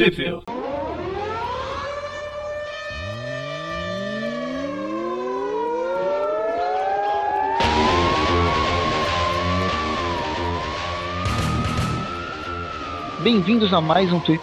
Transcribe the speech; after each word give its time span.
Trivia. 0.00 0.40
Bem-vindos 13.22 13.74
a 13.74 13.82
mais 13.82 14.10
um 14.10 14.18
Tweep. 14.20 14.42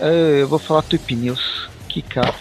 Uh, 0.00 0.04
eu 0.40 0.48
vou 0.48 0.58
falar 0.58 0.82
Tweep 0.82 1.14
News. 1.14 1.70
Que 1.88 2.02
caso. 2.02 2.34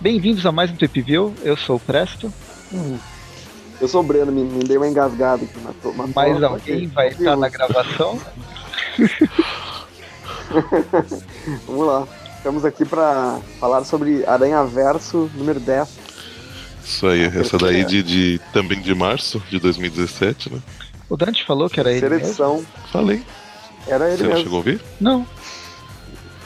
Bem-vindos 0.00 0.46
a 0.46 0.52
mais 0.52 0.70
um 0.70 0.76
Tweep 0.76 1.02
View. 1.02 1.34
Eu 1.42 1.58
sou 1.58 1.76
o 1.76 1.80
Presto. 1.80 2.32
Hum. 2.72 2.98
Eu 3.80 3.88
sou 3.88 4.00
o 4.00 4.04
Breno, 4.04 4.32
me, 4.32 4.42
me 4.42 4.64
dei 4.64 4.78
uma 4.78 4.88
engasgada 4.88 5.44
aqui. 5.44 5.58
Matou, 5.60 5.92
Mais 6.14 6.42
alguém 6.42 6.86
vai 6.86 7.08
estar 7.08 7.36
na 7.36 7.50
gravação? 7.50 8.18
Vamos 11.66 11.86
lá. 11.86 12.06
Estamos 12.36 12.64
aqui 12.64 12.84
para 12.84 13.38
falar 13.58 13.84
sobre 13.84 14.24
Aranha 14.26 14.62
Verso 14.64 15.30
número 15.34 15.58
10. 15.60 15.88
Isso 16.84 17.06
aí, 17.06 17.22
essa 17.24 17.56
daí 17.56 17.84
de, 17.84 18.02
de, 18.02 18.40
também 18.52 18.80
de 18.80 18.94
março 18.94 19.42
de 19.48 19.58
2017, 19.58 20.52
né? 20.52 20.60
O 21.08 21.16
Dante 21.16 21.44
falou 21.46 21.70
que 21.70 21.80
era 21.80 21.88
Terceira 21.90 22.16
ele. 22.16 22.24
edição. 22.24 22.56
Mesmo? 22.56 22.68
Falei. 22.92 23.22
Era 23.86 24.08
ele 24.08 24.16
Você 24.18 24.24
mesmo. 24.24 24.38
chegou 24.42 24.54
a 24.56 24.58
ouvir? 24.58 24.80
Não. 25.00 25.26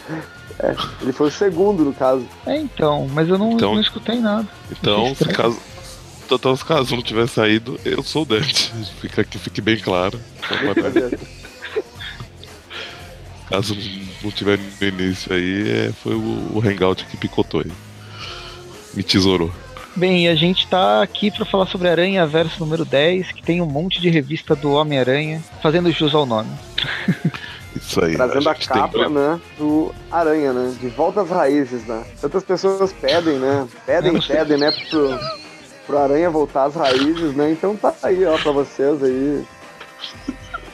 É, 0.61 0.75
ele 1.03 1.13
foi 1.13 1.29
o 1.29 1.31
segundo, 1.31 1.85
no 1.85 1.93
caso. 1.95 2.27
É, 2.45 2.57
então, 2.57 3.07
mas 3.13 3.29
eu 3.29 3.39
não, 3.39 3.53
Então- 3.53 3.75
não 3.77 3.81
escutei 3.81 4.19
nada. 4.19 4.49
Então, 4.73 5.07
se 5.07 5.13
estranho. 5.13 5.37
caso, 5.37 5.57
então, 6.27 6.57
caso 6.57 6.97
não 6.97 7.03
tiver 7.05 7.29
saído, 7.29 7.79
eu 7.85 8.03
sou 8.03 8.23
o 8.23 8.25
Dante. 8.25 8.73
Fica 9.01 9.23
que 9.23 9.39
fique 9.39 9.61
bem 9.61 9.79
claro. 9.79 10.19
Caso 13.49 13.75
não 14.23 14.31
tiver 14.31 14.59
no 14.59 14.87
início 14.87 15.33
aí, 15.33 15.71
é, 15.89 15.93
foi 16.03 16.15
o, 16.15 16.19
o 16.55 16.63
Hangout 16.65 17.05
que 17.07 17.17
picotou 17.17 17.63
aí. 17.65 17.73
Me 18.95 19.03
tesourou. 19.03 19.51
Bem, 19.97 20.27
e 20.27 20.29
a 20.29 20.35
gente 20.35 20.67
tá 20.69 21.03
aqui 21.03 21.31
para 21.31 21.45
falar 21.45 21.67
sobre 21.67 21.89
Aranha 21.89 22.27
Verso 22.27 22.61
número 22.61 22.85
10, 22.85 23.33
que 23.33 23.43
tem 23.43 23.61
um 23.61 23.67
monte 23.67 24.01
de 24.01 24.09
revista 24.09 24.55
do 24.55 24.73
Homem-Aranha, 24.73 25.43
fazendo 25.63 25.91
jus 25.91 26.15
ao 26.15 26.27
nome. 26.27 26.51
Isso 27.75 28.05
aí. 28.05 28.15
Trazendo 28.15 28.49
a, 28.49 28.55
tem 28.55 28.67
capa, 28.67 28.89
pra- 28.89 29.09
né, 29.09 29.41
do 29.59 29.95
Aranha, 30.11 30.53
né? 30.53 30.75
De 30.81 30.89
volta 30.89 31.23
às 31.23 31.31
raízes, 31.31 31.85
né? 31.87 32.05
Tantas 32.21 32.45
pessoas 32.45 32.93
pedem, 32.93 33.39
né? 33.39 33.67
Pedem, 33.87 34.21
pedem, 34.21 34.59
né? 34.59 34.73
Pro, 34.91 35.19
pro 35.87 35.99
Aranha 35.99 36.31
voltar 36.31 36.65
às 36.65 36.75
raízes, 36.75 37.35
né? 37.35 37.51
Então 37.53 37.77
tá 37.77 37.95
aí, 38.03 38.25
ó, 38.25 38.37
pra 38.39 38.53
vocês 38.53 39.03
aí. 39.03 39.45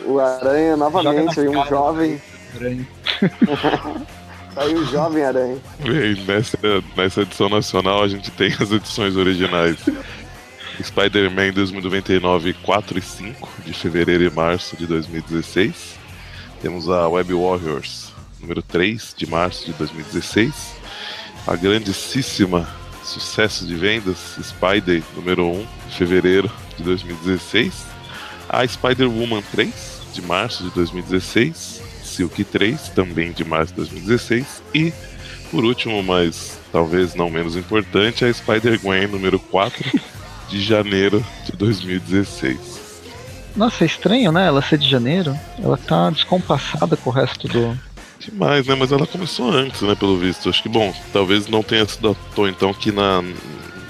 O 0.04 0.18
Aranha, 0.18 0.76
novamente, 0.76 1.40
aí, 1.40 1.48
um 1.48 1.52
cara. 1.54 1.68
jovem. 1.68 2.20
Aranha. 2.56 2.88
Aí 4.56 4.74
o 4.74 4.84
jovem 4.86 5.24
Aranha. 5.24 5.58
E 5.84 6.20
nessa, 6.24 6.58
nessa 6.96 7.22
edição 7.22 7.48
nacional 7.48 8.02
a 8.02 8.08
gente 8.08 8.30
tem 8.30 8.54
as 8.60 8.70
edições 8.70 9.16
originais. 9.16 9.78
Spider-Man 10.82 11.52
2099 11.52 12.54
4 12.54 12.98
e 12.98 13.02
5, 13.02 13.48
de 13.64 13.72
fevereiro 13.72 14.24
e 14.24 14.30
março 14.30 14.76
de 14.76 14.86
2016. 14.86 15.96
Temos 16.60 16.88
a 16.88 17.08
Web 17.08 17.32
Warriors 17.34 18.12
número 18.40 18.62
3, 18.62 19.14
de 19.16 19.26
março 19.26 19.66
de 19.66 19.72
2016. 19.72 20.74
A 21.46 21.56
grandíssima 21.56 22.66
sucesso 23.04 23.66
de 23.66 23.74
vendas 23.74 24.38
Spider 24.42 25.02
número 25.14 25.46
1, 25.46 25.66
de 25.88 25.96
fevereiro 25.96 26.50
de 26.76 26.82
2016. 26.82 27.86
A 28.48 28.66
Spider-Woman 28.66 29.42
3, 29.52 30.02
de 30.12 30.22
março 30.22 30.64
de 30.64 30.70
2016. 30.70 31.83
Silk 32.14 32.44
3, 32.44 32.88
também 32.90 33.32
de 33.32 33.44
março 33.44 33.72
de 33.72 33.76
2016. 33.78 34.62
E 34.74 34.92
por 35.50 35.64
último, 35.64 36.02
mas 36.02 36.58
talvez 36.72 37.14
não 37.14 37.30
menos 37.30 37.54
importante, 37.56 38.24
a 38.24 38.32
Spider-Gwen 38.32 39.06
número 39.06 39.38
4 39.38 40.00
de 40.50 40.60
janeiro 40.60 41.24
de 41.44 41.52
2016. 41.52 42.84
Nossa, 43.56 43.84
é 43.84 43.86
estranho, 43.86 44.32
né? 44.32 44.46
Ela 44.46 44.60
ser 44.60 44.78
de 44.78 44.88
janeiro. 44.88 45.38
Ela 45.62 45.76
tá 45.76 46.10
descompassada 46.10 46.96
com 46.96 47.10
o 47.10 47.12
resto 47.12 47.46
do. 47.46 47.78
Demais, 48.18 48.66
né? 48.66 48.74
Mas 48.74 48.90
ela 48.90 49.06
começou 49.06 49.50
antes, 49.52 49.80
né? 49.82 49.94
Pelo 49.94 50.18
visto. 50.18 50.48
Acho 50.48 50.62
que, 50.62 50.68
bom, 50.68 50.92
talvez 51.12 51.46
não 51.46 51.62
tenha 51.62 51.86
sido 51.86 52.10
à 52.10 52.14
toa, 52.34 52.48
então, 52.48 52.74
que 52.74 52.90
na, 52.90 53.22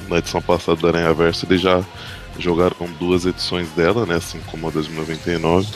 na 0.09 0.19
edição 0.19 0.43
passada 0.43 0.81
da 0.83 0.89
Aranha 0.89 1.15
Verso 1.15 1.47
eles 1.47 1.63
já 1.63 1.83
jogaram 2.39 2.87
duas 2.99 3.25
edições 3.25 3.71
dela, 3.71 4.05
né? 4.05 4.17
Assim 4.17 4.39
como 4.51 4.69
a 4.69 4.71
2099. 4.71 5.67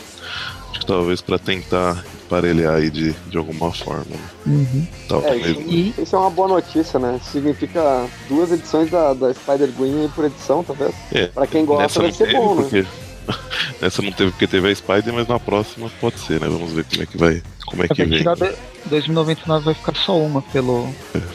Acho 0.71 0.81
que 0.81 0.87
talvez 0.87 1.22
para 1.22 1.39
tentar 1.39 2.05
emparelhar 2.28 2.75
aí 2.77 2.91
de, 2.91 3.12
de 3.12 3.39
alguma 3.39 3.72
forma. 3.72 4.05
Né? 4.11 4.19
Uhum. 4.47 4.87
Talvez. 5.09 5.47
isso, 5.47 5.61
E- 5.69 5.94
isso 5.99 6.15
é 6.15 6.19
uma 6.19 6.31
boa 6.31 6.49
notícia, 6.49 6.99
né? 6.99 7.19
Significa 7.25 8.06
duas 8.28 8.53
edições 8.53 8.91
da, 8.91 9.15
da 9.15 9.33
Spider-Gwen 9.33 10.11
por 10.15 10.27
edição, 10.27 10.62
talvez. 10.62 10.94
É, 11.12 11.27
Pra 11.28 11.47
quem 11.47 11.65
gosta, 11.65 12.03
não 12.03 12.12
ser 12.12 12.27
teve, 12.27 12.39
bom, 12.39 12.55
né? 12.55 12.62
porque... 12.62 12.87
Nessa 13.81 14.00
não 14.03 14.11
teve 14.11 14.31
porque 14.31 14.47
teve 14.47 14.71
a 14.71 14.75
Spider, 14.75 15.12
mas 15.12 15.28
na 15.28 15.39
próxima 15.39 15.91
pode 16.00 16.19
ser, 16.19 16.41
né? 16.41 16.49
Vamos 16.49 16.72
ver 16.72 16.84
como 16.84 17.03
é 17.03 17.06
que 17.06 17.16
vai. 17.19 17.43
Como 17.66 17.83
é 17.83 17.87
É 17.87 17.89
que 17.89 18.05
vem. 18.05 18.19
de 18.25 18.25
2099 18.89 19.65
vai 19.66 19.75
ficar 19.75 19.95
só 19.95 20.16
uma 20.16 20.41
pelo. 20.41 20.89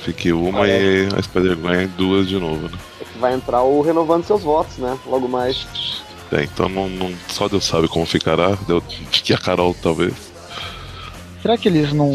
Fique 0.04 0.32
uma 0.34 0.68
e 0.68 1.08
a 1.16 1.22
Spider-Man 1.22 1.88
duas 1.96 2.28
de 2.28 2.40
novo, 2.40 2.68
né? 2.68 2.78
Vai 3.20 3.36
entrar 3.36 3.62
o 3.62 3.82
renovando 3.82 4.26
seus 4.26 4.42
votos, 4.42 4.78
né? 4.78 4.98
Logo 5.06 5.28
mais. 5.30 5.68
É, 6.32 6.44
então 6.44 6.68
não, 6.68 6.90
não- 6.90 7.14
só 7.28 7.48
Deus 7.48 7.64
sabe 7.64 7.88
como 7.88 8.08
ficará. 8.08 8.58
Deu, 8.68 8.82
que 9.12 9.32
a 9.32 9.38
Carol 9.38 9.76
talvez. 9.80 10.33
Será 11.44 11.58
que 11.58 11.68
eles 11.68 11.92
não. 11.92 12.10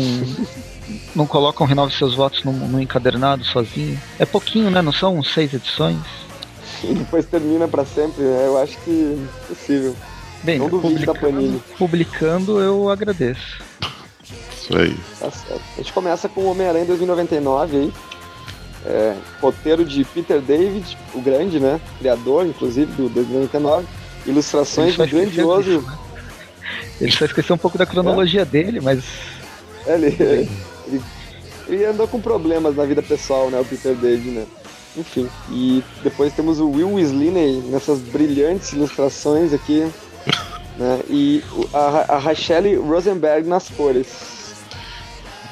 Não 1.15 1.27
colocam 1.27 1.67
Renove 1.67 1.95
seus 1.95 2.15
votos 2.15 2.43
no, 2.45 2.53
no 2.53 2.81
encadernado 2.81 3.45
sozinho? 3.45 4.01
É 4.19 4.25
pouquinho, 4.25 4.71
né? 4.71 4.81
Não 4.81 4.91
são 4.91 5.23
seis 5.23 5.53
edições? 5.53 5.99
E 6.83 6.95
depois 6.95 7.27
termina 7.27 7.69
pra 7.69 7.85
sempre, 7.85 8.23
né? 8.23 8.47
Eu 8.47 8.57
acho 8.57 8.79
que 8.79 9.19
é 9.45 9.49
possível. 9.49 9.95
Bem, 10.43 10.59
Não 10.59 10.71
da 11.05 11.15
Panini. 11.15 11.63
publicando 11.77 12.59
eu 12.59 12.89
agradeço. 12.89 13.61
Isso 14.57 14.79
aí. 14.79 14.97
Tá 15.21 15.31
certo. 15.31 15.63
A 15.75 15.79
gente 15.79 15.93
começa 15.93 16.27
com 16.27 16.41
o 16.41 16.51
Homem-Aranha 16.51 16.87
2099 16.87 17.77
aí. 17.77 17.93
É, 18.87 19.15
roteiro 19.43 19.85
de 19.85 20.05
Peter 20.05 20.41
David, 20.41 20.97
o 21.13 21.21
grande, 21.21 21.61
né? 21.61 21.79
Criador, 21.99 22.47
inclusive, 22.47 22.91
do 22.93 23.11
2099. 23.11 23.87
Ilustrações 24.25 24.97
do 24.97 25.07
grandioso. 25.07 25.81
né? 25.83 25.99
Ele 27.01 27.13
só 27.13 27.25
esqueceu 27.25 27.55
um 27.55 27.59
pouco 27.59 27.79
da 27.79 27.87
cronologia 27.87 28.45
dele, 28.45 28.81
mas 28.81 29.03
É, 29.87 29.95
Ele, 29.95 30.17
ele, 30.87 31.03
ele 31.69 31.85
andou 31.85 32.09
com 32.09 32.21
problemas 32.21 32.75
na 32.77 32.85
vida 32.85 33.03
pessoal, 33.03 33.51
né? 33.51 33.61
O 33.61 33.65
Peter 33.65 33.95
David, 33.95 34.31
né? 34.31 34.47
Enfim. 34.97 35.29
E 35.51 35.83
depois 36.03 36.33
temos 36.33 36.59
o 36.59 36.69
Will 36.71 36.95
Weasley 36.95 37.31
nessas 37.71 38.01
brilhantes 38.01 38.73
ilustrações 38.73 39.53
aqui. 39.53 39.87
né? 40.77 41.01
E 41.09 41.43
a, 41.73 42.15
a 42.15 42.19
Rachelle 42.19 42.75
Rosenberg 42.77 43.47
nas 43.49 43.69
cores. 43.69 44.09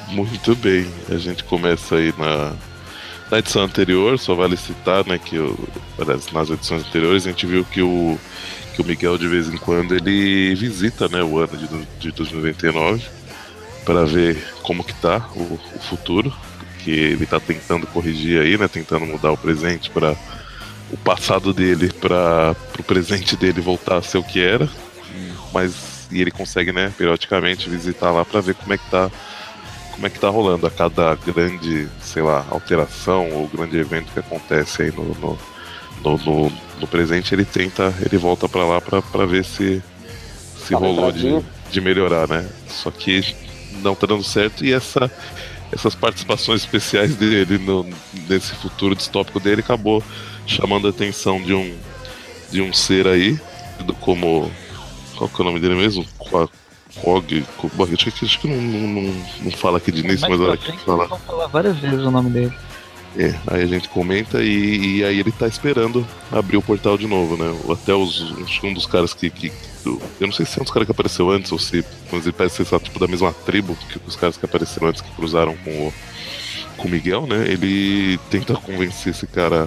Muito 0.08 0.54
bem. 0.56 0.86
A 1.10 1.16
gente 1.16 1.44
começa 1.44 1.96
aí 1.96 2.12
na, 2.18 2.52
na 3.30 3.38
edição 3.38 3.62
anterior, 3.62 4.18
só 4.18 4.34
vale 4.34 4.56
citar, 4.56 5.04
né, 5.06 5.18
que 5.18 5.38
o, 5.38 5.56
aliás, 5.98 6.30
nas 6.32 6.48
edições 6.50 6.82
anteriores 6.86 7.26
a 7.26 7.30
gente 7.30 7.46
viu 7.46 7.64
que 7.64 7.82
o, 7.82 8.18
que 8.76 8.82
o 8.82 8.84
Miguel 8.84 9.16
de 9.16 9.26
vez 9.26 9.48
em 9.48 9.56
quando 9.56 9.94
ele 9.94 10.54
visita, 10.54 11.08
né, 11.08 11.22
o 11.22 11.38
ano 11.38 11.56
de, 11.56 11.66
de 11.98 12.12
2099 12.12 13.02
para 13.86 14.04
ver 14.04 14.36
como 14.62 14.84
que 14.84 14.92
tá 14.94 15.30
o, 15.34 15.58
o 15.74 15.78
futuro, 15.78 16.32
que 16.80 16.90
ele 16.90 17.24
tá 17.24 17.40
tentando 17.40 17.86
corrigir 17.86 18.40
aí, 18.40 18.58
né, 18.58 18.68
tentando 18.68 19.06
mudar 19.06 19.32
o 19.32 19.36
presente 19.36 19.88
para 19.88 20.14
o 20.90 20.96
passado 20.98 21.54
dele 21.54 21.90
para 21.90 22.54
o 22.78 22.82
presente 22.82 23.34
dele 23.36 23.60
voltar 23.60 23.96
a 23.96 24.02
ser 24.02 24.18
o 24.18 24.22
que 24.22 24.40
era, 24.40 24.68
mas 25.54 26.06
e 26.10 26.20
ele 26.20 26.30
consegue, 26.30 26.70
né, 26.70 26.92
periodicamente 26.96 27.70
visitar 27.70 28.10
lá 28.10 28.24
para 28.24 28.40
ver 28.40 28.54
como 28.54 28.74
é 28.74 28.78
que 28.78 28.90
tá 28.90 29.10
como 29.92 30.06
é 30.06 30.10
que 30.10 30.20
tá 30.20 30.28
rolando 30.28 30.66
a 30.66 30.70
cada 30.70 31.14
grande, 31.14 31.88
sei 32.02 32.22
lá, 32.22 32.44
alteração 32.50 33.30
ou 33.30 33.48
grande 33.48 33.78
evento 33.78 34.12
que 34.12 34.20
acontece 34.20 34.82
aí 34.82 34.92
no, 34.92 35.14
no, 35.14 35.38
no, 36.04 36.16
no- 36.18 36.52
no 36.80 36.86
presente, 36.86 37.34
ele 37.34 37.44
tenta, 37.44 37.94
ele 38.04 38.18
volta 38.18 38.48
pra 38.48 38.64
lá 38.64 38.80
pra 38.80 39.00
pra 39.00 39.24
ver 39.24 39.44
se 39.44 39.82
se 40.66 40.74
uma 40.74 40.80
rolou 40.86 41.10
de, 41.12 41.42
de 41.70 41.80
melhorar, 41.80 42.28
né? 42.28 42.46
Só 42.68 42.90
que 42.90 43.34
não 43.82 43.94
tá 43.94 44.06
dando 44.06 44.22
certo 44.24 44.64
e 44.64 44.72
essa 44.72 45.10
essas 45.72 45.94
participações 45.94 46.60
especiais 46.60 47.14
dele 47.16 47.58
no, 47.58 47.84
nesse 48.28 48.54
futuro 48.54 48.94
distópico 48.94 49.40
dele 49.40 49.60
acabou 49.60 50.02
chamando 50.46 50.86
a 50.86 50.90
atenção 50.90 51.40
de 51.42 51.52
um 51.54 51.76
de 52.50 52.60
um 52.62 52.72
ser 52.72 53.06
aí, 53.08 53.38
do 53.84 53.94
como 53.94 54.50
qual 55.16 55.28
que 55.28 55.40
é 55.40 55.44
o 55.44 55.46
nome 55.48 55.60
dele 55.60 55.74
mesmo? 55.76 56.04
Qua- 56.18 56.48
Cog, 57.02 57.44
acho 57.92 58.10
que, 58.10 58.24
acho 58.24 58.40
que 58.40 58.48
não, 58.48 58.56
não, 58.56 59.02
não, 59.02 59.24
não 59.42 59.50
fala 59.50 59.76
aqui 59.76 59.92
de 59.92 60.00
início, 60.00 60.20
mais 60.28 60.38
mas 60.40 60.48
olha 60.48 60.56
que 60.56 60.72
fala. 60.78 61.08
falar 61.18 61.46
várias 61.48 61.76
vezes 61.76 62.00
o 62.00 62.10
nome 62.10 62.30
dele. 62.30 62.52
É, 63.18 63.34
aí 63.46 63.62
a 63.62 63.66
gente 63.66 63.88
comenta 63.88 64.42
e, 64.42 64.98
e, 64.98 65.04
aí 65.04 65.18
ele 65.18 65.32
tá 65.32 65.48
esperando 65.48 66.06
abrir 66.30 66.58
o 66.58 66.62
portal 66.62 66.98
de 66.98 67.06
novo, 67.06 67.34
né? 67.36 67.50
Até 67.72 67.94
os, 67.94 68.20
um 68.62 68.74
dos 68.74 68.84
caras 68.84 69.14
que, 69.14 69.30
que. 69.30 69.50
Eu 70.20 70.26
não 70.26 70.32
sei 70.32 70.44
se 70.44 70.58
é 70.58 70.60
um 70.60 70.64
dos 70.64 70.72
caras 70.72 70.86
que 70.86 70.92
apareceu 70.92 71.30
antes 71.30 71.50
ou 71.50 71.58
se. 71.58 71.82
Mas 72.12 72.26
ele 72.26 72.32
parece 72.32 72.62
ser 72.62 72.80
tipo 72.80 72.98
da 72.98 73.06
mesma 73.06 73.32
tribo 73.32 73.74
que 73.88 73.98
os 74.06 74.16
caras 74.16 74.36
que 74.36 74.44
apareceram 74.44 74.88
antes 74.88 75.00
que 75.00 75.10
cruzaram 75.12 75.56
com 75.56 75.70
o, 75.70 75.94
com 76.76 76.88
o 76.88 76.90
Miguel, 76.90 77.26
né? 77.26 77.48
Ele 77.48 78.18
tenta 78.30 78.54
convencer 78.54 79.12
esse 79.12 79.26
cara 79.26 79.66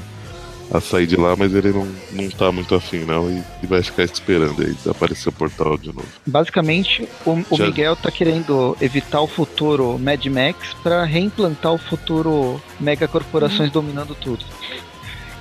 a 0.72 0.80
sair 0.80 1.08
de 1.08 1.16
lá, 1.16 1.36
mas 1.36 1.54
ele 1.54 1.72
não, 1.72 1.88
não 2.12 2.30
tá 2.30 2.52
muito 2.52 2.76
afim, 2.76 3.00
não, 3.00 3.30
e, 3.30 3.44
e 3.64 3.68
vai 3.68 3.82
ficar 3.82 4.04
esperando 4.04 4.62
aí 4.62 4.76
aparecer 4.90 5.30
o 5.30 5.32
portal 5.32 5.78
de 5.78 5.88
novo. 5.88 6.06
Basicamente, 6.26 7.08
o, 7.26 7.32
o 7.50 7.58
Miguel 7.58 7.96
tá 7.96 8.12
querendo 8.12 8.78
evitar 8.80 9.22
o 9.22 9.28
futuro 9.28 9.98
Mad 9.98 10.24
Max 10.28 10.76
para 10.84 11.04
reimplantar 11.04 11.74
o 11.74 11.78
futuro 11.78 12.62
megacorporações 12.80 13.70
hum. 13.70 13.74
dominando 13.74 14.16
tudo. 14.16 14.46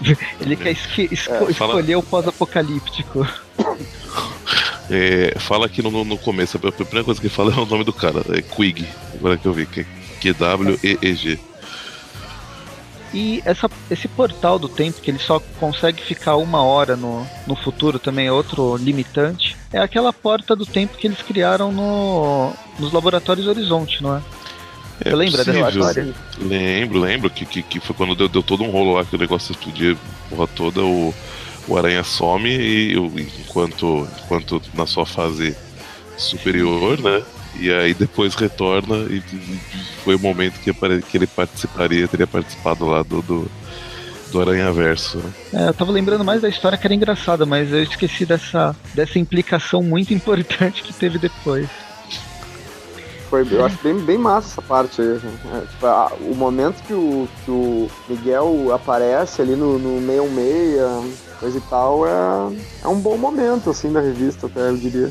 Ele 0.41 0.57
quer 0.57 0.71
esque, 0.71 1.09
esco, 1.11 1.33
é, 1.33 1.53
fala... 1.53 1.73
escolher 1.73 1.97
o 1.97 2.03
pós-apocalíptico. 2.03 3.27
É, 4.91 5.35
fala 5.39 5.67
aqui 5.67 5.83
no, 5.83 6.03
no 6.03 6.17
começo, 6.17 6.57
a 6.57 6.73
primeira 6.73 7.05
coisa 7.05 7.21
que 7.21 7.29
fala 7.29 7.53
é 7.53 7.57
o 7.59 7.67
nome 7.67 7.85
do 7.85 7.93
cara, 7.93 8.25
é 8.31 8.41
Quig, 8.41 8.89
agora 9.15 9.37
que 9.37 9.45
eu 9.45 9.53
vi, 9.53 9.67
que 9.67 9.81
é 9.81 9.87
Q-W-E-E-G. 10.19 11.39
E 13.13 13.43
essa, 13.45 13.71
esse 13.91 14.07
portal 14.07 14.59
do 14.59 14.69
tempo, 14.69 15.01
que 15.01 15.11
ele 15.11 15.19
só 15.19 15.41
consegue 15.59 16.03
ficar 16.03 16.37
uma 16.37 16.63
hora 16.63 16.95
no, 16.97 17.27
no 17.47 17.57
futuro, 17.57 17.99
também 17.99 18.27
é 18.27 18.33
outro 18.33 18.77
limitante, 18.77 19.57
é 19.73 19.79
aquela 19.79 20.13
porta 20.13 20.55
do 20.55 20.67
tempo 20.67 20.97
que 20.97 21.07
eles 21.07 21.23
criaram 21.23 21.73
no, 21.73 22.53
nos 22.79 22.93
laboratórios 22.93 23.47
Horizonte, 23.47 24.03
não 24.03 24.17
é? 24.17 24.23
É 25.01 25.11
Você 25.11 25.17
lembra 25.17 25.45
dessa 25.45 25.69
história? 25.71 26.15
Lembro, 26.39 26.99
lembro 26.99 27.31
que, 27.31 27.47
que, 27.47 27.63
que 27.63 27.81
foi 27.81 27.95
quando 27.95 28.17
deu, 28.17 28.29
deu, 28.29 28.43
todo 28.43 28.65
um 28.65 28.71
rolo 28.71 28.95
lá 28.95 29.05
que 29.05 29.15
o 29.15 29.19
negócio 29.19 29.53
explodia 29.53 29.97
porra 30.29 30.47
toda, 30.49 30.83
o, 30.83 31.15
o 31.69 31.79
Aranha 31.79 32.03
some 32.03 32.49
e 32.51 32.95
enquanto, 33.41 34.09
enquanto 34.25 34.61
na 34.75 34.87
sua 34.87 35.07
fase 35.07 35.57
superior, 36.17 36.99
né? 37.01 37.23
E 37.57 37.73
aí 37.73 37.95
depois 37.95 38.35
retorna 38.35 38.97
e, 39.11 39.23
foi 40.05 40.15
o 40.15 40.19
momento 40.19 40.61
que, 40.61 40.73
que 40.73 41.17
ele 41.17 41.27
participaria, 41.27 42.07
teria 42.09 42.27
participado 42.27 42.87
lá 42.87 43.03
do, 43.03 43.21
do, 43.23 43.51
do 44.31 44.41
Aranha 44.41 44.73
Verso. 44.73 45.19
Né? 45.19 45.33
É, 45.53 45.69
eu 45.69 45.75
tava 45.75 45.91
lembrando 45.91 46.25
mais 46.25 46.43
da 46.43 46.49
história 46.49 46.79
que 46.79 46.87
era 46.87 46.95
engraçada, 46.95 47.45
mas 47.45 47.73
eu 47.73 47.83
esqueci 47.83 48.25
dessa, 48.25 48.75
dessa 48.95 49.19
implicação 49.19 49.83
muito 49.83 50.13
importante 50.15 50.83
que 50.83 50.93
teve 50.93 51.19
depois. 51.19 51.69
Foi, 53.29 53.47
eu 53.51 53.63
acho 53.63 53.77
bem, 53.83 53.95
bem 53.99 54.17
massa 54.17 54.53
essa 54.53 54.63
parte 54.63 55.03
aí. 55.03 55.21
É, 55.55 55.61
tipo, 55.67 55.87
a, 55.87 56.11
o 56.21 56.35
momento 56.35 56.83
que 56.85 56.95
o, 56.95 57.29
que 57.45 57.51
o 57.51 57.91
Miguel 58.09 58.73
aparece 58.75 59.43
ali 59.43 59.55
no, 59.55 59.79
no 59.79 60.01
66, 60.01 61.29
coisa 61.39 61.59
e 61.59 61.61
tal, 61.63 62.07
é, 62.07 62.57
é 62.85 62.89
um 62.89 62.99
bom 62.99 63.19
momento 63.19 63.69
assim 63.69 63.93
da 63.93 64.01
revista, 64.01 64.47
até 64.47 64.71
eu 64.71 64.77
diria. 64.79 65.11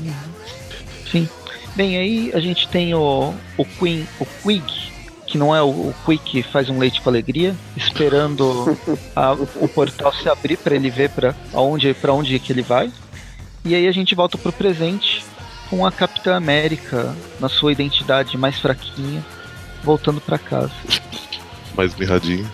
Sim. 1.12 1.30
Bem, 1.78 1.96
aí 1.96 2.32
a 2.34 2.40
gente 2.40 2.68
tem 2.70 2.96
o, 2.96 3.36
o 3.56 3.64
Queen, 3.64 4.08
o 4.20 4.26
Quig, 4.26 4.64
que 5.28 5.38
não 5.38 5.56
é 5.56 5.62
o, 5.62 5.68
o 5.68 5.96
Quick 6.08 6.24
que 6.24 6.42
faz 6.42 6.72
um 6.72 6.80
leite 6.80 7.00
com 7.00 7.08
alegria, 7.08 7.56
esperando 7.76 8.76
a, 9.16 9.34
o 9.34 9.68
portal 9.68 10.12
se 10.12 10.28
abrir 10.28 10.58
para 10.58 10.74
ele 10.74 10.90
ver 10.90 11.12
para 11.12 11.36
onde, 11.54 11.94
pra 11.94 12.12
onde 12.14 12.40
que 12.40 12.52
ele 12.52 12.64
vai. 12.64 12.92
E 13.64 13.76
aí 13.76 13.88
a 13.88 13.92
gente 13.92 14.16
volta 14.16 14.40
pro 14.40 14.52
presente 14.52 15.24
com 15.70 15.86
a 15.86 15.92
Capitã 15.92 16.36
América 16.36 17.16
na 17.40 17.48
sua 17.48 17.74
identidade 17.74 18.36
mais 18.40 18.58
fraquinha, 18.58 19.24
voltando 19.84 20.20
para 20.20 20.40
casa. 20.40 20.74
mais 21.76 21.94
mirradinha. 21.94 22.52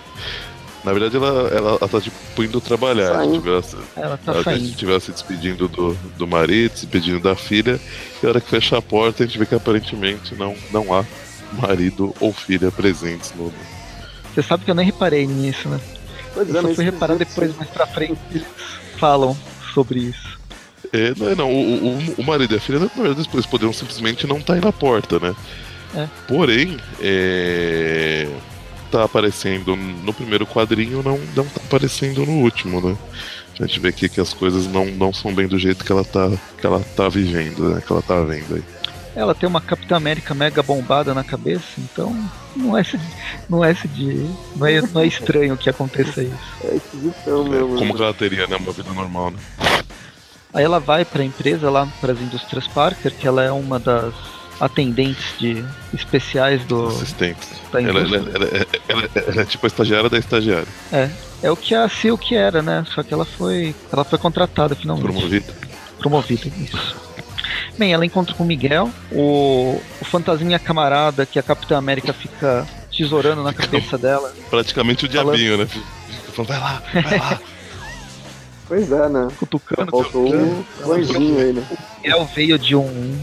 Na 0.84 0.92
verdade, 0.92 1.16
ela, 1.16 1.28
ela, 1.50 1.78
ela 1.80 1.90
tá 1.90 2.02
tipo 2.02 2.44
indo 2.44 2.60
trabalhar. 2.60 3.16
Saindo. 3.16 3.42
Tivesse, 3.42 3.78
ela 3.96 4.18
tá 4.18 4.34
ela 4.34 4.44
saindo. 4.44 4.66
estivesse 4.66 5.06
se 5.06 5.12
despedindo 5.14 5.68
do, 5.68 5.94
do 6.18 6.28
marido, 6.28 6.76
se 6.76 6.86
despedindo 6.86 7.22
da 7.22 7.36
filha, 7.36 7.80
e 8.22 8.26
a 8.26 8.30
hora 8.30 8.42
que 8.42 8.50
fecha 8.50 8.78
a 8.78 8.82
porta, 8.82 9.24
a 9.24 9.26
gente 9.26 9.38
vê 9.40 9.46
que 9.46 9.56
aparentemente 9.56 10.36
não, 10.36 10.56
não 10.72 10.94
há 10.94 11.06
marido 11.54 12.14
ou 12.20 12.34
filha 12.34 12.70
presentes 12.70 13.34
no. 13.36 13.54
Você 14.34 14.44
sabe 14.44 14.66
que 14.66 14.72
eu 14.72 14.76
nem 14.76 14.86
reparei 14.86 15.26
nisso, 15.26 15.70
né? 15.70 15.80
Pois 16.34 16.50
eu 16.50 16.58
é, 16.58 16.62
só 16.62 16.74
fui 16.74 16.84
reparar 16.84 17.16
depois, 17.16 17.56
mais 17.56 17.70
pra 17.70 17.88
frente, 17.88 18.20
eles 18.32 18.48
falam 18.98 19.38
sobre 19.74 20.00
isso. 20.00 20.38
É, 20.92 21.14
não, 21.18 21.30
é, 21.30 21.36
não. 21.36 21.52
O, 21.52 21.88
o, 21.88 22.16
o 22.18 22.24
marido 22.24 22.54
e 22.54 22.58
a 22.58 22.60
filha, 22.60 22.80
na 22.80 22.88
verdade, 22.88 23.24
depois 23.24 23.46
poderiam 23.46 23.72
simplesmente 23.72 24.28
não 24.28 24.38
estar 24.38 24.48
tá 24.48 24.54
aí 24.56 24.62
na 24.62 24.72
porta, 24.72 25.20
né? 25.20 25.36
É. 25.96 26.08
Porém, 26.28 26.78
é 27.00 28.28
tá 28.94 29.04
aparecendo 29.04 29.76
no 29.76 30.14
primeiro 30.14 30.46
quadrinho 30.46 31.02
não, 31.02 31.18
não 31.36 31.46
tá 31.46 31.62
aparecendo 31.66 32.24
no 32.26 32.44
último, 32.44 32.80
né? 32.80 32.96
A 33.60 33.66
gente 33.66 33.80
vê 33.80 33.90
aqui 33.90 34.08
que 34.08 34.22
as 34.22 34.34
coisas 34.34 34.68
não, 34.68 34.86
não 34.86 35.12
são 35.12 35.34
bem 35.34 35.48
do 35.48 35.58
jeito 35.58 35.84
que 35.84 35.92
ela 35.92 36.04
tá, 36.04 36.30
que 36.60 36.66
ela 36.66 36.80
tá 36.96 37.10
vivendo, 37.10 37.70
né? 37.70 37.82
Que 37.86 37.92
ela 37.92 38.02
tá 38.02 38.22
vendo 38.22 38.56
aí. 38.56 38.64
Ela 39.16 39.36
tem 39.36 39.48
uma 39.48 39.62
Capitã 39.62 39.96
América 39.96 40.34
mega 40.34 40.64
bombada 40.64 41.14
na 41.14 41.24
cabeça, 41.24 41.66
então 41.78 42.16
não 42.56 42.76
é, 42.76 42.84
não 43.48 43.64
é, 43.64 43.74
de, 43.74 44.28
não 44.56 44.66
é, 44.66 44.82
não 44.82 45.02
é 45.02 45.08
estranho 45.08 45.58
que 45.58 45.70
aconteça 45.70 46.24
isso. 46.24 46.34
É 46.64 46.76
esquisitão 46.76 47.44
mesmo. 47.44 47.76
É, 47.76 47.80
como 47.80 47.96
que 47.96 48.02
ela 48.02 48.14
teria, 48.14 48.48
né? 48.48 48.56
Uma 48.58 48.72
vida 48.72 48.92
normal, 48.92 49.32
né? 49.32 49.38
Aí 50.54 50.64
ela 50.64 50.80
vai 50.80 51.04
para 51.04 51.22
a 51.24 51.26
empresa 51.26 51.70
lá, 51.70 51.88
para 52.00 52.14
as 52.14 52.22
indústrias 52.22 52.68
Parker, 52.68 53.12
que 53.12 53.28
ela 53.28 53.44
é 53.44 53.52
uma 53.52 53.80
das 53.80 54.14
atendentes 54.64 55.38
de 55.38 55.64
especiais 55.94 56.64
do. 56.66 56.88
Assistentes. 56.88 57.50
Ela, 57.74 58.00
ela, 58.00 58.00
ela, 58.00 59.10
ela, 59.28 59.42
é 59.42 59.46
tipo 59.46 59.66
a 59.66 59.68
estagiária 59.68 60.10
da 60.10 60.18
estagiária. 60.18 60.68
É. 60.92 61.10
É 61.42 61.52
o 61.52 61.58
que 61.58 61.76
a 61.76 61.90
Silk 61.90 62.34
era, 62.34 62.62
né? 62.62 62.86
Só 62.96 63.04
que 63.04 63.14
ela 63.14 63.26
foi. 63.26 63.76
Ela 63.92 64.06
foi 64.06 64.18
contratada 64.18 64.74
finalmente. 64.76 65.12
Promovida. 65.12 65.54
Promovida, 66.00 66.48
isso. 66.58 66.96
Bem, 67.78 67.92
ela 67.92 68.06
encontra 68.06 68.34
com 68.34 68.44
o 68.44 68.48
Miguel, 68.48 68.90
o, 69.12 69.82
o 70.00 70.06
fantasminha 70.06 70.58
camarada 70.58 71.26
que 71.26 71.38
a 71.38 71.44
Capitã 71.44 71.78
América 71.78 72.14
fica 72.14 72.66
tesourando 72.96 73.44
na 73.44 73.52
cabeça 73.52 73.98
dela. 73.98 74.34
Praticamente 74.50 75.06
o 75.06 75.10
diabinho, 75.10 75.58
né? 75.58 75.68
Falando, 76.34 76.48
vai 76.48 76.60
lá, 76.60 76.84
vai 76.94 77.20
lá. 77.20 77.42
Pois 78.66 78.92
é, 78.92 79.10
né? 79.10 79.28
Cutucando. 79.38 79.92
Faltou 79.92 80.34
um 80.34 80.92
anjinho 80.94 81.38
aí, 81.38 81.54
né? 81.54 81.64
O 81.70 82.02
Miguel 82.02 82.30
veio 82.34 82.58
de 82.58 82.76
um 82.76 83.20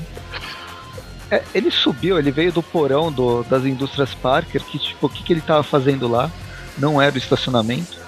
é, 1.30 1.42
ele 1.54 1.70
subiu, 1.70 2.18
ele 2.18 2.30
veio 2.30 2.52
do 2.52 2.62
porão 2.62 3.12
do, 3.12 3.42
das 3.44 3.64
indústrias 3.64 4.14
Parker, 4.14 4.62
que 4.64 4.78
tipo, 4.78 5.06
o 5.06 5.08
que, 5.08 5.22
que 5.22 5.32
ele 5.32 5.40
estava 5.40 5.62
fazendo 5.62 6.08
lá? 6.08 6.30
Não 6.76 7.00
era 7.00 7.14
o 7.14 7.18
estacionamento. 7.18 8.00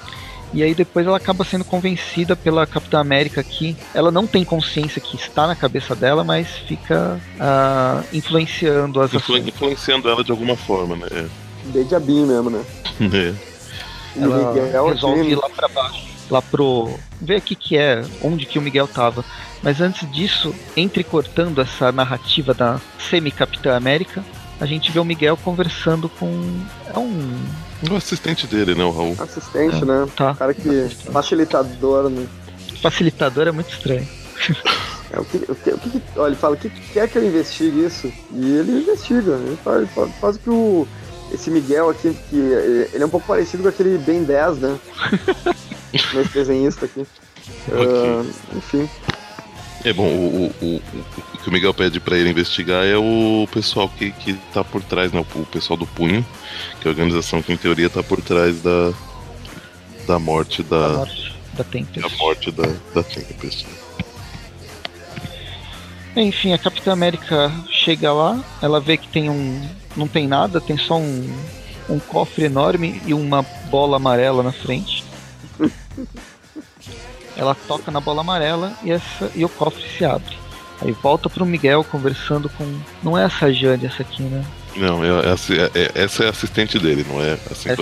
E 0.54 0.62
aí 0.62 0.74
depois 0.74 1.06
ela 1.06 1.16
acaba 1.16 1.44
sendo 1.44 1.64
convencida 1.64 2.36
pela 2.36 2.66
Capitã 2.66 3.00
América 3.00 3.42
que 3.42 3.76
ela 3.94 4.10
não 4.10 4.26
tem 4.26 4.44
consciência 4.44 5.00
que 5.00 5.16
está 5.16 5.46
na 5.46 5.56
cabeça 5.56 5.94
dela, 5.94 6.22
mas 6.22 6.48
fica 6.48 7.18
uh, 7.36 8.04
influenciando 8.12 9.00
as 9.00 9.14
Influ 9.14 9.36
ações. 9.36 9.48
Influenciando 9.48 10.10
ela 10.10 10.22
de 10.22 10.30
alguma 10.30 10.56
forma, 10.56 10.94
né? 10.96 11.06
É. 11.10 11.26
Bem 11.66 11.84
diabinho 11.84 12.26
mesmo, 12.26 12.50
né? 12.50 12.64
É. 13.14 13.52
Ela 14.14 14.90
resolve 14.90 15.30
ir 15.30 15.36
lá 15.36 15.48
para 15.48 15.68
baixo, 15.68 16.04
lá 16.30 16.40
pro... 16.42 16.98
ver 17.20 17.38
o 17.38 17.42
que 17.42 17.54
que 17.54 17.76
é, 17.76 18.04
onde 18.22 18.46
que 18.46 18.58
o 18.58 18.62
Miguel 18.62 18.88
tava. 18.88 19.24
Mas 19.62 19.80
antes 19.80 20.10
disso, 20.10 20.54
entrecortando 20.76 21.60
essa 21.60 21.92
narrativa 21.92 22.52
da 22.52 22.80
semi-Capitã 22.98 23.76
América, 23.76 24.24
a 24.60 24.66
gente 24.66 24.92
vê 24.92 25.00
o 25.00 25.04
Miguel 25.04 25.36
conversando 25.36 26.08
com. 26.08 26.28
É 26.94 26.98
um. 26.98 27.36
O 27.90 27.96
assistente 27.96 28.46
dele, 28.46 28.74
né, 28.74 28.84
o 28.84 28.90
Raul? 28.90 29.16
Assistente, 29.18 29.82
é, 29.82 29.84
né? 29.84 30.06
Tá. 30.16 30.32
O 30.32 30.36
cara 30.36 30.54
que. 30.54 30.88
Facilitador, 31.12 32.08
né? 32.08 32.26
Facilitador 32.80 33.48
é 33.48 33.52
muito 33.52 33.72
estranho. 33.72 34.06
É, 35.12 35.20
o 35.20 35.24
que, 35.24 35.36
o 35.36 35.54
que, 35.54 35.70
o 35.70 35.78
que, 35.78 36.02
olha, 36.16 36.28
ele 36.28 36.36
fala, 36.36 36.54
o 36.54 36.58
que 36.58 36.70
quer 36.70 37.08
que 37.08 37.18
eu 37.18 37.26
investigue 37.26 37.84
isso? 37.84 38.12
E 38.32 38.56
ele 38.56 38.80
investiga. 38.80 39.32
Ele 39.32 39.58
faz, 39.62 39.88
faz 40.20 40.36
o 40.36 40.38
que 40.38 40.50
o. 40.50 40.88
Esse 41.32 41.50
Miguel 41.50 41.90
aqui, 41.90 42.16
que 42.28 42.36
ele 42.36 43.02
é 43.02 43.06
um 43.06 43.10
pouco 43.10 43.26
parecido 43.26 43.62
com 43.62 43.68
aquele 43.68 43.96
Ben 43.98 44.22
10, 44.22 44.58
né? 44.58 44.78
Nesse 46.14 46.32
desenhista 46.32 46.86
aqui. 46.86 47.06
Okay. 47.66 47.84
Uh, 47.84 48.34
enfim. 48.56 48.88
É 49.84 49.92
bom, 49.92 50.06
o, 50.06 50.54
o, 50.60 50.64
o, 50.64 50.76
o, 50.76 51.38
que 51.38 51.48
o 51.48 51.52
Miguel 51.52 51.74
pede 51.74 51.98
para 51.98 52.16
ele 52.16 52.30
investigar 52.30 52.84
é 52.84 52.96
o 52.96 53.48
pessoal 53.52 53.88
que, 53.88 54.12
que 54.12 54.34
tá 54.52 54.62
por 54.62 54.80
trás, 54.80 55.12
né? 55.12 55.24
O, 55.34 55.44
pessoal 55.46 55.76
do 55.76 55.86
Punho, 55.86 56.24
que 56.80 56.86
é 56.86 56.88
a 56.88 56.92
organização 56.92 57.42
que 57.42 57.52
em 57.52 57.56
teoria 57.56 57.90
tá 57.90 58.00
por 58.00 58.22
trás 58.22 58.62
da, 58.62 58.92
da 60.06 60.18
morte 60.20 60.62
da. 60.62 60.88
Da 60.88 60.96
morte 60.98 61.34
da 61.54 61.64
Tempest. 61.64 62.08
Da 62.08 62.16
morte 62.16 62.50
da, 62.52 62.66
da 62.94 63.02
Tempest. 63.02 63.66
Enfim, 66.14 66.52
a 66.52 66.58
Capitã 66.58 66.92
América 66.92 67.50
chega 67.68 68.12
lá, 68.12 68.38
ela 68.60 68.80
vê 68.80 68.96
que 68.96 69.08
tem 69.08 69.28
um. 69.28 69.68
não 69.96 70.06
tem 70.06 70.28
nada, 70.28 70.60
tem 70.60 70.78
só 70.78 70.96
um, 70.96 71.28
um 71.88 71.98
cofre 71.98 72.44
enorme 72.44 73.02
e 73.04 73.12
uma 73.12 73.42
bola 73.68 73.96
amarela 73.96 74.44
na 74.44 74.52
frente. 74.52 75.02
ela 77.36 77.54
toca 77.54 77.90
na 77.90 78.00
bola 78.00 78.20
amarela 78.20 78.72
e, 78.82 78.90
essa, 78.90 79.30
e 79.34 79.44
o 79.44 79.48
cofre 79.48 79.84
se 79.96 80.04
abre. 80.04 80.36
Aí 80.80 80.92
volta 80.92 81.30
pro 81.30 81.46
Miguel 81.46 81.84
conversando 81.84 82.48
com. 82.48 82.80
Não 83.02 83.16
é 83.16 83.24
essa 83.24 83.52
Jane, 83.52 83.86
essa 83.86 84.02
aqui, 84.02 84.22
né? 84.22 84.44
Não, 84.74 85.04
é, 85.04 85.08
é, 85.08 85.80
é, 85.80 86.02
essa 86.02 86.24
é 86.24 86.28
assistente 86.28 86.78
dele, 86.78 87.06
não 87.08 87.22
é? 87.22 87.38
Assim, 87.50 87.68
é 87.68 87.74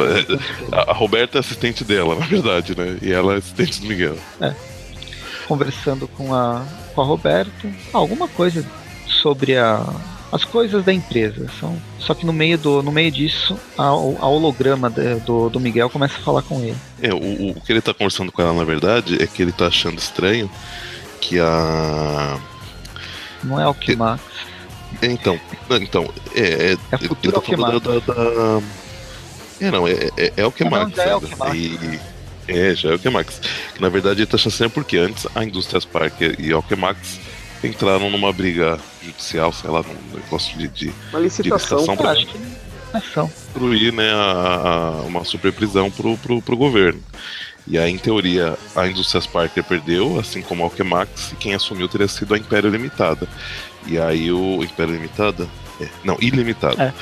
a, 0.73 0.91
a, 0.91 0.93
Roberta 0.93 1.39
é 1.39 1.41
assistente 1.41 1.85
dela, 1.85 2.15
na 2.19 2.27
verdade, 2.27 2.77
né? 2.77 2.99
E 3.01 3.13
ela 3.13 3.35
é 3.35 3.37
assistente 3.39 3.81
do 3.81 3.87
Miguel. 3.87 4.17
É. 4.41 4.55
Conversando 5.47 6.07
com 6.09 6.35
a, 6.35 6.65
com 6.95 7.01
a 7.01 7.05
Roberta, 7.05 7.71
alguma 7.93 8.29
coisa 8.29 8.65
sobre 9.07 9.57
a, 9.57 9.83
as 10.33 10.45
coisas 10.45 10.85
da 10.85 10.93
empresa. 10.93 11.47
São, 11.59 11.81
só 11.99 12.15
que 12.15 12.25
no 12.25 12.33
meio, 12.33 12.57
do, 12.57 12.83
no 12.83 12.93
meio 12.93 13.11
disso, 13.11 13.59
a, 13.77 13.85
a 13.85 14.29
holograma 14.29 14.89
de, 14.89 15.17
do, 15.21 15.49
do 15.49 15.61
Miguel 15.61 15.91
começa 15.91 16.17
a 16.17 16.23
falar 16.23 16.43
com 16.43 16.61
ele. 16.61 16.77
É, 17.03 17.13
o, 17.13 17.51
o 17.51 17.61
que 17.61 17.73
ele 17.73 17.81
tá 17.81 17.93
conversando 17.93 18.31
com 18.31 18.41
ela, 18.43 18.53
na 18.53 18.65
verdade, 18.65 19.23
é 19.23 19.27
que 19.27 19.43
ele 19.43 19.53
tá 19.53 19.67
achando 19.67 19.99
estranho 19.99 20.51
que 21.21 21.39
a. 21.39 22.39
Não 23.43 23.61
é 23.61 23.67
o 23.67 23.75
que 23.75 23.97
Max. 23.97 24.23
Então, 25.03 25.41
então, 25.71 26.11
é. 26.35 26.41
É, 26.41 26.73
é 26.73 26.79
ele 27.23 27.33
tá 27.33 27.41
falando 27.41 27.81
da, 27.81 28.13
da, 28.13 28.15
da, 28.15 28.63
É, 29.61 29.71
não, 29.71 29.89
é, 29.89 29.93
é, 30.17 30.33
é 30.37 30.47
o 30.47 30.53
que 30.53 30.65
Max. 30.65 30.99
é 30.99 31.15
o 31.15 31.21
que 31.21 31.37
Max. 31.37 31.55
E, 31.55 32.01
é, 32.49 32.75
já 32.75 32.91
é 32.91 32.95
o 32.95 32.99
que 32.99 33.09
Max. 33.09 33.41
Na 33.79 33.89
verdade 33.89 34.21
ele 34.21 34.27
tá 34.27 34.37
achando 34.37 34.71
porque 34.71 34.99
antes 34.99 35.27
a 35.35 35.45
Indústrias 35.45 35.85
Parker 35.85 36.37
e 36.39 36.53
a 36.53 36.57
Alchemax 36.57 37.19
entraram 37.63 38.11
numa 38.11 38.33
briga 38.33 38.79
judicial, 39.03 39.53
sei 39.53 39.71
lá, 39.71 39.83
num 39.83 40.19
negócio 40.19 40.57
de, 40.59 40.69
de, 40.69 40.93
uma 41.11 41.21
licitação, 41.21 41.79
de 41.79 41.95
licitação 41.95 41.97
pra 41.97 43.01
construir 43.15 43.93
né, 43.93 44.11
a, 44.13 44.17
a, 44.17 44.91
uma 45.03 45.25
superprisão 45.25 45.91
pro, 45.91 46.17
pro, 46.19 46.43
pro 46.43 46.57
governo. 46.57 47.03
E 47.67 47.79
aí, 47.79 47.93
em 47.93 47.99
teoria, 47.99 48.59
a 48.75 48.89
Indústrias 48.89 49.27
Parker 49.27 49.63
perdeu, 49.63 50.19
assim 50.19 50.43
como 50.43 50.63
a 50.63 50.67
Alchemax, 50.67 51.33
e 51.33 51.37
quem 51.37 51.55
assumiu 51.55 51.89
teria 51.89 52.09
sido 52.09 52.35
a 52.35 52.39
Império 52.39 52.71
Limitada. 52.71 53.29
E 53.87 53.99
aí 53.99 54.33
o 54.33 54.63
Império 54.65 54.95
Limitada? 54.95 55.47
É, 55.81 55.89
não, 56.03 56.17
Ilimitada. 56.21 56.83
É. 56.83 56.93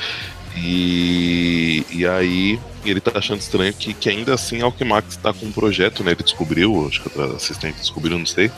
E, 0.55 1.85
e 1.91 2.05
aí 2.05 2.59
ele 2.85 2.99
tá 2.99 3.11
achando 3.15 3.39
estranho 3.39 3.73
que, 3.73 3.93
que 3.93 4.09
ainda 4.09 4.33
assim 4.33 4.61
a 4.61 4.65
Alchemax 4.65 5.17
tá 5.17 5.33
com 5.33 5.45
um 5.45 5.51
projeto, 5.51 6.03
né? 6.03 6.11
Ele 6.11 6.23
descobriu, 6.23 6.87
acho 6.87 7.01
que 7.01 7.21
a 7.21 7.25
assistente 7.35 7.77
descobriu, 7.77 8.17
não 8.17 8.25
sei, 8.25 8.51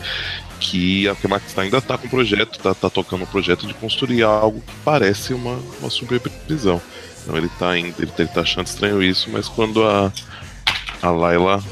que 0.60 1.07
a 1.07 1.12
Alchemax 1.12 1.57
ainda 1.57 1.81
tá 1.81 1.98
com 1.98 2.07
um 2.07 2.10
projeto, 2.10 2.60
tá, 2.60 2.74
tá 2.74 2.89
tocando 2.89 3.24
um 3.24 3.27
projeto 3.27 3.67
de 3.67 3.74
construir 3.74 4.24
algo 4.24 4.62
que 4.62 4.74
parece 4.86 5.33
uma, 5.33 5.60
uma 5.79 5.89
superprisão. 5.89 6.81
Então 7.24 7.38
ele 7.38 7.50
tá, 7.60 7.71
ainda, 7.71 7.95
ele, 8.00 8.12
ele 8.17 8.29
tá 8.29 8.41
achando 8.41 8.67
estranho 8.67 9.01
isso, 9.01 9.29
mas 9.31 9.48
quando 9.48 9.83
a, 9.83 10.12
a 11.01 11.10
Layla 11.10 11.63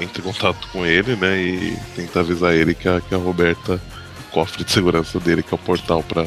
entra 0.00 0.20
em 0.20 0.24
contato 0.24 0.66
com 0.68 0.86
ele, 0.86 1.14
né, 1.16 1.36
e 1.36 1.76
tenta 1.94 2.20
avisar 2.20 2.54
ele 2.54 2.74
que 2.74 2.88
a, 2.88 3.00
que 3.00 3.14
a 3.14 3.18
Roberta, 3.18 3.80
o 4.28 4.30
cofre 4.32 4.64
de 4.64 4.72
segurança 4.72 5.20
dele, 5.20 5.42
que 5.42 5.52
é 5.52 5.56
o 5.56 5.58
portal 5.58 6.02
para 6.02 6.26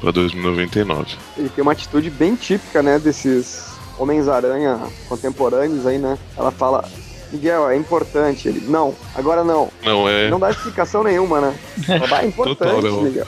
para 0.00 0.10
2099. 0.12 1.16
Ele 1.36 1.48
tem 1.48 1.62
uma 1.62 1.72
atitude 1.72 2.10
bem 2.10 2.34
típica, 2.34 2.82
né, 2.82 2.98
desses 2.98 3.70
Homens-Aranha 3.98 4.80
contemporâneos 5.08 5.86
aí, 5.86 5.98
né? 5.98 6.18
Ela 6.36 6.50
fala, 6.50 6.88
Miguel, 7.30 7.68
é 7.68 7.76
importante. 7.76 8.48
Ele, 8.48 8.60
não, 8.66 8.94
agora 9.14 9.44
não. 9.44 9.70
Não 9.84 10.08
é. 10.08 10.30
Não 10.30 10.40
dá 10.40 10.50
explicação 10.50 11.04
nenhuma, 11.04 11.40
né? 11.40 11.54
Ela, 11.86 12.22
é 12.22 12.26
importante, 12.28 12.80
Total, 12.80 13.02
né, 13.02 13.02
Miguel. 13.02 13.26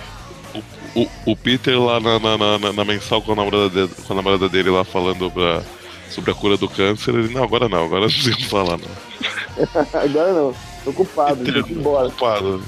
O, 0.95 1.01
o, 1.01 1.09
o, 1.33 1.37
Peter 1.37 1.79
lá 1.79 2.01
na, 2.01 2.19
na, 2.19 2.59
na, 2.59 2.73
na, 2.73 2.85
mensal 2.85 3.23
com 3.23 3.33
a, 3.33 3.37
namorada 3.37 3.69
dele, 3.71 3.91
com 4.07 4.13
a 4.13 4.17
namorada 4.17 4.49
dele 4.49 4.71
lá 4.71 4.85
falando 4.85 5.31
pra, 5.31 5.63
sobre 6.11 6.31
a 6.31 6.35
cura 6.35 6.57
do 6.59 6.69
câncer, 6.69 7.15
ele, 7.15 7.33
não, 7.33 7.43
agora 7.43 7.69
não, 7.69 7.85
agora 7.85 8.03
não 8.07 8.09
precisa 8.09 8.49
falar, 8.49 8.79
não. 8.79 9.83
agora 10.01 10.33
não, 10.33 10.55
tô 10.85 10.91
ocupado, 10.91 11.45
Peter, 11.45 11.65
embora. 11.71 12.09
Ocupado 12.09 12.63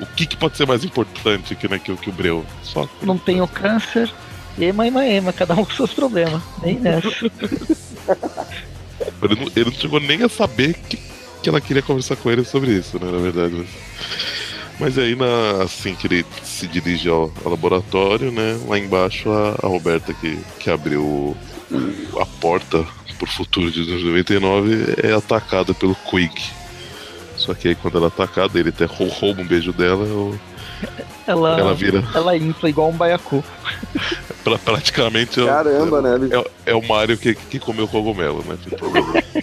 o 0.00 0.06
que, 0.06 0.26
que 0.26 0.36
pode 0.36 0.56
ser 0.56 0.66
mais 0.66 0.84
importante 0.84 1.54
que, 1.54 1.68
né, 1.68 1.78
que, 1.78 1.94
que 1.96 2.08
o 2.08 2.12
Breu? 2.12 2.44
Só 2.62 2.88
não 3.02 3.18
tem 3.18 3.40
o 3.40 3.48
câncer, 3.48 4.10
ema, 4.58 4.86
ema, 4.86 5.04
ema, 5.06 5.32
cada 5.32 5.54
um 5.54 5.64
com 5.64 5.72
seus 5.72 5.92
problemas. 5.92 6.42
Nem 6.62 6.78
nessa. 6.78 7.08
ele, 9.22 9.34
não, 9.34 9.46
ele 9.54 9.64
não 9.64 9.72
chegou 9.72 10.00
nem 10.00 10.22
a 10.22 10.28
saber 10.28 10.74
que, 10.74 10.98
que 11.42 11.48
ela 11.48 11.60
queria 11.60 11.82
conversar 11.82 12.16
com 12.16 12.30
ele 12.30 12.44
sobre 12.44 12.72
isso, 12.72 12.98
né, 12.98 13.10
na 13.10 13.18
verdade. 13.18 13.66
Mas 14.78 14.96
aí, 14.98 15.14
na, 15.14 15.62
assim 15.62 15.94
que 15.94 16.06
ele 16.06 16.24
se 16.42 16.66
dirige 16.66 17.08
ao, 17.08 17.30
ao 17.44 17.50
laboratório, 17.50 18.32
né, 18.32 18.58
lá 18.66 18.78
embaixo 18.78 19.30
a, 19.30 19.56
a 19.62 19.66
Roberta 19.66 20.14
que, 20.14 20.38
que 20.58 20.70
abriu 20.70 21.02
o, 21.02 21.36
a 22.18 22.24
porta 22.24 22.86
pro 23.18 23.30
futuro 23.30 23.70
de 23.70 23.84
2099 23.84 24.94
é 25.02 25.12
atacada 25.12 25.74
pelo 25.74 25.94
Quig 25.94 26.32
só 27.50 27.54
que 27.54 27.68
aí 27.68 27.74
quando 27.74 27.96
ela 27.96 28.06
é 28.06 28.08
atacada, 28.08 28.58
ele 28.58 28.68
até 28.68 28.84
rouba 28.84 29.42
um 29.42 29.46
beijo 29.46 29.72
dela, 29.72 30.06
eu... 30.06 30.38
ela, 31.26 31.58
ela 31.58 31.74
vira. 31.74 32.04
Ela 32.14 32.36
infla 32.36 32.68
igual 32.68 32.90
um 32.90 32.96
baiacu. 32.96 33.42
pra, 34.44 34.56
praticamente 34.58 35.44
Caramba, 35.44 35.98
é, 35.98 36.18
né? 36.18 36.28
É, 36.64 36.70
é, 36.70 36.74
o 36.74 36.86
Mario 36.86 37.18
que, 37.18 37.34
que 37.34 37.58
comeu 37.58 37.88
cogumelo, 37.88 38.44
né? 38.44 38.56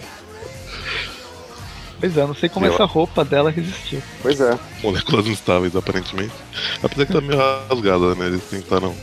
Pois 2.00 2.16
é, 2.16 2.24
não 2.24 2.34
sei 2.34 2.48
como 2.48 2.64
essa 2.64 2.84
roupa 2.84 3.24
dela 3.24 3.50
resistiu. 3.50 4.00
Pois 4.22 4.40
é. 4.40 4.56
Moléculas 4.84 5.26
instáveis, 5.26 5.74
aparentemente. 5.74 6.32
Apesar 6.80 7.06
que 7.06 7.12
tá 7.12 7.20
meio 7.20 7.36
rasgada, 7.68 8.14
né? 8.14 8.26
Eles 8.26 8.44
tentaram 8.44 8.94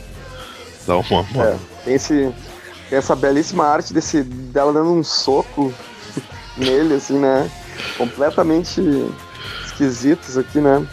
dar 0.86 0.96
uma. 0.96 1.20
uma... 1.20 1.44
É, 1.44 1.58
tem, 1.84 1.92
esse, 1.92 2.32
tem 2.88 2.96
essa 2.96 3.14
belíssima 3.14 3.66
arte 3.66 3.92
desse, 3.92 4.22
dela 4.22 4.72
dando 4.72 4.92
um 4.92 5.04
soco 5.04 5.74
nele, 6.56 6.94
assim, 6.94 7.18
né? 7.18 7.50
Completamente 7.96 8.80
esquisitos 9.64 10.36
aqui, 10.38 10.60
né? 10.60 10.86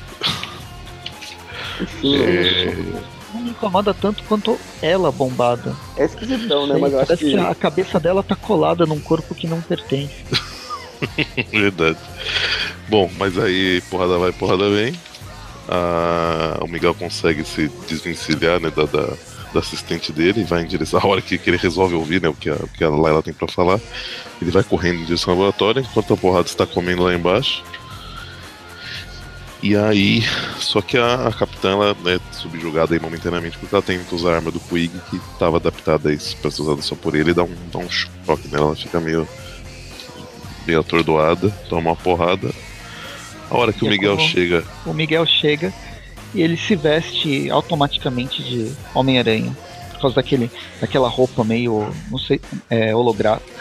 Enfim. 1.82 2.22
É... 2.22 2.75
Não 3.34 3.42
me 3.42 3.50
incomoda 3.50 3.94
tanto 3.94 4.24
quanto 4.24 4.60
ela 4.82 5.12
bombada. 5.12 5.75
É 5.98 6.06
esquisitão, 6.06 6.68
né? 6.68 6.78
Mas 6.80 6.94
eu 6.94 7.00
acho 7.00 7.18
que... 7.18 7.32
que 7.32 7.38
a 7.38 7.56
cabeça 7.56 8.00
dela 8.00 8.22
tá 8.22 8.36
colada 8.36 8.86
num 8.86 9.00
corpo 9.00 9.34
que 9.34 9.48
não 9.48 9.60
pertence. 9.62 10.13
Verdade. 11.52 11.98
Bom, 12.88 13.10
mas 13.18 13.38
aí 13.38 13.82
porrada 13.90 14.18
vai, 14.18 14.32
porrada 14.32 14.70
vem. 14.70 14.94
Ah, 15.68 16.60
o 16.62 16.68
Miguel 16.68 16.94
consegue 16.94 17.44
se 17.44 17.70
desvencilhar 17.88 18.60
né, 18.60 18.70
da, 18.70 18.84
da, 18.86 19.13
da, 19.54 19.60
assistente 19.60 20.12
dele 20.12 20.42
e 20.42 20.44
vai 20.44 20.64
em 20.64 20.68
direção. 20.68 21.00
A 21.02 21.08
hora 21.08 21.22
que, 21.22 21.38
que 21.38 21.50
ele 21.50 21.58
resolve 21.58 21.96
ouvir 21.96 22.22
né, 22.22 22.30
o, 22.30 22.34
que 22.34 22.50
a, 22.50 22.56
o 22.56 22.68
que 22.68 22.84
a 22.84 22.90
Laila 22.90 23.22
tem 23.22 23.34
para 23.34 23.48
falar, 23.48 23.80
ele 24.42 24.52
vai 24.52 24.64
correndo 24.64 25.02
em 25.02 25.06
direção 25.06 25.34
ao 25.34 25.40
laboratório 25.40 25.82
enquanto 25.82 26.14
a 26.14 26.18
porrada 26.18 26.48
está 26.48 26.66
comendo 26.66 27.04
lá 27.04 27.14
embaixo. 27.14 27.64
E 29.64 29.78
aí, 29.78 30.22
só 30.60 30.82
que 30.82 30.98
a, 30.98 31.28
a 31.28 31.32
capitã 31.32 31.72
ela 31.72 31.96
é 32.06 32.20
subjugada 32.34 32.94
aí 32.94 33.00
momentaneamente 33.00 33.58
porque 33.58 33.74
ela 33.74 33.82
tenta 33.82 34.14
usar 34.14 34.32
a 34.32 34.36
arma 34.36 34.52
do 34.52 34.60
Quig 34.60 34.92
que 35.10 35.16
estava 35.16 35.56
adaptada 35.56 36.10
para 36.42 36.52
ser 36.52 36.62
usada 36.62 36.82
só 36.82 36.96
por 36.96 37.16
ele 37.16 37.32
e 37.32 37.34
dá 37.34 37.44
um, 37.44 37.56
dá 37.72 37.80
um 37.80 37.90
choque 37.90 38.50
nela, 38.50 38.66
ela 38.66 38.76
fica 38.76 39.00
meio, 39.00 39.26
meio 40.68 40.82
atordoada, 40.82 41.50
toma 41.70 41.92
uma 41.92 41.96
porrada. 41.96 42.52
A 43.50 43.58
hora 43.58 43.72
que 43.72 43.86
e 43.86 43.88
o 43.88 43.92
Miguel 43.92 44.20
chega. 44.20 44.66
O 44.86 44.94
Miguel 44.94 45.26
chega 45.26 45.74
e 46.34 46.42
ele 46.42 46.58
se 46.58 46.75
veste 46.75 47.50
automaticamente 47.50 48.44
de 48.44 48.72
Homem-Aranha. 48.94 49.56
Por 49.92 50.02
causa 50.02 50.16
daquele, 50.16 50.52
daquela 50.82 51.08
roupa 51.08 51.44
meio, 51.44 51.88
não 52.12 52.18
sei, 52.18 52.42
é, 52.70 52.96
holográfica 52.96 53.54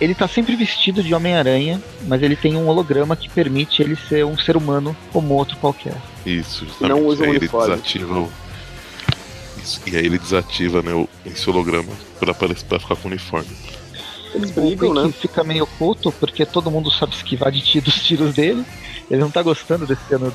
ele 0.00 0.14
tá 0.14 0.28
sempre 0.28 0.54
vestido 0.56 1.02
de 1.02 1.14
Homem-Aranha, 1.14 1.82
mas 2.06 2.22
ele 2.22 2.36
tem 2.36 2.56
um 2.56 2.68
holograma 2.68 3.16
que 3.16 3.28
permite 3.28 3.82
ele 3.82 3.96
ser 3.96 4.24
um 4.24 4.36
ser 4.38 4.56
humano 4.56 4.96
como 5.12 5.34
outro 5.34 5.56
qualquer. 5.58 5.96
Isso, 6.24 6.64
justamente. 6.64 6.98
Não 6.98 7.06
usa 7.06 7.24
o 7.24 7.30
uniforme. 7.30 7.74
Desativa 7.74 8.18
o... 8.20 8.28
Isso, 9.62 9.80
e 9.86 9.96
aí 9.96 10.06
ele 10.06 10.18
desativa 10.18 10.82
né, 10.82 10.92
o, 10.92 11.08
esse 11.24 11.48
holograma 11.48 11.92
pra, 12.18 12.32
pra 12.34 12.54
ficar 12.54 12.96
com 12.96 13.08
o 13.08 13.10
uniforme. 13.10 13.48
Eles 14.34 14.50
brigam, 14.50 14.92
né? 14.92 15.10
fica 15.12 15.42
meio 15.42 15.64
oculto, 15.64 16.12
porque 16.12 16.44
todo 16.44 16.70
mundo 16.70 16.90
sabe 16.90 17.14
esquivar 17.14 17.50
de 17.50 17.60
ti 17.60 17.80
dos 17.80 17.94
tiros 18.02 18.34
dele. 18.34 18.64
Ele 19.10 19.20
não 19.20 19.30
tá 19.30 19.42
gostando 19.42 19.86
desse 19.86 20.14
ano 20.14 20.32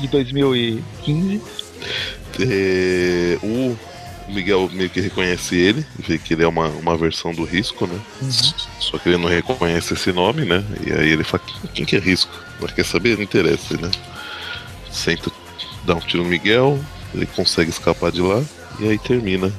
de 0.00 0.08
2015. 0.08 1.40
É, 2.40 3.38
o 3.42 3.76
Miguel 4.28 4.68
meio 4.72 4.90
que 4.90 5.00
reconhece 5.00 5.56
ele, 5.56 5.84
vê 5.98 6.18
que 6.18 6.34
ele 6.34 6.44
é 6.44 6.48
uma, 6.48 6.68
uma 6.68 6.96
versão 6.96 7.32
do 7.32 7.44
Risco, 7.44 7.86
né? 7.86 7.98
Uhum. 8.20 8.30
Só 8.80 8.98
que 8.98 9.08
ele 9.08 9.18
não 9.18 9.28
reconhece 9.28 9.94
esse 9.94 10.12
nome, 10.12 10.44
né? 10.44 10.64
E 10.86 10.92
aí 10.92 11.10
ele 11.10 11.24
fala, 11.24 11.42
quem 11.74 11.84
que 11.84 11.96
é 11.96 11.98
Risco? 11.98 12.32
Mas 12.60 12.72
quer 12.72 12.84
saber? 12.84 13.16
Não 13.16 13.22
interessa, 13.22 13.76
né? 13.76 13.90
Senta, 14.90 15.30
dá 15.84 15.94
um 15.94 16.00
tiro 16.00 16.22
no 16.22 16.28
Miguel, 16.28 16.78
ele 17.14 17.26
consegue 17.26 17.70
escapar 17.70 18.12
de 18.12 18.20
lá, 18.20 18.42
e 18.78 18.88
aí 18.88 18.98
termina 18.98 19.52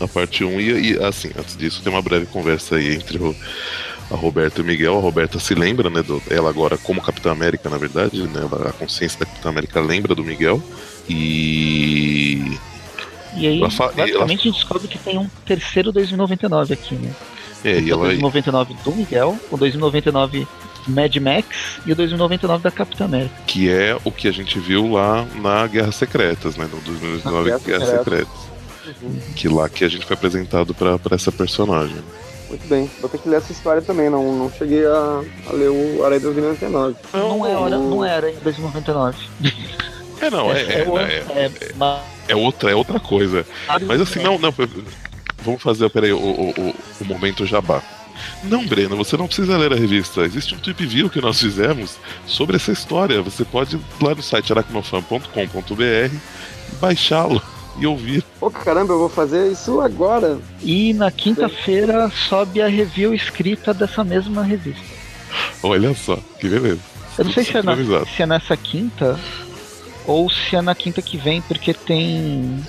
a 0.00 0.06
parte 0.06 0.44
1. 0.44 0.60
E, 0.60 0.92
e 0.92 1.02
assim, 1.02 1.30
antes 1.38 1.56
disso 1.56 1.82
tem 1.82 1.92
uma 1.92 2.02
breve 2.02 2.26
conversa 2.26 2.76
aí 2.76 2.94
entre 2.94 3.18
o, 3.18 3.34
a 4.10 4.16
Roberta 4.16 4.60
e 4.60 4.62
o 4.62 4.66
Miguel. 4.66 4.96
A 4.96 5.00
Roberta 5.00 5.38
se 5.38 5.54
lembra, 5.54 5.88
né? 5.88 6.02
Do, 6.02 6.22
ela 6.30 6.48
agora 6.48 6.76
como 6.76 7.00
Capitã 7.00 7.30
América, 7.30 7.68
na 7.68 7.78
verdade, 7.78 8.22
né? 8.22 8.48
a 8.68 8.72
consciência 8.72 9.20
da 9.20 9.26
Capitã 9.26 9.50
América 9.50 9.80
lembra 9.80 10.14
do 10.14 10.24
Miguel. 10.24 10.62
E 11.08 12.58
e 13.36 13.46
aí, 13.46 13.60
basicamente, 13.60 14.12
ela... 14.12 14.24
a 14.24 14.28
gente 14.28 14.50
descobre 14.50 14.88
que 14.88 14.98
tem 14.98 15.18
um 15.18 15.28
terceiro 15.44 15.92
2099 15.92 16.74
aqui, 16.74 16.94
né? 16.94 17.12
É, 17.64 17.78
e 17.78 17.90
ela... 17.90 18.02
O 18.02 18.04
2099 18.06 18.74
do 18.84 18.92
Miguel, 18.92 19.38
o 19.50 19.56
2099 19.56 20.46
Mad 20.88 21.14
Max 21.16 21.46
e 21.86 21.92
o 21.92 21.96
2099 21.96 22.62
da 22.62 22.70
Capitã 22.70 23.04
América. 23.04 23.34
Que 23.46 23.70
é 23.70 23.96
o 24.02 24.10
que 24.10 24.26
a 24.26 24.32
gente 24.32 24.58
viu 24.58 24.92
lá 24.92 25.26
na 25.36 25.66
Guerra 25.66 25.92
Secretas, 25.92 26.56
né? 26.56 26.68
No 26.72 26.80
2099 26.80 27.44
Guerra, 27.44 27.60
Guerra 27.64 27.98
Secretas. 27.98 28.50
Uhum. 29.02 29.20
Que 29.36 29.48
lá 29.48 29.68
que 29.68 29.84
a 29.84 29.88
gente 29.88 30.04
foi 30.04 30.14
apresentado 30.14 30.74
para 30.74 30.98
essa 31.12 31.30
personagem. 31.30 32.02
Muito 32.50 32.66
bem, 32.66 32.90
vou 33.00 33.08
ter 33.08 33.18
que 33.18 33.28
ler 33.28 33.36
essa 33.36 33.52
história 33.52 33.80
também, 33.80 34.10
não, 34.10 34.34
não 34.34 34.50
cheguei 34.50 34.84
a, 34.84 35.22
a 35.48 35.52
ler 35.52 35.68
o 35.68 36.04
Aranha 36.04 36.20
2099. 36.20 36.96
Não, 37.12 37.38
não, 37.38 37.46
é, 37.46 37.56
hora, 37.56 37.78
não 37.78 38.04
é 38.04 38.10
Aranha 38.12 38.36
2099. 38.42 39.16
É, 40.20 40.30
não, 40.30 40.52
é, 40.52 40.60
é, 40.60 40.80
é, 40.80 41.44
é, 41.46 42.00
é, 42.28 42.36
outra, 42.36 42.72
é 42.72 42.74
outra 42.74 42.98
coisa. 42.98 43.46
Mas 43.86 44.00
assim, 44.00 44.20
não, 44.20 44.36
não, 44.36 44.52
vamos 45.42 45.62
fazer, 45.62 45.88
peraí, 45.90 46.12
o, 46.12 46.18
o, 46.18 46.74
o 47.00 47.04
momento 47.04 47.46
jabá. 47.46 47.80
Não, 48.42 48.66
Breno, 48.66 48.96
você 48.96 49.16
não 49.16 49.26
precisa 49.26 49.56
ler 49.56 49.72
a 49.72 49.76
revista. 49.76 50.22
Existe 50.22 50.54
um 50.54 50.58
tweet 50.58 50.84
view 50.84 51.08
que 51.08 51.20
nós 51.20 51.40
fizemos 51.40 51.98
sobre 52.26 52.56
essa 52.56 52.72
história. 52.72 53.22
Você 53.22 53.44
pode 53.44 53.76
ir 53.76 53.80
lá 54.02 54.14
no 54.14 54.22
site 54.22 54.52
aracnofan.com.br 54.52 55.82
e 55.82 56.74
baixá-lo 56.80 57.40
e 57.80 57.86
ouvir. 57.86 58.22
Pô, 58.38 58.50
caramba, 58.50 58.92
eu 58.92 58.98
vou 58.98 59.08
fazer 59.08 59.50
isso 59.50 59.80
agora. 59.80 60.38
E 60.62 60.92
na 60.92 61.10
quinta-feira 61.10 62.10
sobe 62.28 62.60
a 62.60 62.68
review 62.68 63.14
escrita 63.14 63.72
dessa 63.72 64.04
mesma 64.04 64.42
revista. 64.42 64.84
Olha 65.62 65.94
só, 65.94 66.18
que 66.38 66.48
beleza. 66.48 66.80
Eu 67.18 67.24
não 67.24 67.32
sei 67.32 67.44
se 67.44 67.56
é, 67.56 67.62
na, 67.62 67.76
se 67.76 68.22
é 68.22 68.26
nessa 68.26 68.56
quinta 68.56 69.18
ou 70.06 70.30
se 70.30 70.56
é 70.56 70.62
na 70.62 70.74
quinta 70.74 71.02
que 71.02 71.16
vem, 71.16 71.40
porque 71.42 71.74
tem 71.74 72.62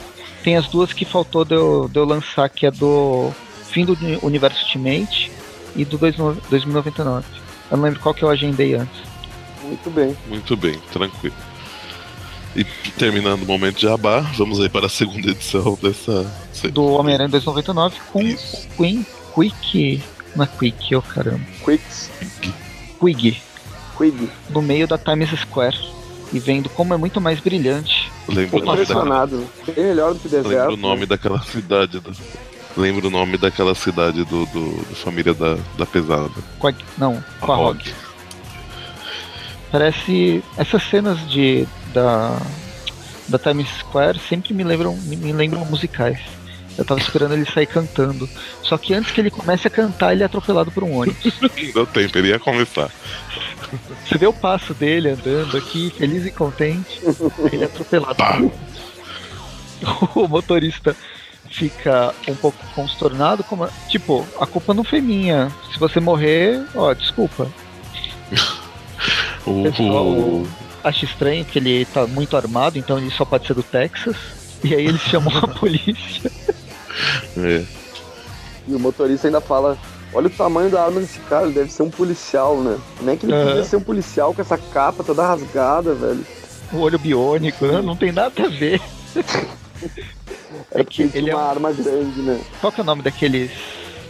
tem 0.44 0.58
as 0.58 0.68
duas 0.68 0.92
que 0.92 1.06
faltou 1.06 1.46
de 1.46 1.56
eu, 1.56 1.88
de 1.88 2.00
eu 2.00 2.06
lançar, 2.06 2.50
que 2.50 2.66
é 2.66 2.72
do 2.72 3.32
fim 3.68 3.86
do 3.86 3.96
universo 4.24 4.64
Ultimate 4.64 5.32
e 5.76 5.86
do 5.86 5.98
2099. 5.98 7.26
Eu 7.70 7.78
não 7.78 7.84
lembro 7.84 8.00
qual 8.00 8.14
que 8.14 8.24
eu 8.24 8.30
agendei 8.30 8.74
antes. 8.74 9.02
Muito 9.64 9.90
bem. 9.90 10.18
Muito 10.28 10.58
bem, 10.58 10.80
tranquilo. 10.92 11.36
E 12.56 12.66
terminando 12.98 13.44
o 13.44 13.46
momento 13.46 13.78
de 13.78 13.84
jabá, 13.84 14.20
vamos 14.38 14.60
aí 14.60 14.68
para 14.68 14.88
a 14.88 14.90
segunda 14.90 15.32
edição 15.32 15.78
dessa. 15.82 16.30
Do 16.72 16.86
Homem-Aranha 16.86 17.30
299 17.30 17.96
com 18.12 18.22
Isso. 18.22 18.68
o 18.74 18.78
Queen 18.78 19.06
Quick. 19.34 20.04
Não 20.36 20.44
é 20.44 20.48
Quick, 20.48 20.96
oh 20.96 21.02
caramba. 21.02 21.42
Quicks. 21.64 22.10
Quig. 23.00 23.42
Quig. 23.98 24.30
No 24.50 24.62
meio 24.62 24.88
da 24.88 24.98
Times 24.98 25.30
Square. 25.40 25.78
E 26.34 26.40
vendo 26.40 26.70
como 26.70 26.94
é 26.94 26.98
muito 26.98 27.20
mais 27.20 27.40
brilhante. 27.40 28.10
Lembro 28.28 28.60
impressionado. 28.60 29.46
Bem 29.66 29.86
melhor 29.86 30.14
do 30.14 30.20
que 30.20 30.28
o 30.28 30.30
deserto. 30.30 30.50
Lembro 30.50 30.74
o 30.74 30.78
nome 30.78 31.02
né? 31.02 31.06
daquela 31.08 31.42
cidade. 31.42 32.00
Do... 32.00 32.12
Lembro 32.78 33.08
o 33.08 33.12
nome 33.12 33.38
daquela 33.38 33.76
cidade 33.76 34.24
do, 34.24 34.46
do, 34.46 34.70
do 34.70 34.96
família 34.96 35.34
da, 35.34 35.58
da 35.78 35.86
pesada. 35.86 36.32
Quag... 36.60 36.78
Não, 36.98 37.22
Quahog. 37.42 37.82
Parece. 39.72 40.44
Essas 40.58 40.84
cenas 40.84 41.30
de 41.30 41.68
da, 41.94 42.40
da 43.28 43.40
Times 43.40 43.70
Square 43.80 44.20
sempre 44.20 44.54
me 44.54 44.64
lembram, 44.64 44.96
me 44.96 45.32
lembram 45.32 45.66
musicais. 45.66 46.20
Eu 46.78 46.86
tava 46.86 47.00
esperando 47.00 47.34
ele 47.34 47.46
sair 47.46 47.68
cantando. 47.68 48.30
Só 48.64 48.78
que 48.78 48.94
antes 48.94 49.12
que 49.12 49.20
ele 49.20 49.30
comece 49.30 49.68
a 49.68 49.70
cantar, 49.70 50.14
ele 50.14 50.24
é 50.24 50.26
atropelado 50.26 50.72
por 50.72 50.84
um 50.84 50.98
ônibus. 50.98 51.34
Deu 51.74 51.86
tempo, 51.86 52.18
ele 52.18 52.30
ia 52.30 52.40
começar. 52.40 52.90
Você 54.06 54.18
vê 54.18 54.26
o 54.26 54.34
passo 54.34 54.74
dele 54.74 55.10
andando 55.10 55.58
aqui, 55.58 55.94
feliz 55.98 56.26
e 56.26 56.32
contente. 56.32 57.02
Ele 57.52 57.64
é 57.64 57.66
atropelado. 57.66 58.52
O 60.14 60.28
motorista 60.28 60.96
fica 61.50 62.14
um 62.28 62.36
pouco 62.36 62.58
consternado, 62.76 63.44
como 63.44 63.68
tipo, 63.90 64.24
a 64.40 64.46
culpa 64.46 64.76
não 64.76 64.84
foi 64.84 65.02
minha. 65.02 65.52
Se 65.74 65.80
você 65.80 66.00
morrer, 66.00 66.64
ó, 66.76 66.94
desculpa. 66.94 67.48
o, 69.44 69.68
o, 69.82 70.48
acha 70.84 71.06
estranho 71.06 71.46
que 71.46 71.60
ele 71.60 71.86
tá 71.86 72.08
muito 72.08 72.36
armado, 72.36 72.78
então 72.78 72.98
ele 72.98 73.12
só 73.12 73.26
pode 73.26 73.48
ser 73.48 73.54
do 73.54 73.64
Texas. 73.64 74.16
E 74.64 74.76
aí 74.76 74.86
eles 74.86 75.02
chamam 75.02 75.36
a 75.38 75.48
polícia. 75.48 76.32
É. 77.38 77.64
E 78.68 78.76
o 78.76 78.80
motorista 78.80 79.28
ainda 79.28 79.42
fala: 79.42 79.78
Olha 80.14 80.28
o 80.28 80.30
tamanho 80.30 80.70
da 80.70 80.84
arma 80.84 81.00
desse 81.00 81.20
cara, 81.22 81.46
ele 81.46 81.54
deve 81.54 81.72
ser 81.72 81.84
um 81.84 81.90
policial, 81.90 82.58
né? 82.58 82.78
Nem 83.02 83.18
que 83.18 83.26
ele 83.26 83.34
é. 83.34 83.46
podia 83.46 83.64
ser 83.64 83.78
um 83.78 83.82
policial 83.82 84.34
com 84.34 84.42
essa 84.42 84.58
capa 84.58 85.04
toda 85.04 85.26
rasgada, 85.26 85.94
velho. 85.94 86.26
O 86.74 86.80
olho 86.80 87.00
biônico, 87.00 87.66
né? 87.66 87.82
Não 87.82 87.96
tem 87.96 88.12
nada 88.12 88.46
a 88.46 88.48
ver. 88.48 88.82
é, 90.72 90.84
que 90.84 91.10
ele 91.14 91.30
é 91.30 91.36
uma 91.36 91.50
arma 91.50 91.72
grande, 91.72 92.22
né? 92.22 92.40
Qual 92.60 92.72
que 92.72 92.82
é 92.82 92.84
o 92.84 92.86
nome 92.86 93.02
daqueles. 93.02 93.52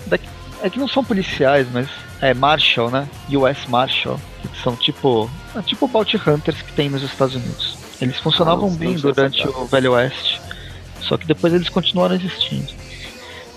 Da... 0.08 0.18
É 0.64 0.70
que 0.70 0.80
não 0.80 0.88
são 0.88 1.04
policiais, 1.04 1.68
mas 1.72 1.88
é 2.22 2.34
Marshall, 2.34 2.92
né? 2.92 3.08
US 3.30 3.66
Marshall. 3.68 4.20
Que 4.42 4.62
são 4.62 4.76
tipo. 4.76 5.30
É 5.56 5.62
tipo 5.62 5.88
Bounty 5.88 6.18
Hunters 6.18 6.62
que 6.62 6.74
tem 6.74 6.90
nos 6.90 7.04
Estados 7.04 7.36
Unidos. 7.36 7.78
Eles 8.02 8.20
funcionavam 8.20 8.68
Nossa, 8.68 8.80
bem 8.80 8.96
durante 8.96 9.48
o 9.48 9.66
Velho 9.66 9.94
Oeste. 9.94 10.42
Só 11.02 11.18
que 11.18 11.26
depois 11.26 11.54
eles 11.54 11.70
continuaram 11.70 12.16
existindo. 12.16 12.72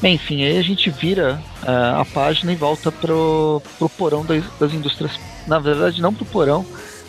Bem, 0.00 0.16
enfim, 0.16 0.44
aí 0.44 0.58
a 0.58 0.62
gente 0.62 0.90
vira 0.90 1.40
uh, 1.62 2.00
a 2.00 2.04
página 2.04 2.52
e 2.52 2.56
volta 2.56 2.90
pro, 2.90 3.62
pro 3.78 3.88
porão 3.88 4.24
das, 4.24 4.44
das 4.58 4.72
indústrias. 4.72 5.12
Na 5.46 5.58
verdade, 5.58 6.02
não 6.02 6.12
pro 6.12 6.26
porão, 6.26 6.66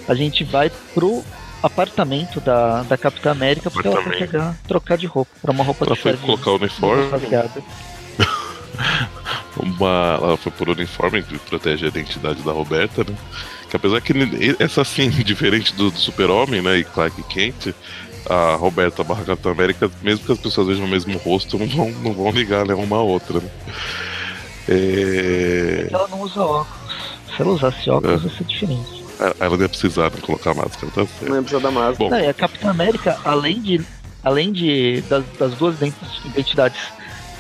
a 0.08 0.14
gente 0.14 0.44
vai 0.44 0.72
pro 0.94 1.24
apartamento 1.64 2.40
da, 2.40 2.84
da 2.84 2.98
Capitã 2.98 3.32
América 3.32 3.72
porque 3.72 3.88
ela 3.88 4.04
pegar, 4.04 4.56
trocar 4.68 4.98
de 4.98 5.08
roupa 5.08 5.32
para 5.42 5.52
uma 5.52 5.64
roupa 5.64 5.86
ela 5.86 5.96
foi 5.96 6.16
colocar 6.16 6.52
o 6.52 6.56
uniforme. 6.56 7.10
uma, 9.66 10.20
ela 10.22 10.38
foi 10.38 10.52
por 10.52 10.70
uniforme 10.70 11.24
que 11.24 11.40
protege 11.40 11.86
a 11.86 11.88
identidade 11.88 12.42
da 12.44 12.52
Roberta, 12.52 13.04
né? 13.04 13.16
Que 13.70 13.76
apesar 13.76 14.00
que 14.00 14.14
essa 14.60 14.82
assim, 14.82 15.10
diferente 15.24 15.74
do, 15.74 15.90
do 15.90 15.98
Super-Homem, 15.98 16.62
né? 16.62 16.78
E 16.78 16.84
Clark 16.84 17.22
Kent, 17.24 17.74
a 18.30 18.56
Roberta 18.56 19.04
barra 19.04 19.26
Capitã 19.26 19.52
América, 19.52 19.90
mesmo 20.02 20.26
que 20.26 20.32
as 20.32 20.40
pessoas 20.40 20.68
vejam 20.68 20.86
o 20.86 20.88
mesmo 20.88 21.18
rosto, 21.18 21.58
não 21.60 21.68
vão, 21.68 21.90
não 21.92 22.14
vão 22.14 22.32
ligar 22.32 22.66
né, 22.66 22.76
uma 22.76 22.98
a 22.98 23.02
outra. 23.02 23.40
Né? 23.40 23.50
É... 24.70 25.88
Ela 25.92 26.08
não 26.08 26.22
usa 26.22 26.42
óculos. 26.42 26.86
Se 27.36 27.42
ela 27.42 27.52
usasse 27.52 27.90
óculos, 27.90 28.24
é. 28.24 28.28
ia 28.28 28.34
ser 28.38 28.44
diferente. 28.44 29.06
É, 29.20 29.36
ela 29.40 29.56
não 29.56 29.64
ia 29.64 29.70
precisar 29.70 30.10
de 30.10 30.22
colocar 30.22 30.54
máscara, 30.54 30.92
tá 30.92 31.06
certo. 31.06 31.30
Não 31.30 31.36
ia 31.36 31.42
precisar 31.42 31.62
da 31.62 31.72
máscara. 31.72 31.96
Bom. 31.98 32.10
Não, 32.10 32.20
e 32.20 32.28
a 32.28 32.34
Capitã 32.34 32.70
América, 32.70 33.18
além 33.24 33.62
de. 33.62 33.82
Além 34.24 34.52
de 34.52 35.04
das, 35.08 35.24
das 35.38 35.54
duas 35.54 35.76
identidades 36.26 36.80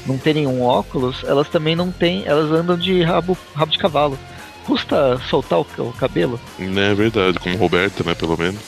não 0.05 0.17
terem 0.17 0.47
um 0.47 0.61
óculos, 0.63 1.23
elas 1.23 1.49
também 1.49 1.75
não 1.75 1.91
têm. 1.91 2.23
Elas 2.25 2.51
andam 2.51 2.77
de 2.77 3.01
rabo, 3.01 3.37
rabo 3.53 3.71
de 3.71 3.77
cavalo. 3.77 4.17
Custa 4.65 5.19
soltar 5.29 5.59
o, 5.59 5.67
o 5.79 5.93
cabelo? 5.93 6.39
É 6.59 6.93
verdade, 6.93 7.39
como 7.39 7.57
Roberta, 7.57 8.03
né, 8.03 8.15
pelo 8.15 8.37
menos. 8.37 8.61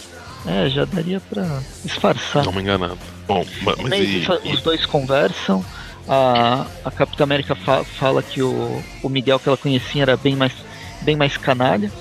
É, 0.45 0.69
já 0.69 0.85
daria 0.85 1.19
pra 1.19 1.61
disfarçar. 1.83 2.45
Não 2.45 2.53
me 2.53 2.61
enganando. 2.61 2.97
Bom, 3.27 3.45
mas, 3.63 3.75
mas 3.77 3.93
e... 3.93 4.27
Os 4.51 4.61
dois 4.61 4.85
conversam. 4.85 5.63
A, 6.07 6.65
a 6.85 6.91
Capitã 6.91 7.25
América 7.25 7.53
fa 7.53 7.83
fala 7.83 8.23
que 8.23 8.41
o, 8.41 8.81
o 9.03 9.09
Miguel 9.09 9.39
que 9.39 9.49
ela 9.49 9.57
conhecia 9.57 10.03
era 10.03 10.15
bem 10.15 10.37
mais, 10.37 10.53
bem 11.01 11.17
mais 11.17 11.35
canalha. 11.35 11.91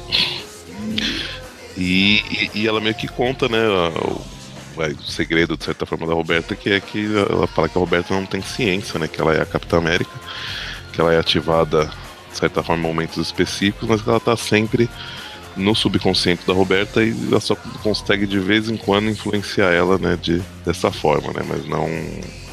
E, 1.76 2.22
e, 2.30 2.50
e 2.54 2.68
ela 2.68 2.80
meio 2.80 2.94
que 2.94 3.08
conta, 3.08 3.48
né, 3.48 3.66
o, 3.66 4.20
o, 4.76 5.02
segredo, 5.02 5.56
de 5.56 5.64
certa 5.64 5.86
forma, 5.86 6.06
da 6.06 6.14
Roberta, 6.14 6.54
que 6.54 6.70
é 6.70 6.80
que 6.80 7.06
ela 7.16 7.46
fala 7.46 7.68
que 7.68 7.78
a 7.78 7.80
Roberta 7.80 8.14
não 8.14 8.26
tem 8.26 8.42
ciência, 8.42 8.98
né, 8.98 9.08
que 9.08 9.20
ela 9.20 9.34
é 9.34 9.40
a 9.40 9.46
Capitã 9.46 9.78
América, 9.78 10.10
que 10.92 11.00
ela 11.00 11.12
é 11.12 11.18
ativada, 11.18 11.90
de 12.30 12.38
certa 12.38 12.62
forma, 12.62 12.82
em 12.82 12.86
momentos 12.86 13.16
específicos, 13.18 13.88
mas 13.88 14.02
que 14.02 14.08
ela 14.08 14.20
tá 14.20 14.36
sempre 14.36 14.88
no 15.56 15.74
subconsciente 15.74 16.46
da 16.46 16.52
Roberta 16.52 17.02
e 17.02 17.16
ela 17.30 17.40
só 17.40 17.56
consegue 17.82 18.26
de 18.26 18.38
vez 18.38 18.68
em 18.68 18.76
quando 18.76 19.08
influenciar 19.08 19.72
ela, 19.72 19.96
né, 19.98 20.18
de, 20.20 20.42
dessa 20.64 20.92
forma, 20.92 21.32
né, 21.32 21.42
mas 21.48 21.66
não, 21.66 21.88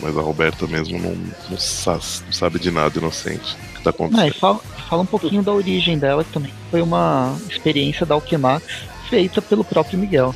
mas 0.02 0.18
a 0.18 0.22
Roberta 0.22 0.66
mesmo 0.66 0.98
não, 0.98 1.16
não, 1.50 1.58
sabe, 1.60 2.04
não 2.26 2.32
sabe 2.32 2.60
de 2.60 2.72
nada 2.72 2.98
inocente 2.98 3.58
que 3.76 3.84
tá 3.84 3.90
acontecendo. 3.90 4.26
Não, 4.26 4.34
fala, 4.34 4.60
fala, 4.90 5.02
um 5.02 5.06
pouquinho 5.06 5.44
da 5.44 5.52
origem 5.52 5.98
dela, 5.98 6.24
que 6.24 6.32
também 6.32 6.54
foi 6.72 6.82
uma 6.82 7.38
experiência 7.50 8.06
da 8.06 8.16
Alquemax 8.16 8.64
feita 9.10 9.42
pelo 9.42 9.64
próprio 9.64 10.00
Miguel. 10.00 10.34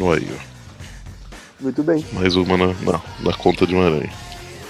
Aí, 0.00 0.28
ó. 0.30 0.47
Muito 1.60 1.82
bem. 1.82 2.04
Mais 2.12 2.36
uma 2.36 2.56
na, 2.56 2.66
na, 2.66 3.00
na 3.20 3.32
conta 3.34 3.66
de 3.66 3.74
uma 3.74 3.86
aranha. 3.86 4.10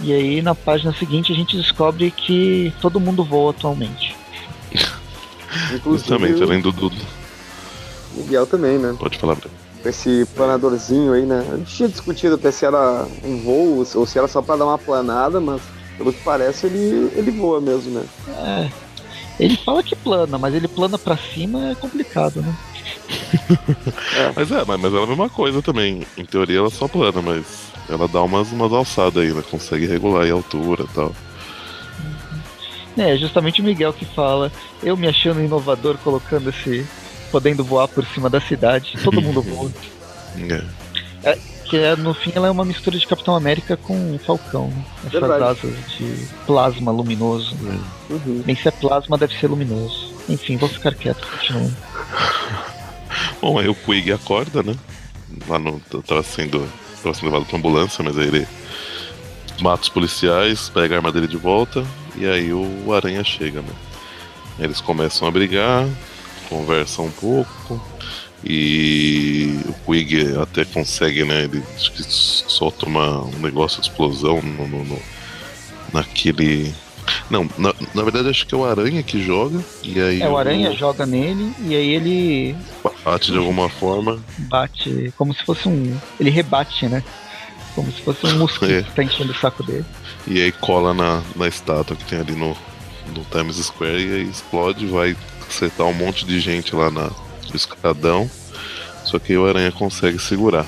E 0.00 0.12
aí 0.12 0.40
na 0.40 0.54
página 0.54 0.92
seguinte 0.92 1.32
a 1.32 1.34
gente 1.34 1.56
descobre 1.56 2.10
que 2.10 2.72
todo 2.80 3.00
mundo 3.00 3.24
voa 3.24 3.50
atualmente. 3.50 4.16
Justamente, 5.84 6.42
além 6.42 6.60
do 6.60 6.72
Dudu. 6.72 6.96
Miguel 8.14 8.46
também, 8.46 8.78
né? 8.78 8.94
Pode 8.98 9.18
falar, 9.18 9.36
Com 9.36 9.88
esse 9.88 10.26
planadorzinho 10.34 11.12
aí, 11.12 11.26
né? 11.26 11.46
A 11.52 11.56
gente 11.56 11.74
tinha 11.74 11.88
discutido 11.88 12.34
até 12.34 12.50
se 12.50 12.64
era 12.64 13.06
um 13.24 13.38
voo 13.38 13.86
ou 13.94 14.06
se 14.06 14.18
era 14.18 14.28
só 14.28 14.40
pra 14.40 14.56
dar 14.56 14.66
uma 14.66 14.78
planada, 14.78 15.40
mas 15.40 15.60
pelo 15.96 16.12
que 16.12 16.22
parece 16.22 16.66
ele, 16.66 17.12
ele 17.14 17.30
voa 17.30 17.60
mesmo, 17.60 17.90
né? 17.90 18.04
É. 18.28 18.70
Ele 19.38 19.56
fala 19.56 19.82
que 19.82 19.94
plana, 19.94 20.36
mas 20.38 20.54
ele 20.54 20.66
plana 20.66 20.98
pra 20.98 21.16
cima 21.16 21.70
é 21.70 21.74
complicado, 21.74 22.40
né? 22.42 22.54
é. 24.16 24.32
Mas 24.36 24.50
é, 24.50 24.64
mas 24.64 24.84
ela 24.84 25.00
é 25.00 25.04
a 25.04 25.06
mesma 25.06 25.28
coisa 25.28 25.62
também. 25.62 26.06
Em 26.16 26.24
teoria 26.24 26.58
ela 26.58 26.70
só 26.70 26.86
plana, 26.86 27.22
mas 27.22 27.68
ela 27.88 28.06
dá 28.06 28.22
umas, 28.22 28.52
umas 28.52 28.72
alçadas 28.72 29.22
aí, 29.22 29.32
né? 29.32 29.42
Consegue 29.50 29.86
regular 29.86 30.26
a 30.26 30.32
altura 30.32 30.84
e 30.84 30.94
tal. 30.94 31.12
É, 32.96 33.16
justamente 33.16 33.60
o 33.60 33.64
Miguel 33.64 33.92
que 33.92 34.04
fala, 34.04 34.50
eu 34.82 34.96
me 34.96 35.06
achando 35.06 35.40
inovador 35.40 35.96
colocando 35.98 36.50
esse. 36.50 36.86
podendo 37.30 37.62
voar 37.62 37.86
por 37.86 38.04
cima 38.06 38.28
da 38.28 38.40
cidade, 38.40 38.94
todo 39.02 39.22
mundo 39.22 39.40
voa. 39.42 39.70
É. 40.36 41.30
é. 41.30 41.38
que 41.64 41.76
é, 41.76 41.94
no 41.94 42.12
fim 42.12 42.32
ela 42.34 42.48
é 42.48 42.50
uma 42.50 42.64
mistura 42.64 42.98
de 42.98 43.06
Capitão 43.06 43.36
América 43.36 43.76
com 43.76 44.18
Falcão. 44.18 44.68
Né? 44.68 44.84
Essas 45.06 45.20
Verdade. 45.20 45.44
asas 45.44 45.74
de 45.96 46.28
plasma 46.44 46.90
luminoso. 46.90 47.56
Uhum. 48.10 48.42
Bem, 48.44 48.56
se 48.56 48.66
é 48.68 48.72
plasma, 48.72 49.16
deve 49.16 49.38
ser 49.38 49.46
luminoso. 49.46 50.12
Enfim, 50.28 50.56
vou 50.56 50.68
ficar 50.68 50.94
quieto, 50.94 51.26
continuando. 51.26 51.74
Bom, 53.40 53.58
aí 53.58 53.68
o 53.68 53.74
Quig 53.74 54.12
acorda, 54.12 54.62
né? 54.62 54.74
Lá 55.46 55.58
no. 55.58 55.80
Tava 56.06 56.22
sendo. 56.22 56.66
Tava 57.02 57.14
sendo 57.14 57.26
levado 57.26 57.44
pra 57.46 57.58
ambulância, 57.58 58.02
mas 58.02 58.18
aí 58.18 58.26
ele 58.26 58.46
mata 59.60 59.82
os 59.82 59.88
policiais, 59.88 60.68
pega 60.68 60.94
a 60.94 60.98
arma 60.98 61.12
dele 61.12 61.26
de 61.28 61.36
volta 61.36 61.84
e 62.16 62.26
aí 62.26 62.52
o 62.52 62.92
Aranha 62.92 63.22
chega, 63.24 63.60
né? 63.60 63.72
Eles 64.58 64.80
começam 64.80 65.26
a 65.28 65.30
brigar, 65.30 65.86
conversam 66.48 67.06
um 67.06 67.10
pouco 67.10 67.80
e 68.44 69.58
o 69.66 69.72
Quig 69.92 70.36
até 70.40 70.64
consegue, 70.64 71.24
né? 71.24 71.44
Ele 71.44 71.62
solta 71.76 72.86
uma, 72.86 73.20
um 73.24 73.38
negócio 73.40 73.80
de 73.80 73.88
explosão 73.88 74.40
no, 74.42 74.66
no- 74.66 74.84
no- 74.84 75.02
naquele. 75.92 76.74
Não, 77.30 77.48
na, 77.58 77.74
na 77.94 78.02
verdade 78.02 78.28
acho 78.28 78.46
que 78.46 78.54
é 78.54 78.58
o 78.58 78.64
Aranha 78.64 79.02
que 79.02 79.22
joga 79.22 79.60
e 79.82 80.00
aí 80.00 80.22
É, 80.22 80.28
o 80.28 80.36
Aranha 80.36 80.72
joga 80.72 81.04
nele 81.06 81.52
e 81.60 81.74
aí 81.74 81.94
ele 81.94 82.56
bate 83.04 83.30
de 83.32 83.38
alguma 83.38 83.68
forma 83.68 84.18
bate 84.38 85.12
como 85.16 85.34
se 85.34 85.44
fosse 85.44 85.68
um. 85.68 85.96
Ele 86.18 86.30
rebate, 86.30 86.86
né? 86.86 87.02
Como 87.74 87.90
se 87.92 88.02
fosse 88.02 88.26
um 88.26 88.38
mosquito 88.38 88.70
É. 88.70 88.82
que 88.82 88.92
tá 88.92 89.02
enchendo 89.02 89.32
o 89.32 89.36
saco 89.36 89.62
dele. 89.62 89.84
E 90.26 90.42
aí 90.42 90.52
cola 90.52 90.92
na, 90.92 91.22
na 91.36 91.46
estátua 91.46 91.96
que 91.96 92.04
tem 92.04 92.18
ali 92.18 92.32
no, 92.32 92.56
no 93.14 93.24
Times 93.30 93.56
Square 93.56 94.02
e 94.04 94.14
aí 94.16 94.28
explode, 94.28 94.86
vai 94.86 95.16
acertar 95.48 95.86
um 95.86 95.94
monte 95.94 96.26
de 96.26 96.40
gente 96.40 96.74
lá 96.74 96.90
na, 96.90 97.04
no 97.04 97.54
escadão. 97.56 98.28
Só 99.04 99.18
que 99.18 99.32
aí 99.32 99.38
o 99.38 99.46
Aranha 99.46 99.72
consegue 99.72 100.18
segurar. 100.18 100.66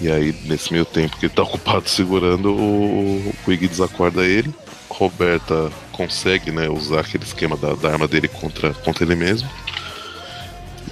E 0.00 0.10
aí, 0.10 0.34
nesse 0.44 0.72
meio 0.72 0.84
tempo 0.84 1.16
que 1.18 1.26
ele 1.26 1.34
tá 1.34 1.42
ocupado 1.44 1.88
segurando, 1.88 2.52
o, 2.52 3.28
o 3.28 3.34
Quig 3.44 3.66
desacorda 3.66 4.22
ele. 4.24 4.54
Roberta 5.00 5.72
consegue 5.92 6.50
né, 6.50 6.68
usar 6.68 7.00
aquele 7.00 7.24
esquema 7.24 7.56
da, 7.56 7.72
da 7.74 7.90
arma 7.90 8.06
dele 8.06 8.28
contra, 8.28 8.74
contra 8.74 9.02
ele 9.02 9.14
mesmo. 9.14 9.48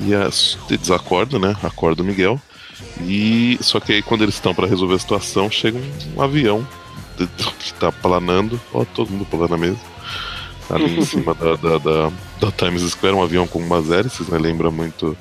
E 0.01 0.14
as, 0.14 0.57
desacorda, 0.68 1.38
né? 1.38 1.55
Acorda 1.62 2.03
o 2.03 2.07
Miguel. 2.07 2.40
E 3.03 3.59
só 3.61 3.79
que 3.79 3.92
aí 3.92 4.03
quando 4.03 4.23
eles 4.23 4.37
estão 4.37 4.55
para 4.55 4.66
resolver 4.66 4.94
a 4.94 4.99
situação, 4.99 5.51
chega 5.51 5.77
um, 5.79 6.18
um 6.18 6.23
avião 6.23 6.66
de- 7.18 7.27
que 7.59 7.75
tá 7.75 7.92
planando, 7.92 8.59
ó, 8.73 8.85
todo 8.85 9.11
mundo 9.11 9.27
plana 9.27 9.59
mesmo. 9.59 9.81
Ali 10.71 10.99
em 10.99 11.05
cima 11.05 11.35
da, 11.35 11.57
da, 11.57 11.79
da, 11.79 12.12
da 12.40 12.53
Times 12.53 12.83
Square, 12.90 13.14
um 13.14 13.23
avião 13.23 13.47
com 13.47 13.59
umas 13.59 13.90
hélices, 13.90 14.27
né? 14.29 14.38
Lembra 14.38 14.71
muito 14.71 15.16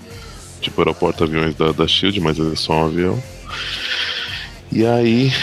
tipo 0.62 0.80
aeroporto 0.80 1.23
aviões 1.26 1.56
da, 1.56 1.71
da 1.73 1.88
Shield, 1.88 2.21
mas 2.21 2.39
é 2.39 2.56
só 2.56 2.73
um 2.73 2.86
avião. 2.86 3.21
E 4.71 4.86
aí 4.86 5.34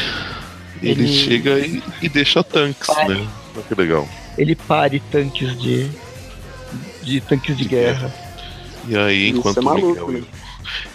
ele, 0.89 1.03
Ele- 1.05 1.13
chega 1.13 1.59
e, 1.59 1.83
e 2.03 2.09
deixa 2.09 2.43
tanques, 2.45 2.87
Pare. 2.87 3.15
né? 3.15 3.29
Olha 3.55 3.65
que 3.65 3.75
legal. 3.75 4.09
Ele 4.37 4.55
pare 4.57 5.01
tanques 5.11 5.59
de. 5.61 5.89
de 7.03 7.21
tanques 7.21 7.57
de 7.57 7.63
De 7.65 7.69
guerra. 7.69 8.13
E 8.89 8.97
aí, 8.97 9.29
Isso 9.31 9.39
enquanto 9.39 9.59
é 9.59 9.63
maluco, 9.63 9.87
o 9.87 10.09
Miguel, 10.09 10.21
né? 10.23 10.27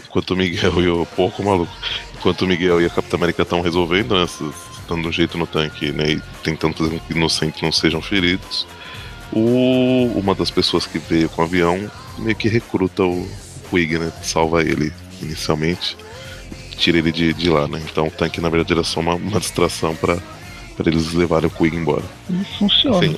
enquanto 0.08 0.32
o 0.32 0.36
Miguel 0.36 0.82
e 0.82 0.88
o 0.90 1.06
pouco 1.06 1.44
maluco, 1.44 1.72
enquanto 2.18 2.42
o 2.44 2.48
Miguel 2.48 2.82
e 2.82 2.86
a 2.86 2.90
Capitã 2.90 3.18
América 3.18 3.42
estão 3.44 3.62
resolvendo, 3.62 4.16
né, 4.16 4.24
essas- 4.24 4.54
dando 4.88 5.08
um 5.08 5.12
jeito 5.12 5.38
no 5.38 5.46
tanque, 5.48 5.92
né, 5.92 6.12
e 6.14 6.22
tentando 6.44 6.76
fazer 6.76 6.90
com 6.92 7.00
que 7.00 7.14
inocentes 7.14 7.62
não 7.62 7.72
sejam 7.72 8.02
feridos, 8.02 8.68
o, 9.32 10.12
uma 10.16 10.34
das 10.36 10.50
pessoas 10.50 10.86
que 10.88 10.98
veio 10.98 11.30
com 11.30 11.42
o 11.42 11.46
avião 11.46 11.90
meio 12.18 12.36
que 12.36 12.50
recruta 12.50 13.04
o 13.04 13.28
Quig, 13.70 13.98
né, 14.00 14.12
salva 14.24 14.62
ele 14.64 14.92
inicialmente, 15.22 15.96
tira 16.80 16.98
ele 16.98 17.12
de, 17.12 17.34
de 17.34 17.50
lá, 17.50 17.68
né. 17.68 17.82
Então 17.92 18.08
o 18.08 18.12
tanque 18.12 18.42
na 18.42 18.50
verdade 18.50 18.74
era 18.74 18.84
só 18.84 19.00
uma, 19.00 19.16
uma 19.16 19.40
distração 19.40 19.96
para 19.96 20.18
eles 20.86 21.14
levarem 21.14 21.48
o 21.48 21.52
Quig 21.52 21.76
embora. 21.76 22.04
E 22.30 22.44
funciona. 22.58 22.98
Assim, 22.98 23.18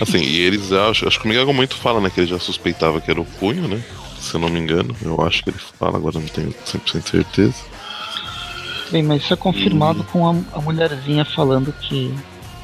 assim, 0.00 0.18
e 0.18 0.40
eles 0.40 0.72
acham, 0.72 1.06
acho 1.06 1.20
que 1.20 1.26
o 1.26 1.28
Miguel 1.28 1.52
muito 1.52 1.76
fala, 1.76 2.00
né, 2.00 2.10
que 2.10 2.20
ele 2.20 2.26
já 2.26 2.38
suspeitava 2.38 3.00
que 3.00 3.10
era 3.10 3.20
o 3.20 3.24
punho, 3.24 3.68
né? 3.68 3.80
Se 4.20 4.34
eu 4.34 4.40
não 4.40 4.48
me 4.48 4.58
engano, 4.58 4.96
eu 5.02 5.20
acho 5.24 5.44
que 5.44 5.50
ele 5.50 5.58
fala, 5.78 5.96
agora 5.98 6.18
não 6.18 6.26
tenho 6.26 6.52
100% 6.66 7.08
certeza. 7.10 7.54
Bem, 8.90 9.02
mas 9.02 9.22
isso 9.22 9.34
é 9.34 9.36
confirmado 9.36 10.00
Hum. 10.00 10.04
com 10.12 10.26
a, 10.28 10.58
a 10.58 10.60
mulherzinha 10.60 11.24
falando 11.24 11.72
que. 11.72 12.12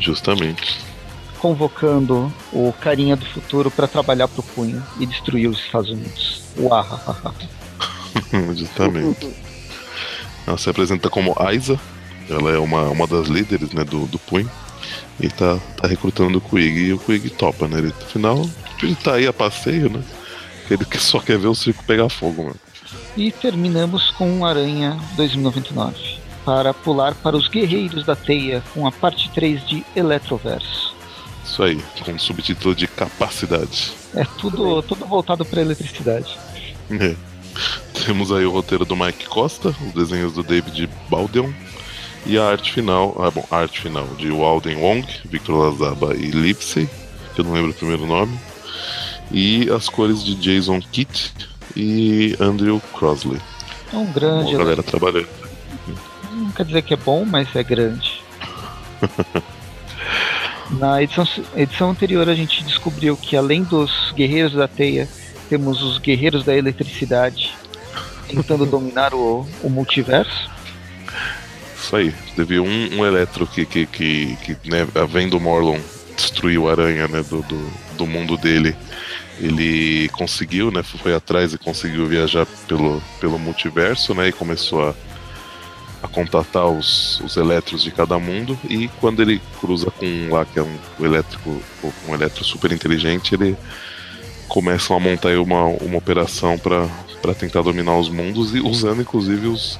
Justamente. 0.00 0.78
convocando 1.38 2.32
o 2.52 2.72
carinha 2.80 3.16
do 3.16 3.26
futuro 3.26 3.70
pra 3.70 3.86
trabalhar 3.88 4.28
pro 4.28 4.42
punho 4.42 4.82
e 5.00 5.06
destruir 5.06 5.48
os 5.48 5.58
Estados 5.58 5.90
Unidos. 5.90 6.42
Uahaha. 6.56 7.34
Justamente. 8.56 9.28
Ela 10.46 10.58
se 10.58 10.68
apresenta 10.68 11.08
como 11.08 11.34
Aiza, 11.38 11.78
ela 12.28 12.50
é 12.50 12.58
uma, 12.58 12.88
uma 12.88 13.06
das 13.06 13.28
líderes, 13.28 13.72
né, 13.72 13.84
do, 13.84 14.06
do 14.06 14.18
punho. 14.18 14.50
E 15.20 15.28
tá, 15.28 15.58
tá 15.76 15.86
recrutando 15.86 16.38
o 16.38 16.40
Quig, 16.40 16.78
e 16.78 16.92
o 16.92 16.98
Quig 16.98 17.30
topa, 17.30 17.68
né? 17.68 17.78
Ele, 17.78 17.94
afinal, 18.02 18.48
ele 18.82 18.94
tá 18.96 19.14
aí 19.14 19.26
a 19.26 19.32
passeio, 19.32 19.88
né? 19.88 20.02
Ele 20.70 20.84
que 20.84 20.98
só 20.98 21.20
quer 21.20 21.38
ver 21.38 21.48
o 21.48 21.54
circo 21.54 21.84
pegar 21.84 22.08
fogo, 22.08 22.44
mano. 22.44 22.56
E 23.16 23.30
terminamos 23.30 24.10
com 24.12 24.44
Aranha 24.44 24.98
2099 25.16 26.22
para 26.44 26.74
pular 26.74 27.14
para 27.14 27.36
os 27.36 27.46
Guerreiros 27.48 28.04
da 28.04 28.16
Teia 28.16 28.62
com 28.74 28.86
a 28.86 28.92
parte 28.92 29.30
3 29.30 29.66
de 29.66 29.84
Eletroverso. 29.94 30.94
Isso 31.44 31.62
aí, 31.62 31.82
com 32.04 32.12
o 32.12 32.18
subtítulo 32.18 32.74
de 32.74 32.86
capacidade. 32.86 33.92
É 34.14 34.24
tudo, 34.24 34.82
tudo 34.82 35.04
voltado 35.04 35.44
para 35.44 35.60
eletricidade. 35.60 36.38
É. 36.90 37.14
Temos 38.04 38.32
aí 38.32 38.44
o 38.44 38.50
roteiro 38.50 38.84
do 38.84 38.96
Mike 38.96 39.26
Costa, 39.26 39.68
os 39.86 39.92
desenhos 39.92 40.32
do 40.32 40.42
David 40.42 40.88
Baldeon 41.08 41.52
e 42.26 42.36
a 42.36 42.44
arte 42.44 42.72
final, 42.72 43.16
ah 43.18 43.30
bom, 43.30 43.46
a 43.50 43.58
arte 43.58 43.80
final 43.80 44.06
de 44.16 44.30
Walden 44.30 44.76
Wong, 44.76 45.06
Victor 45.24 45.56
Lazaba 45.56 46.14
e 46.14 46.30
Lipsey, 46.30 46.88
que 47.34 47.40
eu 47.40 47.44
não 47.44 47.52
lembro 47.52 47.70
o 47.70 47.74
primeiro 47.74 48.04
nome, 48.06 48.36
e 49.30 49.70
as 49.70 49.88
cores 49.88 50.24
de 50.24 50.34
Jason 50.34 50.80
Kitt 50.80 51.32
e 51.76 52.36
Andrew 52.40 52.80
Crosley. 52.92 53.40
É 53.92 53.96
um 53.96 54.12
grande. 54.12 54.50
Uma 54.54 54.58
galera 54.58 54.82
trabalhando. 54.82 55.28
Não 56.32 56.50
quer 56.50 56.64
dizer 56.64 56.82
que 56.82 56.94
é 56.94 56.96
bom, 56.96 57.24
mas 57.24 57.54
é 57.54 57.62
grande. 57.62 58.20
Na 60.70 61.02
edição, 61.02 61.26
edição 61.54 61.90
anterior 61.90 62.28
a 62.28 62.34
gente 62.34 62.64
descobriu 62.64 63.16
que 63.16 63.36
além 63.36 63.62
dos 63.62 64.12
Guerreiros 64.16 64.54
da 64.54 64.66
Teia, 64.66 65.08
temos 65.48 65.82
os 65.82 65.98
Guerreiros 65.98 66.44
da 66.44 66.56
Eletricidade 66.56 67.52
tentando 68.28 68.66
dominar 68.66 69.14
o, 69.14 69.46
o 69.62 69.70
multiverso. 69.70 70.50
Isso 71.76 71.96
aí. 71.96 72.14
Teve 72.36 72.60
um, 72.60 72.98
um 72.98 73.06
eletro 73.06 73.46
que, 73.46 73.66
que, 73.66 73.86
que, 73.86 74.36
que 74.36 74.70
né, 74.70 74.86
Morlon 75.40 75.78
destruir 76.16 76.58
o 76.58 76.68
aranha 76.68 77.08
né, 77.08 77.22
do, 77.22 77.42
do, 77.42 77.72
do 77.96 78.06
mundo 78.06 78.36
dele. 78.36 78.76
Ele 79.40 80.08
conseguiu, 80.10 80.70
né? 80.70 80.82
Foi 80.82 81.14
atrás 81.14 81.52
e 81.52 81.58
conseguiu 81.58 82.06
viajar 82.06 82.46
pelo, 82.68 83.02
pelo 83.20 83.38
multiverso, 83.38 84.14
né? 84.14 84.28
E 84.28 84.32
começou 84.32 84.88
a, 84.88 84.94
a 86.02 86.08
contatar 86.08 86.66
os, 86.66 87.20
os 87.20 87.36
elétrons 87.36 87.82
de 87.82 87.90
cada 87.90 88.18
mundo. 88.18 88.58
E 88.68 88.88
quando 89.00 89.20
ele 89.20 89.40
cruza 89.58 89.90
com 89.90 90.06
um 90.06 90.32
lá, 90.32 90.44
que 90.44 90.58
é 90.58 90.62
um 90.62 90.78
elétrico, 91.04 91.60
um 92.06 92.14
eletro 92.14 92.44
super 92.44 92.70
inteligente, 92.70 93.34
ele 93.34 93.56
começam 94.48 94.94
a 94.94 95.00
montar 95.00 95.36
uma, 95.38 95.64
uma 95.64 95.96
operação 95.96 96.58
para 96.58 96.86
tentar 97.34 97.62
dominar 97.62 97.96
os 97.96 98.08
mundos 98.08 98.54
e 98.54 98.60
usando 98.60 99.00
inclusive 99.02 99.46
os, 99.46 99.78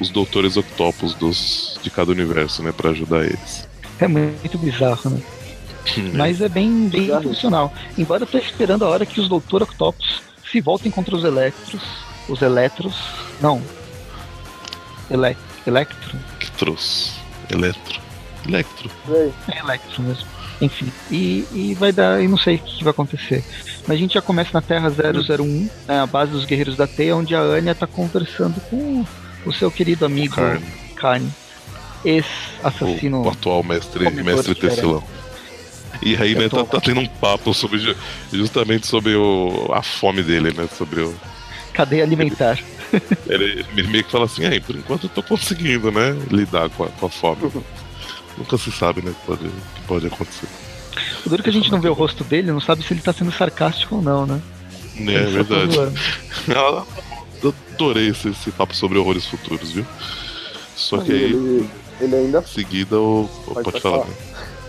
os 0.00 0.10
doutores 0.10 0.56
octopus 0.56 1.14
dos, 1.14 1.78
de 1.82 1.90
cada 1.90 2.10
universo, 2.10 2.62
né, 2.62 2.72
para 2.72 2.90
ajudar 2.90 3.24
eles. 3.24 3.68
É 3.98 4.06
muito 4.06 4.58
bizarro, 4.58 5.10
né? 5.10 5.20
Mas 6.14 6.40
é 6.40 6.48
bem, 6.48 6.88
bem 6.88 7.02
Bizarro. 7.02 7.22
funcional. 7.24 7.72
Embora 7.98 8.22
eu 8.22 8.26
tô 8.26 8.38
esperando 8.38 8.84
a 8.84 8.88
hora 8.88 9.06
que 9.06 9.20
os 9.20 9.28
Doutor 9.28 9.62
Octopus 9.62 10.22
se 10.50 10.60
voltem 10.60 10.90
contra 10.90 11.14
os 11.16 11.24
Electros. 11.24 11.82
Os 12.28 12.40
Eletros. 12.40 12.94
Não. 13.40 13.60
Ele, 15.10 15.36
Electro. 15.66 16.18
Electros. 16.40 17.12
Eletro. 17.50 18.00
Electro. 18.46 18.90
É 19.48 19.58
Electro 19.58 20.02
mesmo. 20.02 20.26
Enfim. 20.60 20.92
E, 21.10 21.46
e 21.52 21.74
vai 21.78 21.90
dar. 21.92 22.22
E 22.22 22.28
não 22.28 22.38
sei 22.38 22.56
o 22.56 22.58
que 22.60 22.84
vai 22.84 22.92
acontecer. 22.92 23.44
Mas 23.86 23.96
a 23.96 24.00
gente 24.00 24.14
já 24.14 24.22
começa 24.22 24.50
na 24.52 24.60
Terra 24.62 24.88
001, 24.90 25.68
né, 25.88 26.00
a 26.00 26.06
base 26.06 26.30
dos 26.32 26.44
Guerreiros 26.44 26.76
da 26.76 26.86
Teia, 26.86 27.16
onde 27.16 27.34
a 27.34 27.40
Anya 27.40 27.74
tá 27.74 27.86
conversando 27.86 28.60
com 28.70 29.04
o 29.44 29.52
seu 29.52 29.70
querido 29.70 30.04
amigo 30.04 30.36
Carne. 30.36 30.64
Kanye. 30.94 31.28
Ex-assassino. 32.04 33.22
O, 33.22 33.26
o 33.26 33.30
atual 33.30 33.62
mestre, 33.62 34.08
mestre 34.10 34.54
tecelão. 34.54 35.02
E 36.02 36.16
aí, 36.16 36.34
né, 36.34 36.48
tá, 36.48 36.64
tá 36.64 36.80
tendo 36.80 37.00
um 37.00 37.06
papo 37.06 37.52
sobre 37.54 37.78
ju- 37.78 37.96
justamente 38.32 38.86
sobre 38.86 39.14
o, 39.14 39.70
a 39.72 39.82
fome 39.82 40.22
dele, 40.22 40.52
né? 40.52 40.68
Sobre 40.76 41.00
o. 41.02 41.14
Cadeia 41.72 42.02
alimentar. 42.04 42.58
Ele, 43.26 43.64
ele 43.76 43.88
meio 43.88 44.04
que 44.04 44.10
fala 44.10 44.24
assim, 44.26 44.44
aí, 44.44 44.60
por 44.60 44.74
enquanto 44.76 45.04
eu 45.04 45.10
tô 45.10 45.22
conseguindo, 45.22 45.90
né? 45.90 46.16
Lidar 46.30 46.68
com 46.70 46.84
a, 46.84 46.88
com 46.88 47.06
a 47.06 47.10
fome. 47.10 47.50
Nunca 48.36 48.58
se 48.58 48.70
sabe, 48.72 49.00
né? 49.02 49.12
Que 49.20 49.26
pode, 49.26 49.44
que 49.44 49.80
pode 49.86 50.06
acontecer. 50.06 50.48
O 51.24 51.28
duro 51.28 51.40
é 51.40 51.44
que 51.44 51.50
a 51.50 51.52
gente 51.52 51.70
não 51.70 51.80
vê 51.80 51.88
o 51.88 51.94
rosto 51.94 52.24
dele, 52.24 52.52
não 52.52 52.60
sabe 52.60 52.82
se 52.82 52.92
ele 52.92 53.00
tá 53.00 53.12
sendo 53.12 53.32
sarcástico 53.32 53.96
ou 53.96 54.02
não, 54.02 54.26
né? 54.26 54.40
É, 54.98 55.24
tá 55.24 55.30
verdade. 55.30 55.76
Eu 57.42 57.54
adorei 57.74 58.08
esse, 58.08 58.28
esse 58.28 58.50
papo 58.52 58.74
sobre 58.74 58.98
horrores 58.98 59.26
futuros, 59.26 59.72
viu? 59.72 59.86
Só 60.76 60.98
que 60.98 61.12
aí, 61.12 61.22
ele, 61.24 61.70
ele 62.00 62.16
ainda 62.16 62.38
em 62.38 62.46
seguida, 62.46 62.98
o. 62.98 63.28
Pode 63.46 63.64
Pode, 63.64 63.80
falar. 63.80 64.04
falar. 64.04 64.06
né? 64.06 64.14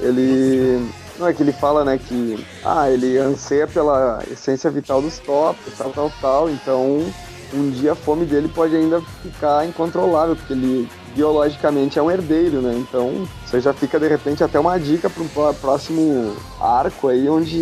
ele 0.04 0.90
não 1.18 1.28
é 1.28 1.34
que 1.34 1.44
ele 1.44 1.54
fala 1.54 1.86
né 1.86 1.98
que 1.98 2.46
ah 2.64 2.90
ele 2.90 3.18
anseia 3.18 3.68
pela 3.68 4.24
essência 4.30 4.70
vital 4.70 5.02
dos 5.02 5.20
tópicos 5.20 5.74
tal 5.78 5.92
tal 5.92 6.12
tal 6.22 6.50
então 6.50 7.06
um 7.54 7.70
dia 7.70 7.92
a 7.92 7.96
fome 7.96 8.26
dele 8.26 8.48
pode 8.48 8.76
ainda 8.76 9.02
ficar 9.22 9.66
incontrolável 9.66 10.36
porque 10.36 10.54
ele 10.54 10.90
biologicamente 11.16 12.00
é 12.00 12.02
um 12.02 12.10
herdeiro 12.10 12.62
né 12.62 12.76
então 12.78 13.28
aí 13.52 13.62
já 13.62 13.74
fica 13.74 14.00
de 14.00 14.08
repente 14.08 14.44
até 14.44 14.60
uma 14.60 14.78
dica 14.80 15.10
para 15.10 15.24
um 15.24 15.54
próximo 15.54 16.36
arco 16.60 17.08
aí 17.08 17.30
onde 17.30 17.58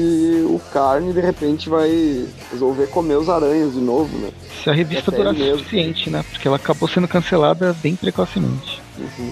o 0.45 0.59
carne 0.71 1.13
de 1.13 1.19
repente 1.19 1.69
vai 1.69 2.25
resolver 2.51 2.87
comer 2.87 3.15
os 3.15 3.29
aranhas 3.29 3.73
de 3.73 3.79
novo 3.79 4.17
né 4.17 4.31
Se 4.63 4.69
a 4.69 4.73
revista 4.73 5.11
Até 5.11 5.17
durar 5.17 5.35
suficiente, 5.35 6.09
né? 6.09 6.23
Porque 6.31 6.47
ela 6.47 6.57
acabou 6.57 6.87
sendo 6.87 7.07
cancelada 7.07 7.75
bem 7.81 7.95
precocemente. 7.95 8.81
Uhum. 8.97 9.31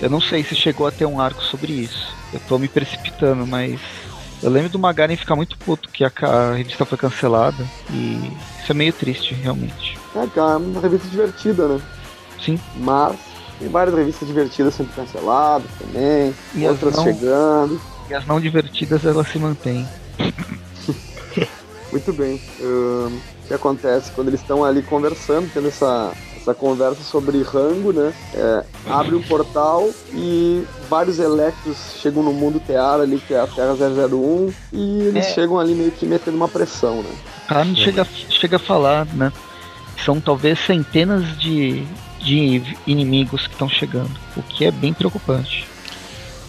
Eu 0.00 0.08
não 0.08 0.20
sei 0.20 0.42
se 0.42 0.54
chegou 0.54 0.86
a 0.86 0.90
ter 0.90 1.04
um 1.04 1.20
arco 1.20 1.42
sobre 1.42 1.72
isso. 1.72 2.14
Eu 2.32 2.40
tô 2.48 2.58
me 2.58 2.68
precipitando, 2.68 3.46
mas. 3.46 3.80
Eu 4.42 4.50
lembro 4.50 4.68
do 4.68 4.78
Magaren 4.78 5.16
ficar 5.16 5.36
muito 5.36 5.56
puto 5.58 5.88
que 5.88 6.04
a, 6.04 6.12
a 6.22 6.54
revista 6.54 6.84
foi 6.84 6.98
cancelada. 6.98 7.64
E 7.90 8.32
isso 8.62 8.72
é 8.72 8.74
meio 8.74 8.92
triste, 8.92 9.34
realmente. 9.34 9.98
é 10.16 10.26
cara, 10.26 10.58
uma 10.58 10.80
revista 10.80 11.08
divertida 11.08 11.68
né 11.68 11.80
Sim. 12.42 12.58
mas 12.76 13.16
tem 13.58 13.68
várias 13.68 13.94
revistas 13.96 14.26
divertidas 14.28 14.74
sendo 14.74 14.94
canceladas 14.94 15.68
também 15.78 16.34
E 16.54 16.64
as 16.66 16.72
outras 16.72 16.96
não- 16.96 17.04
chegando 17.04 17.80
E 18.10 18.14
as 18.14 18.26
não 18.26 18.40
divertidas 18.40 19.04
elas 19.04 19.28
se 19.28 19.38
mantêm. 19.38 19.86
Muito 21.90 22.12
bem. 22.12 22.40
Ahn, 22.60 23.12
o 23.44 23.48
que 23.48 23.54
acontece 23.54 24.10
quando 24.12 24.28
eles 24.28 24.40
estão 24.40 24.64
ali 24.64 24.82
conversando, 24.82 25.48
tendo 25.54 25.68
essa, 25.68 26.12
essa 26.36 26.52
conversa 26.52 27.02
sobre 27.04 27.40
rango, 27.42 27.92
né? 27.92 28.12
É, 28.34 28.64
abre 28.90 29.14
um 29.14 29.22
portal 29.22 29.88
e 30.12 30.64
vários 30.90 31.18
Electros 31.20 31.76
chegam 32.02 32.22
no 32.22 32.32
mundo 32.32 32.58
Tear 32.60 33.00
ali, 33.00 33.18
que 33.18 33.32
é 33.32 33.40
a 33.40 33.46
Terra 33.46 33.74
001, 33.76 34.52
e 34.72 35.02
eles 35.02 35.26
É. 35.26 35.34
chegam 35.34 35.58
ali 35.60 35.72
meio 35.74 35.92
que 35.92 36.04
metendo 36.06 36.36
uma 36.36 36.48
pressão, 36.48 36.96
né? 37.02 37.10
O 37.44 37.48
Carne 37.48 37.76
chega, 37.76 38.04
chega 38.28 38.56
a 38.56 38.60
falar, 38.60 39.06
né? 39.14 39.32
São 40.04 40.20
talvez 40.20 40.58
centenas 40.58 41.38
de, 41.38 41.86
de 42.24 42.76
inimigos 42.86 43.46
que 43.46 43.52
estão 43.52 43.68
chegando. 43.68 44.10
O 44.36 44.42
que 44.42 44.64
é 44.64 44.70
bem 44.70 44.92
preocupante. 44.92 45.66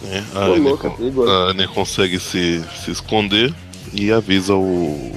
É, 0.04 0.20
Tô 0.32 0.38
a 0.38 0.44
Anya 0.46 0.58
louca, 0.70 0.90
con- 0.90 0.96
perigoso. 0.96 1.30
a 1.30 1.50
Anya 1.50 1.68
consegue 1.68 2.18
se, 2.18 2.64
se 2.84 2.90
esconder 2.90 3.54
e 3.92 4.10
avisa 4.12 4.54
o. 4.54 5.12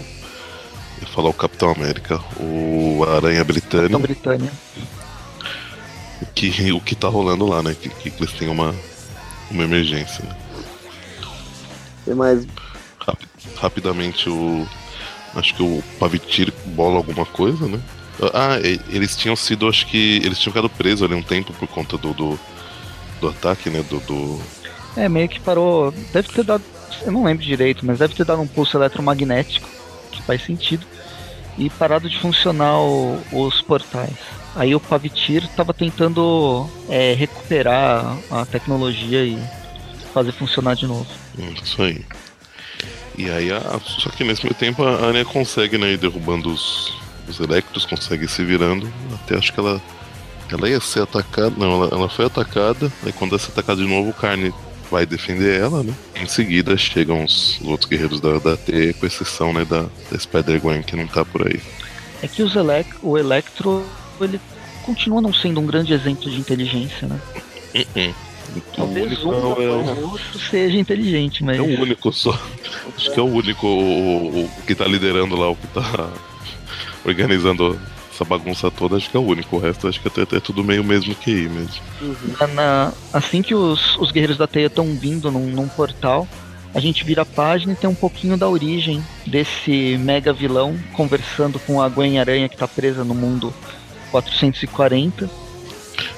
Eu 1.02 1.08
ia 1.08 1.14
falar 1.14 1.30
o 1.30 1.34
Capitão 1.34 1.72
América, 1.72 2.20
o 2.40 3.04
Aranha 3.08 3.42
Então, 3.42 3.46
Britânico, 3.46 4.00
Britânia. 4.00 4.52
que 6.36 6.72
o 6.72 6.82
que 6.82 6.96
tá 6.96 7.08
rolando 7.08 7.46
lá, 7.48 7.62
né? 7.64 7.76
Que, 7.80 7.90
que 7.90 8.10
eles 8.20 8.34
têm 8.34 8.48
uma, 8.50 8.74
uma 9.52 9.64
emergência. 9.64 10.24
Né? 10.26 10.36
Tem 12.06 12.16
mais. 12.16 12.46
Rapi- 13.00 13.28
rapidamente 13.58 14.30
o. 14.30 14.68
Acho 15.36 15.54
que 15.56 15.62
o 15.64 15.84
Pavitir 16.00 16.52
bola 16.68 16.98
alguma 16.98 17.26
coisa, 17.26 17.68
né? 17.68 17.80
Ah, 18.34 18.58
eles 18.90 19.16
tinham 19.16 19.36
sido, 19.36 19.68
acho 19.68 19.86
que. 19.88 20.18
Eles 20.24 20.38
tinham 20.40 20.54
ficado 20.54 20.70
presos 20.70 21.04
ali 21.04 21.16
um 21.16 21.24
tempo 21.24 21.54
por 21.54 21.68
conta 21.68 21.98
do. 21.98 22.14
do, 22.14 22.40
do 23.22 23.30
ataque, 23.30 23.70
né? 23.70 23.84
Do, 23.90 24.00
do. 24.02 24.42
É, 24.98 25.08
meio 25.08 25.30
que 25.30 25.40
parou. 25.40 25.92
Deve 26.14 26.28
ter 26.30 26.44
dado. 26.44 26.64
Eu 27.06 27.12
não 27.12 27.24
lembro 27.24 27.44
direito, 27.46 27.86
mas 27.86 28.00
deve 28.00 28.14
ter 28.14 28.26
dado 28.26 28.42
um 28.42 28.48
pulso 28.48 28.78
eletromagnético, 28.78 29.70
que 30.12 30.22
faz 30.24 30.44
sentido. 30.44 30.86
E 31.58 31.70
parado 31.70 32.10
de 32.10 32.18
funcionar 32.20 32.80
o- 32.80 33.22
os 33.32 33.62
portais. 33.62 34.14
Aí 34.56 34.74
o 34.74 34.80
Pavitir 34.80 35.44
estava 35.44 35.74
tentando 35.74 36.70
é, 36.90 37.14
recuperar 37.14 38.18
a 38.32 38.46
tecnologia 38.46 39.24
e 39.24 39.38
fazer 40.14 40.32
funcionar 40.32 40.76
de 40.76 40.88
novo. 40.88 41.06
Isso 41.64 41.82
aí. 41.82 42.04
E 43.18 43.30
aí, 43.30 43.52
a- 43.52 43.80
só 43.86 44.10
que 44.10 44.24
nesse 44.24 44.44
meio 44.44 44.56
tempo 44.56 44.84
a 44.84 45.06
Anya 45.06 45.26
consegue, 45.26 45.78
né, 45.78 45.92
ir 45.92 45.98
derrubando 45.98 46.52
os, 46.52 46.94
os 47.30 47.40
Electros, 47.40 47.86
consegue 47.86 48.26
ir 48.26 48.30
se 48.30 48.44
virando, 48.44 48.92
até 49.14 49.36
acho 49.38 49.54
que 49.54 49.60
ela, 49.60 49.82
ela 50.52 50.70
ia 50.70 50.80
ser 50.80 51.02
atacada, 51.04 51.54
não, 51.58 51.74
ela, 51.84 51.90
ela 51.92 52.10
foi 52.10 52.26
atacada, 52.26 52.92
aí 53.06 53.12
quando 53.12 53.32
ela 53.32 53.40
ser 53.40 53.52
atacada 53.52 53.82
de 53.82 53.88
novo, 53.88 54.10
o 54.10 54.14
Carne 54.14 54.54
vai 54.92 55.06
defender 55.06 55.60
ela, 55.62 55.84
né, 55.84 55.94
em 56.16 56.26
seguida 56.28 56.76
chegam 56.78 57.24
os, 57.24 57.60
os 57.62 57.68
outros 57.68 57.90
guerreiros 57.90 58.20
da, 58.20 58.40
da 58.40 58.58
T, 58.58 58.94
com 58.94 59.06
exceção, 59.06 59.54
né, 59.54 59.64
da, 59.66 59.86
da 60.12 60.18
Spider-Gwen, 60.20 60.82
que 60.82 60.96
não 60.96 61.06
tá 61.08 61.24
por 61.24 61.46
aí. 61.48 61.60
É 62.22 62.28
que 62.28 62.42
os 62.44 62.56
Elec 62.56 62.90
o 63.04 63.18
Electro, 63.18 63.86
ele 64.20 64.42
continua 64.84 65.22
não 65.22 65.34
sendo 65.34 65.60
um 65.60 65.66
grande 65.66 65.94
exemplo 65.94 66.30
de 66.30 66.40
inteligência, 66.40 67.08
né? 67.08 67.20
Uh-uh. 67.76 68.14
O 68.58 68.62
Talvez 68.76 69.24
um 69.24 69.32
é, 69.32 69.36
o- 69.70 70.02
ou 70.02 70.10
outro 70.10 70.40
seja 70.40 70.76
inteligente, 70.76 71.44
mas 71.44 71.60
é 71.60 71.62
o 71.62 71.82
único 71.82 72.12
só. 72.12 72.32
Acho 72.98 73.14
que 73.14 73.20
é 73.20 73.22
o 73.22 73.28
único 73.28 73.68
o, 73.68 74.40
o- 74.40 74.46
o 74.46 74.62
que 74.66 74.74
tá 74.74 74.86
liderando 74.86 75.36
lá, 75.36 75.50
o 75.52 75.56
que 75.56 75.68
tá 75.68 76.10
organizando 77.10 77.80
essa 78.14 78.24
bagunça 78.26 78.70
toda, 78.72 78.96
acho 78.98 79.10
que 79.10 79.16
é 79.18 79.20
o 79.20 79.24
único. 79.26 79.56
O 79.56 79.60
resto 79.60 79.88
acho 79.88 80.00
que 80.00 80.08
até 80.08 80.22
é 80.36 80.40
tudo 80.40 80.64
meio 80.64 80.84
mesmo 80.84 81.14
que 81.16 81.32
ir 81.32 81.50
mesmo. 81.50 81.82
na- 82.40 82.48
na- 82.48 82.94
assim 83.14 83.42
que 83.42 83.54
os, 83.56 83.96
os 83.98 84.12
guerreiros 84.12 84.38
da 84.38 84.48
teia 84.48 84.68
estão 84.68 84.86
vindo 84.96 85.32
num, 85.32 85.48
num 85.48 85.68
portal, 85.68 86.28
a 86.74 86.80
gente 86.80 87.04
vira 87.04 87.24
a 87.24 87.26
página 87.26 87.74
e 87.74 87.76
tem 87.76 87.90
um 87.90 87.96
pouquinho 87.96 88.38
da 88.38 88.48
origem 88.48 89.04
desse 89.26 89.98
mega 90.00 90.32
vilão 90.32 90.78
conversando 90.94 91.60
com 91.60 91.82
a 91.82 91.90
Gwen 91.90 92.20
Aranha 92.20 92.48
que 92.50 92.56
tá 92.58 92.68
presa 92.68 93.04
no 93.04 93.16
mundo 93.16 93.54
440. 94.12 95.30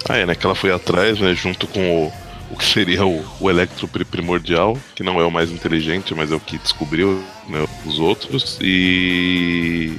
Ah, 0.10 0.18
é, 0.18 0.26
né? 0.26 0.36
Que 0.36 0.46
ela 0.46 0.56
foi 0.56 0.72
atrás, 0.72 1.20
né? 1.20 1.34
Junto 1.34 1.68
com 1.68 2.06
o, 2.08 2.14
o 2.52 2.58
que 2.58 2.66
seria 2.66 3.06
o, 3.06 3.24
o 3.40 3.50
Electro 3.50 3.88
pri- 3.88 4.04
primordial, 4.06 4.78
que 4.96 5.04
não 5.04 5.20
é 5.22 5.24
o 5.26 5.32
mais 5.32 5.52
inteligente, 5.52 6.14
mas 6.14 6.32
é 6.32 6.36
o 6.36 6.40
que 6.40 6.58
descobriu 6.58 7.24
né, 7.48 7.66
os 7.86 8.00
outros. 8.00 8.58
E. 8.62 9.94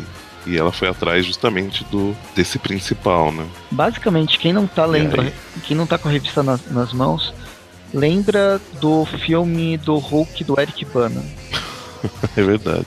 E 0.47 0.57
ela 0.57 0.73
foi 0.73 0.89
atrás 0.89 1.25
justamente 1.25 1.85
do 1.85 2.17
desse 2.35 2.59
principal, 2.59 3.31
né? 3.31 3.47
Basicamente, 3.71 4.39
quem 4.39 4.53
não 4.53 4.67
tá 4.67 4.85
aí? 4.87 5.33
quem 5.65 5.77
não 5.77 5.87
tá 5.87 5.97
com 5.99 6.09
a 6.09 6.13
revista 6.13 6.43
nas, 6.43 6.65
nas 6.71 6.93
mãos, 6.93 7.33
lembra 7.95 8.61
do 8.81 9.05
filme 9.05 9.77
do 9.77 9.97
Hulk 9.99 10.43
do 10.45 10.61
Eric 10.61 10.85
Bana. 10.87 11.23
É 12.37 12.43
verdade. 12.43 12.87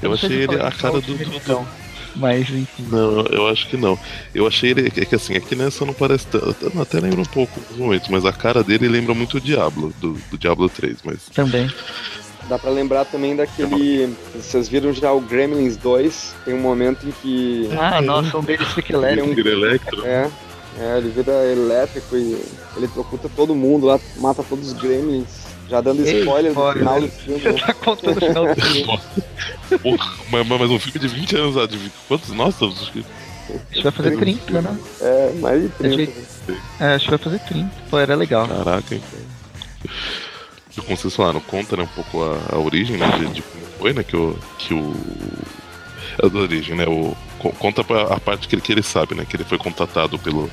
Eu 0.00 0.12
achei 0.12 0.42
ele 0.44 0.54
a 0.60 0.70
cara 0.70 1.00
do, 1.00 1.12
do, 1.16 1.66
Mas 2.14 2.48
enfim. 2.48 2.86
Não, 2.88 3.22
eu 3.26 3.48
acho 3.48 3.66
que 3.66 3.76
não. 3.76 3.98
Eu 4.32 4.46
achei 4.46 4.70
ele. 4.70 4.92
É 4.96 5.04
que 5.04 5.14
assim, 5.14 5.34
aqui 5.34 5.56
nessa 5.56 5.84
não 5.84 5.92
parece. 5.92 6.26
tanto- 6.28 6.80
Até 6.80 7.00
lembra 7.00 7.20
um 7.20 7.24
pouco 7.24 7.60
nos 7.68 7.76
momentos, 7.76 8.08
mas 8.08 8.24
a 8.24 8.32
cara 8.32 8.62
dele 8.62 8.86
lembra 8.86 9.12
muito 9.12 9.38
o 9.38 9.40
Diablo, 9.40 9.92
do, 10.00 10.12
do 10.30 10.38
Diablo 10.38 10.68
3. 10.68 10.98
Mas. 11.04 11.24
Também. 11.34 11.68
Dá 12.48 12.58
pra 12.58 12.70
lembrar 12.70 13.04
também 13.06 13.34
daquele. 13.34 14.14
Vocês 14.34 14.68
viram 14.68 14.92
já 14.92 15.10
o 15.12 15.20
Gremlins 15.20 15.76
2? 15.78 16.34
Tem 16.44 16.52
um 16.54 16.60
momento 16.60 17.06
em 17.08 17.10
que. 17.10 17.68
Ah, 17.78 18.00
nossa, 18.02 18.36
um 18.36 18.42
deles 18.42 18.68
fica 18.68 18.92
Ele 18.94 19.04
é 19.06 19.12
elétrico. 19.12 19.30
um- 19.30 19.34
Vira 19.34 19.50
Electro. 19.50 20.06
É, 20.06 20.30
é, 20.78 20.98
ele 20.98 21.08
vira 21.10 21.32
elétrico 21.46 22.16
e 22.16 22.44
ele 22.76 22.88
trocuta 22.88 23.30
todo 23.34 23.54
mundo 23.54 23.86
lá, 23.86 23.98
mata 24.18 24.42
todos 24.42 24.68
os 24.68 24.74
Gremlins. 24.74 25.44
Já 25.70 25.80
dando 25.80 26.04
Ei, 26.06 26.20
spoiler 26.20 26.52
do 26.52 26.58
spoiler. 26.60 26.78
final 26.78 27.00
do 27.00 27.08
filme. 27.08 27.40
Você 27.40 27.52
né? 27.52 27.60
tá 27.66 27.72
contando 27.74 28.16
o 28.18 28.20
final 28.20 28.46
do 28.54 28.60
filme. 28.60 29.00
Porra, 29.82 30.12
mas, 30.30 30.46
mas 30.46 30.70
um 30.70 30.78
filme 30.78 30.98
de 30.98 31.08
20 31.08 31.36
anos, 31.36 31.56
ah, 31.56 31.66
de 31.66 31.78
quantos? 32.06 32.28
Nossa, 32.30 32.66
acho 32.66 32.92
que- 32.92 33.04
Acho 33.44 33.60
que 33.72 33.82
vai 33.82 33.92
fazer 33.92 34.16
30, 34.18 34.60
né? 34.62 34.78
É, 35.00 35.32
mais 35.40 35.62
de 35.62 35.68
30. 35.70 35.94
Achei- 35.94 36.14
É, 36.80 36.94
acho 36.94 37.04
que 37.04 37.10
vai 37.10 37.18
fazer 37.18 37.38
30. 37.40 37.70
Pô, 37.90 37.98
era 37.98 38.14
legal. 38.14 38.46
caraca, 38.48 38.94
então. 38.94 39.20
Vocês 40.88 41.14
falaram, 41.14 41.40
conta 41.40 41.76
né, 41.76 41.82
um 41.84 41.86
pouco 42.02 42.22
a, 42.22 42.56
a 42.56 42.58
origem, 42.58 42.96
né? 42.96 43.08
De, 43.18 43.26
de 43.34 43.42
como 43.42 43.64
foi, 43.78 43.92
né? 43.92 44.02
Que 44.02 44.16
o. 44.16 44.36
Que 44.58 44.74
o 44.74 44.94
é 46.22 46.28
da 46.28 46.38
origem, 46.38 46.76
né? 46.76 46.84
O, 46.86 47.16
co- 47.38 47.52
conta 47.52 47.82
a 48.12 48.20
parte 48.20 48.46
que 48.48 48.54
ele, 48.54 48.62
que 48.62 48.72
ele 48.72 48.82
sabe, 48.82 49.14
né? 49.14 49.24
Que 49.28 49.36
ele 49.36 49.44
foi 49.44 49.58
contatado 49.58 50.18
pelo. 50.18 50.50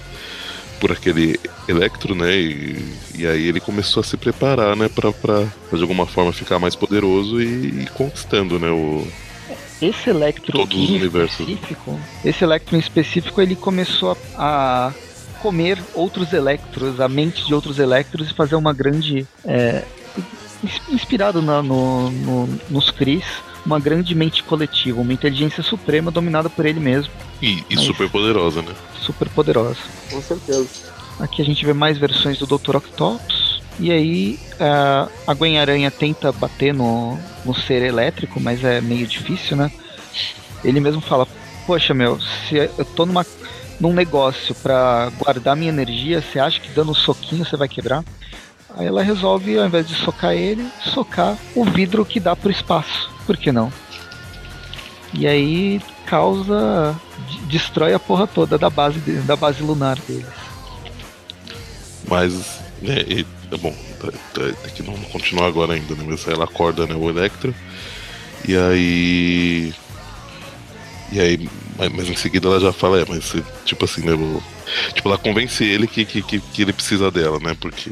Por 0.80 0.92
aquele 0.92 1.40
Electro, 1.68 2.16
né? 2.16 2.36
E, 2.36 2.96
e 3.16 3.28
aí 3.28 3.48
ele 3.48 3.60
começou 3.60 4.02
a 4.02 4.04
se 4.04 4.18
preparar, 4.18 4.76
né? 4.76 4.90
Pra, 4.90 5.12
pra, 5.12 5.46
pra 5.70 5.78
de 5.78 5.82
alguma 5.84 6.08
forma 6.08 6.32
ficar 6.34 6.58
mais 6.58 6.76
poderoso 6.76 7.40
e, 7.42 7.84
e 7.84 7.88
conquistando, 7.94 8.58
né? 8.60 8.70
O, 8.72 9.06
Esse 9.80 10.10
Electro 10.10 10.52
Todos 10.52 10.76
os 10.80 10.90
universos. 10.90 11.40
específico, 11.48 12.00
esse 12.26 12.44
Electro 12.44 12.76
em 12.76 12.80
específico, 12.80 13.40
ele 13.42 13.56
começou 13.56 14.18
a, 14.36 14.88
a 14.88 14.94
comer 15.40 15.78
outros 15.94 16.34
Electros, 16.34 17.00
a 17.00 17.08
mente 17.08 17.46
de 17.46 17.54
outros 17.54 17.78
Electros 17.78 18.32
e 18.32 18.34
fazer 18.34 18.56
uma 18.56 18.74
grande. 18.74 19.28
É, 19.46 19.84
inspirado 20.90 21.42
na- 21.42 21.62
no, 21.62 22.10
no- 22.12 22.60
nos 22.70 22.90
Cris, 22.92 23.24
uma 23.66 23.80
grande 23.80 24.14
mente 24.16 24.44
coletiva, 24.44 25.02
uma 25.02 25.14
inteligência 25.14 25.64
suprema 25.64 26.12
dominada 26.12 26.50
por 26.50 26.66
ele 26.66 26.80
mesmo, 26.80 27.12
e, 27.42 27.64
e 27.70 27.76
Mas- 27.76 27.86
super 27.86 28.10
poderosa, 28.10 28.62
né? 28.62 28.74
super 29.02 29.28
poderosa. 29.30 29.78
Com 30.12 30.22
certeza. 30.22 30.68
Aqui 31.20 31.42
a 31.42 31.46
gente 31.46 31.66
vê 31.66 31.74
mais 31.74 31.98
versões 31.98 32.38
do 32.38 32.46
Dr. 32.48 32.76
Octopus. 32.78 33.62
E 33.80 33.92
aí 33.92 34.40
a- 34.60 35.08
a 35.26 35.34
Gwen 35.34 35.60
Aranha 35.60 35.90
tenta 35.90 36.32
bater 36.32 36.74
no, 36.74 37.18
no 37.46 37.56
ser 37.56 37.82
elétrico, 37.82 38.40
mas 38.40 38.64
é 38.64 38.80
meio 38.82 39.08
difícil, 39.08 39.58
né? 39.58 39.72
Ele 40.64 40.80
mesmo 40.80 41.02
fala, 41.02 41.28
poxa 41.66 41.94
meu, 41.94 42.20
se 42.22 42.56
eu 42.78 42.86
tô 42.86 43.06
numa, 43.06 43.26
num 43.80 43.94
negócio 43.94 44.54
para 44.56 45.12
guardar 45.18 45.56
minha 45.56 45.70
energia, 45.70 46.22
você 46.22 46.40
acha 46.40 46.60
que 46.60 46.70
dando 46.70 46.92
um 46.92 46.96
soquinho 46.96 47.44
você 47.46 47.58
vai 47.58 47.68
quebrar? 47.68 48.04
Aí 48.78 48.88
ela 48.88 49.04
resolve, 49.04 49.58
ao 49.58 49.66
invés 49.66 49.88
de 49.88 49.96
socar 49.96 50.34
ele, 50.34 50.68
socar 50.84 51.38
o 51.56 51.66
vidro 51.66 52.06
que 52.06 52.20
dá 52.20 52.36
pro 52.36 52.52
espaço. 52.52 53.12
Por 53.26 53.38
que 53.38 53.52
não? 53.52 53.72
E 55.14 55.28
aí 55.28 55.82
causa. 56.06 56.96
destrói 57.48 57.94
a 57.94 58.00
porra 58.00 58.28
toda 58.28 58.58
da 58.58 58.70
base, 58.70 59.00
da 59.00 59.36
base 59.36 59.62
lunar 59.62 59.98
deles. 60.00 60.26
Mas, 62.08 62.60
é, 62.84 63.22
é 63.22 63.58
bom, 63.58 63.76
tá, 64.00 64.12
tá, 64.34 64.54
tá 64.64 64.70
que 64.70 64.84
não 64.84 64.94
continuar 65.12 65.48
agora 65.48 65.74
ainda, 65.74 65.96
né? 65.96 66.04
Mas 66.06 66.28
ela 66.28 66.46
acorda 66.46 66.86
né, 66.86 66.96
o 66.96 67.10
Electro. 67.10 67.54
E 68.48 68.56
aí. 68.56 69.74
E 71.12 71.20
aí, 71.20 71.50
mas, 71.78 72.10
em 72.10 72.16
seguida 72.16 72.48
ela 72.48 72.60
já 72.60 72.72
fala, 72.72 73.02
é, 73.02 73.06
mas 73.08 73.34
tipo 73.66 73.84
assim, 73.84 74.02
né? 74.02 74.14
Tipo, 74.94 75.10
ela 75.10 75.18
convence 75.18 75.64
ele 75.64 75.86
que, 75.88 76.06
que, 76.06 76.22
que 76.22 76.62
ele 76.62 76.72
precisa 76.72 77.12
dela, 77.12 77.38
né? 77.40 77.56
Porque 77.60 77.92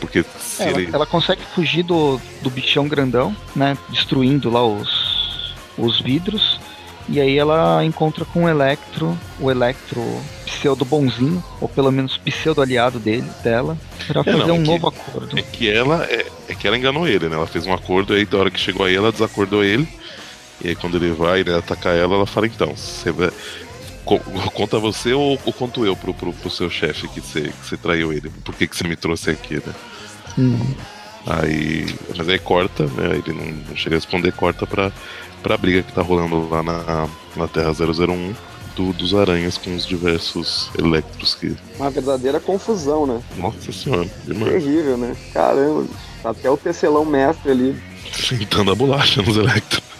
porque 0.00 0.20
é, 0.20 0.68
ela, 0.68 0.80
ele... 0.80 0.90
ela, 0.92 1.06
consegue 1.06 1.42
fugir 1.54 1.82
do, 1.82 2.20
do 2.42 2.50
bichão 2.50 2.88
grandão, 2.88 3.34
né? 3.54 3.76
Destruindo 3.88 4.50
lá 4.50 4.64
os, 4.66 5.54
os 5.76 6.00
vidros. 6.00 6.60
E 7.08 7.20
aí 7.20 7.36
ela 7.36 7.84
encontra 7.84 8.24
com 8.24 8.44
o 8.44 8.48
Electro, 8.48 9.18
o 9.40 9.50
Electro 9.50 10.00
pseudo 10.46 10.84
bonzinho, 10.84 11.42
ou 11.60 11.68
pelo 11.68 11.90
menos 11.90 12.16
pseudo 12.16 12.62
aliado 12.62 13.00
dele, 13.00 13.28
dela, 13.42 13.76
para 14.06 14.20
é, 14.20 14.24
fazer 14.24 14.46
não, 14.46 14.56
um 14.56 14.62
é 14.62 14.66
novo 14.66 14.88
acordo. 14.88 15.38
É 15.38 15.42
que 15.42 15.68
ela 15.68 16.04
é, 16.04 16.26
é, 16.48 16.54
que 16.54 16.66
ela 16.66 16.78
enganou 16.78 17.08
ele, 17.08 17.28
né? 17.28 17.34
Ela 17.34 17.46
fez 17.46 17.66
um 17.66 17.72
acordo, 17.72 18.14
aí 18.14 18.24
da 18.24 18.38
hora 18.38 18.50
que 18.50 18.60
chegou 18.60 18.86
aí 18.86 18.94
ela 18.94 19.10
desacordou 19.10 19.64
ele. 19.64 19.88
E 20.64 20.68
aí 20.68 20.74
quando 20.76 20.96
ele 20.96 21.12
vai 21.12 21.42
né, 21.42 21.56
atacar 21.56 21.96
ela, 21.96 22.14
ela 22.14 22.26
fala, 22.26 22.46
então, 22.46 22.76
você 22.76 23.10
vai. 23.10 23.30
Conta 24.04 24.78
você 24.78 25.12
ou, 25.12 25.38
ou 25.44 25.52
conto 25.52 25.84
eu 25.86 25.94
pro, 25.94 26.12
pro, 26.12 26.32
pro 26.32 26.50
seu 26.50 26.68
chefe 26.68 27.08
que 27.08 27.20
você, 27.20 27.42
que 27.42 27.66
você 27.66 27.76
traiu 27.76 28.12
ele? 28.12 28.30
Por 28.44 28.54
que, 28.54 28.66
que 28.66 28.76
você 28.76 28.86
me 28.86 28.96
trouxe 28.96 29.30
aqui, 29.30 29.54
né? 29.54 29.74
Uhum. 30.38 30.74
Aí. 31.26 31.94
Mas 32.16 32.28
aí 32.28 32.38
corta, 32.38 32.84
né? 32.84 33.22
Ele 33.24 33.32
não, 33.32 33.46
não, 33.68 33.76
chega 33.76 33.96
a 33.96 33.98
responder, 33.98 34.32
corta 34.32 34.66
pra, 34.66 34.90
pra 35.42 35.56
briga 35.56 35.82
que 35.82 35.92
tá 35.92 36.02
rolando 36.02 36.48
lá 36.48 36.62
na, 36.62 37.08
na 37.36 37.48
Terra 37.48 37.70
001 37.70 38.34
do, 38.74 38.92
dos 38.92 39.14
aranhas 39.14 39.58
com 39.58 39.74
os 39.74 39.86
diversos 39.86 40.70
elétricos 40.78 41.34
que. 41.34 41.56
Uma 41.76 41.90
verdadeira 41.90 42.40
confusão, 42.40 43.06
né? 43.06 43.22
Nossa 43.36 43.72
senhora, 43.72 44.08
demais. 44.24 44.52
Terrível, 44.52 44.96
né? 44.96 45.16
Caramba, 45.32 45.86
até 46.24 46.50
o 46.50 46.56
tecelão 46.56 47.04
mestre 47.04 47.50
ali. 47.50 47.82
Sentando 48.12 48.72
a 48.72 48.74
bolacha 48.74 49.22
nos 49.22 49.36
elétricos. 49.36 49.92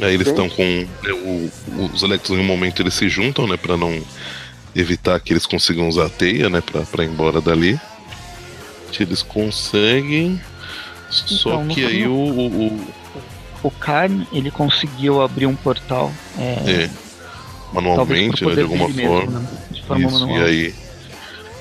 Aí 0.00 0.14
eles 0.14 0.28
estão 0.28 0.48
com. 0.48 0.62
Né, 0.62 1.12
o, 1.12 1.50
os 1.92 2.02
elétricos 2.02 2.38
em 2.38 2.40
um 2.40 2.44
momento 2.44 2.80
eles 2.82 2.94
se 2.94 3.08
juntam, 3.08 3.46
né? 3.46 3.56
Pra 3.56 3.76
não 3.76 4.00
evitar 4.74 5.18
que 5.20 5.32
eles 5.32 5.46
consigam 5.46 5.88
usar 5.88 6.06
a 6.06 6.10
teia, 6.10 6.48
né, 6.48 6.60
pra, 6.60 6.82
pra 6.82 7.04
ir 7.04 7.08
embora 7.08 7.40
dali. 7.40 7.78
Eles 8.98 9.22
conseguem. 9.22 10.40
Então, 11.24 11.36
só 11.38 11.64
que 11.64 11.84
aí 11.84 12.06
o, 12.06 12.12
o, 12.12 12.66
o. 12.66 13.00
O 13.62 13.70
Karn, 13.70 14.26
ele 14.32 14.50
conseguiu 14.50 15.20
abrir 15.20 15.44
um 15.44 15.54
portal. 15.54 16.10
É, 16.38 16.84
é 16.84 16.90
manualmente, 17.72 18.44
né, 18.44 18.54
de 18.54 18.60
alguma 18.62 18.88
forma. 18.88 18.94
Mesmo, 18.94 19.30
né? 19.30 19.48
de 19.70 19.82
forma 19.82 20.06
Isso, 20.06 20.20
manual. 20.20 20.38
E 20.38 20.44
aí. 20.44 20.74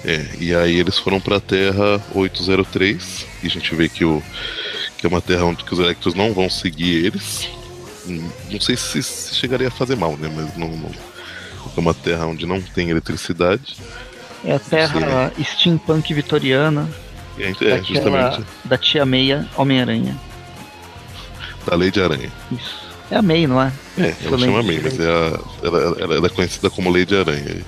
É, 0.06 0.26
e 0.40 0.56
aí 0.56 0.80
eles 0.80 0.98
foram 0.98 1.20
pra 1.20 1.42
Terra 1.42 2.02
803. 2.16 3.26
E 3.44 3.48
a 3.48 3.50
gente 3.50 3.76
vê 3.76 3.90
que, 3.90 4.06
o, 4.06 4.24
que 4.98 5.06
é 5.06 5.10
uma 5.10 5.22
terra 5.22 5.44
onde 5.44 5.64
que 5.64 5.74
os 5.74 5.80
Electros 5.80 6.14
não 6.14 6.34
vão 6.34 6.50
seguir 6.50 7.06
eles. 7.06 7.50
Não 8.10 8.60
sei 8.60 8.76
se, 8.76 9.02
se 9.02 9.36
chegaria 9.36 9.68
a 9.68 9.72
fazer 9.72 9.96
mal, 9.96 10.18
né? 10.18 10.32
Mas 10.34 10.58
não, 10.58 10.70
não 10.70 10.92
é 11.76 11.80
uma 11.80 11.94
terra 11.94 12.26
onde 12.26 12.46
não 12.46 12.62
tem 12.62 12.90
eletricidade. 12.90 13.78
É 14.44 14.54
a 14.54 14.60
terra 14.60 15.32
Sim. 15.36 15.44
steampunk 15.44 16.14
vitoriana. 16.14 16.90
É, 17.38 17.50
é 17.50 17.84
justamente. 17.84 18.44
Da 18.66 18.78
tia 18.78 19.06
Meia 19.06 19.48
Homem-Aranha. 19.56 20.18
Da 21.66 21.76
Lady 21.76 22.02
Aranha. 22.02 22.32
Isso. 22.52 22.90
É 23.12 23.16
a 23.18 23.22
May, 23.22 23.48
não 23.48 23.62
é? 23.62 23.72
É, 23.98 24.16
ela 24.24 24.38
chama 24.38 24.62
May, 24.62 24.80
mas 24.84 25.00
é 25.00 25.04
a, 25.04 25.40
ela, 25.64 25.80
ela, 26.00 26.16
ela, 26.16 26.28
é 26.28 26.30
conhecida 26.30 26.70
como 26.70 26.92
Lady 26.92 27.16
Aranha. 27.16 27.64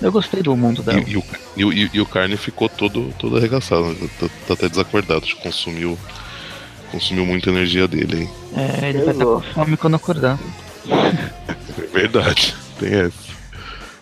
Eu 0.00 0.10
gostei 0.10 0.42
do 0.42 0.56
mundo 0.56 0.82
dela. 0.82 1.00
E, 1.06 1.12
e, 1.56 1.64
o, 1.64 1.72
e, 1.72 1.90
e 1.94 2.00
o 2.00 2.06
Carne 2.06 2.36
ficou 2.36 2.68
todo, 2.68 3.14
todo 3.18 3.36
arregaçado, 3.36 3.84
né? 3.84 4.08
tá, 4.18 4.28
tá, 4.48 4.54
até 4.54 4.68
desacordado, 4.68 5.24
consumiu, 5.42 5.96
consumiu 6.92 7.24
muita 7.24 7.50
energia 7.50 7.88
dele. 7.88 8.22
Hein? 8.22 8.30
É, 8.54 8.90
ele 8.90 9.02
vai 9.02 9.14
estar 9.14 9.24
com 9.24 9.40
fome 9.40 9.76
quando 9.76 9.96
acordar. 9.96 10.38
É 10.88 11.86
verdade. 11.86 12.54
Tem 12.78 12.92
essa. 12.92 13.32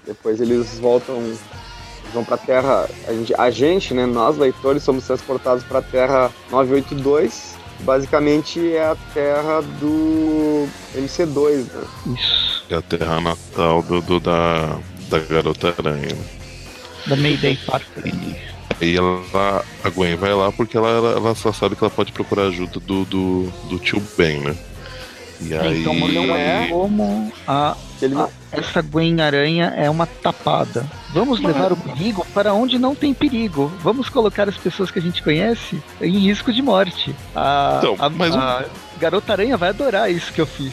Depois 0.07 0.41
eles 0.41 0.79
voltam, 0.81 1.33
vão 2.13 2.25
para 2.25 2.35
a 2.35 2.39
Terra. 2.39 2.89
A 3.07 3.13
gente, 3.13 3.35
a 3.35 3.51
gente, 3.51 3.95
né, 3.95 4.07
nós 4.07 4.37
leitores, 4.37 4.83
somos 4.83 5.07
transportados 5.07 5.63
para 5.65 5.79
a 5.79 5.83
Terra 5.83 6.31
982. 6.51 7.59
Basicamente 7.81 8.75
é 8.75 8.85
a 8.85 8.97
Terra 9.15 9.63
do 9.81 10.69
MC2, 10.95 11.73
né? 11.73 12.17
Isso. 12.19 12.65
É 12.69 12.75
a 12.75 12.83
Terra 12.83 13.21
natal 13.21 13.83
do, 13.83 14.03
do 14.03 14.21
da, 14.21 14.79
da 15.09 15.19
Garota 15.19 15.75
Aranha. 15.79 16.09
Né? 16.09 16.25
Da 17.07 17.17
Mayday 17.17 17.57
Parker. 17.67 18.50
E 18.81 18.97
ela, 18.97 19.65
a 19.85 19.91
Gwen 19.91 20.17
vai 20.17 20.33
lá 20.33 20.51
porque 20.51 20.77
ela, 20.77 20.89
ela, 20.89 21.35
só 21.35 21.53
sabe 21.53 21.77
que 21.77 21.85
ela 21.85 21.91
pode 21.91 22.13
procurar 22.13 22.45
ajuda 22.45 22.81
do, 22.81 23.05
do, 23.05 23.53
do 23.69 23.79
tio 23.79 24.03
Ben, 24.17 24.41
né? 24.41 24.57
E 25.41 25.55
aí... 25.55 25.81
Então 25.81 25.95
não 25.95 26.35
é 26.35 26.69
como 26.69 27.33
a, 27.47 27.73
a, 27.73 28.29
essa 28.53 28.83
Gwen 28.83 29.21
Aranha 29.21 29.73
é 29.77 29.89
uma 29.89 30.07
tapada. 30.07 30.87
Vamos 31.13 31.41
levar 31.41 31.73
o 31.73 31.77
perigo 31.77 32.27
para 32.33 32.53
onde 32.53 32.79
não 32.79 32.95
tem 32.95 33.13
perigo. 33.15 33.71
Vamos 33.83 34.09
colocar 34.09 34.49
as 34.49 34.57
pessoas 34.57 34.91
que 34.91 34.99
a 34.99 35.03
gente 35.03 35.23
conhece 35.23 35.83
em 36.01 36.19
risco 36.19 36.53
de 36.53 36.63
morte. 36.63 37.15
A, 37.35 37.79
então, 37.79 37.97
a, 37.99 38.09
mas 38.09 38.35
a 38.35 38.65
Garota 38.99 39.33
Aranha 39.33 39.57
vai 39.57 39.71
adorar 39.71 40.11
isso 40.11 40.33
que 40.33 40.41
eu 40.41 40.47
fiz. 40.47 40.73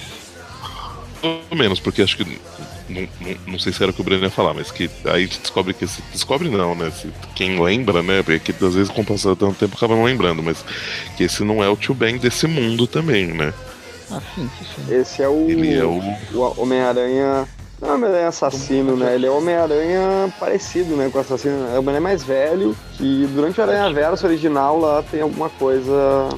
Pelo 1.21 1.59
menos, 1.59 1.79
porque 1.79 2.01
acho 2.01 2.17
que. 2.17 2.39
Não, 2.89 3.02
não, 3.02 3.38
não, 3.47 3.60
sei 3.60 3.73
se 3.73 3.84
era 3.84 3.91
o 3.91 3.93
que 3.93 4.02
o 4.02 4.04
Breno 4.04 4.23
ia 4.23 4.30
falar, 4.30 4.54
mas 4.54 4.71
que 4.71 4.89
aí 5.06 5.12
a 5.12 5.19
gente 5.19 5.39
descobre 5.39 5.73
que. 5.73 5.86
Esse, 5.86 6.02
descobre 6.12 6.50
não, 6.50 6.73
né? 6.73 6.89
Se, 6.91 7.12
quem 7.36 7.62
lembra, 7.62 8.02
né? 8.02 8.23
Porque 8.23 8.52
às 8.52 8.76
vezes 8.76 8.89
com 8.89 9.02
o 9.02 9.06
passar 9.06 9.36
tanto 9.36 9.56
tempo 9.56 9.76
acaba 9.76 9.95
não 9.95 10.06
lembrando, 10.06 10.41
mas 10.41 10.63
que 11.15 11.23
esse 11.23 11.43
não 11.43 11.63
é 11.63 11.69
o 11.69 11.76
tio 11.76 11.93
Ben 11.93 12.17
desse 12.17 12.47
mundo 12.47 12.88
também, 12.88 13.28
né? 13.28 13.54
Ah, 14.10 14.21
sim, 14.34 14.50
sim. 14.76 14.95
Esse 14.95 15.21
é 15.21 15.28
o, 15.28 15.50
Ele 15.50 15.73
é 15.76 15.84
o... 15.84 16.00
o 16.34 16.62
Homem-Aranha 16.62 17.47
não 17.82 17.89
é 17.89 17.93
Homem-Aranha 17.93 18.28
assassino, 18.30 18.95
né? 18.95 19.13
Ele 19.13 19.28
é 19.28 19.30
Homem-Aranha 19.30 20.34
parecido, 20.39 20.95
né, 20.95 21.10
com 21.12 21.19
o 21.19 21.21
assassino. 21.21 21.67
É 21.67 21.76
o 21.76 21.80
Homem-Aranha 21.80 22.02
mais 22.02 22.23
velho, 22.23 22.76
que 22.93 23.28
durante 23.34 23.60
o 23.60 23.63
Aranha 23.63 23.93
Verso 23.93 24.26
original 24.26 24.80
lá 24.80 25.04
tem 25.04 25.21
alguma 25.21 25.50
coisa... 25.50 26.30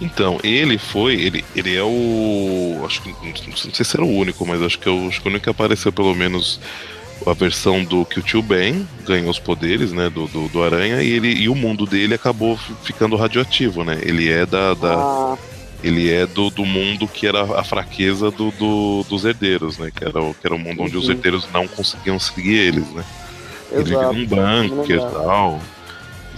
Então, 0.00 0.38
ele 0.42 0.76
foi, 0.76 1.14
ele, 1.14 1.44
ele 1.54 1.74
é 1.74 1.82
o. 1.82 2.82
Acho 2.84 3.00
que. 3.02 3.08
Não 3.10 3.56
sei 3.56 3.84
se 3.84 3.96
era 3.96 4.04
o 4.04 4.16
único, 4.16 4.44
mas 4.46 4.60
acho 4.60 4.78
que, 4.78 4.88
é 4.88 4.92
o, 4.92 5.08
acho 5.08 5.20
que 5.20 5.28
o 5.28 5.30
único 5.30 5.44
que 5.44 5.50
apareceu 5.50 5.92
pelo 5.92 6.14
menos 6.14 6.60
a 7.26 7.32
versão 7.32 7.84
do 7.84 8.04
que 8.04 8.18
o 8.18 8.22
tio 8.22 8.42
Ben 8.42 8.86
ganhou 9.06 9.30
os 9.30 9.38
poderes, 9.38 9.92
né, 9.92 10.10
do, 10.10 10.26
do, 10.26 10.48
do, 10.48 10.62
Aranha, 10.62 11.02
e, 11.02 11.12
ele, 11.12 11.32
e 11.32 11.48
o 11.48 11.54
mundo 11.54 11.86
dele 11.86 12.14
acabou 12.14 12.58
ficando 12.82 13.16
radioativo, 13.16 13.84
né? 13.84 13.98
Ele 14.02 14.30
é 14.30 14.44
da. 14.44 14.74
da 14.74 14.94
ah. 14.94 15.38
Ele 15.82 16.10
é 16.10 16.26
do, 16.26 16.48
do 16.48 16.64
mundo 16.64 17.06
que 17.06 17.26
era 17.26 17.42
a 17.60 17.62
fraqueza 17.62 18.30
do, 18.30 18.50
do 18.52 19.04
dos 19.06 19.26
herdeiros, 19.26 19.76
né? 19.76 19.90
Que 19.94 20.02
era, 20.02 20.18
o, 20.18 20.32
que 20.32 20.46
era 20.46 20.54
o 20.54 20.58
mundo 20.58 20.82
onde 20.82 20.96
os 20.96 21.04
uhum. 21.04 21.10
herdeiros 21.10 21.46
não 21.52 21.68
conseguiam 21.68 22.18
seguir 22.18 22.56
eles, 22.56 22.90
né? 22.90 23.04
Exato. 23.70 23.74
Ele 23.74 23.84
vive 23.84 24.04
num 24.06 24.26
bunker 24.26 24.96
e 24.96 24.98
tal. 24.98 25.60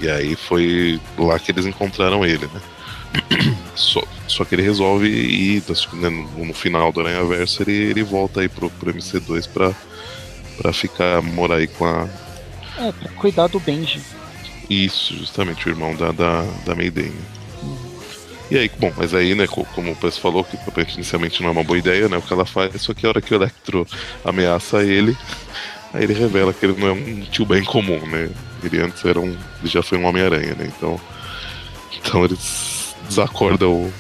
E 0.00 0.08
aí 0.08 0.34
foi 0.34 1.00
lá 1.16 1.38
que 1.38 1.52
eles 1.52 1.64
encontraram 1.64 2.26
ele, 2.26 2.46
né? 2.46 2.60
Só, 3.74 4.02
só 4.26 4.42
que 4.44 4.54
ele 4.54 4.62
resolve 4.62 5.06
ir, 5.06 5.62
né, 5.94 6.08
no, 6.08 6.46
no 6.46 6.54
final 6.54 6.90
do 6.90 7.00
Aranha 7.00 7.22
Verso, 7.24 7.62
ele, 7.62 7.72
ele 7.72 8.02
volta 8.02 8.40
aí 8.40 8.48
pro, 8.48 8.70
pro 8.70 8.92
MC2 8.92 9.46
pra, 9.48 9.72
pra 10.56 10.72
ficar, 10.72 11.20
morar 11.20 11.56
aí 11.56 11.66
com 11.66 11.84
a. 11.84 12.08
É, 12.78 12.90
pra 12.90 13.10
cuidar 13.12 13.48
do 13.48 13.60
Benji. 13.60 14.00
Isso, 14.68 15.14
justamente, 15.14 15.66
o 15.66 15.70
irmão 15.70 15.94
da, 15.94 16.10
da, 16.10 16.42
da 16.64 16.74
Mayday. 16.74 17.10
Né? 17.10 17.36
E 18.50 18.56
aí, 18.56 18.70
bom, 18.78 18.92
mas 18.96 19.12
aí, 19.12 19.34
né, 19.34 19.46
como 19.46 19.90
o 19.90 19.96
Pes 19.96 20.16
falou, 20.16 20.44
que 20.44 20.56
inicialmente 20.94 21.42
não 21.42 21.48
é 21.48 21.52
uma 21.52 21.64
boa 21.64 21.78
ideia, 21.78 22.08
né, 22.08 22.16
o 22.16 22.22
que 22.22 22.32
ela 22.32 22.46
faz, 22.46 22.80
só 22.80 22.94
que 22.94 23.04
a 23.04 23.08
hora 23.08 23.20
que 23.20 23.34
o 23.34 23.36
Electro 23.36 23.86
ameaça 24.24 24.84
ele, 24.84 25.16
aí 25.92 26.04
ele 26.04 26.14
revela 26.14 26.52
que 26.52 26.64
ele 26.64 26.80
não 26.80 26.88
é 26.88 26.92
um 26.92 27.22
tio 27.22 27.44
bem 27.44 27.64
comum, 27.64 27.98
né, 28.06 28.30
ele 28.62 28.80
antes 28.80 29.04
era 29.04 29.18
um, 29.18 29.36
ele 29.60 29.68
já 29.68 29.82
foi 29.82 29.98
um 29.98 30.04
Homem-Aranha, 30.04 30.54
né, 30.54 30.72
então, 30.76 31.00
então 31.98 32.24
eles 32.24 32.75
desacordam 33.06 33.72
o, 33.72 33.92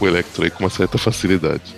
o 0.00 0.06
Electro 0.06 0.44
aí 0.44 0.50
com 0.50 0.64
uma 0.64 0.70
certa 0.70 0.98
facilidade. 0.98 1.74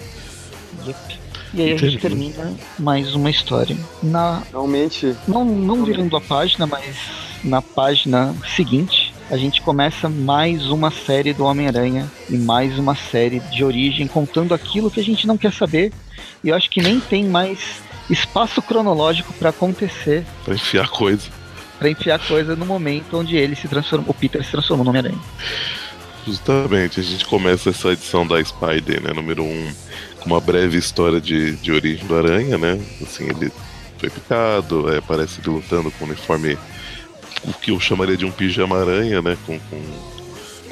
Yep. 0.86 1.22
E 1.54 1.60
aí 1.60 1.72
Entendi. 1.72 1.84
a 1.84 1.90
gente 1.90 2.00
termina 2.00 2.54
mais 2.78 3.14
uma 3.14 3.30
história. 3.30 3.76
Na, 4.02 4.42
Realmente. 4.50 5.14
Não, 5.28 5.44
não 5.44 5.84
virando 5.84 6.16
a 6.16 6.20
página, 6.20 6.66
mas 6.66 6.96
na 7.44 7.60
página 7.60 8.34
seguinte, 8.54 9.12
a 9.30 9.36
gente 9.36 9.60
começa 9.60 10.08
mais 10.08 10.66
uma 10.66 10.90
série 10.90 11.32
do 11.32 11.44
Homem-Aranha 11.44 12.10
e 12.28 12.38
mais 12.38 12.78
uma 12.78 12.94
série 12.94 13.40
de 13.40 13.64
origem 13.64 14.06
contando 14.06 14.54
aquilo 14.54 14.90
que 14.90 15.00
a 15.00 15.04
gente 15.04 15.26
não 15.26 15.36
quer 15.36 15.52
saber. 15.52 15.92
E 16.42 16.48
eu 16.48 16.56
acho 16.56 16.70
que 16.70 16.80
nem 16.80 16.98
tem 17.00 17.24
mais 17.24 17.82
espaço 18.08 18.62
cronológico 18.62 19.32
para 19.34 19.50
acontecer. 19.50 20.24
Pra 20.44 20.54
enfiar 20.54 20.88
coisa. 20.88 21.28
Pra 21.78 21.90
enfiar 21.90 22.18
coisa 22.18 22.56
no 22.56 22.64
momento 22.64 23.18
onde 23.18 23.36
ele 23.36 23.56
se 23.56 23.68
transformou, 23.68 24.10
o 24.10 24.14
Peter 24.14 24.42
se 24.44 24.50
transformou 24.50 24.84
no 24.84 24.90
Homem-Aranha. 24.90 25.20
Justamente, 26.26 27.00
a 27.00 27.02
gente 27.02 27.24
começa 27.24 27.70
essa 27.70 27.92
edição 27.92 28.26
da 28.26 28.42
Spider, 28.42 29.02
né, 29.02 29.12
número 29.12 29.42
1, 29.42 29.46
um, 29.46 29.72
com 30.20 30.26
uma 30.26 30.40
breve 30.40 30.78
história 30.78 31.20
de, 31.20 31.56
de 31.56 31.72
origem 31.72 32.06
do 32.06 32.16
Aranha, 32.16 32.56
né? 32.56 32.80
Assim, 33.02 33.24
ele 33.28 33.50
foi 33.98 34.08
picado, 34.08 34.92
é, 34.92 35.00
parece 35.00 35.40
ele 35.40 35.50
lutando 35.50 35.90
com 35.90 36.04
o 36.04 36.08
uniforme, 36.08 36.56
o 37.44 37.52
que 37.52 37.72
eu 37.72 37.80
chamaria 37.80 38.16
de 38.16 38.24
um 38.24 38.30
pijama-aranha, 38.30 39.20
né? 39.20 39.36
Com, 39.44 39.58
com, 39.58 39.82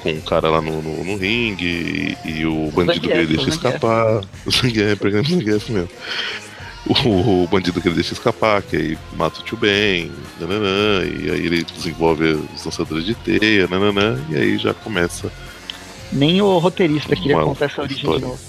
com 0.03 0.11
um 0.11 0.21
cara 0.21 0.49
lá 0.49 0.61
no, 0.61 0.81
no, 0.81 1.05
no 1.05 1.17
ringue 1.17 2.17
e, 2.25 2.31
e, 2.31 2.47
o 2.47 2.71
bandido 2.71 3.09
dele 3.09 3.37
deixa 3.37 3.49
escapar. 3.49 4.23
O 4.47 4.51
Zangief, 4.53 5.05
o 5.05 5.11
Zangief 5.11 5.71
mesmo 5.71 5.91
o, 6.87 7.43
o, 7.45 7.47
bandido 7.47 7.81
que 7.81 7.89
ele 7.89 7.95
deixa 7.95 8.15
escapar, 8.15 8.63
que 8.63 8.77
aí 8.77 8.99
mata 9.15 9.41
o 9.41 9.45
tio 9.45 9.57
Ben, 9.57 10.11
nananã, 10.41 11.05
e 11.05 11.31
aí 11.31 11.47
ele 11.47 11.65
desenvolve 11.65 12.25
os 12.25 12.65
lançadores 12.65 13.05
de 13.05 13.15
teia, 13.15 13.69
nananã, 13.69 14.19
e 14.29 14.37
aí 14.37 14.59
já 14.59 14.73
começa. 14.73 15.31
Nem 16.13 16.41
o 16.41 16.59
roteirista 16.59 17.15
queria 17.15 17.37
contar 17.37 17.67
essa 17.67 17.83
origem 17.83 17.99
história. 17.99 18.21
de 18.21 18.27
novo. 18.27 18.41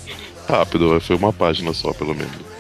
Rápido, 0.47 0.99
foi 1.01 1.15
uma 1.15 1.31
página 1.31 1.73
só, 1.73 1.93
pelo 1.93 2.15
menos. 2.15 2.51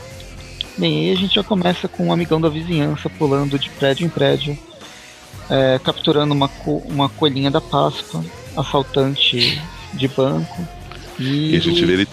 Bem, 0.77 1.05
aí 1.05 1.11
a 1.11 1.15
gente 1.15 1.35
já 1.35 1.43
começa 1.43 1.87
com 1.87 2.07
um 2.07 2.13
amigão 2.13 2.39
da 2.39 2.49
vizinhança 2.49 3.09
pulando 3.09 3.57
de 3.57 3.69
prédio 3.69 4.05
em 4.05 4.09
prédio, 4.09 4.57
é, 5.49 5.79
capturando 5.83 6.33
uma, 6.33 6.47
co 6.47 6.77
uma 6.85 7.09
coelhinha 7.09 7.49
da 7.49 7.59
Páscoa, 7.59 8.23
assaltante 8.55 9.61
de 9.93 10.07
banco 10.07 10.67
e... 11.19 11.53
e, 11.53 11.57
a 11.57 11.59
gente 11.59 11.85
vê 11.85 11.93
ele 11.93 12.07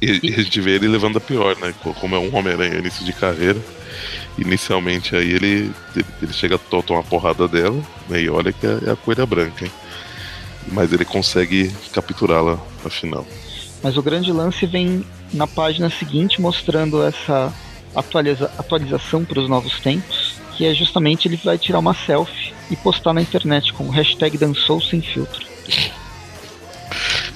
e, 0.00 0.34
a 0.34 0.42
gente 0.42 0.60
vê 0.60 0.72
ele 0.72 0.88
levando 0.88 1.18
a 1.18 1.20
pior, 1.20 1.56
né? 1.56 1.74
Como 2.00 2.14
é 2.14 2.18
um 2.18 2.34
Homem-Aranha 2.34 2.78
início 2.78 3.04
de 3.04 3.12
carreira. 3.12 3.60
Inicialmente 4.36 5.14
aí 5.14 5.30
ele, 5.30 5.70
ele 5.94 6.32
chega 6.32 6.56
a 6.56 6.58
tomar 6.58 7.00
uma 7.00 7.02
porrada 7.02 7.46
dela, 7.46 7.80
né? 8.08 8.22
E 8.22 8.28
olha 8.28 8.52
que 8.52 8.66
é, 8.66 8.90
a 8.90 8.96
coelha 8.96 9.24
branca, 9.24 9.64
hein? 9.64 9.72
Mas 10.72 10.92
ele 10.92 11.04
consegue 11.04 11.70
capturá-la 11.92 12.58
afinal. 12.84 13.26
Mas 13.82 13.96
o 13.96 14.02
grande 14.02 14.32
lance 14.32 14.66
vem 14.66 15.04
na 15.32 15.46
página 15.46 15.90
seguinte 15.90 16.40
mostrando 16.40 17.02
essa 17.02 17.52
atualiza 17.94 18.50
atualização 18.58 19.24
para 19.24 19.38
os 19.38 19.48
novos 19.48 19.78
tempos, 19.78 20.36
que 20.56 20.64
é 20.64 20.74
justamente 20.74 21.28
ele 21.28 21.36
vai 21.36 21.58
tirar 21.58 21.78
uma 21.78 21.94
selfie 21.94 22.52
e 22.70 22.76
postar 22.76 23.12
na 23.12 23.22
internet 23.22 23.72
com 23.72 23.84
o 23.84 23.90
hashtag 23.90 24.36
dançou 24.38 24.80
sem 24.80 25.00
filtro. 25.00 25.44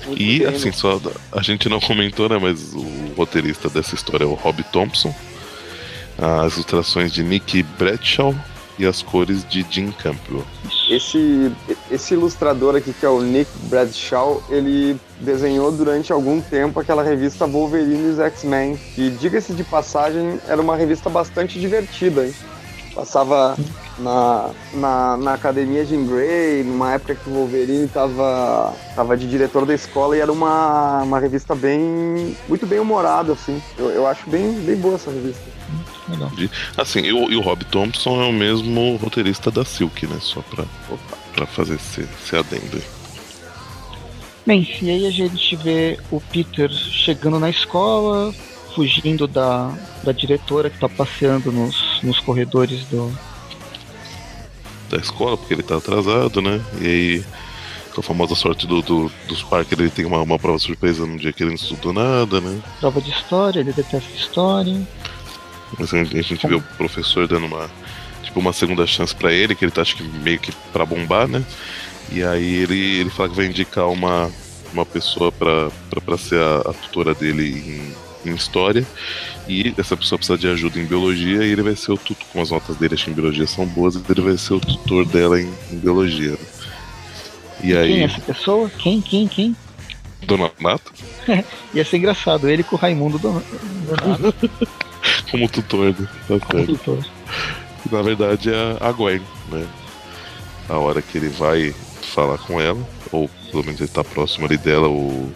Muito 0.09 0.23
e 0.23 0.41
bem, 0.41 0.49
assim, 0.49 0.67
né? 0.67 0.73
só 0.73 1.01
a 1.33 1.43
gente 1.43 1.69
não 1.69 1.81
comentou, 1.81 2.29
né? 2.29 2.39
Mas 2.41 2.73
o 2.75 3.13
roteirista 3.17 3.69
dessa 3.69 3.95
história 3.95 4.25
é 4.25 4.27
o 4.27 4.35
Rob 4.35 4.63
Thompson. 4.65 5.15
As 6.19 6.55
ilustrações 6.55 7.13
de 7.13 7.23
Nick 7.23 7.63
Bradshaw 7.63 8.35
e 8.79 8.87
as 8.87 9.03
cores 9.03 9.45
de 9.49 9.67
Jim 9.69 9.91
Campbell. 9.91 10.45
Esse, 10.89 11.53
esse 11.91 12.15
ilustrador 12.15 12.77
aqui, 12.77 12.93
que 12.93 13.05
é 13.05 13.09
o 13.09 13.21
Nick 13.21 13.51
Bradshaw, 13.65 14.43
ele 14.49 14.99
desenhou 15.21 15.71
durante 15.71 16.13
algum 16.13 16.41
tempo 16.41 16.79
aquela 16.81 17.03
revista 17.03 17.47
Wolverine 17.47 18.09
e 18.09 18.11
os 18.13 18.19
X-Men, 18.19 18.77
que, 18.95 19.11
diga-se 19.11 19.53
de 19.53 19.65
passagem, 19.65 20.41
era 20.47 20.61
uma 20.61 20.77
revista 20.77 21.11
bastante 21.11 21.61
divertida. 21.61 22.27
Hein? 22.27 22.35
Passava 22.95 23.57
na, 23.99 24.51
na, 24.75 25.17
na 25.17 25.35
academia 25.35 25.85
Jim 25.85 26.07
Gray, 26.07 26.63
numa 26.63 26.93
época 26.93 27.15
que 27.15 27.29
o 27.29 27.33
Wolverine 27.33 27.85
estava 27.85 28.75
tava 28.95 29.17
de 29.17 29.29
diretor 29.29 29.67
da 29.67 29.75
escola 29.75 30.17
e 30.17 30.21
era 30.21 30.33
uma, 30.33 31.03
uma 31.03 31.19
revista 31.19 31.55
bem. 31.55 32.37
muito 32.49 32.67
bem 32.67 32.79
humorada, 32.79 33.33
assim. 33.33 33.63
Eu, 33.79 33.91
eu 33.91 34.07
acho 34.07 34.29
bem, 34.29 34.53
bem 34.61 34.77
boa 34.77 34.95
essa 34.95 35.11
revista. 35.11 35.43
Legal. 36.09 36.31
Assim, 36.77 37.01
e 37.01 37.13
o, 37.13 37.31
e 37.31 37.37
o 37.37 37.41
Rob 37.41 37.65
Thompson 37.67 38.23
é 38.23 38.27
o 38.27 38.33
mesmo 38.33 38.97
roteirista 38.97 39.51
da 39.51 39.65
Silk, 39.65 40.07
né? 40.07 40.17
Só 40.21 40.41
pra, 40.43 40.65
pra 41.35 41.47
fazer 41.47 41.75
esse, 41.75 42.01
esse 42.01 42.37
adendo 42.37 42.77
aí. 42.77 42.83
Bem, 44.47 44.67
e 44.81 44.91
aí 44.91 45.07
a 45.07 45.11
gente 45.11 45.55
vê 45.57 45.99
o 46.11 46.21
Peter 46.21 46.71
chegando 46.71 47.39
na 47.39 47.51
escola, 47.51 48.33
fugindo 48.75 49.27
da, 49.27 49.71
da 50.03 50.11
diretora 50.11 50.71
que 50.71 50.79
tá 50.79 50.89
passeando 50.89 51.53
nos, 51.53 52.01
nos 52.03 52.19
corredores 52.21 52.85
do, 52.87 53.13
da 54.89 54.97
escola, 54.99 55.37
porque 55.37 55.55
ele 55.55 55.63
tá 55.63 55.77
atrasado, 55.77 56.41
né? 56.41 56.61
E 56.81 56.87
aí, 56.87 57.25
com 57.95 58.01
a 58.01 58.05
famosa 58.05 58.35
sorte 58.35 58.67
do, 58.67 58.83
do, 58.83 59.11
dos 59.27 59.43
Parker, 59.43 59.81
ele 59.81 59.91
tem 59.91 60.05
uma, 60.05 60.23
uma 60.23 60.39
prova 60.39 60.59
surpresa 60.59 61.07
num 61.07 61.17
dia 61.17 61.33
que 61.33 61.43
ele 61.43 61.51
não 61.51 61.57
estudou 61.57 61.93
nada, 61.93 62.41
né? 62.41 62.61
Prova 62.81 63.01
de 63.01 63.11
história, 63.11 63.61
ele 63.61 63.73
detesta 63.73 64.11
história. 64.17 64.81
Mas 65.79 65.93
a 65.93 65.99
gente, 65.99 66.19
a 66.19 66.23
gente 66.23 66.47
vê 66.47 66.55
o 66.55 66.63
professor 66.63 67.27
dando 67.27 67.47
uma, 67.47 67.69
tipo, 68.23 68.41
uma 68.41 68.53
segunda 68.53 68.87
chance 68.87 69.15
para 69.15 69.33
ele, 69.33 69.55
que 69.55 69.65
ele 69.65 69.73
tá 69.73 69.83
acho 69.83 69.97
que 69.97 70.03
meio 70.03 70.39
que 70.39 70.53
pra 70.73 70.87
bombar, 70.87 71.29
né? 71.29 71.45
E 72.11 72.23
aí 72.23 72.55
ele, 72.57 73.01
ele 73.01 73.11
fala 73.11 73.29
que 73.29 73.37
vai 73.37 73.47
indicar 73.47 73.89
uma, 73.89 74.31
uma 74.73 74.87
pessoa 74.87 75.31
pra 75.31 75.71
ser 76.19 76.41
a, 76.41 76.71
a 76.71 76.73
tutora 76.73 77.15
dele 77.15 77.93
em, 78.25 78.31
em 78.31 78.35
história. 78.35 78.87
E 79.49 79.75
essa 79.79 79.97
pessoa 79.97 80.19
precisa 80.19 80.37
de 80.37 80.47
ajuda 80.47 80.79
em 80.79 80.85
biologia 80.85 81.43
e 81.43 81.51
ele 81.51 81.63
vai 81.63 81.75
ser 81.75 81.93
o 81.93 81.97
tutor, 81.97 82.27
como 82.31 82.43
as 82.43 82.51
notas 82.51 82.77
dele 82.77 82.95
acho 82.95 83.07
que 83.07 83.11
em 83.11 83.15
biologia 83.15 83.47
são 83.47 83.65
boas, 83.65 83.97
ele 83.97 84.21
vai 84.21 84.37
ser 84.37 84.53
o 84.53 84.61
tutor 84.61 85.07
dela 85.07 85.41
em, 85.41 85.51
em 85.73 85.79
biologia. 85.79 86.33
Né? 86.33 86.39
E 87.65 87.77
aí... 87.77 87.89
Quem 87.89 88.03
é 88.03 88.05
essa 88.05 88.21
pessoa? 88.21 88.71
Quem, 88.79 89.01
quem, 89.01 89.27
quem? 89.27 89.57
Dona 90.27 90.51
Nata? 90.61 90.93
Ia 91.73 91.85
ser 91.85 91.97
engraçado, 91.97 92.49
ele 92.49 92.63
com 92.63 92.77
o 92.77 92.79
Raimundo 92.79 93.19
Donato. 93.19 93.47
como 95.31 95.49
tutor, 95.49 95.97
né? 95.99 96.09
Tá 96.29 96.65
tutor. 96.65 97.07
Na 97.91 98.03
verdade 98.03 98.51
é 98.51 98.77
a 98.81 98.93
Gwen, 98.93 99.23
né? 99.51 99.67
A 100.69 100.77
hora 100.77 101.01
que 101.01 101.17
ele 101.17 101.31
vai 101.31 101.75
falar 102.03 102.37
com 102.37 102.61
ela, 102.61 102.87
ou 103.11 103.31
pelo 103.51 103.65
menos 103.65 103.81
ele 103.81 103.89
tá 103.89 104.05
próximo 104.05 104.45
ali 104.45 104.59
dela, 104.59 104.89
o, 104.89 105.33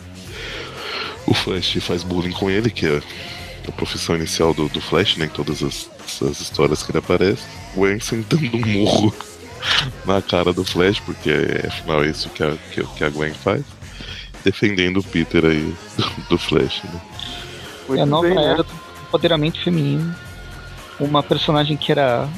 o 1.27 1.33
Flash 1.33 1.79
faz 1.81 2.03
bullying 2.03 2.33
com 2.33 2.51
ele, 2.51 2.71
que 2.71 2.87
é 2.87 3.01
a 3.69 3.73
profissão 3.73 4.17
inicial 4.17 4.53
do, 4.53 4.69
do 4.69 4.81
Flash, 4.81 5.17
né, 5.17 5.27
em 5.27 5.29
todas 5.29 5.63
as, 5.63 5.89
as 6.23 6.41
histórias 6.41 6.83
que 6.83 6.91
ele 6.91 6.99
aparece. 6.99 7.43
Gwen 7.75 8.01
sentando 8.01 8.57
um 8.57 8.67
murro 8.67 9.15
na 10.05 10.21
cara 10.21 10.53
do 10.53 10.65
Flash, 10.65 11.01
porque 11.01 11.31
é, 11.31 11.67
afinal 11.67 12.03
é 12.03 12.09
isso 12.09 12.29
que 12.31 12.43
a, 12.43 12.57
que, 12.73 12.85
que 12.85 13.05
a 13.05 13.11
Gwen 13.11 13.35
faz. 13.35 13.63
Defendendo 14.45 14.99
o 14.99 15.05
Peter 15.05 15.45
aí 15.45 15.75
do, 15.97 16.29
do 16.31 16.39
Flash, 16.39 16.83
né? 16.85 17.01
é 17.97 18.01
a 18.01 18.07
nova 18.07 18.27
bem, 18.27 18.35
né? 18.35 18.45
era 18.45 18.63
do 18.63 18.73
empoderamento 19.09 19.63
feminino. 19.63 20.15
Uma 20.99 21.23
personagem 21.23 21.77
que 21.77 21.93
era 21.93 22.29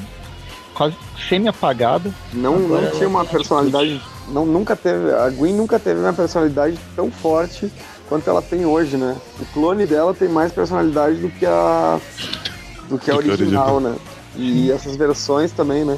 quase 0.73 0.95
semi-apagada. 1.27 2.13
Não, 2.33 2.59
não 2.59 2.91
tinha 2.91 3.07
uma 3.07 3.25
personalidade. 3.25 4.01
Não, 4.27 4.45
nunca 4.45 4.75
teve. 4.75 5.11
A 5.13 5.29
Gwen 5.29 5.53
nunca 5.53 5.79
teve 5.79 5.99
uma 5.99 6.13
personalidade 6.13 6.77
tão 6.95 7.11
forte 7.11 7.71
quanto 8.07 8.29
ela 8.29 8.41
tem 8.41 8.65
hoje, 8.65 8.97
né? 8.97 9.15
O 9.39 9.45
clone 9.53 9.85
dela 9.85 10.13
tem 10.13 10.29
mais 10.29 10.51
personalidade 10.51 11.17
do 11.17 11.29
que 11.29 11.45
a 11.45 11.99
do 12.89 12.97
que 12.97 13.09
a 13.09 13.15
original, 13.15 13.79
né? 13.79 13.95
E 14.35 14.71
essas 14.71 14.95
versões 14.95 15.51
também, 15.51 15.83
né? 15.85 15.97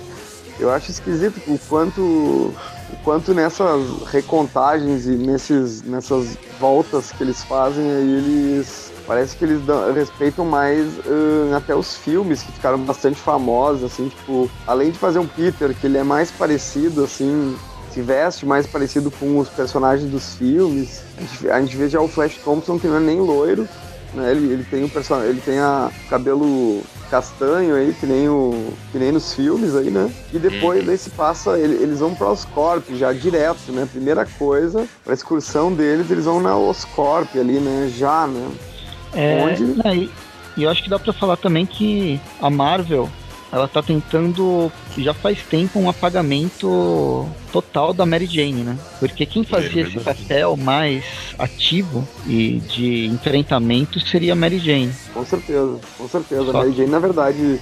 Eu 0.60 0.72
acho 0.72 0.92
esquisito 0.92 1.40
o 1.48 1.60
quanto 1.68 2.02
o 2.02 2.98
quanto 3.04 3.34
nessas 3.34 4.04
recontagens 4.08 5.06
e 5.06 5.12
nesses 5.12 5.84
nessas 5.84 6.38
voltas 6.60 7.12
que 7.12 7.24
eles 7.24 7.44
fazem 7.44 7.84
aí 7.92 8.14
eles 8.14 8.92
parece 9.06 9.36
que 9.38 9.46
eles 9.46 9.62
dão, 9.66 9.94
respeitam 9.94 10.46
mais 10.46 10.86
uh, 11.00 11.56
até 11.56 11.76
os 11.76 11.96
filmes 11.96 12.42
que 12.42 12.52
ficaram 12.52 12.80
bastante 12.80 13.20
famosos 13.20 13.84
assim 13.84 14.10
tipo 14.10 14.50
além 14.66 14.92
de 14.92 14.98
fazer 14.98 15.20
um 15.20 15.28
Peter 15.28 15.76
que 15.76 15.86
ele 15.86 15.98
é 15.98 16.04
mais 16.04 16.32
parecido 16.32 17.04
assim 17.04 17.56
se 17.98 18.02
veste 18.02 18.46
mais 18.46 18.68
parecido 18.68 19.10
com 19.10 19.40
os 19.40 19.50
personagens 19.50 20.10
dos 20.10 20.36
filmes. 20.36 21.02
A 21.18 21.22
gente, 21.22 21.50
a 21.50 21.62
gente 21.62 21.78
vê 21.78 21.90
já 21.90 22.00
o 22.00 22.08
Flash 22.08 22.38
Thompson 22.44 22.78
que 22.78 22.86
não 22.86 22.98
é 22.98 23.00
nem 23.00 23.20
loiro, 23.20 23.68
né? 24.14 24.30
Ele, 24.32 24.54
ele 24.54 24.64
tem 24.64 24.84
o 24.84 24.90
person... 24.90 25.24
ele 25.24 25.42
tem 25.42 25.58
a 25.58 25.90
cabelo 26.08 26.82
castanho 27.10 27.76
aí, 27.76 27.96
que 28.00 28.06
nem, 28.06 28.30
o, 28.30 28.72
que 28.92 29.00
nem 29.00 29.12
nos 29.12 29.34
filmes 29.34 29.76
aí, 29.76 29.90
né? 29.90 30.12
E 30.32 30.38
depois 30.38 30.88
uhum. 30.88 30.98
se 30.98 31.10
passa, 31.10 31.58
ele, 31.58 31.82
eles 31.82 32.00
vão 32.00 32.14
para 32.14 32.30
Oscorp 32.30 32.84
já 32.92 33.12
direto, 33.14 33.72
né? 33.72 33.88
Primeira 33.92 34.28
coisa, 34.38 34.86
pra 35.04 35.14
excursão 35.14 35.74
deles, 35.74 36.12
eles 36.12 36.26
vão 36.26 36.40
na 36.40 36.56
Oscorp 36.56 37.36
ali, 37.36 37.60
né? 37.60 37.92
Já, 37.98 38.28
né? 38.28 38.52
É, 39.14 39.44
Onde... 39.44 39.64
e, 39.64 40.12
e 40.58 40.64
eu 40.64 40.70
acho 40.70 40.84
que 40.84 40.90
dá 40.90 41.00
para 41.00 41.14
falar 41.14 41.38
também 41.38 41.66
que 41.66 42.20
a 42.42 42.50
Marvel, 42.50 43.10
ela 43.52 43.68
tá 43.68 43.82
tentando 43.82 44.72
já 44.98 45.14
faz 45.14 45.40
tempo 45.44 45.80
um 45.80 45.90
apagamento 45.90 47.28
total 47.52 47.94
da 47.94 48.06
Mary 48.06 48.26
Jane, 48.26 48.64
né? 48.64 48.78
Porque 49.00 49.26
quem 49.26 49.44
fazia 49.44 49.84
é 49.84 49.88
esse 49.88 50.00
papel 50.00 50.58
mais 50.58 51.04
ativo 51.38 52.08
e 52.26 52.60
de 52.60 53.06
enfrentamento 53.08 54.00
seria 54.00 54.34
a 54.34 54.36
Mary 54.36 54.60
Jane. 54.60 54.92
Com 55.14 55.26
certeza, 55.26 55.80
com 55.98 56.08
certeza. 56.08 56.44
Só... 56.46 56.50
A 56.50 56.54
Mary 56.54 56.74
Jane, 56.74 56.90
na 56.90 57.00
verdade, 57.00 57.60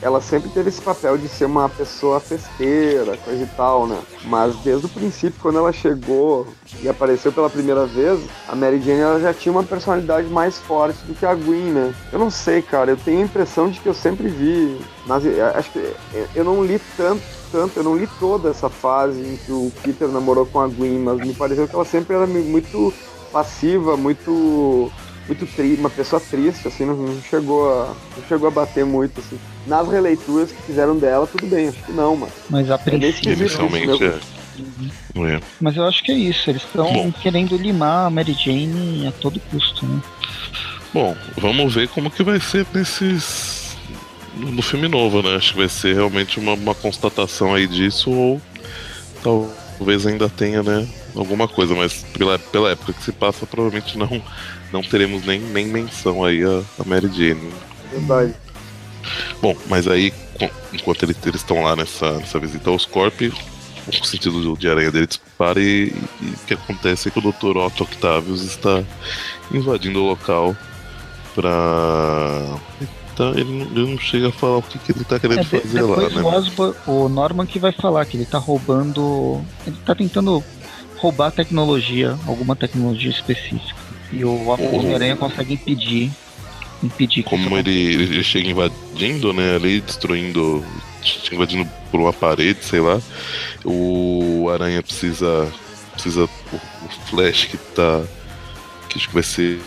ela 0.00 0.20
sempre 0.20 0.50
teve 0.50 0.68
esse 0.68 0.80
papel 0.80 1.16
de 1.16 1.28
ser 1.28 1.46
uma 1.46 1.68
pessoa 1.68 2.20
festeira, 2.20 3.16
coisa 3.18 3.42
e 3.42 3.46
tal, 3.56 3.86
né? 3.86 3.98
Mas 4.24 4.54
desde 4.56 4.86
o 4.86 4.88
princípio, 4.88 5.40
quando 5.40 5.58
ela 5.58 5.72
chegou 5.72 6.46
e 6.82 6.88
apareceu 6.88 7.32
pela 7.32 7.50
primeira 7.50 7.86
vez, 7.86 8.20
a 8.48 8.54
Mary 8.54 8.80
Jane 8.80 9.00
ela 9.00 9.20
já 9.20 9.34
tinha 9.34 9.52
uma 9.52 9.62
personalidade 9.62 10.28
mais 10.28 10.58
forte 10.58 10.98
do 11.06 11.14
que 11.14 11.26
a 11.26 11.34
Gwen, 11.34 11.72
né? 11.72 11.94
Eu 12.12 12.18
não 12.18 12.30
sei, 12.30 12.62
cara, 12.62 12.90
eu 12.90 12.96
tenho 12.96 13.20
a 13.20 13.24
impressão 13.24 13.70
de 13.70 13.80
que 13.80 13.86
eu 13.86 13.94
sempre 13.94 14.28
vi. 14.28 14.78
Nas, 15.06 15.24
acho 15.56 15.70
que 15.72 15.94
eu 16.34 16.44
não 16.44 16.64
li 16.64 16.71
tanto 16.96 17.22
tanto, 17.52 17.78
eu 17.78 17.84
não 17.84 17.96
li 17.96 18.08
toda 18.18 18.48
essa 18.48 18.70
fase 18.70 19.20
em 19.20 19.36
que 19.36 19.52
o 19.52 19.70
Peter 19.84 20.08
namorou 20.08 20.46
com 20.46 20.58
a 20.58 20.66
Gwen, 20.66 20.98
mas 20.98 21.18
me 21.18 21.34
pareceu 21.34 21.68
que 21.68 21.74
ela 21.74 21.84
sempre 21.84 22.16
era 22.16 22.26
muito 22.26 22.92
passiva, 23.30 23.96
muito 23.96 24.90
muito 25.28 25.46
triste, 25.54 25.78
uma 25.78 25.90
pessoa 25.90 26.20
triste, 26.20 26.66
assim, 26.66 26.84
não, 26.84 26.96
não, 26.96 27.22
chegou 27.22 27.70
a 27.70 27.94
não 28.16 28.26
chegou 28.26 28.48
a 28.48 28.50
bater 28.50 28.84
muito, 28.84 29.20
assim. 29.20 29.38
Nas 29.66 29.88
releituras 29.88 30.50
que 30.50 30.62
fizeram 30.62 30.96
dela, 30.96 31.28
tudo 31.28 31.46
bem, 31.46 31.68
acho 31.68 31.78
que 31.84 31.92
não, 31.92 32.16
mas. 32.16 32.32
Mas 32.50 32.70
a 32.70 32.74
é 32.74 32.78
princípio. 32.78 33.32
Inicialmente 33.32 34.04
é. 34.04 34.18
Uhum. 34.58 35.26
é. 35.28 35.40
Mas 35.60 35.76
eu 35.76 35.84
acho 35.84 36.02
que 36.02 36.10
é 36.10 36.16
isso, 36.16 36.50
eles 36.50 36.62
estão 36.62 37.12
querendo 37.22 37.56
limar 37.56 38.06
a 38.06 38.10
Mary 38.10 38.32
Jane 38.32 39.06
a 39.06 39.12
todo 39.12 39.38
custo, 39.50 39.86
né? 39.86 40.00
Bom, 40.92 41.16
vamos 41.38 41.74
ver 41.74 41.88
como 41.88 42.10
que 42.10 42.22
vai 42.22 42.40
ser 42.40 42.66
nesses 42.74 43.61
no 44.36 44.62
filme 44.62 44.88
novo, 44.88 45.22
né? 45.22 45.36
Acho 45.36 45.52
que 45.52 45.58
vai 45.58 45.68
ser 45.68 45.94
realmente 45.94 46.38
uma, 46.38 46.54
uma 46.54 46.74
constatação 46.74 47.54
aí 47.54 47.66
disso, 47.66 48.10
ou 48.10 48.40
talvez 49.22 50.06
ainda 50.06 50.28
tenha, 50.28 50.62
né? 50.62 50.88
Alguma 51.14 51.46
coisa, 51.46 51.74
mas 51.74 52.04
pela, 52.16 52.38
pela 52.38 52.70
época 52.70 52.92
que 52.92 53.02
se 53.02 53.12
passa, 53.12 53.46
provavelmente 53.46 53.98
não, 53.98 54.22
não 54.72 54.82
teremos 54.82 55.24
nem, 55.24 55.40
nem 55.40 55.66
menção 55.66 56.24
aí 56.24 56.42
a, 56.42 56.62
a 56.80 56.84
Mary 56.84 57.08
Jane. 57.08 57.52
Verdade. 57.90 58.34
Bom, 59.40 59.56
mas 59.68 59.88
aí, 59.88 60.12
enquanto 60.72 61.02
eles 61.02 61.16
estão 61.34 61.62
lá 61.62 61.76
nessa, 61.76 62.12
nessa 62.18 62.38
visita 62.38 62.70
aos 62.70 62.86
Corp, 62.86 63.20
o 63.86 64.06
sentido 64.06 64.56
de 64.56 64.68
aranha 64.68 64.92
dele 64.92 65.06
dispara 65.06 65.60
e, 65.60 65.92
e 66.20 66.26
o 66.26 66.46
que 66.46 66.54
acontece 66.54 67.08
é 67.08 67.10
que 67.10 67.18
o 67.18 67.32
Dr. 67.32 67.56
Otto 67.56 67.82
Octavius 67.82 68.42
está 68.42 68.82
invadindo 69.50 70.02
o 70.02 70.06
local 70.06 70.56
para 71.34 72.58
tá, 73.16 73.30
ele, 73.30 73.44
não, 73.44 73.66
ele 73.66 73.90
não 73.92 73.98
chega 73.98 74.28
a 74.28 74.32
falar 74.32 74.58
o 74.58 74.62
que, 74.62 74.78
que 74.78 74.92
ele 74.92 75.04
tá 75.04 75.18
querendo 75.18 75.40
é, 75.40 75.44
fazer 75.44 75.82
lá, 75.82 75.96
né? 76.08 76.22
O, 76.86 77.04
o 77.04 77.08
Norman 77.08 77.46
que 77.46 77.58
vai 77.58 77.72
falar 77.72 78.04
que 78.04 78.16
ele 78.16 78.26
tá 78.26 78.38
roubando. 78.38 79.40
Ele 79.66 79.76
tá 79.84 79.94
tentando 79.94 80.42
roubar 80.98 81.30
tecnologia, 81.30 82.16
alguma 82.26 82.54
tecnologia 82.54 83.10
específica. 83.10 83.80
E 84.12 84.24
o 84.24 84.48
Homem-Aranha 84.48 85.16
consegue 85.16 85.54
impedir. 85.54 86.10
Impedir 86.82 87.22
Como 87.22 87.56
ele, 87.56 87.70
ele 87.70 88.22
chega 88.24 88.50
invadindo, 88.50 89.32
né? 89.32 89.56
Ali, 89.56 89.80
destruindo. 89.80 90.64
Invadindo 91.32 91.68
por 91.90 92.00
uma 92.00 92.12
parede, 92.12 92.58
sei 92.62 92.80
lá. 92.80 93.00
O 93.64 94.48
Aranha 94.52 94.82
precisa. 94.82 95.50
Precisa. 95.92 96.24
O, 96.24 96.56
o 96.56 96.88
Flash 97.08 97.46
que 97.46 97.56
tá 97.56 98.02
que 98.92 98.98
acho 98.98 99.08
que 99.08 99.14
vai 99.14 99.22
ser. 99.22 99.58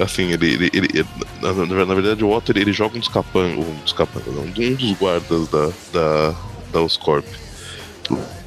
Assim, 0.00 0.32
ele. 0.32 0.54
ele, 0.54 0.70
ele 0.72 1.06
na, 1.40 1.52
na, 1.86 1.94
verdade, 1.94 2.24
o 2.24 2.30
Otto 2.30 2.52
ele, 2.52 2.60
ele 2.60 2.72
joga 2.72 2.96
um 2.96 3.00
dos 3.00 3.08
capangas. 3.08 3.64
Um 3.64 3.74
dos 3.82 3.92
capangas, 3.92 4.34
um 4.36 4.74
dos 4.74 4.92
guardas 4.98 5.48
da, 5.48 5.70
da, 5.92 6.34
da 6.72 6.80
Oscorp 6.80 7.24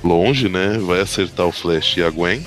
longe, 0.04 0.48
né? 0.48 0.78
Vai 0.80 1.02
acertar 1.02 1.46
o 1.46 1.52
Flash 1.52 1.98
e 1.98 2.04
a 2.04 2.10
Gwen. 2.10 2.46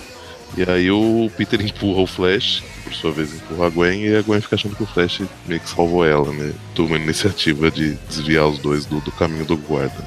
E 0.57 0.71
aí 0.71 0.91
o 0.91 1.31
Peter 1.37 1.61
empurra 1.65 2.03
o 2.03 2.07
Flash, 2.07 2.63
por 2.85 2.93
sua 2.93 3.11
vez 3.11 3.35
empurra 3.35 3.67
a 3.67 3.71
Gwen, 3.71 4.05
e 4.05 4.17
a 4.17 4.23
Gwen 4.23 4.41
fica 4.41 4.57
achando 4.57 4.77
que 4.77 4.83
o 4.83 4.87
Flash 4.87 5.23
meio 5.47 5.61
que 5.61 5.69
salvou 5.69 6.05
ela, 6.05 6.33
né? 6.33 6.53
Toma 6.75 6.97
a 6.97 6.99
iniciativa 6.99 7.71
de 7.71 7.95
desviar 8.09 8.47
os 8.47 8.59
dois 8.59 8.87
do, 8.87 9.01
do 9.01 9.11
caminho 9.13 9.45
do 9.45 9.57
guarda. 9.57 10.07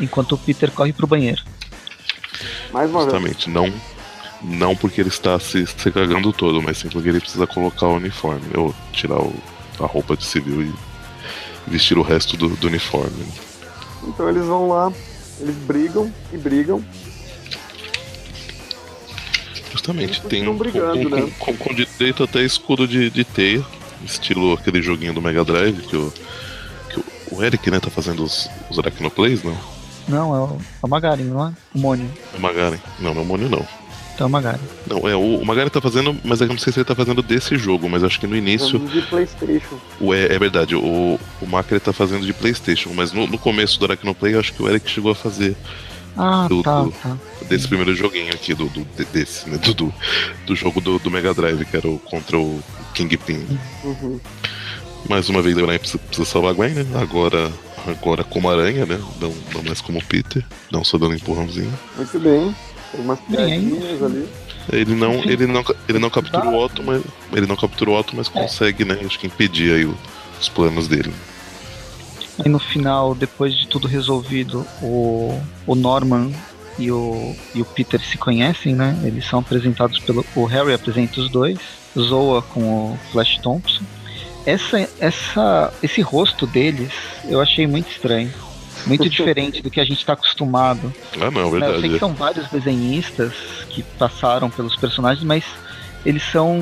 Enquanto 0.00 0.32
o 0.32 0.38
Peter 0.38 0.70
corre 0.70 0.92
pro 0.92 1.06
banheiro. 1.06 1.42
Mais 2.72 2.90
uma 2.90 3.02
Justamente, 3.02 3.46
vez. 3.46 3.54
não 3.54 3.93
não 4.44 4.76
porque 4.76 5.00
ele 5.00 5.08
está 5.08 5.38
se, 5.40 5.66
se 5.66 5.90
cagando 5.90 6.32
todo, 6.32 6.62
mas 6.62 6.78
sim 6.78 6.88
porque 6.88 7.08
ele 7.08 7.20
precisa 7.20 7.46
colocar 7.46 7.86
o 7.86 7.96
uniforme, 7.96 8.46
ou 8.54 8.74
tirar 8.92 9.20
o, 9.20 9.34
a 9.80 9.86
roupa 9.86 10.16
de 10.16 10.24
civil 10.24 10.62
e 10.62 10.72
vestir 11.66 11.96
o 11.96 12.02
resto 12.02 12.36
do, 12.36 12.48
do 12.48 12.66
uniforme. 12.66 13.24
Então 14.06 14.28
eles 14.28 14.44
vão 14.44 14.68
lá, 14.68 14.92
eles 15.40 15.56
brigam 15.56 16.12
e 16.32 16.36
brigam. 16.36 16.84
Justamente, 19.72 20.20
tem 20.22 20.46
um 20.46 20.56
brigando, 20.56 21.10
com, 21.10 21.16
né? 21.16 21.32
com, 21.38 21.56
com, 21.56 21.64
com, 21.64 21.74
direito 21.74 22.22
até 22.22 22.42
escudo 22.44 22.86
de, 22.86 23.10
de 23.10 23.24
teia, 23.24 23.64
estilo 24.04 24.52
aquele 24.52 24.80
joguinho 24.80 25.12
do 25.12 25.20
Mega 25.20 25.44
Drive 25.44 25.82
que 25.82 25.96
o, 25.96 26.12
que 26.90 27.00
o, 27.00 27.04
o 27.32 27.42
Eric 27.42 27.68
né, 27.70 27.80
tá 27.80 27.90
fazendo 27.90 28.22
os, 28.22 28.48
os 28.70 28.78
Arachnoplays, 28.78 29.42
não? 29.42 29.56
Não, 30.06 30.34
é 30.34 30.38
o, 30.38 30.58
é 30.58 30.86
o 30.86 30.88
Magarin, 30.88 31.24
não 31.24 31.48
é? 31.48 31.52
O 31.74 31.78
Mônio. 31.78 32.10
É 32.32 32.36
o 32.36 32.40
Magarin. 32.40 32.78
Não, 33.00 33.14
não 33.14 33.22
é 33.22 33.24
o 33.24 33.26
Mônio 33.26 33.48
não. 33.48 33.66
Então, 34.14 34.28
o 34.28 34.30
Magari. 34.30 34.60
Não, 34.86 35.08
é, 35.08 35.16
o, 35.16 35.38
o 35.38 35.44
Magari 35.44 35.68
tá 35.70 35.80
fazendo, 35.80 36.16
mas 36.22 36.40
eu 36.40 36.46
não 36.46 36.56
sei 36.56 36.72
se 36.72 36.78
ele 36.78 36.84
tá 36.84 36.94
fazendo 36.94 37.20
desse 37.20 37.56
jogo, 37.58 37.88
mas 37.88 38.04
acho 38.04 38.20
que 38.20 38.26
no 38.26 38.36
início. 38.36 38.78
De 38.78 39.02
PlayStation. 39.02 39.76
O, 40.00 40.14
é, 40.14 40.26
é 40.26 40.38
verdade, 40.38 40.76
o, 40.76 41.18
o 41.42 41.46
Macri 41.46 41.80
tá 41.80 41.92
fazendo 41.92 42.24
de 42.24 42.32
PlayStation, 42.32 42.90
mas 42.94 43.12
no, 43.12 43.26
no 43.26 43.36
começo 43.36 43.78
do 43.78 43.86
Arachnoplay, 43.86 44.36
acho 44.36 44.52
que 44.52 44.62
o 44.62 44.68
Eric 44.68 44.88
chegou 44.88 45.10
a 45.10 45.14
fazer. 45.14 45.56
Ah, 46.16 46.46
do, 46.48 46.62
tá, 46.62 46.82
do, 46.82 46.92
tá. 46.92 47.16
Desse 47.48 47.66
primeiro 47.66 47.92
joguinho 47.92 48.32
aqui, 48.32 48.54
do, 48.54 48.68
do 48.68 48.86
desse, 49.12 49.50
né? 49.50 49.58
Do, 49.58 49.74
do, 49.74 49.94
do 50.46 50.54
jogo 50.54 50.80
do, 50.80 51.00
do, 51.00 51.10
Mega 51.10 51.34
Drive, 51.34 51.64
que 51.64 51.76
era 51.76 51.88
o 51.88 51.98
contra 51.98 52.38
o 52.38 52.62
Kingpin. 52.94 53.44
Uhum. 53.82 54.20
Mais 55.08 55.28
uma 55.28 55.42
vez, 55.42 55.56
o 55.56 55.64
Aranha 55.64 55.80
precisa, 55.80 55.98
precisa 55.98 56.24
salvar 56.24 56.52
a 56.52 56.54
Gwen, 56.54 56.72
né? 56.72 56.86
Agora, 56.94 57.52
agora 57.84 58.22
como 58.22 58.48
aranha, 58.48 58.86
né? 58.86 59.00
Não, 59.20 59.34
não 59.52 59.62
mais 59.64 59.80
como 59.80 60.02
Peter, 60.04 60.44
não 60.70 60.84
só 60.84 60.96
dando 60.96 61.16
empurrãozinho. 61.16 61.72
Muito 61.96 62.20
bem. 62.20 62.54
Tem 62.94 63.04
umas 63.04 63.20
piadinhas 63.20 64.02
ali. 64.02 64.28
Ele 64.72 64.94
não, 64.94 65.14
ele 65.24 65.46
não, 65.46 65.64
ele 65.88 65.98
não 65.98 66.10
captura 66.10 66.48
o 66.48 66.56
Otto, 66.56 66.82
mas 66.82 67.02
ele 67.32 67.46
não 67.46 67.56
captura 67.56 67.90
o 67.90 67.98
Otto, 67.98 68.16
mas 68.16 68.28
consegue, 68.28 68.84
né? 68.84 68.98
Acho 69.04 69.18
que 69.18 69.26
impedir 69.26 69.74
aí 69.74 69.84
o, 69.84 69.94
os 70.40 70.48
planos 70.48 70.88
dele. 70.88 71.12
Aí 72.38 72.50
no 72.50 72.58
final, 72.58 73.14
depois 73.14 73.54
de 73.54 73.68
tudo 73.68 73.86
resolvido, 73.86 74.66
o, 74.82 75.38
o 75.66 75.74
Norman 75.74 76.32
e 76.78 76.90
o, 76.90 77.36
e 77.54 77.60
o 77.60 77.64
Peter 77.64 78.00
se 78.00 78.16
conhecem, 78.16 78.74
né? 78.74 78.98
Eles 79.04 79.26
são 79.26 79.40
apresentados 79.40 79.98
pelo. 79.98 80.24
O 80.34 80.44
Harry 80.44 80.72
apresenta 80.72 81.20
os 81.20 81.28
dois, 81.28 81.58
Zoa 81.96 82.42
com 82.42 82.60
o 82.62 82.98
Flash 83.12 83.38
Thompson. 83.38 83.84
Essa, 84.46 84.88
essa, 85.00 85.72
esse 85.82 86.00
rosto 86.00 86.46
deles 86.46 86.92
eu 87.26 87.40
achei 87.40 87.66
muito 87.66 87.90
estranho 87.90 88.30
muito 88.86 89.08
diferente 89.08 89.62
do 89.62 89.70
que 89.70 89.80
a 89.80 89.84
gente 89.84 89.98
está 89.98 90.12
acostumado. 90.12 90.92
Ah, 91.20 91.30
não, 91.30 91.50
verdade. 91.50 91.74
Eu 91.74 91.80
sei 91.80 91.90
que 91.90 91.98
são 91.98 92.12
vários 92.12 92.48
desenhistas 92.48 93.32
que 93.68 93.82
passaram 93.82 94.50
pelos 94.50 94.76
personagens, 94.76 95.24
mas 95.24 95.44
eles 96.04 96.22
são. 96.22 96.58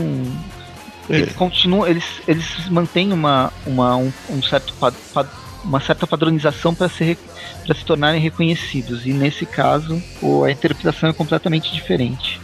É. 1.08 1.16
Eles 1.16 1.32
continuam. 1.34 1.86
Eles, 1.86 2.04
eles 2.26 2.68
mantêm 2.68 3.12
uma, 3.12 3.52
uma, 3.66 3.96
um, 3.96 4.12
um 4.30 4.42
certo 4.42 4.72
pad, 4.74 4.96
pad, 5.12 5.28
uma 5.64 5.80
certa 5.80 6.06
padronização 6.06 6.74
para 6.74 6.88
se, 6.88 7.18
se 7.66 7.84
tornarem 7.84 8.20
reconhecidos. 8.20 9.06
E 9.06 9.12
nesse 9.12 9.44
caso, 9.44 10.02
o, 10.20 10.44
a 10.44 10.50
interpretação 10.50 11.08
é 11.08 11.12
completamente 11.12 11.72
diferente. 11.72 12.40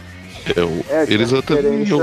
É, 0.55 0.61
o, 0.61 0.85
é 0.89 1.05
eles 1.07 1.33
a 1.33 1.37
referência, 1.37 1.97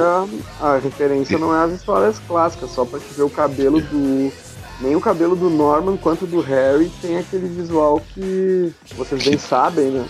a 0.61 0.79
referência 0.79 1.39
não 1.39 1.55
é 1.55 1.65
as 1.65 1.73
histórias 1.73 2.21
clássicas, 2.27 2.71
só 2.71 2.85
para 2.85 3.01
te 3.01 3.13
ver 3.15 3.23
o 3.23 3.31
cabelo 3.31 3.81
do 3.81 4.33
nem 4.81 4.95
o 4.95 5.01
cabelo 5.01 5.35
do 5.35 5.49
Norman 5.49 5.97
quanto 5.97 6.27
do 6.27 6.41
Harry 6.41 6.91
tem 7.01 7.19
aquele 7.19 7.49
visual 7.49 8.03
que 8.15 8.73
vocês 8.97 9.25
bem 9.25 9.39
sabem, 9.39 9.91
né? 9.91 10.07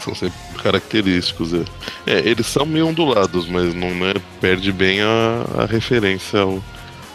São 0.00 0.14
sempre 0.14 0.38
característicos. 0.62 1.52
É. 1.52 1.64
é, 2.06 2.18
eles 2.20 2.46
são 2.46 2.64
meio 2.64 2.88
ondulados, 2.88 3.48
mas 3.48 3.74
não 3.74 3.90
né, 3.90 4.14
perde 4.40 4.72
bem 4.72 5.00
a, 5.02 5.62
a 5.62 5.66
referência 5.66 6.40
ao, 6.40 6.62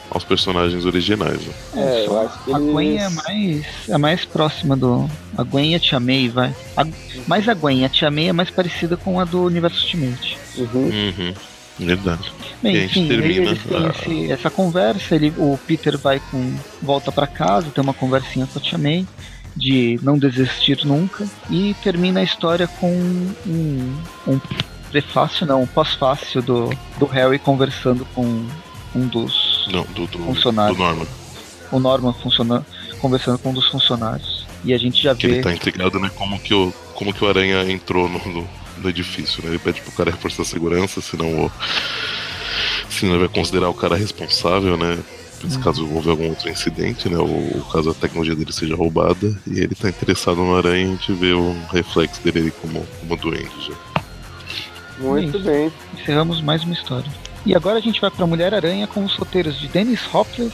aos 0.10 0.24
personagens 0.24 0.86
originais. 0.86 1.42
Né? 1.42 1.54
É, 1.76 2.06
eu 2.06 2.20
acho 2.20 2.44
que 2.44 2.54
a 2.54 2.60
Gwen 2.60 3.00
é 3.00 3.10
mais, 3.10 3.66
é 3.90 3.98
mais 3.98 4.26
próxima 4.26 4.78
do. 4.78 5.10
A 5.38 5.44
Gwen 5.44 5.72
e 5.72 5.76
a 5.76 5.80
Tia 5.80 6.00
May, 6.00 6.30
vai. 6.30 6.56
A, 6.78 6.86
mais 7.28 7.50
a 7.50 7.54
Gwen, 7.54 7.86
a 7.86 7.90
Tia 7.90 8.12
May 8.12 8.30
é 8.30 8.34
mais 8.34 8.50
parecida 8.50 8.96
com 8.96 9.20
a 9.20 9.26
do 9.26 9.44
Universo 9.44 9.84
Ultimate. 9.84 10.38
Uhum. 10.58 10.90
Uhum. 10.90 11.34
Verdade. 11.80 12.32
Bem, 12.62 12.86
enfim, 12.86 13.08
termina 13.08 13.52
eles 13.52 13.64
têm 13.64 13.86
a... 13.86 13.90
esse, 13.90 14.32
essa 14.32 14.50
conversa, 14.50 15.16
ele, 15.16 15.34
o 15.38 15.60
Peter 15.68 15.98
vai 15.98 16.20
com 16.32 16.56
volta 16.82 17.12
para 17.12 17.28
casa, 17.28 17.70
tem 17.70 17.84
uma 17.84 17.94
conversinha 17.94 18.48
com 18.48 18.58
a 18.58 18.62
Tia 18.62 18.78
May 18.78 19.06
de 19.56 20.00
não 20.04 20.18
desistir 20.18 20.86
nunca 20.86 21.26
e 21.50 21.76
termina 21.84 22.20
a 22.20 22.24
história 22.24 22.68
com 22.68 22.92
um, 22.92 23.98
um 24.28 24.40
prefácio, 24.90 25.46
não, 25.46 25.64
um 25.64 25.68
pós-fácil 25.68 26.42
do, 26.42 26.70
do 26.98 27.06
Harry 27.06 27.40
conversando 27.40 28.06
com 28.14 28.46
um 28.96 29.08
dos 29.08 29.68
não, 29.72 29.84
do, 29.84 30.08
do, 30.08 30.20
funcionários. 30.20 30.78
Do 30.78 30.84
Norman. 30.84 31.08
O 31.72 31.80
Norman 31.80 32.14
funciona, 32.14 32.66
conversando 33.00 33.38
com 33.40 33.50
um 33.50 33.54
dos 33.54 33.68
funcionários. 33.68 34.46
E 34.64 34.74
a 34.74 34.78
gente 34.78 35.02
já 35.02 35.14
Que 35.16 35.28
vê. 35.28 35.34
ele 35.34 35.44
tá 35.44 35.54
intrigado, 35.54 36.00
né? 36.00 36.10
Como 36.16 36.40
que 36.40 36.54
o, 36.54 36.74
como 36.94 37.14
que 37.14 37.24
o 37.24 37.28
Aranha 37.28 37.70
entrou 37.70 38.08
no, 38.10 38.20
no, 38.20 38.48
no 38.78 38.90
edifício, 38.90 39.44
né? 39.44 39.50
Ele 39.50 39.60
pede 39.60 39.82
pro 39.82 39.92
cara 39.92 40.12
reforçar 40.12 40.44
a 40.44 40.46
segurança, 40.46 41.02
senão 41.02 41.46
o. 41.46 41.52
Senão 42.90 43.14
ele 43.16 43.28
vai 43.28 43.36
considerar 43.36 43.70
o 43.70 43.74
cara 43.74 43.96
responsável, 43.96 44.78
né? 44.78 44.98
Se 45.48 45.60
caso 45.60 45.88
houver 45.94 46.12
algum 46.12 46.30
outro 46.30 46.50
incidente, 46.50 47.08
né? 47.08 47.18
Ou, 47.18 47.30
ou 47.56 47.62
caso 47.72 47.92
a 47.92 47.94
tecnologia 47.94 48.36
dele 48.36 48.52
seja 48.52 48.76
roubada. 48.76 49.36
E 49.46 49.60
ele 49.60 49.76
tá 49.76 49.90
interessado 49.90 50.38
no 50.38 50.56
Aranha 50.56 50.86
e 50.86 50.88
a 50.88 50.92
gente 50.92 51.14
vê 51.14 51.34
o 51.34 51.56
reflexo 51.72 52.22
dele 52.24 52.40
ali 52.40 52.52
como, 52.52 52.84
como 53.00 53.16
duende 53.18 53.50
já. 53.68 54.02
Muito 54.98 55.38
bem. 55.40 55.72
Encerramos 55.94 56.42
mais 56.42 56.64
uma 56.64 56.74
história. 56.74 57.12
E 57.46 57.54
agora 57.54 57.78
a 57.78 57.82
gente 57.82 58.02
vai 58.02 58.10
pra 58.10 58.26
Mulher-Aranha 58.26 58.88
com 58.88 59.04
os 59.06 59.14
roteiros 59.16 59.60
de 59.60 59.68
Dennis 59.68 60.00
Hopeless. 60.12 60.54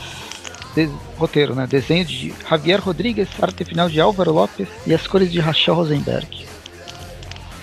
de- 0.76 0.90
roteiro, 1.16 1.54
né? 1.56 1.68
Desenho 1.68 2.04
de 2.04 2.34
Javier 2.50 2.82
Rodrigues, 2.82 3.30
arte 3.42 3.64
final 3.64 3.88
de 3.88 4.02
Álvaro 4.02 4.34
Lopes 4.34 4.68
e 4.88 4.94
as 4.94 5.06
cores 5.08 5.32
de 5.32 5.40
Rachel 5.40 5.76
Rosenberg. 5.76 6.46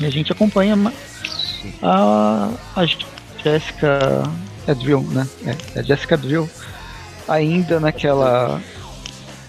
E 0.01 0.07
a 0.07 0.11
gente 0.11 0.31
acompanha 0.33 0.77
a, 1.83 2.51
a 2.77 2.85
Jessica 4.69 4.73
Adrill, 4.73 5.03
né? 5.11 5.29
É, 5.75 5.79
a 5.81 5.83
Jessica 5.83 6.15
Adrill 6.15 6.49
ainda 7.27 7.81
naquela 7.81 8.61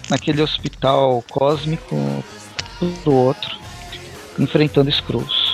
naquele 0.08 0.42
hospital 0.42 1.24
cósmico 1.28 2.24
do 3.04 3.12
outro, 3.14 3.50
enfrentando 4.38 4.90
Skrulls. 4.90 5.50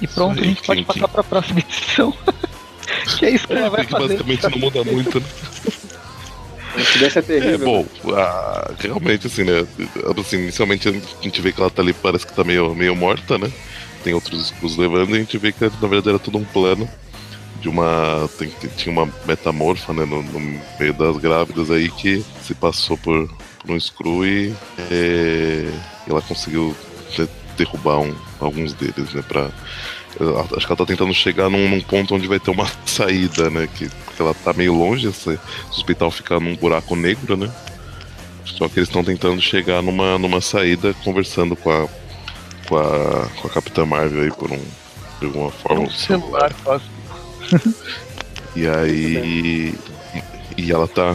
E 0.00 0.06
pronto, 0.06 0.40
a 0.40 0.44
gente 0.44 0.62
pode 0.62 0.84
quem- 0.84 0.94
passar 0.94 1.08
para 1.08 1.20
a 1.22 1.24
próxima 1.24 1.60
edição. 1.60 2.12
que 3.18 3.26
é 3.26 3.30
isso 3.30 3.46
que 3.46 3.52
ela 3.54 3.70
vai 3.70 3.84
que 3.84 3.90
fazer. 3.90 4.08
basicamente 4.08 4.42
não 4.50 4.58
muda 4.58 4.84
muito, 4.84 5.18
né? 5.20 5.26
É 6.76 7.18
É, 7.18 7.22
terrível. 7.22 7.58
bom, 7.66 7.86
ah, 8.14 8.70
realmente, 8.78 9.26
assim, 9.26 9.44
né? 9.44 9.66
Assim, 10.20 10.36
inicialmente 10.36 10.88
a 10.88 10.92
gente 11.22 11.40
vê 11.40 11.50
que 11.50 11.60
ela 11.60 11.70
tá 11.70 11.80
ali, 11.80 11.94
parece 11.94 12.26
que 12.26 12.34
tá 12.34 12.44
meio, 12.44 12.74
meio 12.74 12.94
morta, 12.94 13.38
né? 13.38 13.50
Tem 14.04 14.12
outros 14.12 14.46
escudos 14.46 14.76
levando 14.76 15.10
e 15.10 15.14
a 15.14 15.18
gente 15.20 15.38
vê 15.38 15.52
que 15.52 15.64
na 15.64 15.88
verdade 15.88 16.10
era 16.10 16.18
tudo 16.18 16.36
um 16.38 16.44
plano 16.44 16.88
de 17.60 17.68
uma. 17.68 18.28
tem- 18.38 18.52
tinha 18.76 18.92
uma 18.92 19.12
metamorfa, 19.26 19.92
né? 19.92 20.04
No, 20.04 20.22
no 20.22 20.40
meio 20.78 20.92
das 20.94 21.16
grávidas 21.18 21.70
aí 21.70 21.90
que 21.90 22.24
se 22.42 22.54
passou 22.54 22.96
por, 22.98 23.28
por 23.60 23.70
um 23.70 23.78
screw 23.80 24.26
e 24.26 24.54
é, 24.90 25.70
ela 26.08 26.20
conseguiu 26.22 26.76
de- 27.16 27.28
derrubar 27.56 27.98
um- 28.00 28.14
alguns 28.40 28.72
deles, 28.74 29.12
né? 29.14 29.22
Pra, 29.26 29.50
acho 30.56 30.66
que 30.66 30.72
ela 30.72 30.76
tá 30.76 30.86
tentando 30.86 31.12
chegar 31.14 31.48
num, 31.50 31.68
num 31.68 31.80
ponto 31.80 32.14
onde 32.14 32.26
vai 32.28 32.38
ter 32.40 32.50
uma 32.50 32.66
saída, 32.86 33.50
né? 33.50 33.66
Que, 33.74 33.88
que 33.88 34.22
ela 34.22 34.34
tá 34.34 34.52
meio 34.52 34.74
longe, 34.74 35.08
esse, 35.08 35.30
esse 35.30 35.40
hospital 35.70 36.10
fica 36.10 36.38
num 36.40 36.54
buraco 36.56 36.94
negro, 36.96 37.36
né? 37.36 37.50
Só 38.44 38.68
que 38.68 38.78
eles 38.78 38.88
estão 38.88 39.02
tentando 39.04 39.40
chegar 39.42 39.82
numa, 39.82 40.16
numa 40.18 40.40
saída, 40.40 40.94
conversando 41.04 41.56
com 41.56 41.70
a, 41.70 41.88
com 42.68 42.76
a, 42.78 43.28
com 43.40 43.48
a 43.48 43.50
Capitã 43.50 43.84
Marvel 43.84 44.22
aí 44.22 44.30
por 44.30 44.50
um, 44.52 44.62
de 45.20 45.26
alguma 45.26 45.50
forma. 45.50 45.82
um 45.82 45.90
celular. 45.90 46.52
E 48.56 48.66
aí. 48.66 49.74
E 50.56 50.72
ela 50.72 50.88
tá 50.88 51.14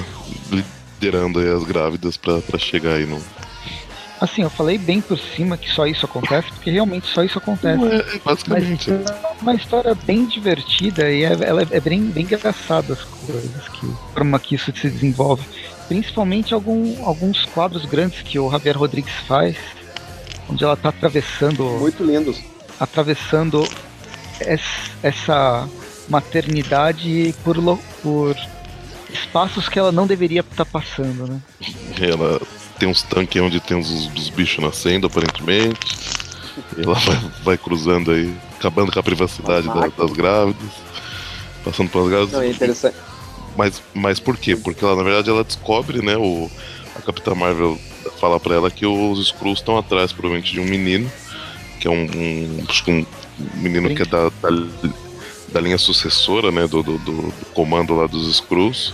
liderando 0.52 1.40
aí 1.40 1.50
as 1.50 1.64
grávidas 1.64 2.16
pra, 2.16 2.40
pra 2.40 2.60
chegar 2.60 2.94
aí 2.94 3.06
no. 3.08 3.20
Assim, 4.20 4.44
eu 4.44 4.50
falei 4.52 4.78
bem 4.78 5.02
por 5.02 5.18
cima 5.18 5.58
que 5.58 5.68
só 5.72 5.88
isso 5.88 6.06
acontece, 6.06 6.48
porque 6.50 6.70
realmente 6.70 7.08
só 7.08 7.24
isso 7.24 7.40
acontece. 7.40 7.84
É, 7.84 7.96
é 8.18 8.20
basicamente. 8.24 8.92
Mas 8.92 9.10
é 9.10 9.42
uma 9.42 9.56
história 9.56 9.96
bem 10.06 10.28
divertida 10.28 11.10
e 11.10 11.24
é, 11.24 11.32
ela 11.42 11.64
é 11.72 11.80
bem, 11.80 12.04
bem 12.04 12.24
engraçada 12.26 12.94
as 12.94 13.02
coisas, 13.02 13.68
que, 13.70 13.88
a 13.88 14.14
forma 14.14 14.40
que 14.40 14.54
isso 14.54 14.72
se 14.80 14.88
desenvolve. 14.92 15.44
Principalmente 15.88 16.54
algum, 16.54 17.04
alguns 17.04 17.44
quadros 17.46 17.84
grandes 17.86 18.22
que 18.22 18.38
o 18.38 18.52
Javier 18.52 18.78
Rodrigues 18.78 19.16
faz, 19.28 19.58
onde 20.48 20.64
ela 20.64 20.78
tá 20.78 20.90
atravessando, 20.90 21.64
Muito 21.80 22.04
lindos. 22.04 22.40
atravessando 22.80 23.68
es- 24.42 24.92
essa 25.02 25.68
maternidade 26.12 27.34
por, 27.44 27.58
lo- 27.58 27.80
por 28.04 28.36
espaços 29.12 29.68
que 29.70 29.80
ela 29.80 29.92
não 29.92 30.06
deveria 30.06 30.42
estar 30.42 30.66
passando, 30.66 31.28
né? 31.28 31.40
Ela 32.00 32.40
tem 32.78 32.88
uns 32.90 33.02
tanques 33.04 33.42
onde 33.42 33.60
tem 33.60 33.78
os, 33.78 33.90
os 34.16 34.30
bichos 34.30 34.64
nascendo, 34.64 35.08
aparentemente. 35.08 35.80
Ela 36.78 36.96
vai, 36.96 37.32
vai 37.44 37.58
cruzando 37.58 38.12
aí, 38.12 38.34
acabando 38.60 38.92
com 38.92 39.00
a 39.00 39.04
privacidade 39.04 39.68
da- 39.68 39.88
das 39.88 40.12
grávidas. 40.12 40.70
Passando 41.64 41.90
pelas 41.90 42.10
grávidas. 42.10 42.34
Não, 42.34 42.42
é 42.42 42.50
interessante. 42.50 42.96
Mas, 43.56 43.82
mas 43.94 44.20
por 44.20 44.38
quê? 44.38 44.56
Porque 44.56 44.84
ela, 44.84 44.96
na 44.96 45.04
verdade, 45.04 45.30
ela 45.30 45.44
descobre, 45.44 46.02
né? 46.04 46.16
O, 46.18 46.50
a 46.96 47.02
Capitã 47.02 47.36
Marvel 47.36 47.78
fala 48.20 48.40
pra 48.40 48.56
ela 48.56 48.72
que 48.72 48.86
os 48.86 49.20
Skrulls 49.20 49.60
estão 49.60 49.78
atrás, 49.78 50.12
provavelmente, 50.12 50.52
de 50.54 50.60
um 50.60 50.66
menino, 50.66 51.12
que 51.80 51.88
é 51.88 51.92
um, 51.92 52.04
um, 52.06 52.64
acho 52.70 52.84
que 52.84 52.92
um 52.92 53.06
menino 53.56 53.94
que 53.94 54.02
é 54.02 54.06
da, 54.06 54.30
da, 54.30 54.50
da 55.52 55.60
linha 55.60 55.78
sucessora, 55.78 56.52
né? 56.52 56.68
Do, 56.68 56.82
do, 56.82 56.98
do- 56.98 57.22
do 57.24 57.46
comando 57.54 57.96
lá 57.96 58.08
dos 58.08 58.28
Skrulls. 58.36 58.94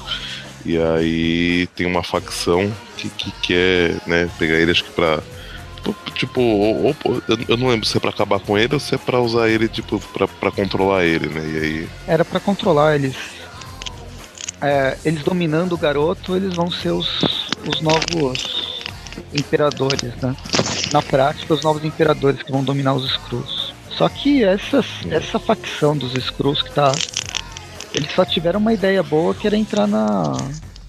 E 0.66 0.78
aí 0.78 1.68
tem 1.76 1.86
uma 1.88 2.04
facção 2.04 2.72
que, 2.98 3.10
que 3.10 3.32
quer, 3.42 3.96
né? 4.08 4.30
Pegar 4.38 4.56
ele, 4.56 4.72
acho 4.72 4.84
que 4.84 4.92
pra. 4.92 5.20
Tipo, 6.16 6.42
ou, 6.42 6.96
ou- 7.04 7.24
eu- 7.30 7.38
eu 7.50 7.58
não 7.58 7.68
lembro 7.70 7.86
se 7.88 7.96
é 7.96 8.00
pra 8.00 8.10
acabar 8.10 8.40
com 8.40 8.58
ele 8.58 8.74
ou 8.74 8.80
se 8.80 8.94
é 8.96 8.98
pra 8.98 9.20
usar 9.22 9.48
ele, 9.50 9.68
tipo, 9.70 10.00
pra, 10.12 10.28
pra 10.28 10.52
controlar 10.52 11.06
ele, 11.06 11.28
né? 11.30 11.42
E 11.46 11.58
aí. 11.64 11.90
Era 12.08 12.26
pra 12.26 12.40
controlar 12.40 12.96
eles. 12.96 13.16
É, 14.60 14.98
eles 15.06 15.22
dominando 15.24 15.74
o 15.74 15.78
garoto, 15.78 16.36
eles 16.36 16.56
vão 16.56 16.70
ser 16.72 16.90
os, 16.90 17.08
os 17.68 17.80
novos 17.82 18.84
imperadores, 19.34 20.02
né? 20.22 20.36
Na 20.92 21.02
prática, 21.02 21.54
os 21.54 21.62
novos 21.64 21.84
imperadores 21.86 22.42
que 22.42 22.52
vão 22.52 22.64
dominar 22.64 22.94
os 22.96 23.06
Skrulls. 23.12 23.67
Só 23.98 24.08
que 24.08 24.44
essas, 24.44 24.86
essa 25.10 25.40
facção 25.40 25.98
dos 25.98 26.14
Skrulls 26.14 26.62
que 26.62 26.72
tá. 26.72 26.92
Eles 27.94 28.12
só 28.14 28.24
tiveram 28.24 28.60
uma 28.60 28.74
ideia 28.74 29.02
boa 29.02 29.34
que 29.34 29.48
era 29.48 29.58
entrar 29.58 29.88
na, 29.88 30.34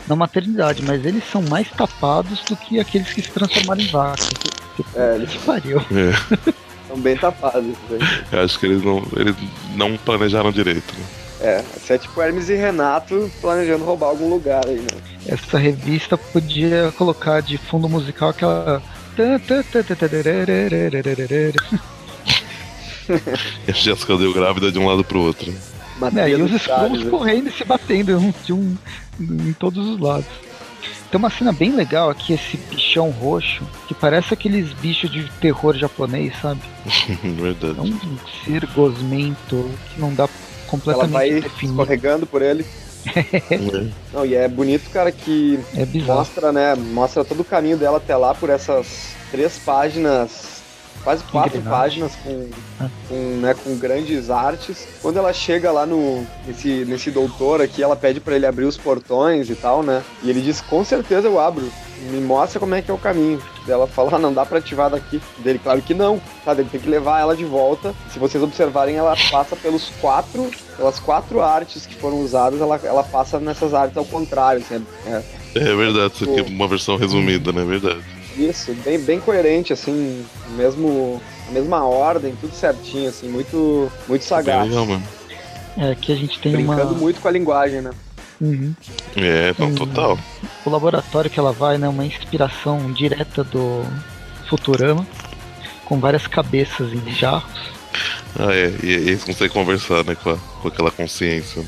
na 0.07 0.15
maternidade, 0.15 0.83
mas 0.83 1.07
eles 1.07 1.25
são 1.31 1.41
mais 1.43 1.71
tapados 1.71 2.41
do 2.45 2.55
que 2.57 2.79
aqueles 2.79 3.13
que 3.13 3.23
se 3.23 3.31
transformaram 3.31 3.81
em 3.81 3.87
vacas. 3.87 4.29
Tipo, 4.77 4.89
É, 4.95 5.15
eles 5.15 5.35
pariu. 5.37 5.79
É. 5.79 6.53
são 6.87 6.99
bem 6.99 7.17
tapados. 7.17 7.77
né? 7.89 7.99
Eu 8.31 8.43
acho 8.43 8.59
que 8.59 8.67
eles 8.67 8.83
não, 8.83 9.03
eles 9.17 9.35
não 9.75 9.97
planejaram 9.97 10.53
direito. 10.53 10.93
Né? 10.99 11.05
É, 11.41 11.65
isso 11.77 11.93
é 11.93 11.99
tipo 11.99 12.21
Hermes 12.21 12.49
e 12.49 12.57
Renato 12.57 13.31
planejando 13.41 13.85
roubar 13.85 14.09
algum 14.09 14.29
lugar 14.29 14.67
aí, 14.67 14.81
né? 14.81 15.01
Essa 15.27 15.57
revista 15.57 16.19
podia 16.19 16.93
colocar 16.99 17.41
de 17.41 17.57
fundo 17.57 17.89
musical 17.89 18.31
aquela. 18.31 18.83
E 23.67 23.71
a 23.71 23.75
Jéssica 23.75 24.17
deu 24.17 24.33
grávida 24.33 24.71
de 24.71 24.79
um 24.79 24.87
lado 24.87 25.03
pro 25.05 25.21
outro. 25.21 25.53
É, 26.17 26.31
e 26.31 26.35
os 26.41 26.53
Skrulls 26.53 27.09
correndo 27.11 27.49
e 27.49 27.53
se 27.53 27.65
batendo 27.65 28.17
um, 28.19 28.33
de 28.45 28.53
um, 28.53 28.77
em 29.21 29.53
todos 29.55 29.87
os 29.87 29.99
lados. 29.99 30.27
Tem 31.11 31.19
uma 31.19 31.31
cena 31.31 31.53
bem 31.53 31.75
legal 31.75 32.11
aqui, 32.11 32.35
esse 32.35 32.57
bichão 32.57 33.11
roxo, 33.11 33.63
que 33.89 33.95
parece 33.95 34.35
aqueles 34.35 34.73
bichos 34.75 35.11
de 35.11 35.25
terror 35.41 35.75
japonês, 35.77 36.35
sabe? 36.41 36.61
É 37.25 37.29
Verdade. 37.29 37.81
um 37.81 38.19
ser 38.45 38.67
gosmento 38.67 39.69
que 39.93 40.01
não 40.01 40.15
dá 40.15 40.25
Ela 40.25 40.31
completamente 40.67 41.13
vai 41.13 41.41
definir. 41.41 41.71
escorregando 41.71 42.27
por 42.27 42.43
ele. 42.43 42.65
É. 43.51 43.87
Não, 44.13 44.27
e 44.27 44.35
é 44.35 44.47
bonito, 44.49 44.91
cara, 44.91 45.11
que 45.11 45.59
É 45.75 45.87
mostra, 46.03 46.53
né? 46.53 46.75
Mostra 46.75 47.25
todo 47.25 47.41
o 47.41 47.45
caminho 47.45 47.79
dela 47.79 47.97
até 47.97 48.15
lá 48.17 48.35
por 48.35 48.51
essas 48.51 49.15
três 49.31 49.57
páginas, 49.59 50.58
quase 51.05 51.23
quatro 51.25 51.59
Engrenagem. 51.59 52.03
páginas 52.03 52.13
com, 52.23 52.49
com, 53.09 53.15
né, 53.41 53.55
com 53.55 53.77
grandes 53.77 54.31
artes. 54.31 54.87
Quando 55.01 55.19
ela 55.19 55.33
chega 55.33 55.71
lá 55.71 55.87
no 55.87 56.27
nesse, 56.47 56.85
nesse 56.85 57.11
doutor 57.11 57.61
aqui, 57.61 57.83
ela 57.83 57.97
pede 57.97 58.21
pra 58.21 58.35
ele 58.37 58.47
abrir 58.47 58.65
os 58.65 58.77
portões 58.77 59.49
e 59.49 59.55
tal, 59.55 59.83
né? 59.83 60.03
E 60.23 60.31
ele 60.31 60.41
diz: 60.41 60.61
"Com 60.61 60.85
certeza 60.85 61.27
eu 61.29 61.39
abro. 61.41 61.71
Me 62.11 62.21
mostra 62.21 62.61
como 62.61 62.75
é 62.75 62.83
que 62.83 62.91
é 62.91 62.95
o 62.95 62.99
caminho". 62.99 63.41
Ela 63.67 63.87
fala: 63.87 64.17
ah, 64.17 64.19
"Não 64.19 64.33
dá 64.33 64.45
pra 64.45 64.59
ativar 64.59 64.91
daqui". 64.91 65.21
Dele, 65.39 65.59
claro 65.63 65.81
que 65.83 65.95
não. 65.95 66.21
Tá, 66.45 66.53
ele 66.53 66.65
tem 66.65 66.81
que 66.81 66.89
levar 66.89 67.21
ela 67.21 67.37
de 67.37 67.45
volta. 67.45 67.95
Se 68.13 68.19
vocês 68.19 68.43
observarem, 68.43 68.97
ela 68.97 69.17
passa 69.31 69.57
pelos 69.57 69.91
quatro, 70.01 70.51
pelas 70.77 70.99
quatro 70.99 71.41
artes 71.41 71.87
que 71.87 71.95
foram 71.95 72.21
usadas, 72.21 72.61
ela, 72.61 72.81
ela 72.83 73.03
passa 73.03 73.39
nessas 73.41 73.75
artes 73.75 73.97
ao 73.97 74.05
contrário, 74.05 74.63
assim, 74.63 74.85
é, 75.07 75.23
É 75.55 75.75
verdade, 75.75 76.13
isso 76.15 76.25
aqui 76.25 76.41
é 76.41 76.43
uma 76.43 76.69
versão 76.69 76.97
resumida, 76.97 77.53
né? 77.53 77.65
Verdade. 77.65 78.18
Isso, 78.39 78.73
bem, 78.85 78.99
bem 79.01 79.21
coerente, 79.21 79.73
assim, 79.73 80.25
mesmo, 80.57 81.21
a 81.49 81.53
mesma 81.53 81.85
ordem, 81.85 82.35
tudo 82.41 82.55
certinho, 82.55 83.09
assim, 83.09 83.29
muito, 83.29 83.91
muito 84.07 84.25
sagaz. 84.25 84.69
legal 84.69 84.87
mesmo. 84.87 85.03
É, 85.77 85.91
aqui 85.93 86.13
a 86.13 86.17
gente 86.17 86.39
tem 86.39 86.53
Brincando 86.53 86.91
uma. 86.93 86.99
muito 87.01 87.21
com 87.21 87.29
a 87.29 87.31
linguagem, 87.31 87.81
né? 87.81 87.91
Uhum. 88.41 88.75
É, 89.17 89.53
não, 89.59 89.69
Hum. 89.69 89.75
total. 89.75 90.19
O 90.65 90.71
laboratório 90.71 91.29
que 91.31 91.39
ela 91.39 91.53
vai, 91.53 91.79
né? 91.79 91.89
Uma 91.89 92.05
inspiração 92.07 92.93
direta 92.93 93.43
do 93.43 93.85
Futurama, 94.49 95.07
com 95.85 95.99
várias 95.99 96.27
cabeças 96.27 96.93
em 96.93 97.11
jarros. 97.13 97.51
Ah, 98.39 98.53
é. 98.55 98.73
E, 98.83 98.87
e 98.87 98.93
eles 98.93 99.25
conseguem 99.25 99.53
conversar, 99.53 100.05
né? 100.05 100.15
Com, 100.15 100.31
a- 100.31 100.39
com 100.63 100.69
aquela 100.69 100.91
consciência. 100.91 101.65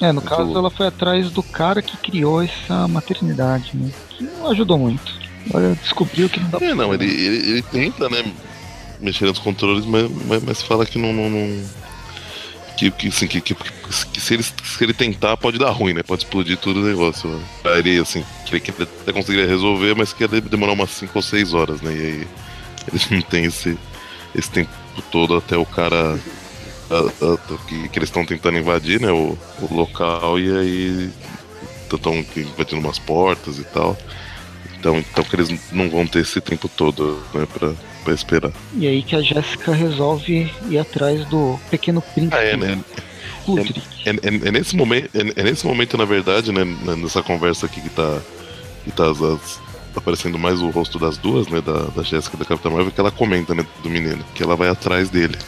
É, 0.00 0.08
no 0.08 0.14
Muito 0.14 0.28
caso 0.28 0.42
louco. 0.42 0.58
ela 0.58 0.70
foi 0.70 0.86
atrás 0.88 1.30
do 1.30 1.42
cara 1.42 1.80
que 1.82 1.96
criou 1.96 2.42
essa 2.42 2.86
maternidade, 2.88 3.70
né? 3.74 3.90
Que 4.10 4.24
não 4.24 4.50
ajudou 4.50 4.76
muito. 4.78 5.21
Olha, 5.52 5.74
descobriu 5.82 6.28
que 6.28 6.40
não 6.40 6.50
dá 6.50 6.58
É, 6.60 6.74
não, 6.74 6.94
ele, 6.94 7.04
ele, 7.04 7.50
ele 7.50 7.62
tenta, 7.62 8.08
né? 8.08 8.24
Mexer 9.00 9.26
nos 9.26 9.38
controles, 9.38 9.84
mas, 9.84 10.10
mas, 10.26 10.42
mas 10.42 10.62
fala 10.62 10.86
que 10.86 10.98
não. 10.98 11.12
não, 11.12 11.28
não 11.28 11.64
que, 12.76 12.90
que, 12.90 13.08
assim, 13.08 13.26
que, 13.26 13.40
que, 13.40 13.54
que, 13.54 14.20
se, 14.20 14.34
ele, 14.34 14.42
se 14.42 14.52
ele 14.80 14.94
tentar 14.94 15.36
pode 15.36 15.58
dar 15.58 15.70
ruim, 15.70 15.92
né? 15.92 16.02
Pode 16.02 16.22
explodir 16.24 16.56
tudo 16.56 16.80
o 16.80 16.84
negócio. 16.84 17.28
Né? 17.28 17.44
Aí 17.64 17.78
ele, 17.80 17.98
assim, 17.98 18.24
que 18.46 18.54
ele, 18.54 18.60
que 18.60 18.70
ele 18.70 18.88
até 19.02 19.12
conseguiria 19.12 19.48
resolver, 19.48 19.94
mas 19.94 20.12
que 20.12 20.24
ia 20.24 20.28
demorar 20.28 20.72
umas 20.72 20.90
5 20.90 21.12
ou 21.14 21.22
6 21.22 21.54
horas, 21.54 21.80
né? 21.80 21.92
E 21.92 22.00
aí 22.00 22.28
eles 22.88 23.08
não 23.10 23.20
tem 23.22 23.44
esse, 23.44 23.76
esse 24.34 24.50
tempo 24.50 24.70
todo 25.10 25.36
até 25.36 25.56
o 25.56 25.66
cara. 25.66 26.18
A, 26.90 26.98
a, 26.98 27.58
que, 27.66 27.88
que, 27.88 27.98
eles 27.98 28.08
estão 28.08 28.24
tentando 28.24 28.58
invadir, 28.58 29.00
né? 29.00 29.10
O, 29.10 29.36
o 29.60 29.74
local 29.74 30.38
e 30.38 30.56
aí 30.56 31.10
estão 31.84 32.14
invadindo 32.36 32.80
umas 32.80 32.98
portas 32.98 33.58
e 33.58 33.64
tal. 33.64 33.96
Então, 34.82 34.98
então 34.98 35.22
que 35.22 35.36
eles 35.36 35.70
não 35.70 35.88
vão 35.88 36.04
ter 36.04 36.18
esse 36.18 36.40
tempo 36.40 36.68
todo, 36.68 37.22
né, 37.32 37.46
pra, 37.54 37.72
pra 38.02 38.12
esperar. 38.12 38.50
E 38.74 38.88
aí 38.88 39.00
que 39.00 39.14
a 39.14 39.22
Jéssica 39.22 39.72
resolve 39.72 40.52
ir 40.68 40.76
atrás 40.76 41.24
do 41.26 41.56
pequeno 41.70 42.02
príncipe. 42.02 42.34
Ah, 42.36 42.42
é, 42.42 42.56
né? 42.56 42.80
É, 44.04 44.10
é, 44.10 44.12
é, 44.12 44.48
é, 44.48 44.50
nesse 44.50 44.74
momento, 44.74 45.08
é, 45.14 45.40
é, 45.40 45.44
nesse 45.44 45.64
momento, 45.64 45.96
na 45.96 46.04
verdade, 46.04 46.50
né, 46.50 46.64
nessa 46.96 47.22
conversa 47.22 47.66
aqui 47.66 47.80
que 47.80 47.90
tá, 47.90 48.20
que 48.82 48.90
tá 48.90 49.08
as, 49.08 49.22
as, 49.22 49.60
aparecendo 49.94 50.36
mais 50.36 50.60
o 50.60 50.68
rosto 50.70 50.98
das 50.98 51.16
duas, 51.16 51.46
né, 51.46 51.60
da, 51.60 51.84
da 51.84 52.02
Jéssica 52.02 52.36
e 52.36 52.40
da 52.40 52.44
Capitã 52.44 52.68
Marvel, 52.68 52.90
que 52.90 53.00
ela 53.00 53.12
comenta, 53.12 53.54
né, 53.54 53.64
do 53.84 53.88
menino, 53.88 54.24
que 54.34 54.42
ela 54.42 54.56
vai 54.56 54.68
atrás 54.68 55.10
dele. 55.10 55.38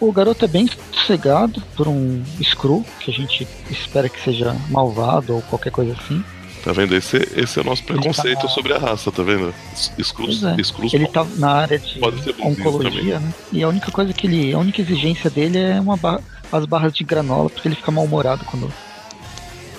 O 0.00 0.10
garoto 0.10 0.44
é 0.44 0.48
bem 0.48 0.68
sossegado 0.92 1.62
por 1.76 1.86
um 1.86 2.24
Screw, 2.42 2.84
que 2.98 3.12
a 3.12 3.14
gente 3.14 3.46
espera 3.70 4.08
que 4.08 4.20
seja 4.20 4.56
malvado 4.68 5.36
ou 5.36 5.42
qualquer 5.42 5.70
coisa 5.70 5.92
assim. 5.92 6.22
Tá 6.66 6.72
vendo? 6.72 6.96
Esse, 6.96 7.16
esse 7.36 7.60
é 7.60 7.62
o 7.62 7.64
nosso 7.64 7.84
preconceito 7.84 8.40
tá... 8.40 8.48
sobre 8.48 8.74
a 8.74 8.78
raça, 8.78 9.12
tá 9.12 9.22
vendo? 9.22 9.54
Exclus, 9.96 10.42
é. 10.42 10.56
exclus 10.58 10.92
ele 10.92 11.06
tá 11.06 11.24
na 11.36 11.52
área 11.52 11.78
de 11.78 12.00
oncologia, 12.40 13.20
né? 13.20 13.32
E 13.52 13.62
a 13.62 13.68
única 13.68 13.92
coisa 13.92 14.12
que 14.12 14.26
ele. 14.26 14.52
A 14.52 14.58
única 14.58 14.80
exigência 14.80 15.30
dele 15.30 15.60
é 15.60 15.80
uma 15.80 15.96
barra, 15.96 16.20
as 16.50 16.64
barras 16.64 16.92
de 16.92 17.04
granola, 17.04 17.48
porque 17.48 17.68
ele 17.68 17.76
fica 17.76 17.92
mal-humorado 17.92 18.44
quando 18.46 18.68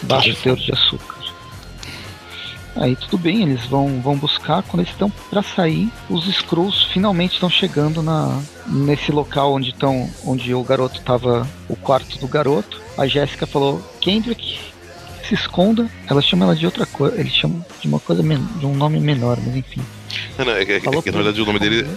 baixa 0.04 0.32
o 0.32 0.36
teor 0.38 0.56
de 0.56 0.72
açúcar. 0.72 1.18
Aí 2.78 2.96
tudo 2.96 3.18
bem, 3.18 3.42
eles 3.42 3.66
vão, 3.66 4.00
vão 4.00 4.16
buscar. 4.16 4.64
Quando 4.64 4.80
eles 4.80 4.94
estão 4.94 5.10
para 5.10 5.44
sair, 5.44 5.92
os 6.10 6.26
Skrulls 6.26 6.86
finalmente 6.94 7.34
estão 7.34 7.50
chegando 7.50 8.02
na, 8.02 8.42
nesse 8.66 9.12
local 9.12 9.56
onde 9.56 9.72
estão, 9.72 10.10
onde 10.26 10.54
o 10.54 10.64
garoto 10.64 11.02
tava, 11.02 11.46
o 11.68 11.76
quarto 11.76 12.18
do 12.18 12.30
garoto. 12.30 12.82
A 12.98 13.06
Jéssica 13.06 13.46
falou: 13.46 13.84
Kendrick, 14.00 14.58
se 15.28 15.36
esconda. 15.36 15.90
Ela 16.08 16.22
chama 16.22 16.46
ela 16.46 16.56
de 16.56 16.66
outra 16.66 16.86
coisa. 16.86 17.20
Ele 17.20 17.30
chama 17.30 17.66
de 17.80 17.88
uma 17.88 18.00
coisa 18.00 18.24
de 18.24 18.66
um 18.66 18.76
nome 18.76 19.00
menor, 19.00 19.38
mas 19.46 19.56
enfim. 19.56 19.82
Não, 20.38 20.46
não, 20.46 20.54
é, 20.54 20.64
é, 20.64 20.76
é 20.78 20.80
que 20.80 21.12
na 21.12 21.18
verdade 21.18 21.42
o 21.42 21.46
nome 21.46 21.60
dele. 21.60 21.88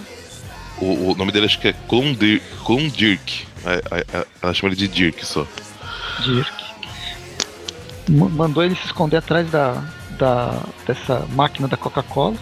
O, 0.79 1.11
o, 1.11 1.15
nome 1.15 1.31
dele 1.31 1.45
acho 1.45 1.59
que 1.59 1.67
é 1.67 1.73
Klondirk. 1.73 3.45
Ela 4.41 4.53
chama 4.53 4.69
ele 4.69 4.75
de 4.75 4.87
Dirk 4.87 5.25
só. 5.25 5.45
Dirk. 6.23 6.51
M 8.09 8.29
mandou 8.29 8.63
ele 8.63 8.75
se 8.75 8.85
esconder 8.85 9.17
atrás 9.17 9.49
da, 9.49 9.83
da 10.17 10.63
dessa 10.85 11.25
máquina 11.33 11.67
da 11.67 11.77
Coca-Cola. 11.77 12.35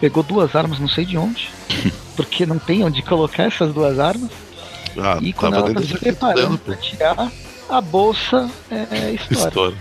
Pegou 0.00 0.22
duas 0.22 0.56
armas, 0.56 0.80
não 0.80 0.88
sei 0.88 1.04
de 1.04 1.16
onde. 1.16 1.48
porque 2.16 2.44
não 2.44 2.58
tem 2.58 2.84
onde 2.84 3.02
colocar 3.02 3.44
essas 3.44 3.72
duas 3.72 3.98
armas. 3.98 4.30
Ah, 4.98 5.18
e 5.22 5.32
quando 5.32 5.54
ela 5.54 5.72
tá 5.72 5.82
se 5.82 5.96
preparando 5.98 6.58
pra 6.58 6.74
tirar, 6.76 7.30
a 7.70 7.80
bolsa 7.80 8.50
é 8.70 9.12
história. 9.12 9.48
história. 9.48 9.76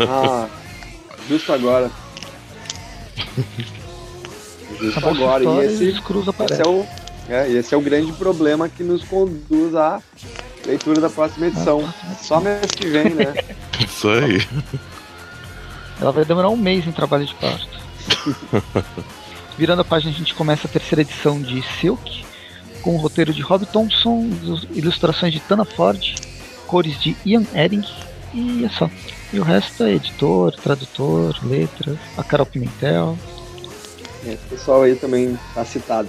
Ah, 0.00 0.48
justo 1.28 1.52
agora. 1.52 1.90
Justo 4.80 5.08
agora. 5.08 5.44
E 5.44 5.66
esse, 5.66 5.84
esse, 5.88 6.60
é 6.60 6.68
o, 6.68 6.86
é, 7.28 7.50
esse 7.50 7.74
é 7.74 7.78
o 7.78 7.80
grande 7.80 8.12
problema 8.12 8.68
que 8.68 8.82
nos 8.82 9.02
conduz 9.04 9.74
à 9.74 10.02
leitura 10.66 11.00
da 11.00 11.08
próxima 11.08 11.46
edição. 11.46 11.92
Só 12.20 12.40
mês 12.40 12.70
que 12.72 12.86
vem, 12.86 13.10
né? 13.10 13.32
Isso 13.80 14.08
aí. 14.08 14.46
Ela 16.00 16.12
vai 16.12 16.24
demorar 16.24 16.50
um 16.50 16.56
mês 16.56 16.86
em 16.86 16.92
trabalho 16.92 17.24
de 17.24 17.34
parto. 17.34 17.68
Virando 19.56 19.80
a 19.80 19.84
página, 19.84 20.12
a 20.12 20.14
gente 20.14 20.34
começa 20.34 20.66
a 20.66 20.70
terceira 20.70 21.00
edição 21.00 21.40
de 21.40 21.62
Silk, 21.80 22.24
com 22.82 22.94
o 22.94 22.98
roteiro 22.98 23.32
de 23.32 23.40
Rob 23.40 23.64
Thompson, 23.64 24.28
ilustrações 24.74 25.32
de 25.32 25.40
Tana 25.40 25.64
Ford 25.64 26.25
cores 26.66 27.00
de 27.00 27.16
Ian 27.24 27.44
Edding 27.54 27.84
e 28.34 28.64
é 28.64 28.68
só. 28.68 28.90
E 29.32 29.40
o 29.40 29.42
resto 29.42 29.84
é 29.84 29.94
editor, 29.94 30.54
tradutor, 30.54 31.36
letras, 31.42 31.98
a 32.16 32.22
Carol 32.22 32.46
Pimentel. 32.46 33.18
É, 34.24 34.32
esse 34.32 34.44
pessoal 34.44 34.82
aí 34.82 34.94
também 34.94 35.38
tá 35.54 35.64
citado. 35.64 36.08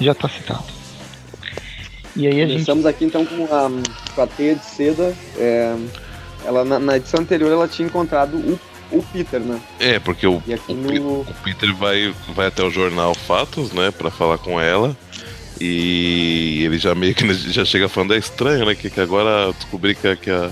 Já 0.00 0.14
tá 0.14 0.28
citado. 0.28 0.64
E 2.14 2.26
aí 2.26 2.42
a 2.42 2.46
Começamos 2.46 2.84
gente... 2.84 2.94
aqui 2.94 3.04
então 3.04 3.24
com 3.24 3.44
a, 3.44 3.70
com 4.14 4.22
a 4.22 4.26
teia 4.26 4.56
de 4.56 4.64
seda. 4.64 5.14
É, 5.36 5.76
ela, 6.44 6.64
na, 6.64 6.78
na, 6.78 6.96
edição 6.96 7.20
anterior 7.20 7.50
ela 7.50 7.68
tinha 7.68 7.86
encontrado 7.86 8.36
o, 8.36 8.60
o 8.90 9.02
Peter, 9.02 9.40
né? 9.40 9.60
É, 9.78 9.98
porque 9.98 10.26
o, 10.26 10.42
o, 10.68 10.74
no... 10.74 11.20
o, 11.20 11.34
Peter 11.44 11.74
vai, 11.74 12.14
vai 12.34 12.46
até 12.46 12.62
o 12.62 12.70
jornal 12.70 13.14
Fatos, 13.14 13.72
né, 13.72 13.90
pra 13.90 14.10
falar 14.10 14.38
com 14.38 14.60
ela. 14.60 14.96
E 15.60 16.62
ele 16.64 16.78
já 16.78 16.94
meio 16.94 17.14
que 17.14 17.32
já 17.50 17.64
chega 17.64 17.88
falando, 17.88 18.14
é 18.14 18.18
estranho, 18.18 18.66
né? 18.66 18.74
Que, 18.74 18.90
que 18.90 19.00
agora 19.00 19.52
descobri 19.52 19.94
que, 19.94 20.16
que, 20.16 20.30
a, 20.30 20.50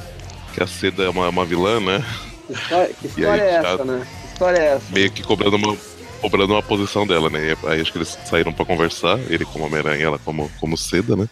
que 0.54 0.62
a 0.62 0.66
Seda 0.66 1.04
é 1.04 1.08
uma, 1.08 1.28
uma 1.28 1.44
vilã, 1.44 1.80
né? 1.80 2.04
Que 2.46 2.52
história, 2.52 2.94
que 3.00 3.06
história 3.06 3.42
aí, 3.42 3.50
é 3.50 3.54
essa, 3.54 3.84
né? 3.84 4.06
Que 4.20 4.32
história 4.32 4.58
é 4.58 4.66
essa? 4.74 4.84
Meio 4.92 5.10
que 5.10 5.22
cobrando 5.22 5.56
uma, 5.56 5.76
cobrando 6.20 6.54
uma 6.54 6.62
posição 6.62 7.06
dela, 7.06 7.30
né? 7.30 7.56
Aí 7.64 7.80
acho 7.80 7.92
que 7.92 7.98
eles 7.98 8.18
saíram 8.24 8.52
para 8.52 8.64
conversar, 8.64 9.18
ele 9.28 9.44
como 9.44 9.64
Homem-Aranha, 9.64 10.06
ela 10.06 10.18
como, 10.18 10.50
como 10.60 10.76
Seda, 10.76 11.14
né? 11.14 11.28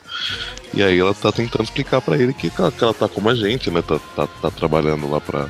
E 0.72 0.82
aí 0.82 0.98
ela 0.98 1.14
tá 1.14 1.32
tentando 1.32 1.64
explicar 1.64 2.00
para 2.00 2.16
ele 2.16 2.32
que, 2.32 2.50
que 2.50 2.60
ela, 2.60 2.70
que 2.70 2.82
ela 2.82 2.94
tá 2.94 3.08
como 3.08 3.28
a 3.28 3.34
gente, 3.34 3.70
né? 3.70 3.82
Tá, 3.82 3.98
tá, 4.14 4.26
tá 4.26 4.50
trabalhando 4.50 5.10
lá 5.10 5.20
pra, 5.20 5.48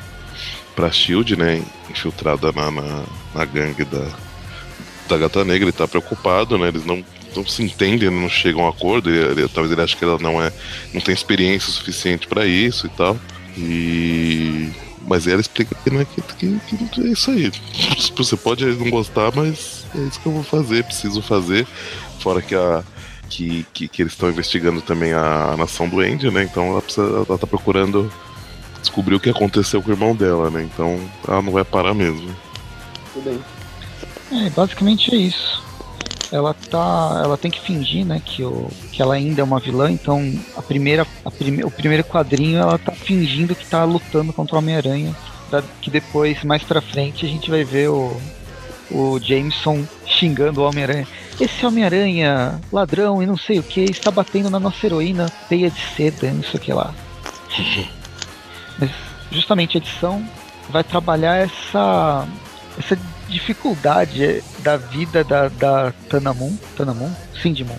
pra 0.75 0.91
Shield, 0.91 1.37
né? 1.37 1.63
Infiltrada 1.91 2.53
na, 2.53 2.71
na, 2.71 3.05
na 3.35 3.45
gangue 3.45 3.85
da, 3.85 4.07
da 5.09 5.19
Gata 5.19 5.45
Negra, 5.45 5.65
ele 5.65 5.73
tá 5.73 5.87
preocupado, 5.87 6.57
né? 6.57 6.69
Eles 6.69 6.85
não 6.85 7.05
não 7.35 7.47
se 7.47 7.63
entendem, 7.63 8.11
não 8.11 8.29
chegam 8.29 8.63
a 8.63 8.67
um 8.67 8.69
acordo. 8.69 9.11
Ele, 9.11 9.41
ele, 9.41 9.49
talvez 9.49 9.73
ele 9.73 9.83
ache 9.83 9.97
que 9.97 10.05
ela 10.05 10.19
não 10.19 10.43
é, 10.43 10.53
não 10.93 11.01
tem 11.01 11.15
experiência 11.15 11.73
suficiente 11.73 12.27
para 12.27 12.47
isso 12.47 12.87
e 12.87 12.91
tal. 12.91 13.19
E 13.57 14.71
mas 15.07 15.27
ela 15.27 15.41
explica 15.41 15.75
que 15.75 15.91
não 15.91 16.01
é 16.01 16.05
que, 16.05 16.23
que, 16.23 16.59
que 16.89 17.01
é 17.03 17.09
isso 17.09 17.31
aí. 17.31 17.53
Você 18.17 18.37
pode 18.37 18.65
não 18.65 18.91
gostar, 18.91 19.33
mas 19.35 19.85
é 19.95 19.99
isso 19.99 20.21
que 20.21 20.27
eu 20.27 20.33
vou 20.33 20.43
fazer, 20.43 20.85
preciso 20.85 21.21
fazer. 21.21 21.67
Fora 22.21 22.41
que 22.41 22.55
a 22.55 22.83
que, 23.29 23.67
que, 23.73 23.89
que 23.89 24.03
eles 24.03 24.13
estão 24.13 24.29
investigando 24.29 24.81
também 24.81 25.13
a, 25.13 25.57
nação 25.57 25.89
do 25.89 26.01
Andy, 26.01 26.31
né? 26.31 26.45
Então 26.45 26.69
ela 26.69 26.83
precisa, 26.83 27.25
ela 27.29 27.39
tá 27.39 27.47
procurando 27.47 28.13
descobrir 28.81 29.15
o 29.15 29.21
que 29.21 29.31
aconteceu 29.31 29.83
com 29.83 29.89
o 29.89 29.93
irmão 29.93 30.15
dela, 30.15 30.51
né? 30.51 30.63
Então 30.63 31.01
ela 31.27 31.43
não 31.43 31.53
vai 31.53 31.65
parar 31.65 31.95
mesmo. 31.95 32.35
Tudo 33.13 33.25
bem. 34.31 34.47
É, 34.47 34.51
basicamente 34.51 35.15
é 35.15 35.19
isso 35.19 35.64
ela 36.35 36.53
tá, 36.53 37.21
ela 37.23 37.39
tem 37.39 37.49
que 37.49 37.61
fingir, 37.61 38.05
né, 38.05 38.21
que, 38.25 38.43
o, 38.43 38.69
que 38.91 39.01
ela 39.01 39.15
ainda 39.15 39.41
é 39.41 39.45
uma 39.45 39.61
vilã. 39.61 39.89
Então, 39.89 40.21
a 40.57 40.63
primeira, 40.63 41.07
a 41.25 41.31
prime, 41.31 41.63
o 41.63 41.71
primeiro 41.71 42.03
quadrinho, 42.03 42.59
ela 42.59 42.77
tá 42.77 42.91
fingindo 42.91 43.55
que 43.55 43.65
tá 43.65 43.85
lutando 43.85 44.33
contra 44.33 44.57
o 44.57 44.59
Homem-Aranha, 44.59 45.15
que 45.81 45.91
depois 45.91 46.43
mais 46.43 46.65
para 46.65 46.81
frente 46.81 47.25
a 47.25 47.29
gente 47.29 47.49
vai 47.49 47.63
ver 47.63 47.89
o, 47.89 48.21
o 48.91 49.21
Jameson 49.21 49.85
xingando 50.05 50.61
o 50.61 50.69
Homem-Aranha. 50.69 51.07
Esse 51.41 51.65
Homem-Aranha, 51.65 52.61
ladrão 52.73 53.23
e 53.23 53.27
não 53.27 53.37
sei 53.37 53.61
o 53.61 53.63
que, 53.63 53.83
está 53.83 54.11
batendo 54.11 54.51
na 54.51 54.59
nossa 54.59 54.85
heroína 54.85 55.31
teia 55.49 55.71
de 55.71 55.81
seda, 55.97 56.33
não 56.33 56.43
sei 56.43 56.59
o 56.59 56.63
que 56.63 56.73
lá. 56.73 56.93
Mas 58.77 58.91
justamente 59.31 59.77
a 59.77 59.81
edição 59.81 60.29
vai 60.69 60.83
trabalhar 60.83 61.37
essa 61.37 62.27
essa 62.77 62.99
dificuldade 63.29 64.43
da 64.61 64.77
vida 64.77 65.25
da, 65.25 65.49
da 65.49 65.93
Tanamun, 66.09 66.57
Tanamun? 66.77 67.13
Sindimon. 67.41 67.79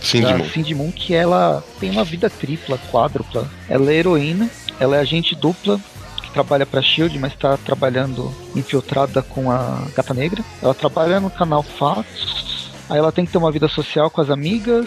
Sindimon. 0.00 0.44
Sindimon, 0.50 0.92
que 0.92 1.14
ela 1.14 1.64
tem 1.80 1.90
uma 1.90 2.04
vida 2.04 2.28
tripla, 2.28 2.78
quádrupla. 2.90 3.48
Ela 3.68 3.90
é 3.90 3.96
heroína, 3.96 4.50
ela 4.78 4.96
é 4.96 5.00
agente 5.00 5.34
dupla, 5.34 5.80
que 6.22 6.30
trabalha 6.30 6.66
para 6.66 6.82
Shield, 6.82 7.18
mas 7.18 7.32
está 7.32 7.56
trabalhando 7.56 8.32
infiltrada 8.54 9.22
com 9.22 9.50
a 9.50 9.82
Gata 9.96 10.12
Negra. 10.12 10.44
Ela 10.62 10.74
trabalha 10.74 11.20
no 11.20 11.30
canal 11.30 11.62
Fatos. 11.62 12.70
Aí 12.88 12.98
ela 12.98 13.10
tem 13.10 13.24
que 13.24 13.32
ter 13.32 13.38
uma 13.38 13.50
vida 13.50 13.66
social 13.66 14.10
com 14.10 14.20
as 14.20 14.28
amigas, 14.28 14.86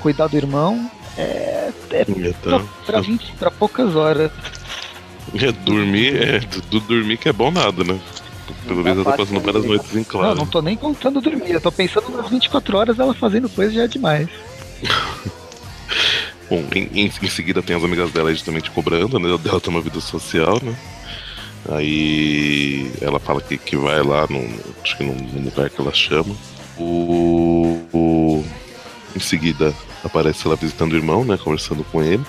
cuidar 0.00 0.26
do 0.26 0.36
irmão. 0.36 0.90
É, 1.16 1.70
é 1.90 2.04
então, 2.08 2.66
pra, 2.84 3.00
pra, 3.00 3.18
pra 3.38 3.50
poucas 3.50 3.94
horas. 3.94 4.32
É, 5.34 5.52
dormir, 5.52 6.16
é, 6.16 6.40
do, 6.70 6.80
dormir 6.80 7.16
que 7.18 7.28
é 7.28 7.32
bom 7.32 7.50
nada, 7.50 7.84
né? 7.84 8.00
Pelo 8.66 8.82
menos 8.82 8.98
eu 8.98 9.04
tô 9.04 9.16
passando 9.16 9.40
várias 9.40 9.64
noites 9.64 9.96
em 9.96 10.04
claro. 10.04 10.28
Não, 10.28 10.34
não 10.36 10.46
tô 10.46 10.62
nem 10.62 10.76
contando 10.76 11.20
dormir, 11.20 11.52
eu 11.52 11.60
tô 11.60 11.72
pensando 11.72 12.10
nas 12.10 12.28
24 12.28 12.76
horas 12.76 12.98
ela 12.98 13.14
fazendo 13.14 13.48
coisa 13.48 13.72
já 13.72 13.82
é 13.84 13.88
demais. 13.88 14.28
Bom, 16.48 16.64
em, 16.74 16.88
em, 16.92 17.06
em, 17.06 17.28
seguida 17.28 17.62
tem 17.62 17.76
as 17.76 17.84
amigas 17.84 18.10
dela 18.10 18.32
justamente 18.32 18.70
cobrando, 18.72 19.20
né? 19.20 19.38
Dela 19.38 19.60
tem 19.60 19.72
uma 19.72 19.80
vida 19.80 20.00
social, 20.00 20.58
né? 20.62 20.74
Aí 21.68 22.90
ela 23.00 23.20
fala 23.20 23.40
que, 23.40 23.56
que 23.56 23.76
vai 23.76 24.02
lá, 24.02 24.26
no, 24.28 24.40
acho 24.82 24.96
que 24.96 25.04
num, 25.04 25.44
lugar 25.44 25.70
que 25.70 25.80
ela 25.80 25.92
chama. 25.92 26.34
O, 26.76 27.80
o, 27.92 28.44
em 29.14 29.20
seguida 29.20 29.72
aparece 30.02 30.46
ela 30.46 30.56
visitando 30.56 30.92
o 30.92 30.96
irmão, 30.96 31.24
né? 31.24 31.36
Conversando 31.36 31.84
com 31.84 32.02
ele 32.02 32.24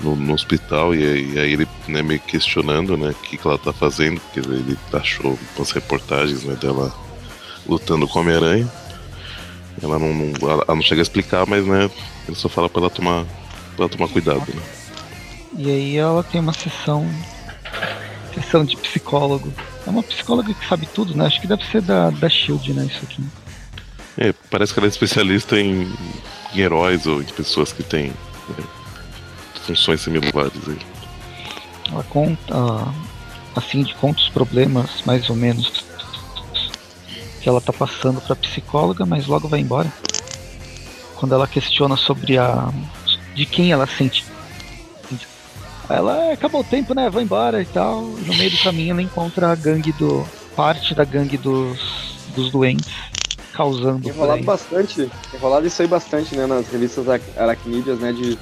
no, 0.00 0.16
no 0.16 0.34
hospital. 0.34 0.94
E 0.94 1.04
aí, 1.04 1.32
e 1.32 1.38
aí 1.38 1.52
ele 1.52 1.68
né, 1.88 2.02
meio 2.02 2.20
questionando 2.20 2.96
né, 2.96 3.10
o 3.10 3.14
que, 3.14 3.36
que 3.36 3.46
ela 3.46 3.58
tá 3.58 3.72
fazendo, 3.72 4.20
porque 4.20 4.40
ele 4.40 4.78
achou 4.92 5.38
as 5.60 5.70
reportagens 5.70 6.44
né, 6.44 6.54
dela 6.54 6.92
lutando 7.66 8.06
com 8.06 8.20
Homem-Aranha. 8.20 8.70
Ela 9.82 9.98
não, 9.98 10.14
não, 10.14 10.50
ela 10.50 10.64
não 10.68 10.82
chega 10.82 11.00
a 11.00 11.04
explicar, 11.04 11.46
mas 11.46 11.66
né, 11.66 11.90
ele 12.26 12.36
só 12.36 12.48
fala 12.48 12.68
pra 12.68 12.80
ela 12.80 12.90
tomar, 12.90 13.24
pra 13.74 13.84
ela 13.84 13.88
tomar 13.88 14.08
cuidado. 14.08 14.46
Né? 14.54 14.62
E 15.58 15.70
aí 15.70 15.96
ela 15.96 16.22
tem 16.22 16.40
uma 16.40 16.52
sessão 16.52 17.06
sessão 18.34 18.64
de 18.64 18.76
psicólogo. 18.76 19.52
É 19.86 19.90
uma 19.90 20.02
psicóloga 20.02 20.52
que 20.52 20.66
sabe 20.66 20.86
tudo, 20.86 21.16
né? 21.16 21.26
Acho 21.26 21.40
que 21.40 21.46
deve 21.46 21.64
ser 21.66 21.80
da, 21.80 22.10
da 22.10 22.28
Shield, 22.28 22.72
né? 22.74 22.84
Isso 22.84 23.00
aqui. 23.02 23.22
É, 24.18 24.34
parece 24.50 24.72
que 24.72 24.78
ela 24.78 24.86
é 24.86 24.90
especialista 24.90 25.58
em, 25.58 25.90
em 26.54 26.60
heróis 26.60 27.06
ou 27.06 27.20
em 27.20 27.24
pessoas 27.24 27.72
que 27.72 27.82
têm 27.82 28.08
né, 28.08 28.64
funções 29.66 30.00
similares 30.00 30.68
aí. 30.68 30.78
Ela 31.90 32.04
conta, 32.04 32.54
assim, 33.54 33.82
de 33.82 33.94
conta 33.94 34.20
os 34.20 34.28
problemas, 34.28 35.02
mais 35.04 35.28
ou 35.28 35.36
menos, 35.36 35.84
que 37.40 37.48
ela 37.48 37.60
tá 37.60 37.72
passando 37.72 38.20
pra 38.20 38.34
psicóloga, 38.36 39.04
mas 39.06 39.26
logo 39.26 39.48
vai 39.48 39.60
embora. 39.60 39.92
Quando 41.16 41.34
ela 41.34 41.46
questiona 41.46 41.96
sobre 41.96 42.38
a. 42.38 42.70
de 43.34 43.46
quem 43.46 43.72
ela 43.72 43.86
sente 43.86 44.24
ela 45.88 46.24
é, 46.24 46.32
acabou 46.32 46.62
o 46.62 46.64
tempo, 46.64 46.94
né? 46.94 47.08
Vai 47.08 47.22
embora 47.22 47.62
e 47.62 47.66
tal. 47.66 48.02
No 48.02 48.34
meio 48.34 48.50
do 48.50 48.58
caminho 48.58 48.92
ela 48.92 49.02
encontra 49.02 49.52
a 49.52 49.54
gangue 49.54 49.92
do. 49.92 50.26
parte 50.56 50.94
da 50.94 51.04
gangue 51.04 51.36
dos, 51.36 51.78
dos 52.34 52.50
doentes 52.50 52.92
causando. 53.52 54.02
Tem 54.02 54.12
rolado 54.12 54.42
bastante, 54.42 55.10
tem 55.30 55.40
rolado 55.40 55.66
isso 55.66 55.80
aí 55.80 55.88
bastante, 55.88 56.36
né? 56.36 56.46
Nas 56.46 56.68
revistas 56.68 57.06
aracnídeas, 57.36 57.98
né? 57.98 58.12
De, 58.12 58.38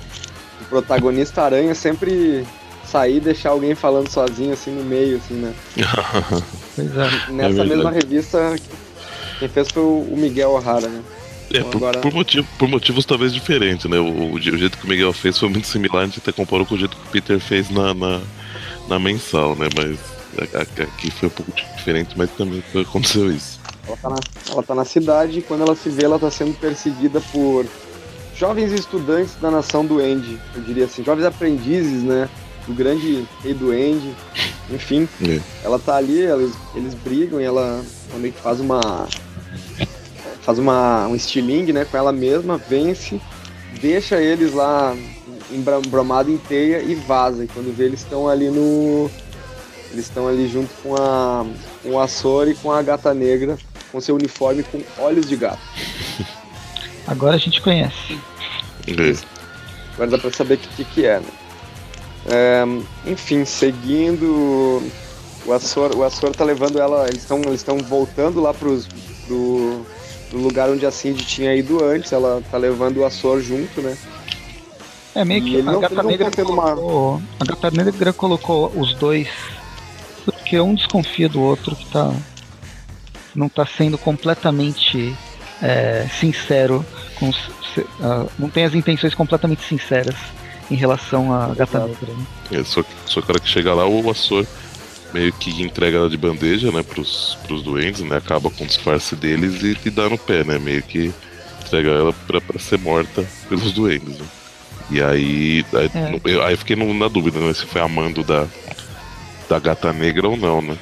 de 0.60 0.66
protagonista 0.66 1.42
aranha 1.42 1.74
sempre 1.74 2.46
sair 2.84 3.16
e 3.16 3.20
deixar 3.20 3.50
alguém 3.50 3.74
falando 3.74 4.08
sozinho 4.08 4.52
assim 4.52 4.70
no 4.70 4.84
meio, 4.84 5.16
assim, 5.16 5.34
né? 5.34 5.54
pois 6.76 6.96
é. 6.96 7.32
Nessa 7.32 7.62
é 7.62 7.64
mesma 7.64 7.90
revista, 7.90 8.56
quem 9.38 9.48
fez 9.48 9.68
foi 9.70 9.82
o 9.82 10.14
Miguel 10.16 10.50
O'Hara, 10.50 10.88
né? 10.88 11.02
É, 11.52 11.62
por, 11.62 11.76
agora... 11.76 12.00
por, 12.00 12.12
motivo, 12.12 12.46
por 12.58 12.68
motivos 12.68 13.04
talvez 13.04 13.32
diferentes, 13.32 13.88
né? 13.88 13.98
O, 13.98 14.32
o, 14.32 14.40
jeito 14.40 14.78
que 14.78 14.84
o 14.84 14.88
Miguel 14.88 15.12
fez 15.12 15.38
foi 15.38 15.48
muito 15.48 15.66
similar, 15.66 16.02
a 16.02 16.06
gente 16.06 16.18
até 16.18 16.32
comparou 16.32 16.64
com 16.64 16.74
o 16.74 16.78
jeito 16.78 16.96
que 16.96 17.02
o 17.02 17.10
Peter 17.10 17.38
fez 17.38 17.70
na, 17.70 17.92
na, 17.94 18.20
na 18.88 18.98
mensal, 18.98 19.54
né? 19.56 19.68
Mas 19.76 19.98
aqui 20.54 21.10
foi 21.10 21.28
um 21.28 21.32
pouco 21.32 21.52
diferente, 21.76 22.14
mas 22.16 22.30
também 22.30 22.62
aconteceu 22.80 23.30
isso. 23.30 23.60
Ela 23.86 23.96
tá, 23.96 24.08
na, 24.08 24.16
ela 24.50 24.62
tá 24.62 24.74
na 24.74 24.84
cidade 24.84 25.38
e 25.38 25.42
quando 25.42 25.62
ela 25.62 25.76
se 25.76 25.88
vê, 25.90 26.04
ela 26.04 26.18
tá 26.18 26.30
sendo 26.30 26.54
perseguida 26.54 27.20
por 27.20 27.66
jovens 28.44 28.72
estudantes 28.72 29.36
da 29.40 29.50
nação 29.50 29.86
do 29.86 30.02
End, 30.02 30.38
eu 30.54 30.60
diria 30.60 30.84
assim, 30.84 31.02
jovens 31.02 31.24
aprendizes, 31.24 32.02
né? 32.02 32.28
Do 32.66 32.74
grande 32.74 33.26
rei 33.42 33.54
do 33.54 33.72
End, 33.72 34.14
enfim. 34.70 35.08
É. 35.26 35.40
Ela 35.64 35.78
tá 35.78 35.96
ali, 35.96 36.18
eles, 36.20 36.52
eles 36.74 36.92
brigam 36.92 37.40
e 37.40 37.44
ela 37.44 37.82
meio 38.16 38.34
que 38.34 38.40
faz 38.40 38.60
uma 38.60 39.08
faz 40.42 40.58
uma, 40.58 41.06
um 41.06 41.16
estilingue 41.16 41.72
né, 41.72 41.86
com 41.86 41.96
ela 41.96 42.12
mesma, 42.12 42.58
vence, 42.58 43.18
deixa 43.80 44.20
eles 44.20 44.52
lá 44.52 44.94
embromado 45.50 46.30
em 46.30 46.36
teia 46.36 46.82
e 46.82 46.94
vaza. 46.94 47.44
E 47.44 47.48
quando 47.48 47.74
vê, 47.74 47.84
eles 47.84 48.00
estão 48.00 48.28
ali 48.28 48.50
no. 48.50 49.10
Eles 49.90 50.04
estão 50.04 50.28
ali 50.28 50.48
junto 50.48 50.70
com 50.82 50.94
a. 50.96 51.46
com 51.82 51.92
o 51.92 51.98
Açor 51.98 52.48
e 52.48 52.54
com 52.54 52.70
a 52.70 52.82
gata 52.82 53.14
negra, 53.14 53.56
com 53.90 54.02
seu 54.02 54.14
uniforme 54.16 54.62
com 54.64 54.82
olhos 54.98 55.26
de 55.26 55.34
gato. 55.34 55.62
Agora 57.06 57.36
a 57.36 57.38
gente 57.38 57.62
conhece. 57.62 58.18
Agora 59.94 60.10
dá 60.10 60.18
pra 60.18 60.32
saber 60.32 60.54
o 60.54 60.58
que, 60.58 60.84
que, 60.84 61.06
é, 61.06 61.20
né? 61.20 61.26
É, 62.26 62.64
enfim, 63.06 63.44
seguindo. 63.44 64.82
O 65.46 65.52
Açor, 65.52 65.94
o 65.96 66.02
Açor 66.02 66.34
tá 66.34 66.44
levando 66.44 66.80
ela. 66.80 67.06
Eles 67.06 67.22
estão 67.22 67.40
eles 67.42 67.64
voltando 67.86 68.40
lá 68.40 68.54
pros, 68.54 68.88
pro, 69.26 69.86
no 70.32 70.40
lugar 70.40 70.70
onde 70.70 70.86
a 70.86 70.90
Cindy 70.90 71.24
tinha 71.24 71.54
ido 71.54 71.84
antes, 71.84 72.12
ela 72.12 72.42
tá 72.50 72.56
levando 72.56 72.98
o 72.98 73.04
Açor 73.04 73.40
junto, 73.40 73.80
né? 73.80 73.96
É 75.14 75.24
meio 75.24 75.44
que 75.44 75.60
a 75.60 75.62
não, 75.62 75.80
Gata 75.80 76.02
Negra 76.02 76.30
colocou, 76.30 77.14
uma... 77.14 77.22
a 77.38 77.44
Gata 77.44 77.70
Negra 77.70 78.12
colocou 78.12 78.72
os 78.74 78.94
dois 78.94 79.28
porque 80.24 80.58
um 80.58 80.74
desconfia 80.74 81.28
do 81.28 81.40
outro 81.40 81.76
que 81.76 81.86
tá 81.86 82.12
não 83.34 83.48
tá 83.48 83.64
sendo 83.64 83.96
completamente 83.96 85.16
é, 85.62 86.08
sincero 86.18 86.84
com 87.18 87.30
uh, 87.30 88.30
não 88.38 88.48
tem 88.48 88.64
as 88.64 88.74
intenções 88.74 89.14
completamente 89.14 89.62
sinceras 89.62 90.16
em 90.70 90.74
relação 90.74 91.32
à 91.32 91.54
Gata 91.54 91.80
Negra. 91.80 92.12
Né? 92.12 92.26
É, 92.52 92.64
só, 92.64 92.82
só 93.06 93.20
que 93.20 93.30
hora 93.30 93.40
que 93.40 93.48
chega 93.48 93.74
lá 93.74 93.86
o 93.86 94.10
Açor 94.10 94.46
meio 95.12 95.32
que 95.32 95.62
entrega 95.62 95.98
ela 95.98 96.10
de 96.10 96.16
bandeja, 96.16 96.72
né, 96.72 96.82
pros, 96.82 97.38
pros 97.46 97.62
doentes, 97.62 98.00
né, 98.00 98.16
acaba 98.16 98.50
com 98.50 98.64
o 98.64 98.66
disfarce 98.66 99.14
deles 99.14 99.62
e, 99.62 99.78
e 99.86 99.90
dá 99.90 100.08
no 100.08 100.18
pé, 100.18 100.42
né, 100.42 100.58
meio 100.58 100.82
que 100.82 101.12
entrega 101.64 101.90
ela 101.90 102.12
pra, 102.26 102.40
pra 102.40 102.58
ser 102.58 102.80
morta 102.80 103.24
pelos 103.48 103.72
doentes, 103.72 104.18
né. 104.18 104.26
E 104.90 105.00
aí, 105.00 105.64
aí, 105.72 105.90
é. 105.94 106.20
eu, 106.24 106.42
aí 106.42 106.56
fiquei 106.56 106.74
na 106.74 107.06
dúvida, 107.06 107.38
né, 107.38 107.54
se 107.54 107.64
foi 107.64 107.80
amando 107.80 108.24
da, 108.24 108.46
da 109.48 109.58
gata 109.60 109.92
negra 109.92 110.28
ou 110.28 110.36
não, 110.36 110.60
né, 110.60 110.76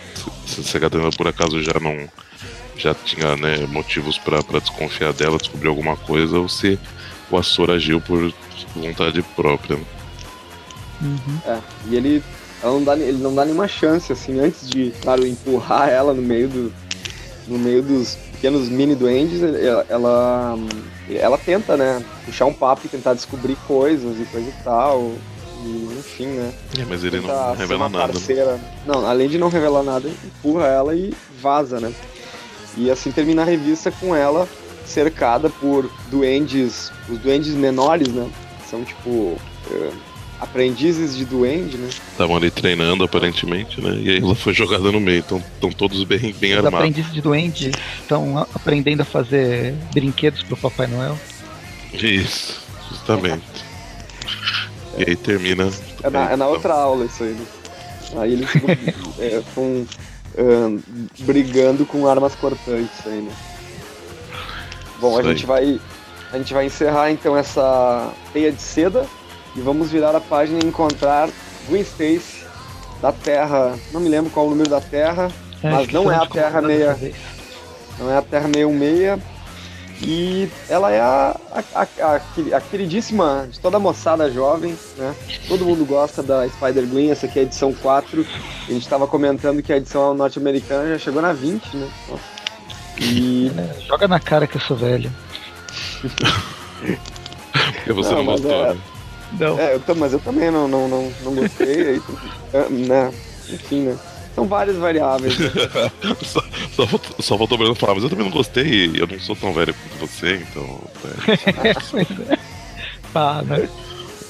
se, 0.47 0.64
se 0.64 0.76
a 0.78 0.80
gata 0.80 0.97
negra 0.97 1.12
por 1.14 1.28
acaso 1.28 1.62
já 1.62 1.78
não 1.78 2.09
já 2.76 2.94
tinha, 2.94 3.36
né, 3.36 3.66
motivos 3.66 4.18
para 4.18 4.40
desconfiar 4.60 5.12
dela, 5.12 5.38
descobrir 5.38 5.68
alguma 5.68 5.96
coisa, 5.96 6.38
ou 6.38 6.48
se 6.48 6.78
o 7.30 7.36
Açor 7.36 7.70
agiu 7.70 8.00
por 8.00 8.32
vontade 8.74 9.22
própria, 9.36 9.76
né. 9.76 9.84
Uhum. 11.00 11.38
É, 11.46 11.58
e 11.88 11.96
ele 11.96 12.22
ela 12.62 12.74
não 12.74 12.84
dá, 12.84 12.96
ele 12.96 13.18
não 13.18 13.34
dá 13.34 13.44
nenhuma 13.44 13.66
chance, 13.66 14.12
assim, 14.12 14.38
antes 14.38 14.68
de, 14.68 14.92
claro, 15.02 15.26
empurrar 15.26 15.88
ela 15.88 16.14
no 16.14 16.22
meio 16.22 16.48
do. 16.48 16.72
no 17.48 17.58
meio 17.58 17.82
dos 17.82 18.16
pequenos 18.32 18.68
mini 18.68 18.94
duendes, 18.94 19.42
ela, 19.42 19.86
ela, 19.88 20.58
ela 21.10 21.38
tenta, 21.38 21.76
né, 21.76 22.04
puxar 22.24 22.46
um 22.46 22.52
papo 22.52 22.82
e 22.84 22.88
tentar 22.88 23.14
descobrir 23.14 23.56
coisas 23.66 24.18
e 24.20 24.24
coisa 24.26 24.48
e 24.48 24.64
tal. 24.64 25.12
E, 25.64 25.96
enfim, 25.98 26.26
né? 26.26 26.52
É, 26.78 26.84
mas 26.84 27.04
ele 27.04 27.20
não 27.20 27.54
revela 27.54 27.88
nada. 27.88 28.12
Né? 28.12 28.60
Não, 28.86 29.06
além 29.06 29.28
de 29.28 29.38
não 29.38 29.48
revelar 29.48 29.82
nada, 29.82 30.08
empurra 30.08 30.66
ela 30.66 30.94
e 30.94 31.14
vaza, 31.40 31.78
né? 31.80 31.92
E 32.76 32.90
assim 32.90 33.10
termina 33.10 33.42
a 33.42 33.44
revista 33.44 33.90
com 33.90 34.14
ela 34.14 34.48
cercada 34.84 35.48
por 35.48 35.90
duendes, 36.10 36.92
os 37.08 37.18
duendes 37.18 37.54
menores, 37.54 38.08
né? 38.08 38.28
São 38.68 38.84
tipo. 38.84 39.10
Uh, 39.10 39.92
aprendizes 40.42 41.16
de 41.16 41.24
duende, 41.24 41.76
né? 41.76 41.88
Estavam 41.88 42.36
ali 42.36 42.50
treinando 42.50 43.04
aparentemente, 43.04 43.80
né? 43.80 43.94
E 44.02 44.10
aí 44.10 44.18
ela 44.18 44.34
foi 44.34 44.52
jogada 44.52 44.90
no 44.90 44.98
meio, 44.98 45.20
então 45.20 45.38
estão 45.38 45.70
todos 45.70 46.02
bem, 46.02 46.34
bem 46.34 46.52
Os 46.52 46.58
armados. 46.58 46.72
Os 46.72 46.74
aprendizes 46.74 47.12
de 47.12 47.20
duende 47.20 47.70
estão 48.00 48.38
aprendendo 48.38 49.02
a 49.02 49.04
fazer 49.04 49.72
brinquedos 49.94 50.42
pro 50.42 50.56
Papai 50.56 50.88
Noel. 50.88 51.16
Isso, 51.92 52.60
justamente. 52.90 53.44
e 54.98 55.10
aí 55.10 55.14
termina. 55.14 55.70
É 56.02 56.10
na, 56.10 56.32
é 56.32 56.36
na, 56.36 56.48
outra 56.48 56.74
aula 56.74 57.04
isso 57.04 57.22
aí, 57.22 57.30
né? 57.30 57.46
Aí 58.16 58.32
eles 58.32 58.48
estão 59.22 59.64
é, 59.70 59.82
brigando 61.20 61.85
com 61.85 62.07
armas 62.07 62.35
cortantes 62.35 63.07
aí, 63.07 63.20
né? 63.20 63.33
Bom, 65.01 65.18
isso 65.18 65.28
a 65.28 65.33
gente 65.33 65.47
vai. 65.47 65.80
A 66.33 66.39
gente 66.39 66.55
vai 66.55 66.64
encerrar 66.64 67.11
então 67.11 67.37
essa 67.37 68.11
teia 68.33 68.51
de 68.51 68.62
seda 68.62 69.07
e 69.55 69.61
vamos 69.61 69.91
virar 69.91 70.16
a 70.16 70.20
página 70.20 70.61
e 70.62 70.66
encontrar 70.66 71.28
Gwen 71.68 71.83
Stacy 71.83 72.45
da 73.03 73.12
Terra. 73.12 73.78
Não 73.93 74.01
me 74.01 74.09
lembro 74.09 74.30
qual 74.30 74.47
o 74.47 74.51
número 74.51 74.70
da 74.70 74.80
Terra, 74.80 75.30
é, 75.62 75.70
mas 75.70 75.89
não 75.89 76.11
é 76.11 76.16
a 76.16 76.26
Terra 76.26 76.62
meia. 76.62 76.99
Não 77.99 78.11
é 78.11 78.16
a 78.16 78.22
Terra 78.22 78.47
66. 78.47 79.32
E 80.01 80.49
ela 80.68 80.90
é 80.90 81.01
a, 81.01 81.36
a, 81.74 81.82
a, 81.82 82.57
a, 82.57 82.61
queridíssima 82.61 83.49
de 83.51 83.61
toda 83.61 83.76
a 83.76 83.80
moçada 83.80 84.30
jovem, 84.30 84.76
né? 84.97 85.14
Todo 85.47 85.64
mundo 85.64 85.84
gosta 85.84 86.22
da 86.22 86.49
Spider-Gwen, 86.49 87.11
essa 87.11 87.26
aqui 87.26 87.38
é 87.38 87.43
a 87.43 87.45
edição 87.45 87.72
4. 87.72 88.26
A 88.68 88.72
gente 88.72 88.82
estava 88.82 89.07
comentando 89.07 89.62
que 89.62 89.72
a 89.72 89.76
edição 89.76 90.14
norte-americana 90.14 90.88
já 90.88 90.99
chegou 90.99 91.22
na 91.22 91.32
20, 91.32 91.76
né? 91.76 91.88
E... 93.01 93.53
É, 93.57 93.80
joga 93.82 94.09
na 94.09 94.18
cara 94.18 94.47
que 94.47 94.57
eu 94.57 94.61
sou 94.61 94.76
velho. 94.76 95.12
Porque 97.76 97.93
você 97.93 98.11
não, 98.11 98.18
não 98.18 98.32
gostou, 98.32 98.51
é... 98.51 98.74
né? 98.74 98.80
Não. 99.38 99.59
É, 99.59 99.74
eu, 99.74 99.95
mas 99.97 100.12
eu 100.12 100.20
também 100.20 100.51
não, 100.51 100.68
não, 100.68 100.88
não, 100.88 101.12
não 101.22 101.34
gostei. 101.34 101.88
aí, 101.88 102.03
é, 102.53 102.68
né? 102.70 103.12
Enfim, 103.49 103.82
né? 103.82 103.99
São 104.35 104.47
várias 104.47 104.76
variáveis. 104.76 105.39
Né? 105.39 105.51
só, 106.24 106.43
só, 106.74 106.87
faltou, 106.87 107.16
só 107.20 107.39
faltou 107.39 107.59
mesmo 107.59 107.74
falar, 107.74 107.95
mas 107.95 108.05
eu 108.05 108.11
também 108.11 108.24
não 108.24 108.33
gostei 108.33 108.87
e 108.87 108.99
eu 108.99 109.07
não 109.07 109.20
sou 109.20 109.37
tão 109.37 109.53
velho 109.53 109.74
quanto 109.74 110.01
você, 110.01 110.37
então. 110.37 110.80
É. 111.62 112.39
Pá, 113.12 113.43
né? 113.43 113.68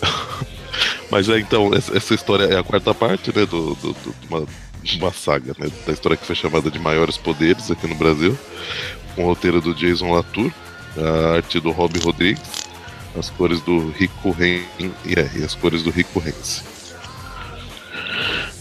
Mas 1.10 1.28
é 1.28 1.38
então, 1.38 1.70
essa 1.74 2.14
história 2.14 2.44
é 2.44 2.58
a 2.58 2.62
quarta 2.62 2.94
parte, 2.94 3.28
né? 3.36 3.44
Do, 3.44 3.74
do, 3.74 3.92
do 3.92 4.14
uma, 4.28 4.46
uma 4.94 5.12
saga, 5.12 5.54
né? 5.58 5.70
Da 5.86 5.92
história 5.92 6.16
que 6.16 6.24
foi 6.24 6.34
chamada 6.34 6.70
de 6.70 6.78
Maiores 6.78 7.16
Poderes 7.18 7.70
aqui 7.70 7.86
no 7.86 7.94
Brasil, 7.94 8.36
com 9.14 9.24
o 9.24 9.26
roteiro 9.26 9.60
do 9.60 9.74
Jason 9.74 10.10
Latour, 10.10 10.50
a 10.96 11.36
arte 11.36 11.60
do 11.60 11.70
Rob 11.70 11.98
Rodrigues, 12.00 12.66
as 13.16 13.30
cores 13.30 13.60
do 13.60 13.90
Rico 13.90 14.30
Ren 14.30 14.62
yeah, 15.04 15.30
e 15.38 15.44
as 15.44 15.54
cores 15.54 15.82
do 15.82 15.90
Rico 15.90 16.18
Rense. 16.18 16.62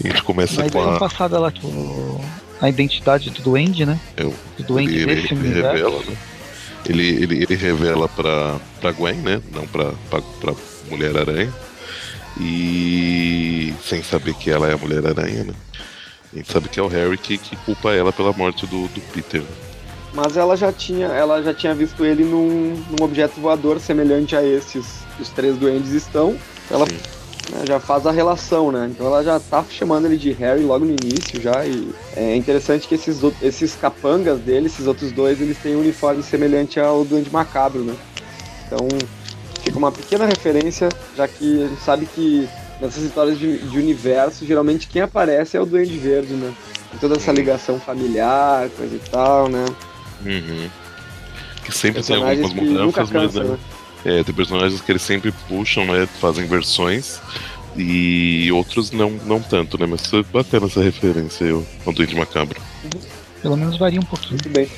A 0.04 0.08
gente 0.08 0.22
começa 0.22 0.60
Mas 0.62 0.72
com 0.72 0.82
a. 0.82 0.98
passada 0.98 1.38
lá, 1.38 1.50
tipo, 1.50 2.20
a 2.60 2.68
identidade 2.68 3.30
do 3.30 3.42
Duende, 3.42 3.84
né? 3.86 3.98
É, 4.16 4.24
o- 4.24 4.34
Do 4.56 4.62
Duende 4.64 4.94
ele, 4.96 5.06
nesse 5.14 5.32
ele 5.34 5.40
universo. 5.40 5.72
revela, 5.74 5.98
né? 6.04 6.16
Ele, 6.88 7.06
ele, 7.08 7.42
ele 7.44 7.54
revela 7.56 8.08
pra, 8.08 8.56
pra 8.80 8.90
Gwen, 8.92 9.14
né? 9.16 9.40
Não 9.52 9.66
pra, 9.66 9.92
pra, 10.10 10.20
pra 10.40 10.54
Mulher 10.90 11.16
Aranha. 11.16 11.52
E 12.40 13.72
sem 13.84 14.02
saber 14.02 14.34
que 14.34 14.50
ela 14.50 14.68
é 14.68 14.74
a 14.74 14.78
Mulher 14.78 15.06
Aranha, 15.06 15.44
né? 15.44 15.54
A 16.32 16.36
gente 16.36 16.50
sabe 16.50 16.68
que 16.68 16.80
é 16.80 16.82
o 16.82 16.88
Harry 16.88 17.16
que, 17.18 17.36
que 17.38 17.54
culpa 17.56 17.92
ela 17.92 18.12
pela 18.12 18.32
morte 18.32 18.66
do, 18.66 18.88
do 18.88 19.00
Peter. 19.12 19.42
Mas 20.14 20.36
ela 20.36 20.56
já 20.56 20.72
tinha, 20.72 21.06
ela 21.06 21.42
já 21.42 21.54
tinha 21.54 21.74
visto 21.74 22.04
ele 22.04 22.24
num, 22.24 22.82
num 22.98 23.04
objeto 23.04 23.40
voador 23.40 23.78
semelhante 23.80 24.34
a 24.34 24.42
esses 24.44 24.86
que 25.16 25.22
os 25.22 25.28
três 25.28 25.56
duendes 25.56 25.92
estão. 25.92 26.36
Ela 26.70 26.86
Sim. 26.86 26.96
Né, 27.50 27.64
já 27.66 27.80
faz 27.80 28.06
a 28.06 28.10
relação, 28.10 28.70
né? 28.70 28.88
Então 28.90 29.06
ela 29.06 29.22
já 29.22 29.40
tá 29.40 29.64
chamando 29.68 30.06
ele 30.06 30.16
de 30.16 30.32
Harry 30.32 30.62
logo 30.62 30.84
no 30.84 30.92
início 30.92 31.40
já. 31.40 31.64
E 31.64 31.90
é 32.16 32.36
interessante 32.36 32.86
que 32.86 32.94
esses, 32.94 33.20
esses 33.40 33.74
capangas 33.74 34.38
dele, 34.40 34.66
esses 34.66 34.86
outros 34.86 35.12
dois, 35.12 35.40
eles 35.40 35.58
têm 35.58 35.76
um 35.76 35.80
uniforme 35.80 36.22
semelhante 36.22 36.78
ao 36.78 37.04
Duende 37.04 37.30
Macabro, 37.30 37.80
né? 37.80 37.94
Então 38.66 38.88
fica 39.62 39.78
uma 39.78 39.92
pequena 39.92 40.26
referência, 40.26 40.88
já 41.16 41.26
que 41.26 41.64
a 41.64 41.68
gente 41.68 41.82
sabe 41.82 42.06
que 42.06 42.48
nessas 42.80 43.02
histórias 43.02 43.38
de, 43.38 43.58
de 43.58 43.78
universo, 43.78 44.44
geralmente 44.44 44.88
quem 44.88 45.02
aparece 45.02 45.56
é 45.56 45.60
o 45.60 45.66
Duende 45.66 45.96
Verde, 45.98 46.34
né? 46.34 46.52
Tem 46.90 47.00
toda 47.00 47.16
essa 47.16 47.32
ligação 47.32 47.80
familiar, 47.80 48.68
coisa 48.70 48.94
e 48.94 49.10
tal, 49.10 49.48
né? 49.48 49.64
Uhum. 50.24 50.68
Que 51.64 51.72
sempre 51.72 52.02
tem 52.02 52.16
algumas 52.16 52.52
mudanças, 52.52 52.96
mas 52.96 53.10
cansam, 53.10 53.44
né? 53.44 53.58
É, 54.04 54.22
tem 54.24 54.34
personagens 54.34 54.80
que 54.80 54.90
eles 54.92 55.02
sempre 55.02 55.32
puxam, 55.48 55.84
né? 55.86 56.08
Fazem 56.20 56.46
versões. 56.46 57.20
E 57.76 58.50
outros 58.52 58.90
não, 58.90 59.10
não 59.24 59.40
tanto, 59.40 59.78
né? 59.78 59.86
Mas 59.86 60.06
foi 60.06 60.22
bacana 60.24 60.66
essa 60.66 60.82
referência 60.82 61.46
aí, 61.46 61.64
ao 61.86 61.92
Duende 61.92 62.14
Macabro. 62.14 62.60
Pelo 63.40 63.56
menos 63.56 63.78
varia 63.78 64.00
um 64.00 64.04
pouquinho. 64.04 64.32
Muito 64.32 64.48
bem. 64.50 64.68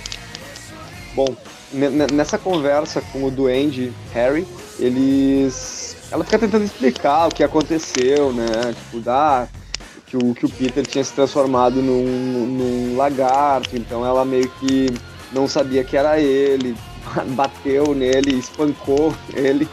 Bom, 1.14 1.34
ne- 1.72 1.90
ne- 1.90 2.06
nessa 2.12 2.38
conversa 2.38 3.00
com 3.00 3.24
o 3.24 3.30
Duende 3.30 3.92
Harry, 4.12 4.46
eles. 4.78 5.96
Ela 6.10 6.22
fica 6.24 6.38
tentando 6.38 6.64
explicar 6.64 7.26
o 7.26 7.30
que 7.34 7.42
aconteceu, 7.42 8.32
né? 8.32 8.46
Tipo, 8.74 9.00
dar 9.00 9.48
que 10.06 10.16
o, 10.16 10.34
que 10.34 10.46
o 10.46 10.48
Peter 10.48 10.86
tinha 10.86 11.02
se 11.02 11.12
transformado 11.12 11.82
num, 11.82 12.46
num 12.46 12.96
lagarto, 12.96 13.76
então 13.76 14.06
ela 14.06 14.24
meio 14.24 14.48
que 14.60 14.86
não 15.32 15.48
sabia 15.48 15.82
que 15.82 15.96
era 15.96 16.20
ele, 16.20 16.76
bateu 17.34 17.94
nele, 17.94 18.38
espancou 18.38 19.14
ele, 19.34 19.68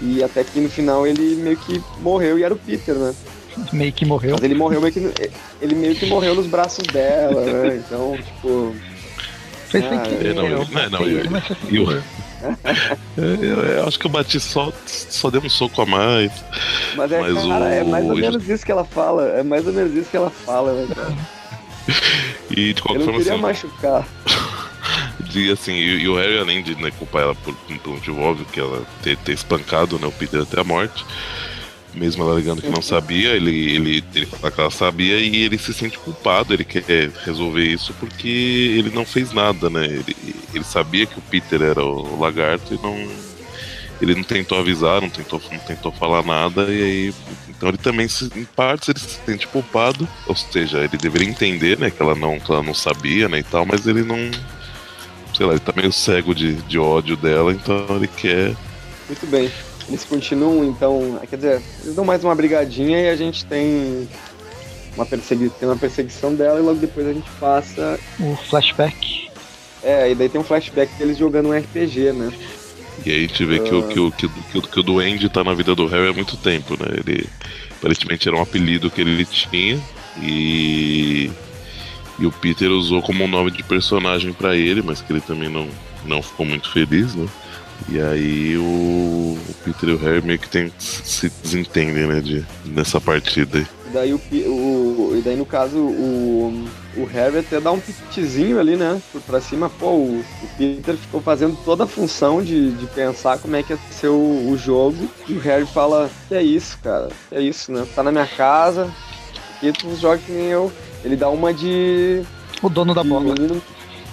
e 0.00 0.22
até 0.22 0.44
que 0.44 0.60
no 0.60 0.68
final 0.68 1.06
ele 1.06 1.36
meio 1.36 1.56
que 1.56 1.82
morreu 2.00 2.38
e 2.38 2.42
era 2.42 2.52
o 2.54 2.58
Peter, 2.58 2.94
né? 2.94 3.14
Meio 3.72 3.92
que 3.92 4.04
morreu. 4.04 4.32
Mas 4.32 4.42
ele 4.42 4.54
morreu 4.54 4.80
meio 4.82 4.92
que. 4.92 5.00
Ele 5.62 5.74
meio 5.74 5.94
que 5.94 6.04
morreu 6.06 6.34
nos 6.34 6.46
braços 6.46 6.86
dela, 6.88 7.40
né? 7.46 7.76
Então, 7.76 8.18
tipo. 8.18 8.76
Foi 9.70 9.80
sem 9.80 9.98
Ah, 9.98 10.02
querer. 10.02 10.26
é, 10.30 10.34
não, 10.34 10.46
eu 10.46 10.58
não, 10.70 10.90
não, 10.90 11.06
eu- 11.06 11.24
eu-. 11.70 12.02
Eu, 13.16 13.62
eu 13.64 13.88
acho 13.88 13.98
que 13.98 14.06
eu 14.06 14.10
bati 14.10 14.38
só, 14.38 14.70
só 14.86 15.30
dei 15.30 15.40
um 15.40 15.48
soco 15.48 15.80
a 15.82 15.86
mais. 15.86 16.30
Mas 16.94 17.10
é, 17.10 17.20
Mas 17.22 17.34
cara, 17.34 17.64
o- 17.64 17.68
é 17.68 17.82
mais 17.82 18.04
ou 18.04 18.14
menos 18.16 18.48
isso 18.48 18.64
que 18.64 18.70
ela 18.72 18.84
fala. 18.84 19.28
É 19.30 19.42
mais 19.42 19.66
ou 19.66 19.72
menos 19.72 19.94
isso 19.94 20.10
que 20.10 20.16
ela 20.18 20.30
fala, 20.30 20.74
né, 20.74 20.86
cara? 20.94 21.14
E 22.50 22.72
de 22.74 22.80
Eu 22.80 22.82
qualquer 22.84 22.98
não 22.98 23.04
forma, 23.06 23.18
queria 23.18 23.32
assim, 23.32 23.42
machucar. 23.42 24.06
de, 25.20 25.50
assim 25.50 25.72
e, 25.72 26.02
e 26.02 26.08
o 26.08 26.16
Harry, 26.16 26.38
além 26.38 26.62
de 26.62 26.74
né, 26.76 26.90
culpar 26.90 27.22
ela 27.22 27.34
por, 27.34 27.54
por 27.54 27.90
um 27.90 27.94
motivo 27.94 28.20
óbvio, 28.20 28.46
que 28.46 28.60
ela 28.60 28.84
ter, 29.02 29.16
ter 29.18 29.32
espancado 29.32 29.98
né, 29.98 30.06
o 30.06 30.12
Peter 30.12 30.40
até 30.42 30.60
a 30.60 30.64
morte, 30.64 31.04
mesmo 31.96 32.22
ela 32.22 32.32
alegando 32.32 32.60
que 32.60 32.68
não 32.68 32.82
sabia, 32.82 33.30
ele, 33.30 33.74
ele, 33.74 34.04
ele 34.14 34.26
fala 34.26 34.50
que 34.50 34.60
ela 34.60 34.70
sabia 34.70 35.18
e 35.18 35.36
ele 35.36 35.58
se 35.58 35.72
sente 35.72 35.98
culpado, 35.98 36.52
ele 36.52 36.64
quer 36.64 37.10
resolver 37.24 37.64
isso 37.64 37.94
porque 37.98 38.28
ele 38.78 38.90
não 38.90 39.04
fez 39.04 39.32
nada, 39.32 39.70
né? 39.70 39.86
Ele, 39.86 40.16
ele 40.52 40.64
sabia 40.64 41.06
que 41.06 41.18
o 41.18 41.22
Peter 41.22 41.62
era 41.62 41.82
o 41.82 42.20
lagarto 42.20 42.74
e 42.74 42.82
não. 42.82 43.26
Ele 43.98 44.14
não 44.14 44.22
tentou 44.22 44.58
avisar, 44.58 45.00
não 45.00 45.08
tentou, 45.08 45.40
não 45.50 45.58
tentou 45.58 45.90
falar 45.90 46.22
nada, 46.22 46.64
e 46.70 46.82
aí. 46.82 47.14
Então 47.48 47.70
ele 47.70 47.78
também, 47.78 48.06
se, 48.06 48.30
em 48.36 48.44
partes, 48.44 48.90
ele 48.90 48.98
se 48.98 49.18
sente 49.24 49.46
culpado, 49.46 50.06
ou 50.26 50.36
seja, 50.36 50.84
ele 50.84 50.98
deveria 50.98 51.26
entender, 51.26 51.78
né, 51.78 51.90
que 51.90 52.02
ela 52.02 52.14
não, 52.14 52.38
que 52.38 52.52
ela 52.52 52.62
não 52.62 52.74
sabia, 52.74 53.26
né, 53.26 53.38
e 53.38 53.42
tal, 53.42 53.64
mas 53.64 53.86
ele 53.86 54.02
não. 54.02 54.18
Sei 55.36 55.44
lá, 55.44 55.52
ele 55.52 55.60
tá 55.60 55.72
meio 55.76 55.92
cego 55.92 56.34
de, 56.34 56.54
de 56.54 56.78
ódio 56.78 57.14
dela, 57.14 57.52
então 57.52 57.84
ele 57.90 58.08
quer. 58.08 58.56
Muito 59.06 59.26
bem. 59.26 59.50
Eles 59.86 60.04
continuam, 60.04 60.64
então. 60.64 61.20
Quer 61.28 61.36
dizer, 61.36 61.62
eles 61.82 61.94
dão 61.94 62.06
mais 62.06 62.24
uma 62.24 62.34
brigadinha 62.34 62.98
e 63.02 63.10
a 63.10 63.16
gente 63.16 63.44
tem. 63.44 64.08
Uma, 64.96 65.04
persegui 65.04 65.50
tem 65.50 65.68
uma 65.68 65.76
perseguição 65.76 66.34
dela 66.34 66.58
e 66.58 66.62
logo 66.62 66.80
depois 66.80 67.06
a 67.06 67.12
gente 67.12 67.28
passa. 67.38 68.00
O 68.18 68.34
flashback. 68.48 69.28
É, 69.82 70.10
e 70.10 70.14
daí 70.14 70.30
tem 70.30 70.40
um 70.40 70.44
flashback 70.44 70.90
deles 70.94 71.18
jogando 71.18 71.50
um 71.50 71.56
RPG, 71.56 72.12
né? 72.12 72.32
E 73.04 73.10
aí 73.10 73.16
a 73.18 73.20
gente 73.20 73.44
vê 73.44 73.58
que, 73.60 73.74
o, 73.74 73.82
que, 73.82 74.00
o, 74.00 74.10
que, 74.10 74.26
o, 74.26 74.30
que, 74.30 74.58
o, 74.58 74.62
que 74.62 74.80
o 74.80 74.82
Duende 74.82 75.28
tá 75.28 75.44
na 75.44 75.52
vida 75.52 75.74
do 75.74 75.86
Harry 75.86 76.08
há 76.08 76.14
muito 76.14 76.38
tempo, 76.38 76.82
né? 76.82 76.96
Ele 77.06 77.28
aparentemente 77.78 78.26
era 78.26 78.38
um 78.38 78.40
apelido 78.40 78.90
que 78.90 79.02
ele 79.02 79.24
tinha 79.26 79.78
e. 80.22 81.30
E 82.18 82.26
o 82.26 82.32
Peter 82.32 82.70
usou 82.70 83.02
como 83.02 83.24
um 83.24 83.28
nome 83.28 83.50
de 83.50 83.62
personagem 83.62 84.32
pra 84.32 84.56
ele, 84.56 84.82
mas 84.82 85.00
que 85.02 85.12
ele 85.12 85.20
também 85.20 85.48
não, 85.48 85.68
não 86.04 86.22
ficou 86.22 86.46
muito 86.46 86.70
feliz, 86.72 87.14
né? 87.14 87.26
E 87.88 88.00
aí 88.00 88.56
o, 88.56 88.62
o 88.62 89.54
Peter 89.64 89.90
e 89.90 89.92
o 89.92 89.98
Harry 89.98 90.22
meio 90.22 90.38
que 90.38 90.48
tem, 90.48 90.72
se 90.78 91.30
desentendem, 91.42 92.06
né? 92.06 92.20
De, 92.20 92.44
nessa 92.64 93.00
partida 93.00 93.58
aí. 93.58 93.66
Daí, 93.92 94.12
o, 94.12 94.16
o, 94.16 95.14
e 95.16 95.22
daí 95.22 95.36
no 95.36 95.46
caso, 95.46 95.78
o, 95.78 96.68
o 96.96 97.04
Harry 97.04 97.38
até 97.38 97.60
dá 97.60 97.70
um 97.70 97.78
pitizinho 97.78 98.58
ali, 98.58 98.76
né? 98.76 99.00
Pra 99.26 99.40
cima, 99.40 99.70
pô, 99.70 99.90
o, 99.90 100.20
o 100.20 100.48
Peter 100.58 100.96
ficou 100.96 101.20
fazendo 101.20 101.56
toda 101.64 101.84
a 101.84 101.86
função 101.86 102.42
de, 102.42 102.72
de 102.72 102.86
pensar 102.86 103.38
como 103.38 103.54
é 103.56 103.62
que 103.62 103.72
ia 103.72 103.78
ser 103.90 104.08
o, 104.08 104.50
o 104.50 104.58
jogo. 104.58 105.08
E 105.28 105.34
o 105.34 105.40
Harry 105.40 105.66
fala, 105.66 106.10
é 106.30 106.42
isso, 106.42 106.78
cara? 106.82 107.08
É 107.30 107.40
isso, 107.40 107.70
né? 107.70 107.86
Tá 107.94 108.02
na 108.02 108.10
minha 108.10 108.26
casa, 108.26 108.92
e 109.62 109.72
tu 109.72 109.94
joga 109.96 110.18
que 110.18 110.32
nem 110.32 110.46
eu. 110.46 110.72
Ele 111.06 111.14
dá 111.16 111.28
uma 111.30 111.54
de. 111.54 112.22
O 112.60 112.68
dono 112.68 112.92
da 112.92 113.02
de 113.02 113.08
bola. 113.08 113.24
menino- 113.32 113.62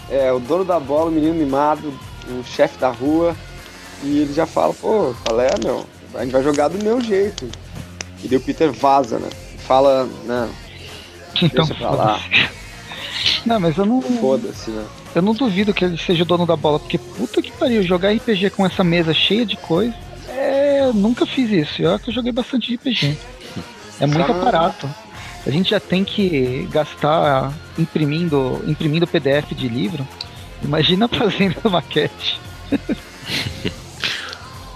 é, 0.10 0.32
o 0.32 0.39
dono 0.39 0.64
da 0.64 0.80
bola, 0.80 1.10
o 1.10 1.12
menino 1.12 1.34
mimado, 1.34 1.91
o 2.30 2.44
chefe 2.46 2.78
da 2.78 2.89
rua. 2.89 3.36
E 4.04 4.20
ele 4.20 4.34
já 4.34 4.46
fala, 4.46 4.74
pô, 4.74 5.16
qual 5.26 5.41
é, 5.41 5.50
meu? 5.64 5.86
A 6.14 6.24
gente 6.24 6.32
vai 6.32 6.44
jogar 6.44 6.68
do 6.68 6.82
meu 6.84 7.02
jeito. 7.02 7.50
E 8.24 8.28
daí 8.28 8.38
o 8.38 8.41
Peter 8.41 8.72
vaza, 8.72 9.18
né? 9.18 9.30
Fala, 9.66 10.08
né? 10.26 10.50
Então, 11.41 11.66
Deixa 11.66 11.74
pra 11.74 11.89
lá. 11.91 12.22
Não, 13.46 13.60
mas 13.60 13.78
eu 13.78 13.86
não, 13.86 14.02
Foda-se, 14.02 14.70
né? 14.72 14.86
eu 15.16 15.22
não 15.22 15.34
duvido 15.34 15.74
que 15.74 15.84
ele 15.84 15.98
seja 15.98 16.24
o 16.24 16.26
dono 16.26 16.46
da 16.46 16.56
bola, 16.56 16.80
porque 16.80 16.98
puta 16.98 17.41
que 17.41 17.52
pariu, 17.52 17.82
jogar 17.84 18.12
RPG 18.14 18.50
com 18.52 18.66
essa 18.66 18.84
mesa 18.84 19.14
cheia 19.14 19.46
de 19.46 19.56
coisa. 19.58 19.94
É, 20.30 20.89
nunca 20.94 21.26
fiz 21.26 21.50
isso. 21.50 21.82
Eu 21.82 21.94
acho 21.94 22.04
que 22.06 22.10
eu 22.10 22.14
joguei 22.14 22.32
bastante 22.32 22.74
RPG. 22.76 23.18
É 24.00 24.06
muito 24.06 24.20
Caramba. 24.26 24.41
aparato. 24.41 24.89
A 25.46 25.50
gente 25.52 25.70
já 25.72 25.80
tem 25.80 26.04
que 26.04 26.68
gastar 26.72 27.54
imprimindo, 27.78 28.64
imprimindo 28.66 29.06
PDF 29.08 29.52
de 29.54 29.68
livro. 29.68 30.08
Imagina 30.64 31.08
fazendo 31.10 31.70
maquete. 31.70 32.39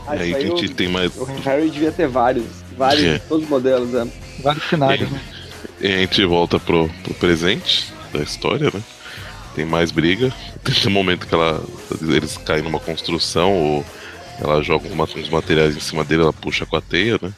Ah, 0.06 0.16
e 0.16 0.20
aí 0.20 0.36
aí 0.36 0.42
gente 0.48 0.66
o, 0.66 0.74
tem 0.74 0.88
mais. 0.88 1.16
o 1.18 1.26
Harry 1.46 1.70
devia 1.70 1.92
ter 1.92 2.08
vários. 2.08 2.46
Vários, 2.78 3.04
É. 3.06 3.20
todos 3.20 3.44
os 3.46 3.50
modelos, 3.50 3.90
né? 3.90 4.08
Vários 4.44 4.64
cenários, 4.70 5.10
né? 5.10 5.20
E 5.82 5.88
a 5.88 5.98
gente 6.00 6.24
volta 6.26 6.60
pro, 6.60 6.90
pro 7.04 7.14
presente 7.16 7.92
da 8.14 8.20
história, 8.22 8.70
né? 8.74 8.82
Tem 9.56 9.66
mais 9.66 9.92
briga. 9.92 10.32
Tem 10.64 10.88
um 10.88 10.92
momento 10.92 11.26
que 11.28 11.34
ela, 11.34 11.64
eles 12.02 12.38
caem 12.38 12.62
numa 12.64 12.80
construção, 12.80 13.52
ou 13.54 13.86
ela 14.40 14.62
joga 14.62 14.88
uma- 14.90 15.06
uns 15.06 15.30
materiais 15.30 15.76
em 15.76 15.80
cima 15.80 16.04
dele, 16.04 16.22
ela 16.24 16.34
puxa 16.34 16.66
com 16.66 16.76
a 16.76 16.82
teia, 16.82 17.18
né? 17.22 17.32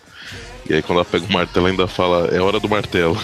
E 0.70 0.74
aí 0.76 0.82
quando 0.84 1.00
ela 1.00 1.06
pega 1.06 1.26
o 1.26 1.34
martelo 1.34 1.66
ainda 1.66 1.88
fala, 1.88 2.28
é 2.28 2.40
hora 2.40 2.60
do 2.60 2.70
martelo. 2.70 3.20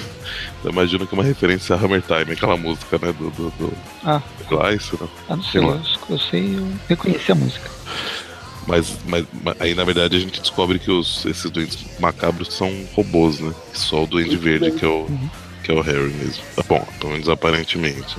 Eu 0.64 0.72
imagino 0.72 1.06
que 1.06 1.14
é 1.14 1.18
uma 1.18 1.24
referência 1.24 1.76
a 1.76 1.80
Hammer 1.80 2.02
Time, 2.02 2.32
aquela 2.34 2.58
música, 2.58 2.98
né? 2.98 3.14
Do, 3.14 3.30
do, 3.30 3.50
do 3.52 3.74
Ah. 4.04 4.20
Né? 4.50 5.08
Ah, 5.30 5.36
não 5.36 5.44
sei, 5.44 5.52
Sei 5.52 5.62
lá. 5.62 5.76
eu, 5.76 6.16
eu 6.16 6.20
sei, 6.20 6.56
eu 6.58 6.68
reconheci 6.90 7.32
a 7.32 7.36
música. 7.36 7.70
Mas, 8.68 8.98
mas, 9.08 9.26
mas 9.44 9.56
aí 9.62 9.76
na 9.76 9.84
verdade 9.84 10.16
a 10.16 10.20
gente 10.20 10.42
descobre 10.42 10.80
que 10.80 10.90
os, 10.90 11.24
esses 11.26 11.52
doentes 11.52 11.86
macabros 12.00 12.52
são 12.52 12.72
robôs, 12.96 13.40
né? 13.40 13.54
Só 13.74 14.04
o 14.04 14.08
Duende 14.08 14.32
Muito 14.32 14.42
Verde 14.44 14.72
que 14.72 14.84
é 14.84 14.88
o, 14.88 15.02
Uhum. 15.08 15.30
que 15.64 15.72
é 15.72 15.74
o 15.76 15.82
Harry 15.82 16.12
mesmo. 16.14 16.44
Tá 16.56 16.64
bom, 16.68 16.84
pelo 17.00 17.14
menos 17.14 17.30
aparentemente. 17.30 18.18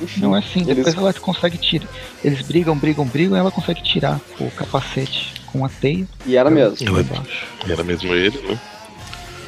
Enfim, 0.00 0.20
Não 0.20 0.36
é 0.36 0.38
assim, 0.38 0.60
eles- 0.62 0.76
depois 0.76 0.94
ela 0.94 1.12
consegue 1.14 1.58
tirar. 1.58 1.88
Eles 2.24 2.42
brigam, 2.42 2.76
brigam, 2.76 3.04
brigam 3.04 3.36
e 3.36 3.40
ela 3.40 3.50
consegue 3.50 3.82
tirar 3.82 4.20
o 4.38 4.50
capacete 4.50 5.34
com 5.46 5.64
a 5.64 5.68
teia. 5.68 6.06
E 6.26 6.36
era 6.36 6.50
mesmo. 6.50 6.76
e. 6.80 7.70
Era 7.72 7.82
mesmo 7.82 8.14
ele, 8.14 8.38
né? 8.48 8.58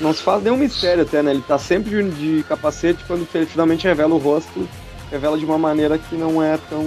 não 0.01 0.15
se 0.15 0.23
faz 0.23 0.43
nenhum 0.43 0.57
mistério 0.57 1.03
até, 1.03 1.23
né? 1.23 1.31
Ele 1.31 1.45
tá 1.47 1.59
sempre 1.59 2.03
de, 2.03 2.39
de 2.39 2.43
capacete 2.45 3.05
quando 3.07 3.29
ele 3.35 3.45
finalmente 3.45 3.87
revela 3.87 4.15
o 4.15 4.19
rosto 4.19 4.67
revela 5.11 5.37
de 5.37 5.45
uma 5.45 5.59
maneira 5.59 5.99
que 5.99 6.15
não 6.15 6.43
é 6.43 6.57
tão, 6.57 6.85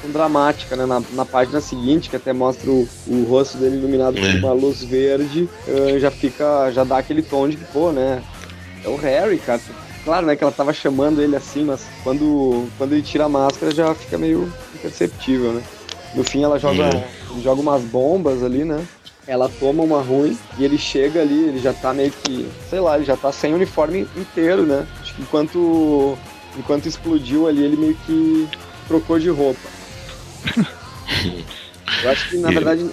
tão 0.00 0.10
dramática, 0.10 0.74
né? 0.74 0.86
Na, 0.86 1.02
na, 1.12 1.24
página 1.24 1.60
seguinte, 1.60 2.08
que 2.08 2.16
até 2.16 2.32
mostra 2.32 2.70
o, 2.70 2.88
o 3.06 3.24
rosto 3.24 3.58
dele 3.58 3.76
iluminado 3.76 4.14
por 4.14 4.34
uma 4.36 4.52
luz 4.52 4.82
verde, 4.82 5.48
uh, 5.68 5.98
já 5.98 6.10
fica, 6.10 6.70
já 6.72 6.84
dá 6.84 6.98
aquele 6.98 7.22
tom 7.22 7.48
de 7.48 7.56
que, 7.56 7.64
pô, 7.66 7.92
né? 7.92 8.22
É 8.82 8.88
o 8.88 8.96
Harry, 8.96 9.38
cara. 9.38 9.60
Claro, 10.06 10.24
né, 10.24 10.36
que 10.36 10.44
ela 10.44 10.52
tava 10.52 10.72
chamando 10.72 11.20
ele 11.20 11.34
assim, 11.34 11.64
mas 11.64 11.84
quando, 12.04 12.68
quando 12.78 12.92
ele 12.92 13.02
tira 13.02 13.24
a 13.24 13.28
máscara 13.28 13.74
já 13.74 13.92
fica 13.92 14.16
meio 14.16 14.52
imperceptível, 14.72 15.52
né? 15.52 15.60
No 16.14 16.22
fim 16.22 16.44
ela 16.44 16.60
joga, 16.60 16.84
uhum. 16.84 17.42
joga 17.42 17.60
umas 17.60 17.82
bombas 17.82 18.40
ali, 18.44 18.64
né? 18.64 18.86
Ela 19.26 19.48
toma 19.48 19.82
uma 19.82 20.00
ruim 20.00 20.38
e 20.56 20.64
ele 20.64 20.78
chega 20.78 21.20
ali, 21.20 21.48
ele 21.48 21.58
já 21.58 21.72
tá 21.72 21.92
meio 21.92 22.12
que, 22.12 22.48
sei 22.70 22.78
lá, 22.78 22.94
ele 22.94 23.04
já 23.04 23.16
tá 23.16 23.32
sem 23.32 23.52
uniforme 23.52 24.06
inteiro, 24.16 24.62
né? 24.62 24.86
Acho 25.00 25.12
que 25.12 25.22
enquanto 25.22 26.16
enquanto 26.56 26.86
explodiu 26.86 27.48
ali, 27.48 27.64
ele 27.64 27.76
meio 27.76 27.96
que 28.06 28.48
trocou 28.86 29.18
de 29.18 29.28
roupa. 29.28 29.68
Eu 32.04 32.10
acho 32.10 32.30
que, 32.30 32.36
na 32.36 32.50
verdade, 32.50 32.88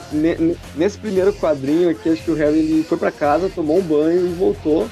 nesse 0.75 0.97
primeiro 0.97 1.31
quadrinho 1.33 1.91
aqui, 1.91 2.09
acho 2.09 2.23
que 2.23 2.31
o 2.31 2.35
Harry 2.35 2.57
ele 2.57 2.83
foi 2.83 2.97
para 2.97 3.11
casa, 3.11 3.51
tomou 3.53 3.77
um 3.77 3.81
banho 3.81 4.25
e 4.25 4.33
voltou 4.33 4.89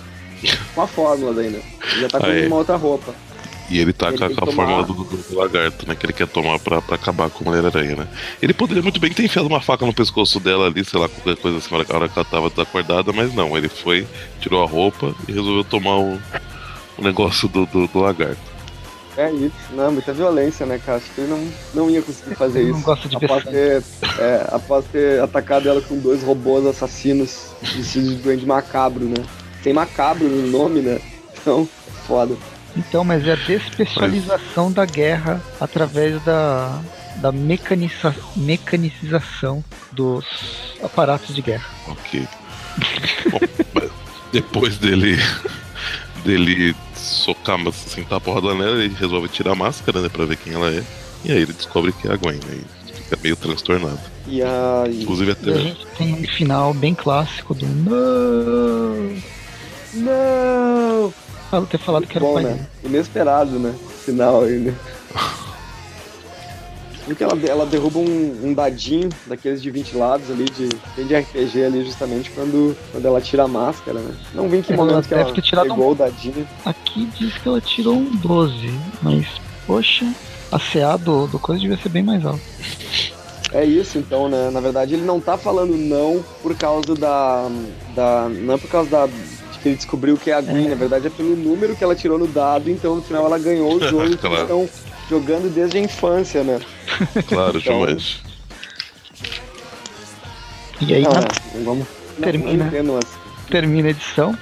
com 0.73 0.81
a 0.81 0.87
fórmula 0.87 1.33
né? 1.33 1.47
Ele 1.47 1.63
já 2.01 2.07
tá 2.09 2.19
com 2.19 2.47
uma 2.47 2.55
outra 2.55 2.75
roupa. 2.75 3.13
E 3.69 3.79
ele 3.79 3.93
tá 3.93 4.09
ele 4.09 4.17
com 4.17 4.25
a, 4.25 4.29
tomar... 4.29 4.51
fórmula 4.51 4.83
do, 4.83 4.93
do, 4.93 5.17
do, 5.17 5.35
lagarto, 5.37 5.87
né? 5.87 5.95
Que 5.95 6.05
ele 6.05 6.13
quer 6.13 6.27
tomar 6.27 6.59
pra, 6.59 6.81
pra 6.81 6.95
acabar 6.95 7.29
com 7.29 7.45
a 7.45 7.51
mulher-aranha, 7.51 7.95
né? 7.95 8.07
Ele 8.41 8.53
poderia 8.53 8.83
muito 8.83 8.99
bem 8.99 9.13
ter 9.13 9.23
enfiado 9.23 9.47
uma 9.47 9.61
faca 9.61 9.85
no 9.85 9.93
pescoço 9.93 10.41
dela 10.41 10.67
ali, 10.67 10.83
sei 10.83 10.99
lá, 10.99 11.07
qualquer 11.07 11.41
coisa 11.41 11.57
assim, 11.57 11.69
na 11.71 11.95
hora 11.95 12.09
que 12.09 12.19
ela 12.19 12.25
tava 12.25 12.49
desacordada, 12.49 13.13
mas 13.13 13.33
não, 13.33 13.57
ele 13.57 13.69
foi, 13.69 14.05
tirou 14.41 14.61
a 14.61 14.67
roupa 14.67 15.15
e 15.25 15.31
resolveu 15.31 15.63
tomar 15.63 15.97
o, 15.99 16.19
o 16.97 17.01
negócio 17.01 17.47
do, 17.47 17.65
do, 17.65 17.87
do 17.87 17.99
lagarto. 17.99 18.51
É 19.17 19.31
isso, 19.31 19.53
não, 19.73 19.91
muita 19.91 20.13
violência, 20.13 20.65
né, 20.65 20.79
cara? 20.85 20.97
Acho 20.97 21.09
que 21.11 21.21
ele 21.21 21.29
não, 21.29 21.47
não 21.73 21.89
ia 21.89 22.01
conseguir 22.01 22.35
fazer 22.35 22.63
isso. 22.63 22.73
Não 22.73 22.81
gosta 22.81 23.07
de 23.07 23.15
após 23.15 23.43
ter, 23.43 23.83
é, 24.19 24.47
após 24.49 24.85
ter 24.85 25.21
atacado 25.21 25.69
ela 25.69 25.81
com 25.81 25.97
dois 25.97 26.23
robôs 26.23 26.65
assassinos 26.65 27.47
vestidos 27.61 28.09
de 28.09 28.15
duende 28.15 28.45
macabro, 28.45 29.05
né? 29.05 29.23
Tem 29.63 29.73
macabro 29.73 30.27
no 30.27 30.47
nome, 30.47 30.81
né? 30.81 30.99
Então, 31.39 31.67
foda. 32.07 32.35
Então, 32.75 33.03
mas 33.03 33.27
é 33.27 33.33
a 33.33 33.35
despecialização 33.35 34.65
mas... 34.65 34.73
da 34.73 34.85
guerra 34.85 35.41
através 35.59 36.23
da, 36.23 36.81
da 37.17 37.31
mecaniza, 37.31 38.15
mecanização 38.35 39.63
dos 39.91 40.25
aparatos 40.81 41.35
de 41.35 41.41
guerra. 41.41 41.69
Ok. 41.87 42.27
Bom, 43.29 43.39
depois 44.31 44.77
dele 44.77 45.17
dele 46.23 46.75
socar, 46.95 47.57
sentar 47.71 48.17
a 48.17 48.21
porra 48.21 48.53
nela, 48.53 48.83
ele 48.83 48.95
resolve 48.95 49.27
tirar 49.27 49.51
a 49.51 49.55
máscara, 49.55 50.01
né, 50.01 50.09
pra 50.09 50.25
ver 50.25 50.37
quem 50.37 50.53
ela 50.53 50.69
é. 50.69 50.83
E 51.23 51.31
aí 51.31 51.37
ele 51.37 51.53
descobre 51.53 51.91
que 51.91 52.07
é 52.07 52.13
a 52.13 52.15
Gwen, 52.15 52.39
né? 52.47 52.61
E 52.87 52.93
fica 52.93 53.17
meio 53.21 53.35
transtornado. 53.35 53.99
E 54.27 54.41
a... 54.41 54.83
Inclusive 54.87 55.31
até... 55.31 55.49
E 55.49 55.53
a 55.53 55.57
gente 55.57 55.85
tem 55.97 56.13
um 56.13 56.27
final 56.27 56.73
bem 56.73 56.93
clássico 56.93 57.53
do 57.53 57.65
Não! 57.65 59.40
Não! 59.93 61.13
Falo 61.49 61.65
ter 61.65 61.77
falado 61.77 62.03
Muito 62.03 62.11
que 62.11 62.17
era 62.17 62.25
bom, 62.25 62.33
pai 62.35 62.43
né? 62.43 62.67
Inesperado, 62.83 63.59
né? 63.59 63.75
Final 64.05 64.43
aí, 64.43 64.57
né? 64.57 64.75
Porque 67.05 67.23
ela, 67.23 67.37
ela 67.45 67.65
derruba 67.65 67.99
um, 67.99 68.39
um, 68.43 68.53
dadinho 68.53 69.09
daqueles 69.25 69.61
de 69.61 69.69
20 69.69 69.97
lados 69.97 70.29
ali, 70.29 70.45
de, 70.45 70.69
de 70.69 71.15
RPG 71.15 71.63
ali, 71.65 71.83
justamente 71.83 72.29
quando, 72.31 72.77
quando 72.91 73.05
ela 73.05 73.19
tira 73.19 73.43
a 73.43 73.47
máscara, 73.47 73.99
né? 73.99 74.15
Não 74.33 74.47
vi 74.47 74.57
em 74.57 74.61
que 74.61 74.73
momento 74.73 75.07
que 75.07 75.13
ela 75.13 75.63
pegou 75.63 75.89
um... 75.89 75.91
o 75.91 75.95
dadinho. 75.95 76.47
Aqui 76.63 77.09
diz 77.19 77.37
que 77.37 77.47
ela 77.47 77.59
tirou 77.59 77.95
um 77.95 78.15
12, 78.15 78.71
mas, 79.01 79.27
poxa, 79.67 80.07
a 80.51 80.59
CA 80.59 80.95
do, 80.95 81.27
do 81.27 81.39
coisa 81.39 81.59
devia 81.61 81.77
ser 81.77 81.89
bem 81.89 82.03
mais 82.03 82.25
alto. 82.25 82.41
É 83.51 83.65
isso, 83.65 83.97
então, 83.97 84.29
né? 84.29 84.49
Na 84.49 84.61
verdade, 84.61 84.93
ele 84.93 85.03
não 85.03 85.19
tá 85.19 85.37
falando 85.37 85.75
não 85.75 86.23
por 86.41 86.55
causa 86.55 86.95
da. 86.95 87.49
da 87.93 88.29
não 88.29 88.53
é 88.53 88.57
por 88.57 88.69
causa 88.69 88.89
da, 88.89 89.09
que 89.61 89.69
ele 89.69 89.75
descobriu 89.75 90.17
que 90.17 90.31
é 90.31 90.33
a 90.33 90.41
Gwen, 90.41 90.65
é. 90.65 90.69
na 90.69 90.75
verdade 90.75 91.07
é 91.07 91.09
pelo 91.09 91.35
número 91.35 91.75
que 91.75 91.83
ela 91.83 91.95
tirou 91.95 92.17
no 92.17 92.27
dado, 92.27 92.69
então 92.69 92.95
no 92.95 93.01
final 93.01 93.25
ela 93.25 93.39
ganhou 93.39 93.75
o 93.75 93.79
jogo. 93.87 94.17
claro. 94.17 94.43
Então 94.43 94.69
jogando 95.09 95.53
desde 95.53 95.77
a 95.77 95.81
infância, 95.81 96.43
né? 96.43 96.59
Claro, 97.27 97.57
então, 97.57 97.85
demais. 97.85 98.21
E 100.79 100.95
aí, 100.95 101.03
na... 101.03 101.27
vamos 101.63 101.85
termina, 102.21 102.71
termina 103.49 103.87
a 103.87 103.91
edição. 103.91 104.37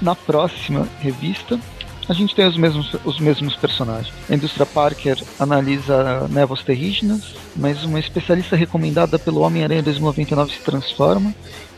Na 0.00 0.16
próxima 0.16 0.88
revista, 1.00 1.60
a 2.08 2.12
gente 2.12 2.34
tem 2.34 2.46
os 2.46 2.56
mesmos, 2.56 2.94
os 3.04 3.20
mesmos 3.20 3.54
personagens. 3.56 4.12
A 4.28 4.34
indústria 4.34 4.66
Parker 4.66 5.22
analisa 5.38 6.26
névoas 6.28 6.62
terrígenas, 6.62 7.34
mas 7.54 7.84
uma 7.84 8.00
especialista 8.00 8.56
recomendada 8.56 9.18
pelo 9.18 9.40
Homem-Aranha 9.40 9.82
2099 9.82 10.52
se 10.52 10.58
transforma. 10.60 11.32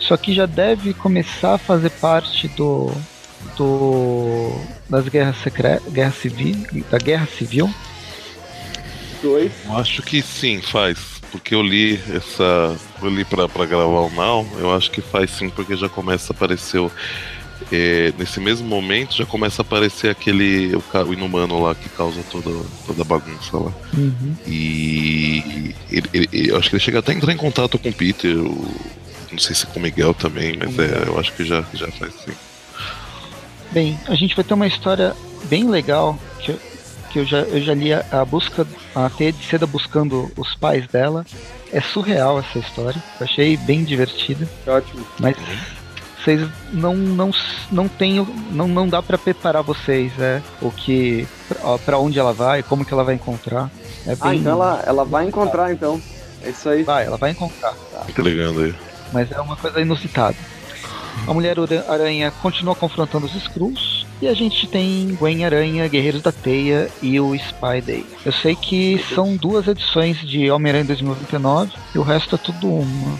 Isso 0.05 0.13
aqui 0.13 0.35
já 0.35 0.45
deve 0.45 0.93
começar 0.93 1.55
a 1.55 1.59
fazer 1.59 1.89
parte 1.89 2.47
do, 2.49 2.93
do 3.57 4.53
das 4.87 5.09
guerras 5.09 5.39
secretas, 5.39 5.91
guerra 5.91 6.13
civil, 6.13 6.57
da 6.91 6.99
guerra 6.99 7.27
civil, 7.27 7.73
2. 9.23 9.51
Acho 9.71 10.03
que 10.03 10.21
sim, 10.21 10.61
faz. 10.61 10.99
Porque 11.33 11.55
eu 11.55 11.63
li 11.63 11.99
essa. 12.15 12.77
Eu 13.03 13.09
li 13.09 13.25
pra, 13.25 13.49
pra 13.49 13.65
gravar 13.65 14.01
o 14.01 14.11
Now, 14.11 14.47
eu 14.59 14.75
acho 14.75 14.91
que 14.91 15.01
faz 15.01 15.31
sim, 15.31 15.49
porque 15.49 15.75
já 15.75 15.89
começa 15.89 16.35
a 16.35 16.37
aparecer. 16.37 16.79
O, 16.81 16.93
é, 17.73 18.13
nesse 18.19 18.41
mesmo 18.41 18.69
momento 18.69 19.17
já 19.17 19.25
começa 19.25 19.63
a 19.63 19.65
aparecer 19.65 20.11
aquele. 20.11 20.77
O, 20.77 20.83
o 21.09 21.13
inumano 21.15 21.63
lá 21.63 21.75
que 21.75 21.89
causa 21.89 22.23
toda, 22.31 22.51
toda 22.87 23.01
a 23.01 23.05
bagunça 23.07 23.57
lá. 23.57 23.73
Uhum. 23.97 24.37
E 24.47 25.75
ele, 25.91 26.11
ele, 26.13 26.29
eu 26.51 26.59
acho 26.59 26.69
que 26.69 26.77
ele 26.77 26.83
chega 26.85 26.99
até 26.99 27.13
a 27.13 27.15
entrar 27.15 27.33
em 27.33 27.39
contato 27.39 27.79
com 27.79 27.89
o 27.89 27.93
Peter. 27.93 28.37
O, 28.37 28.69
não 29.35 29.41
sei 29.41 29.55
se 29.55 29.66
com 29.66 29.78
o 29.78 29.82
Miguel 29.82 30.14
também, 30.14 30.57
mas 30.57 30.78
é, 30.78 31.05
eu 31.07 31.18
acho 31.18 31.32
que 31.32 31.45
já, 31.45 31.62
já 31.74 31.89
faz 31.93 32.12
sim. 32.24 32.32
Bem, 33.70 33.99
a 34.07 34.14
gente 34.14 34.35
vai 34.35 34.45
ter 34.45 34.55
uma 34.55 34.66
história 34.66 35.14
bem 35.49 35.68
legal 35.68 36.18
que 36.41 36.57
que 37.14 37.20
eu 37.20 37.24
já, 37.24 37.39
eu 37.43 37.62
já 37.62 37.72
li 37.72 37.95
a, 37.95 38.05
a 38.11 38.24
busca, 38.24 38.66
a 38.93 39.09
Teia 39.09 39.32
de 39.32 39.47
Seda 39.47 39.68
buscando 39.68 40.32
os 40.37 40.57
pais 40.57 40.85
dela. 40.89 41.24
É 41.72 41.80
surreal 41.80 42.41
essa 42.41 42.59
história. 42.59 43.01
Eu 43.20 43.24
achei 43.24 43.57
bem 43.57 43.85
divertida. 43.85 44.49
Ótimo. 44.66 45.07
Mas 45.20 45.37
vocês 46.18 46.49
não 46.72 46.97
não 46.97 47.30
não 47.70 47.87
tem 47.87 48.26
não 48.51 48.66
não 48.66 48.89
dá 48.89 49.01
para 49.01 49.16
preparar 49.16 49.62
vocês 49.62 50.12
é 50.18 50.43
o 50.61 50.70
que 50.72 51.28
para 51.85 51.99
onde 51.99 52.18
ela 52.18 52.32
vai 52.32 52.62
como 52.62 52.85
que 52.85 52.95
ela 52.95 53.05
vai 53.05 53.14
encontrar 53.14 53.70
é 54.07 54.12
ah, 54.12 54.16
bem... 54.16 54.18
ah 54.22 54.35
então 54.35 54.53
ela 54.53 54.82
ela 54.87 55.05
vai 55.05 55.26
encontrar 55.26 55.70
então 55.70 56.01
é 56.43 56.49
isso 56.49 56.66
aí 56.66 56.82
vai 56.82 57.05
ela 57.05 57.18
vai 57.18 57.32
encontrar 57.32 57.74
tá. 57.93 58.07
tá 58.11 58.22
ligando 58.22 58.62
aí 58.62 58.74
mas 59.15 59.33
é 59.33 59.41
uma 59.41 59.57
coisa 59.57 59.81
inusitada 59.81 60.37
a 61.27 61.33
mulher 61.33 61.57
aranha 61.89 62.31
continua 62.31 62.75
confrontando 62.75 63.25
os 63.25 63.35
Skrulls 63.35 64.05
e 64.21 64.29
a 64.29 64.35
gente 64.35 64.67
tem 64.67 65.15
Gwen 65.15 65.45
Aranha, 65.45 65.89
Guerreiros 65.89 66.21
da 66.21 66.31
Teia 66.31 66.91
e 67.03 67.19
o 67.19 67.35
Spy 67.35 67.81
Day. 67.85 68.07
Eu 68.27 68.33
sei 68.33 68.55
que 68.55 69.03
são 69.15 69.37
duas 69.37 69.67
edições 69.67 70.19
de 70.19 70.51
Homem-Aranha 70.51 70.85
2099 70.85 71.73
e 71.95 71.99
o 71.99 72.03
resto 72.03 72.35
é 72.35 72.39
tudo 72.39 72.69
uma. 72.69 73.19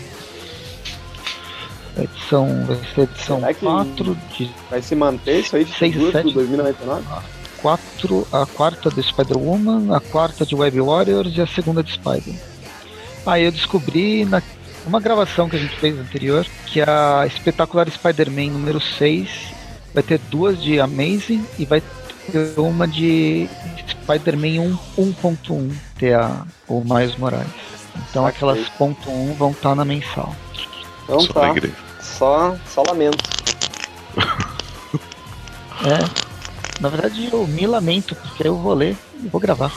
A 1.97 2.03
edição, 2.03 2.65
vai 2.65 2.77
ser 2.93 3.01
a 3.01 3.03
edição 3.03 3.41
4 3.59 4.17
de. 4.37 4.51
Vai 4.69 4.81
se 4.81 4.95
manter 4.95 5.39
isso 5.39 5.55
aí 5.55 5.63
de 5.63 5.73
6 5.73 5.95
e 5.95 6.11
7 6.11 6.33
2099? 6.33 7.03
Quatro, 7.61 8.27
a 8.31 8.45
quarta 8.45 8.91
de 8.91 9.01
Spider-Woman, 9.01 9.95
a 9.95 9.99
quarta 9.99 10.45
de 10.45 10.53
Web 10.53 10.79
Warriors 10.81 11.35
e 11.35 11.41
a 11.41 11.47
segunda 11.47 11.81
de 11.81 11.93
Spider. 11.93 12.35
Aí 13.25 13.43
eu 13.43 13.51
descobri 13.51 14.23
na 14.25 14.39
uma 14.85 14.99
gravação 14.99 15.49
que 15.49 15.55
a 15.55 15.59
gente 15.59 15.75
fez 15.77 15.97
anterior 15.97 16.45
que 16.67 16.81
a 16.81 17.25
espetacular 17.27 17.89
Spider-Man 17.89 18.51
número 18.51 18.79
6 18.79 19.29
vai 19.93 20.03
ter 20.03 20.19
duas 20.29 20.61
de 20.61 20.79
Amazing 20.79 21.45
e 21.57 21.65
vai 21.65 21.81
ter 21.81 22.59
uma 22.59 22.87
de 22.87 23.49
Spider-Man 23.87 24.77
1.1, 24.97 25.71
ter 25.97 26.13
a, 26.13 26.45
o 26.67 26.83
Miles 26.83 27.15
Morales. 27.17 27.47
Então 28.09 28.23
okay. 28.23 28.35
aquelas 28.35 28.69
ponto 28.69 29.09
.1 29.09 29.33
vão 29.35 29.51
estar 29.51 29.69
tá 29.69 29.75
na 29.75 29.85
mensal. 29.85 30.35
Então 31.03 31.19
só 31.21 31.33
tá. 31.33 31.53
Só, 32.01 32.57
só 32.67 32.83
lamento. 32.83 33.23
é. 35.85 36.25
Na 36.81 36.89
verdade 36.89 37.29
eu 37.31 37.47
me 37.47 37.65
lamento, 37.65 38.15
porque 38.15 38.47
eu 38.47 38.57
vou 38.57 38.73
ler 38.73 38.97
e 39.23 39.27
vou 39.27 39.39
gravar. 39.39 39.71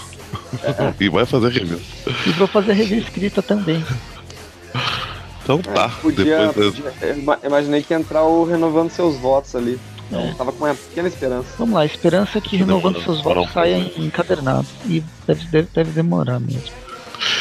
É. 0.62 0.94
e 1.04 1.08
vai 1.08 1.24
fazer 1.24 1.50
review. 1.50 1.80
E 2.26 2.30
vou 2.30 2.48
fazer 2.48 2.72
review 2.72 2.98
escrita 2.98 3.40
também. 3.40 3.84
Então 5.48 5.62
tá. 5.62 5.86
É, 5.86 6.02
podia, 6.02 6.46
Depois 6.48 6.74
podia, 6.74 7.38
imaginei 7.42 7.82
que 7.82 7.94
ia 7.94 7.98
entrar 7.98 8.22
o 8.22 8.44
renovando 8.44 8.90
seus 8.90 9.16
votos 9.16 9.56
ali. 9.56 9.80
É. 10.12 10.34
Tava 10.34 10.52
com 10.52 10.64
uma 10.64 10.74
pequena 10.74 11.08
esperança. 11.08 11.48
Vamos 11.58 11.74
lá, 11.74 11.80
a 11.80 11.86
esperança 11.86 12.36
é 12.36 12.40
que 12.40 12.56
renovando 12.56 13.02
seus 13.02 13.22
votos 13.22 13.50
saia 13.52 13.78
encadernado. 13.96 14.66
E 14.84 15.02
deve, 15.26 15.46
deve, 15.46 15.68
deve 15.74 15.90
demorar 15.92 16.38
mesmo. 16.38 16.70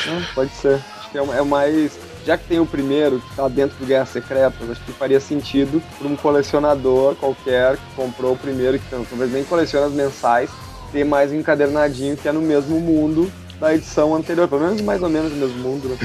Não, 0.06 0.22
pode 0.34 0.52
ser. 0.52 0.82
Acho 1.00 1.10
que 1.12 1.18
é, 1.18 1.22
é 1.22 1.42
mais. 1.42 2.00
já 2.26 2.38
que 2.38 2.46
tem 2.46 2.60
o 2.62 2.66
primeiro 2.66 3.20
que 3.20 3.36
tá 3.36 3.48
dentro 3.50 3.78
do 3.78 3.86
Guerra 3.86 4.06
Secretas, 4.06 4.70
acho 4.70 4.82
que 4.82 4.94
faria 4.94 5.20
sentido 5.20 5.84
para 5.98 6.08
um 6.08 6.16
colecionador 6.16 7.16
qualquer 7.16 7.76
que 7.76 7.96
comprou 7.96 8.34
o 8.34 8.38
primeiro, 8.38 8.80
que 8.80 8.86
talvez 8.90 9.32
nem 9.32 9.44
coleciona 9.44 9.88
as 9.88 9.94
mensais, 9.94 10.50
ter 10.94 11.04
mais 11.04 11.32
um 11.32 11.36
encadernadinho 11.36 12.16
que 12.16 12.28
é 12.28 12.32
no 12.32 12.42
mesmo 12.42 12.80
mundo 12.80 13.30
da 13.60 13.74
edição 13.74 14.16
anterior, 14.16 14.48
pelo 14.48 14.62
menos 14.62 14.82
mais 14.82 15.02
ou 15.02 15.10
menos 15.10 15.32
no 15.32 15.38
mesmo 15.38 15.58
mundo. 15.58 15.90
Né? 15.90 15.98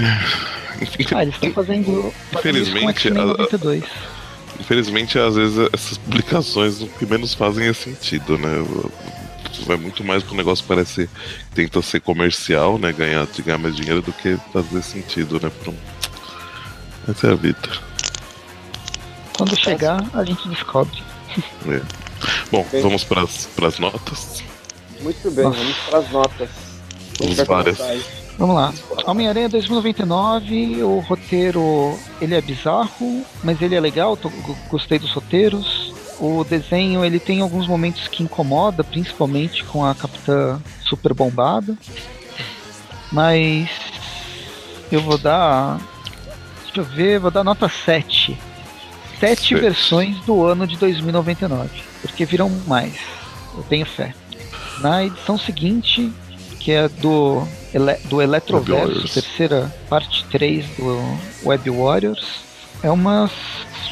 ah, 1.14 1.22
eles 1.22 1.34
estão 1.34 1.52
fazendo, 1.52 2.12
Infelizmente, 2.32 3.08
fazendo 3.10 3.84
Infelizmente, 4.60 5.18
às 5.18 5.34
vezes 5.34 5.58
essas 5.72 5.98
publicações 5.98 6.80
o 6.80 6.86
que 6.86 7.06
menos 7.06 7.34
fazem 7.34 7.68
é 7.68 7.72
sentido, 7.72 8.38
né? 8.38 8.64
Vai 9.66 9.76
muito 9.76 10.02
mais 10.02 10.22
pro 10.22 10.34
negócio 10.34 10.64
parecer 10.64 11.08
tenta 11.54 11.82
ser 11.82 12.00
comercial, 12.00 12.78
né? 12.78 12.92
Ganhar, 12.92 13.26
de 13.26 13.42
ganhar 13.42 13.58
mais 13.58 13.76
dinheiro 13.76 14.00
do 14.00 14.12
que 14.12 14.38
fazer 14.52 14.82
sentido, 14.82 15.40
né? 15.42 15.50
Pra 15.62 15.72
Essa 17.08 17.28
é 17.28 17.32
a 17.32 17.34
vida. 17.34 17.68
Quando 19.36 19.56
chegar, 19.56 20.04
a 20.14 20.24
gente 20.24 20.48
descobre. 20.48 21.02
É. 21.66 21.80
Bom, 22.50 22.66
vamos 22.82 23.04
para 23.04 23.22
as 23.22 23.78
notas. 23.78 24.42
Muito 25.00 25.30
bem, 25.30 25.44
Nossa. 25.44 25.58
vamos 25.58 25.76
para 25.76 25.98
as 25.98 26.10
notas. 26.10 26.71
Vamos 27.18 27.36
várias. 27.46 27.78
Vamos 28.38 28.56
lá. 28.56 28.72
Homem-Aranha 29.06 29.48
2099, 29.48 30.82
o 30.82 31.00
roteiro 31.00 31.98
ele 32.20 32.34
é 32.34 32.40
bizarro, 32.40 33.24
mas 33.42 33.60
ele 33.60 33.74
é 33.74 33.80
legal, 33.80 34.16
tô, 34.16 34.30
gostei 34.68 34.98
dos 34.98 35.12
roteiros. 35.12 35.92
O 36.18 36.44
desenho 36.44 37.04
ele 37.04 37.18
tem 37.18 37.40
alguns 37.40 37.66
momentos 37.66 38.06
que 38.08 38.22
incomoda, 38.22 38.84
principalmente 38.84 39.64
com 39.64 39.84
a 39.84 39.94
Capitã 39.94 40.60
super 40.84 41.12
bombada. 41.12 41.76
Mas 43.10 43.68
eu 44.90 45.00
vou 45.00 45.18
dar. 45.18 45.80
Deixa 46.64 46.80
eu 46.80 46.84
ver, 46.84 47.18
vou 47.18 47.30
dar 47.30 47.44
nota 47.44 47.68
7. 47.68 48.38
Sete 49.18 49.54
versões 49.54 50.16
do 50.24 50.44
ano 50.44 50.66
de 50.66 50.76
2099. 50.76 51.70
Porque 52.00 52.24
virão 52.24 52.50
mais. 52.66 52.94
Eu 53.56 53.62
tenho 53.64 53.86
fé. 53.86 54.14
Na 54.80 55.04
edição 55.04 55.38
seguinte, 55.38 56.12
que 56.62 56.70
é 56.70 56.88
do, 56.88 57.42
do 58.04 58.22
Eletroverso, 58.22 59.12
terceira 59.12 59.74
parte 59.88 60.24
3 60.26 60.64
do 60.78 61.18
Web 61.44 61.70
Warriors. 61.70 62.40
É 62.84 62.90
uma 62.90 63.28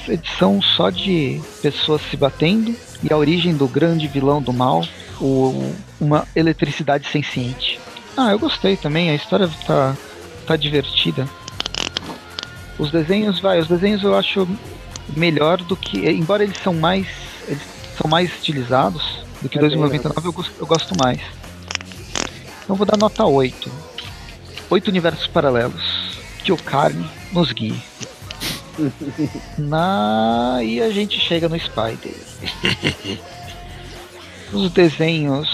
edição 0.09 0.62
só 0.62 0.88
de 0.88 1.40
pessoas 1.60 2.01
se 2.09 2.16
batendo 2.16 2.74
e 3.02 3.12
a 3.12 3.16
origem 3.16 3.55
do 3.55 3.66
grande 3.66 4.06
vilão 4.06 4.40
do 4.40 4.52
mal, 4.52 4.84
o, 5.20 5.74
uma 6.01 6.26
eletricidade 6.34 7.09
senciente. 7.09 7.80
Ah, 8.16 8.30
eu 8.30 8.38
gostei 8.38 8.76
também, 8.76 9.10
a 9.10 9.14
história 9.14 9.51
tá, 9.66 9.97
tá 10.47 10.56
divertida. 10.56 11.28
Os 12.78 12.92
desenhos, 12.92 13.40
vai, 13.40 13.59
os 13.59 13.66
desenhos 13.66 14.02
eu 14.05 14.16
acho 14.16 14.48
melhor 15.16 15.59
do 15.59 15.76
que, 15.76 16.09
embora 16.09 16.44
eles 16.44 16.56
são 16.62 16.74
mais, 16.74 17.09
eles 17.48 17.62
são 18.01 18.09
mais 18.09 18.32
estilizados 18.32 19.24
do 19.42 19.48
que 19.48 19.59
é 19.59 19.60
2099, 19.60 20.28
eu 20.28 20.32
gosto, 20.32 20.52
eu 20.60 20.66
gosto 20.66 20.94
mais. 20.97 21.20
Então 22.70 22.76
vou 22.76 22.86
dar 22.86 22.97
nota 22.97 23.24
8. 23.24 23.68
Oito 24.70 24.88
universos 24.92 25.26
paralelos. 25.26 25.82
Que 26.44 26.52
o 26.52 26.56
carne 26.56 27.05
nos 27.32 27.51
guie. 27.51 27.82
Na... 29.59 30.60
E 30.62 30.80
a 30.80 30.88
gente 30.88 31.18
chega 31.18 31.48
no 31.48 31.59
Spider. 31.59 32.14
Os 34.52 34.70
desenhos. 34.70 35.48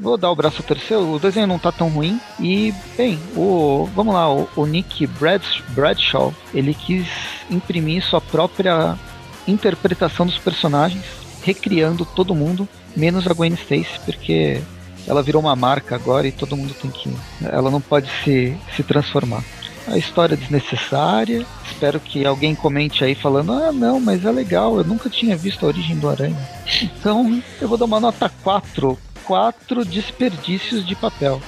Vou 0.00 0.16
dar 0.16 0.32
o 0.32 0.34
braço 0.34 0.62
a 0.62 0.64
terceiro. 0.64 1.12
O 1.12 1.20
desenho 1.20 1.46
não 1.46 1.60
tá 1.60 1.70
tão 1.70 1.88
ruim. 1.88 2.20
E, 2.40 2.74
bem, 2.96 3.20
o. 3.36 3.88
Vamos 3.94 4.12
lá, 4.12 4.28
o, 4.28 4.48
o 4.56 4.66
Nick 4.66 5.06
Brad, 5.06 5.44
Bradshaw, 5.68 6.34
ele 6.52 6.74
quis 6.74 7.06
imprimir 7.48 8.02
sua 8.02 8.20
própria 8.20 8.98
interpretação 9.46 10.26
dos 10.26 10.38
personagens, 10.38 11.04
recriando 11.44 12.04
todo 12.04 12.34
mundo, 12.34 12.68
menos 12.96 13.28
a 13.28 13.32
Gwen 13.32 13.54
Stacy, 13.54 14.00
porque 14.04 14.60
ela 15.06 15.22
virou 15.22 15.42
uma 15.42 15.56
marca 15.56 15.94
agora 15.94 16.26
e 16.26 16.32
todo 16.32 16.56
mundo 16.56 16.74
tem 16.74 16.90
que. 16.90 17.12
Ela 17.42 17.70
não 17.70 17.80
pode 17.80 18.08
se, 18.22 18.56
se 18.76 18.82
transformar. 18.82 19.42
A 19.86 19.98
história 19.98 20.34
é 20.34 20.36
desnecessária. 20.36 21.44
Espero 21.64 21.98
que 21.98 22.24
alguém 22.24 22.54
comente 22.54 23.04
aí 23.04 23.14
falando: 23.14 23.52
ah, 23.52 23.72
não, 23.72 23.98
mas 23.98 24.24
é 24.24 24.30
legal, 24.30 24.76
eu 24.76 24.84
nunca 24.84 25.10
tinha 25.10 25.36
visto 25.36 25.64
a 25.64 25.68
origem 25.68 25.96
do 25.96 26.08
Aranha. 26.08 26.36
Então, 26.82 27.42
eu 27.60 27.68
vou 27.68 27.76
dar 27.76 27.84
uma 27.84 28.00
nota 28.00 28.30
4. 28.42 28.98
Quatro 29.24 29.84
desperdícios 29.84 30.86
de 30.86 30.94
papel. 30.94 31.40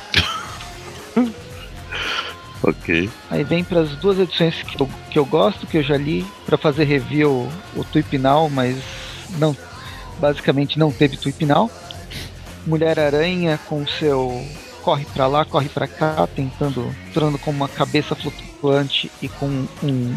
ok. 2.62 3.10
Aí 3.31 3.43
vem 3.43 3.64
para 3.64 3.81
as 3.81 3.90
duas 3.97 4.18
edições 4.18 4.62
que 4.62 4.81
eu, 4.81 4.89
que 5.10 5.18
eu 5.18 5.24
gosto, 5.24 5.66
que 5.66 5.78
eu 5.78 5.82
já 5.82 5.97
li 5.97 6.24
para 6.44 6.56
fazer 6.56 6.85
review 6.85 7.48
o 7.74 7.85
Tuipinal, 7.85 8.48
mas 8.48 8.76
não 9.39 9.56
basicamente 10.20 10.78
não 10.78 10.93
teve 10.93 11.16
Tuipinal. 11.16 11.70
Mulher-Aranha 12.66 13.59
com 13.69 13.86
seu 13.86 14.45
corre 14.85 15.07
para 15.07 15.27
lá, 15.27 15.45
corre 15.47 15.69
para 15.69 15.89
cá, 15.89 16.27
tentando, 16.27 16.95
entrando 17.09 17.39
com 17.39 17.51
uma 17.51 17.69
cabeça 17.69 18.15
flutuante 18.15 19.11
e 19.23 19.28
com 19.28 19.66
um 19.82 20.15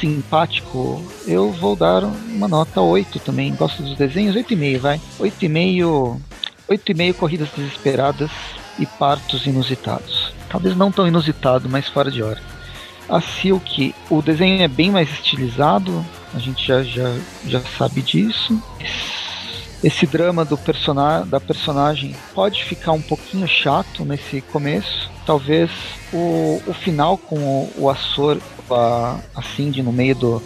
simpático, 0.00 1.02
eu 1.26 1.52
vou 1.52 1.76
dar 1.76 2.04
uma 2.04 2.48
nota 2.48 2.80
8 2.80 3.18
também. 3.20 3.54
Gosto 3.54 3.82
dos 3.82 3.96
desenhos, 3.96 4.34
8,5, 4.34 4.78
vai. 4.78 5.00
8,5, 5.20 6.20
8,5 6.70 7.14
corridas 7.14 7.48
desesperadas 7.54 8.30
e 8.78 8.86
partos 8.86 9.46
inusitados. 9.46 10.32
Talvez 10.48 10.74
não 10.76 10.90
tão 10.90 11.06
inusitado, 11.06 11.68
mas 11.68 11.86
fora 11.88 12.10
de 12.10 12.22
hora. 12.22 12.40
A 13.08 13.20
Silk, 13.20 13.94
o 14.08 14.22
desenho 14.22 14.62
é 14.62 14.68
bem 14.68 14.90
mais 14.90 15.10
estilizado, 15.10 16.04
a 16.34 16.38
gente 16.38 16.66
já, 16.66 16.82
já, 16.82 17.14
já 17.46 17.60
sabe 17.60 18.02
disso 18.02 18.62
esse 19.82 20.06
drama 20.06 20.44
do 20.44 20.58
persona 20.58 21.24
da 21.24 21.38
personagem 21.38 22.14
pode 22.34 22.64
ficar 22.64 22.92
um 22.92 23.00
pouquinho 23.00 23.46
chato 23.46 24.04
nesse 24.04 24.40
começo. 24.40 25.10
Talvez 25.24 25.70
o, 26.12 26.60
o 26.66 26.74
final 26.74 27.16
com 27.16 27.36
o, 27.38 27.72
o 27.76 27.90
Açor, 27.90 28.38
a, 28.70 29.18
a 29.34 29.42
Cindy 29.42 29.82
no 29.82 29.92
meio 29.92 30.14
do. 30.14 30.42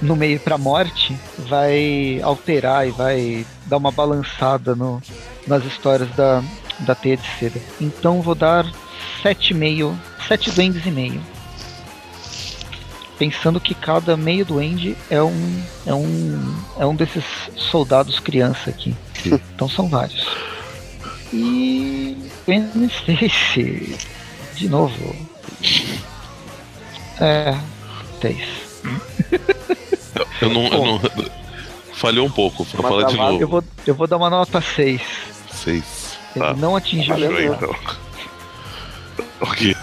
no 0.00 0.14
meio 0.14 0.38
pra 0.38 0.56
morte, 0.56 1.16
vai 1.38 2.20
alterar 2.22 2.86
e 2.86 2.90
vai 2.90 3.46
dar 3.66 3.78
uma 3.78 3.90
balançada 3.90 4.74
no, 4.74 5.02
nas 5.46 5.64
histórias 5.64 6.08
da, 6.14 6.42
da 6.80 6.94
teia 6.94 7.16
de 7.16 7.28
seda. 7.38 7.60
Então 7.80 8.22
vou 8.22 8.34
dar 8.34 8.64
7,5, 9.22 9.94
7 10.28 10.50
duendes 10.52 10.86
e 10.86 10.90
meio 10.90 11.35
pensando 13.18 13.60
que 13.60 13.74
cada 13.74 14.16
meio 14.16 14.44
duende 14.44 14.96
é 15.10 15.22
um 15.22 15.62
é 15.86 15.94
um 15.94 16.56
é 16.78 16.86
um 16.86 16.94
desses 16.94 17.24
soldados 17.56 18.20
criança 18.20 18.70
aqui. 18.70 18.94
Então 19.54 19.68
são 19.68 19.88
vários. 19.88 20.24
E 21.32 22.16
Gwen 22.44 22.70
Stacy 22.86 23.96
de 24.54 24.68
novo. 24.68 25.16
É, 27.20 27.58
10. 28.20 28.38
Eu 30.40 30.50
não, 30.50 30.66
eu 30.66 30.84
não 30.84 31.00
falhou 31.92 32.26
um 32.26 32.30
pouco, 32.30 32.64
vou 32.64 32.82
falar 32.82 33.06
de 33.06 33.16
novo. 33.16 33.40
Eu 33.40 33.48
vou, 33.48 33.64
eu 33.86 33.94
vou 33.94 34.06
dar 34.06 34.16
uma 34.16 34.30
nota 34.30 34.60
6. 34.60 35.00
6. 35.50 36.18
Ele 36.36 36.44
tá. 36.44 36.54
não 36.54 36.76
atingiu 36.76 37.14
Valeu, 37.14 37.54
então. 37.54 37.74
ok. 39.40 39.76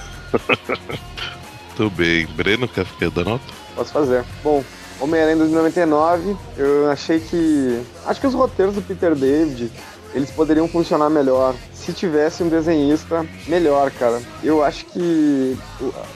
Muito 1.78 1.96
bem. 1.96 2.28
Breno, 2.28 2.68
quer, 2.68 2.86
quer 3.00 3.10
dar 3.10 3.24
nota? 3.24 3.44
Posso 3.76 3.92
fazer. 3.92 4.24
Bom, 4.44 4.64
Homem-Aranha 5.00 5.38
2099, 5.38 6.38
eu 6.56 6.92
achei 6.92 7.20
que. 7.20 7.82
Acho 8.06 8.22
que 8.22 8.28
os 8.28 8.34
roteiros 8.34 8.76
do 8.76 8.82
Peter 8.82 9.16
David 9.16 9.72
eles 10.14 10.32
poderiam 10.32 10.68
funcionar 10.68 11.10
melhor 11.10 11.56
se 11.74 11.92
tivesse 11.92 12.42
um 12.42 12.48
desenhista 12.48 13.26
melhor, 13.46 13.92
cara. 13.92 14.22
Eu 14.42 14.64
acho 14.64 14.86
que 14.86 15.58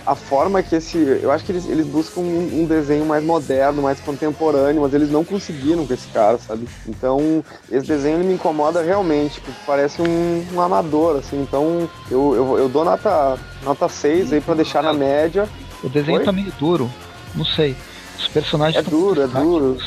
a 0.05 0.15
forma 0.15 0.63
que 0.63 0.75
esse. 0.75 0.97
Eu 0.97 1.29
acho 1.29 1.43
que 1.43 1.51
eles, 1.51 1.67
eles 1.67 1.85
buscam 1.85 2.21
um, 2.21 2.61
um, 2.61 2.65
desenho 2.65 3.05
mais 3.05 3.23
moderno, 3.23 3.81
mais 3.81 3.99
contemporâneo, 3.99 4.81
mas 4.81 4.93
eles 4.93 5.11
não 5.11 5.25
conseguiram 5.25 5.85
com 5.85 5.93
esse 5.93 6.07
cara, 6.07 6.37
sabe? 6.37 6.67
Então, 6.87 7.43
esse 7.69 7.85
desenho 7.85 8.19
me 8.19 8.33
incomoda 8.33 8.81
realmente, 8.81 9.41
porque 9.41 9.59
parece 9.65 10.01
um, 10.01 10.45
um 10.53 10.61
amador, 10.61 11.17
assim. 11.17 11.41
Então, 11.41 11.89
eu, 12.09 12.33
eu, 12.33 12.57
eu 12.59 12.69
dou 12.69 12.85
nota, 12.85 13.37
nota 13.63 13.89
6 13.89 14.31
aí 14.31 14.41
pra 14.41 14.55
deixar 14.55 14.81
na 14.81 14.93
média. 14.93 15.49
O 15.83 15.89
desenho 15.89 16.19
Oi? 16.19 16.23
tá 16.23 16.31
meio 16.31 16.51
duro, 16.57 16.89
não 17.35 17.45
sei. 17.45 17.75
Os 18.17 18.27
personagens 18.29 18.85
é 18.85 18.89
duro, 18.89 19.21
é 19.21 19.27
duro 19.27 19.77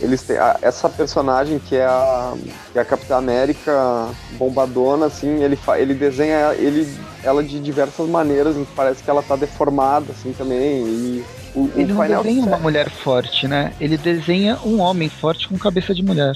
eles 0.00 0.22
têm 0.22 0.36
a, 0.36 0.58
essa 0.62 0.88
personagem 0.88 1.58
que 1.58 1.76
é 1.76 1.84
a 1.84 2.34
que 2.72 2.78
é 2.78 2.82
a 2.82 2.84
Capitã 2.84 3.16
América 3.16 4.08
bombadona 4.32 5.06
assim 5.06 5.42
ele 5.42 5.58
ele 5.76 5.94
desenha 5.94 6.54
ele 6.54 6.86
ela 7.22 7.42
de 7.42 7.58
diversas 7.58 8.08
maneiras 8.08 8.56
parece 8.74 9.02
que 9.02 9.10
ela 9.10 9.22
tá 9.22 9.36
deformada 9.36 10.12
assim 10.12 10.32
também 10.32 10.84
e 10.84 11.24
o, 11.54 11.70
ele 11.74 11.92
o 11.92 11.96
não 11.96 12.06
desenha 12.06 12.44
uma 12.44 12.58
mulher 12.58 12.90
forte 12.90 13.48
né? 13.48 13.72
Ele 13.80 13.96
desenha 13.96 14.58
um 14.64 14.80
homem 14.80 15.08
forte 15.08 15.48
com 15.48 15.58
cabeça 15.58 15.94
de 15.94 16.02
mulher. 16.02 16.34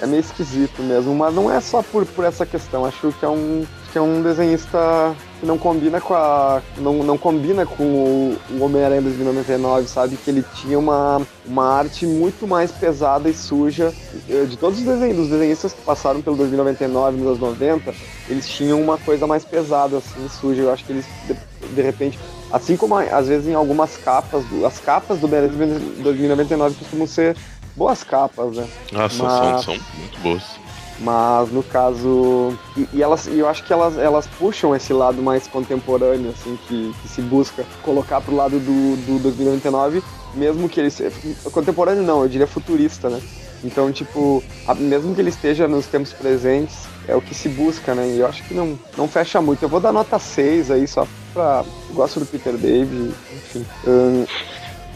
É 0.00 0.06
meio 0.06 0.20
esquisito 0.20 0.82
mesmo 0.82 1.14
mas 1.14 1.34
não 1.34 1.52
é 1.52 1.60
só 1.60 1.82
por, 1.82 2.06
por 2.06 2.24
essa 2.24 2.46
questão 2.46 2.84
acho 2.84 3.12
que 3.18 3.24
é 3.24 3.28
um 3.28 3.66
que 3.90 3.98
é 3.98 4.00
um 4.00 4.22
desenhista 4.22 5.14
que 5.38 5.46
não 5.46 5.56
combina 5.56 6.00
com 6.00 6.14
a. 6.14 6.60
não, 6.78 7.02
não 7.02 7.16
combina 7.16 7.64
com 7.64 7.82
o, 7.84 8.36
o 8.50 8.64
Homem-Aranha 8.64 9.02
2099, 9.02 9.88
sabe? 9.88 10.16
Que 10.16 10.30
ele 10.30 10.44
tinha 10.54 10.78
uma, 10.78 11.22
uma 11.46 11.64
arte 11.64 12.06
muito 12.06 12.46
mais 12.46 12.70
pesada 12.70 13.28
e 13.28 13.34
suja. 13.34 13.92
Eh, 14.28 14.44
de 14.44 14.56
todos 14.56 14.78
os 14.78 14.84
desenhos, 14.84 15.18
os 15.18 15.28
desenhistas 15.28 15.72
que 15.72 15.82
passaram 15.82 16.20
pelo 16.20 16.36
2099 16.36 17.16
nos 17.16 17.26
anos 17.26 17.40
90, 17.40 17.94
eles 18.28 18.48
tinham 18.48 18.80
uma 18.80 18.98
coisa 18.98 19.26
mais 19.26 19.44
pesada, 19.44 19.98
assim, 19.98 20.28
suja. 20.28 20.62
Eu 20.62 20.72
acho 20.72 20.84
que 20.84 20.92
eles, 20.92 21.06
de, 21.26 21.36
de 21.74 21.82
repente. 21.82 22.18
Assim 22.50 22.76
como 22.78 22.96
às 22.96 23.28
vezes 23.28 23.46
em 23.46 23.54
algumas 23.54 23.98
capas, 23.98 24.42
as 24.64 24.80
capas 24.80 25.18
do 25.18 25.26
Homem-Aranha 25.26 25.78
2099 25.98 26.76
costumam 26.76 27.06
ser 27.06 27.36
boas 27.76 28.02
capas, 28.02 28.56
né? 28.56 28.66
Nossa, 28.90 29.22
Mas... 29.22 29.64
são, 29.64 29.74
são 29.74 29.84
muito 29.98 30.18
boas. 30.20 30.67
Mas 31.00 31.50
no 31.52 31.62
caso. 31.62 32.56
E, 32.76 32.88
e 32.94 33.02
elas, 33.02 33.26
eu 33.28 33.48
acho 33.48 33.64
que 33.64 33.72
elas, 33.72 33.96
elas 33.96 34.26
puxam 34.26 34.74
esse 34.74 34.92
lado 34.92 35.22
mais 35.22 35.46
contemporâneo, 35.46 36.30
assim, 36.30 36.58
que, 36.66 36.92
que 37.00 37.08
se 37.08 37.22
busca 37.22 37.64
colocar 37.82 38.20
pro 38.20 38.34
lado 38.34 38.58
do, 38.58 38.96
do 39.06 39.18
2099, 39.22 40.02
mesmo 40.34 40.68
que 40.68 40.80
ele 40.80 40.90
seja. 40.90 41.14
Contemporâneo 41.52 42.02
não, 42.02 42.22
eu 42.22 42.28
diria 42.28 42.46
futurista, 42.46 43.08
né? 43.08 43.20
Então, 43.62 43.90
tipo, 43.92 44.42
a, 44.66 44.74
mesmo 44.74 45.14
que 45.14 45.20
ele 45.20 45.30
esteja 45.30 45.66
nos 45.66 45.86
tempos 45.86 46.12
presentes, 46.12 46.86
é 47.06 47.14
o 47.14 47.20
que 47.20 47.34
se 47.34 47.48
busca, 47.48 47.94
né? 47.94 48.08
E 48.08 48.18
eu 48.18 48.26
acho 48.26 48.44
que 48.44 48.54
não, 48.54 48.78
não 48.96 49.08
fecha 49.08 49.40
muito. 49.40 49.62
Eu 49.62 49.68
vou 49.68 49.80
dar 49.80 49.92
nota 49.92 50.18
6 50.18 50.70
aí, 50.70 50.86
só 50.86 51.06
pra. 51.32 51.64
Gosto 51.92 52.20
do 52.20 52.26
Peter 52.26 52.54
David, 52.54 53.14
enfim. 53.32 53.66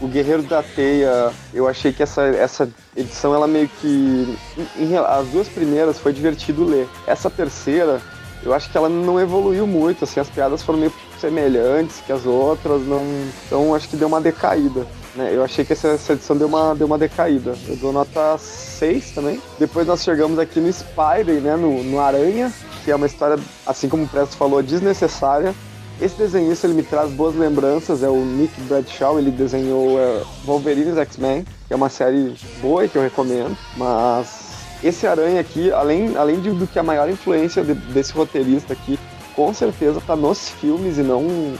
O 0.03 0.07
Guerreiro 0.07 0.43
da 0.43 0.61
Teia, 0.61 1.31
eu 1.53 1.65
achei 1.65 1.93
que 1.93 2.03
essa, 2.03 2.23
essa 2.23 2.69
edição, 2.95 3.33
ela 3.33 3.47
meio 3.47 3.69
que. 3.69 4.37
Em, 4.77 4.97
as 4.97 5.27
duas 5.27 5.47
primeiras 5.47 5.97
foi 5.97 6.11
divertido 6.11 6.65
ler. 6.65 6.89
Essa 7.07 7.29
terceira, 7.29 8.01
eu 8.43 8.53
acho 8.53 8.69
que 8.69 8.77
ela 8.77 8.89
não 8.89 9.17
evoluiu 9.17 9.65
muito, 9.65 10.03
assim, 10.03 10.19
as 10.19 10.29
piadas 10.29 10.61
foram 10.61 10.79
meio 10.79 10.93
semelhantes 11.21 12.01
que 12.05 12.11
as 12.11 12.25
outras, 12.25 12.81
não. 12.85 13.01
Então 13.47 13.73
acho 13.73 13.87
que 13.87 13.95
deu 13.95 14.09
uma 14.09 14.19
decaída. 14.19 14.85
Né? 15.15 15.29
Eu 15.33 15.41
achei 15.41 15.63
que 15.63 15.71
essa, 15.71 15.87
essa, 15.87 16.11
edição 16.11 16.35
deu 16.35 16.49
uma, 16.49 16.75
deu 16.75 16.85
uma 16.85 16.97
decaída. 16.97 17.55
Eu 17.65 17.77
dou 17.77 17.93
nota 17.93 18.37
6 18.37 19.11
também. 19.11 19.41
Depois 19.57 19.87
nós 19.87 20.03
chegamos 20.03 20.37
aqui 20.37 20.59
no 20.59 20.71
Spider, 20.71 21.39
né? 21.41 21.55
No, 21.55 21.81
no 21.81 22.01
Aranha, 22.01 22.51
que 22.83 22.91
é 22.91 22.95
uma 22.95 23.05
história, 23.05 23.41
assim 23.65 23.87
como 23.87 24.03
o 24.03 24.07
Presto 24.07 24.35
falou, 24.35 24.61
desnecessária. 24.61 25.55
Esse 26.01 26.15
desenhista 26.15 26.67
ele 26.67 26.73
me 26.73 26.83
traz 26.83 27.11
boas 27.11 27.35
lembranças, 27.35 28.03
é 28.03 28.09
o 28.09 28.25
Nick 28.25 28.59
Bradshaw, 28.61 29.19
ele 29.19 29.31
desenhou 29.31 29.99
é, 29.99 30.23
Wolverine's 30.43 30.97
X-Men, 30.97 31.45
que 31.67 31.73
é 31.73 31.75
uma 31.75 31.89
série 31.89 32.35
boa 32.61 32.83
e 32.83 32.89
que 32.89 32.97
eu 32.97 33.01
recomendo, 33.01 33.55
mas 33.77 34.53
esse 34.83 35.07
Aranha 35.07 35.39
aqui, 35.39 35.71
além, 35.71 36.17
além 36.17 36.41
de, 36.41 36.51
do 36.51 36.67
que 36.67 36.77
a 36.77 36.83
maior 36.83 37.09
influência 37.09 37.63
de, 37.63 37.73
desse 37.73 38.11
roteirista 38.11 38.73
aqui, 38.73 38.99
com 39.35 39.53
certeza 39.53 40.01
tá 40.05 40.15
nos 40.15 40.49
filmes 40.49 40.97
e 40.97 41.03
não 41.03 41.53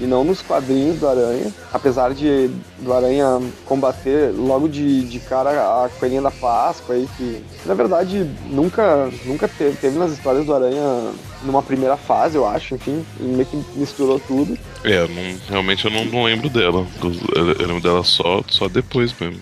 e 0.00 0.04
não 0.04 0.24
nos 0.24 0.42
quadrinhos 0.42 0.98
do 0.98 1.08
Aranha. 1.08 1.52
Apesar 1.72 2.14
de 2.14 2.50
do 2.78 2.92
Aranha 2.92 3.40
combater 3.66 4.32
logo 4.34 4.68
de, 4.68 5.02
de 5.08 5.18
cara 5.20 5.50
a 5.50 5.88
Coelhinha 5.88 6.22
da 6.22 6.30
Páscoa 6.30 6.94
aí, 6.94 7.08
que 7.16 7.42
na 7.66 7.74
verdade 7.74 8.28
nunca, 8.50 9.10
nunca 9.24 9.48
teve, 9.48 9.76
teve 9.76 9.98
nas 9.98 10.12
histórias 10.12 10.46
do 10.46 10.54
Aranha 10.54 11.12
numa 11.42 11.62
primeira 11.62 11.96
fase, 11.96 12.36
eu 12.36 12.46
acho, 12.46 12.74
enfim, 12.74 13.04
meio 13.20 13.46
que 13.46 13.56
misturou 13.76 14.20
tudo. 14.20 14.58
É, 14.84 15.06
não, 15.06 15.38
realmente 15.48 15.84
eu 15.84 15.90
não, 15.90 16.04
não 16.04 16.24
lembro 16.24 16.48
dela. 16.48 16.86
Eu, 17.02 17.44
eu 17.60 17.66
lembro 17.66 17.82
dela 17.82 18.02
só, 18.02 18.42
só 18.48 18.68
depois 18.68 19.14
mesmo. 19.18 19.40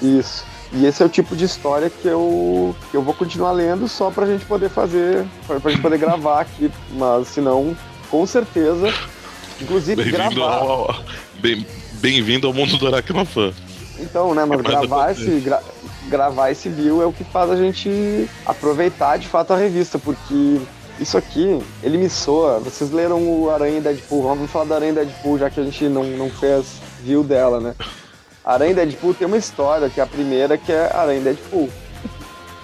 Isso. 0.00 0.44
E 0.72 0.84
esse 0.84 1.02
é 1.02 1.06
o 1.06 1.08
tipo 1.08 1.34
de 1.34 1.44
história 1.44 1.90
que 1.90 2.06
eu, 2.06 2.76
que 2.90 2.96
eu 2.96 3.02
vou 3.02 3.14
continuar 3.14 3.52
lendo 3.52 3.88
só 3.88 4.10
pra 4.10 4.26
gente 4.26 4.44
poder 4.44 4.68
fazer, 4.68 5.26
pra, 5.46 5.58
pra 5.58 5.70
gente 5.70 5.80
poder 5.80 5.98
gravar 5.98 6.42
aqui. 6.42 6.70
Mas 6.92 7.28
senão, 7.28 7.76
com 8.10 8.26
certeza, 8.26 8.92
Inclusive, 9.60 10.02
bem 10.02 10.12
gravar. 10.12 10.56
Ao, 10.56 10.94
bem-vindo 11.94 12.46
ao 12.46 12.52
mundo 12.52 12.76
do 12.76 12.86
Aracnofã. 12.86 13.52
Então, 13.98 14.34
né, 14.34 14.44
mas 14.44 14.60
é 14.60 14.62
gravar 14.62 15.10
esse, 15.10 15.40
gra, 15.40 15.62
gravar 16.08 16.50
esse 16.50 16.68
view 16.68 17.02
é 17.02 17.06
o 17.06 17.12
que 17.12 17.24
faz 17.24 17.50
a 17.50 17.56
gente 17.56 18.28
aproveitar 18.46 19.18
de 19.18 19.26
fato 19.26 19.52
a 19.52 19.56
revista, 19.56 19.98
porque 19.98 20.60
isso 21.00 21.16
aqui, 21.16 21.60
ele 21.82 21.98
me 21.98 22.08
soa. 22.08 22.58
Vocês 22.60 22.90
leram 22.90 23.22
o 23.22 23.50
Aranha 23.50 23.78
e 23.78 23.80
Deadpool, 23.80 24.22
vamos 24.22 24.50
falar 24.50 24.66
da 24.66 24.74
Aranha 24.76 24.92
e 24.92 24.94
Deadpool, 24.94 25.38
já 25.38 25.50
que 25.50 25.60
a 25.60 25.64
gente 25.64 25.84
não, 25.84 26.04
não 26.04 26.30
fez 26.30 26.80
view 27.02 27.22
dela, 27.22 27.60
né? 27.60 27.74
Aranha 28.44 28.70
e 28.70 28.74
Deadpool 28.74 29.14
tem 29.14 29.26
uma 29.26 29.36
história, 29.36 29.90
que 29.90 30.00
é 30.00 30.02
a 30.02 30.06
primeira, 30.06 30.56
que 30.56 30.72
é 30.72 30.90
Aranha 30.94 31.20
e 31.20 31.24
Deadpool. 31.24 31.68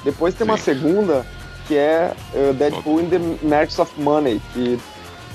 Depois 0.05 0.35
tem 0.35 0.47
Sim. 0.47 0.51
uma 0.51 0.59
segunda, 0.59 1.27
que 1.67 1.77
é 1.77 2.13
uh, 2.35 2.55
Deadpool 2.55 3.01
in 3.01 3.09
the 3.09 3.19
Merchants 3.43 3.79
of 3.79 3.93
Money, 4.01 4.41
que 4.53 4.79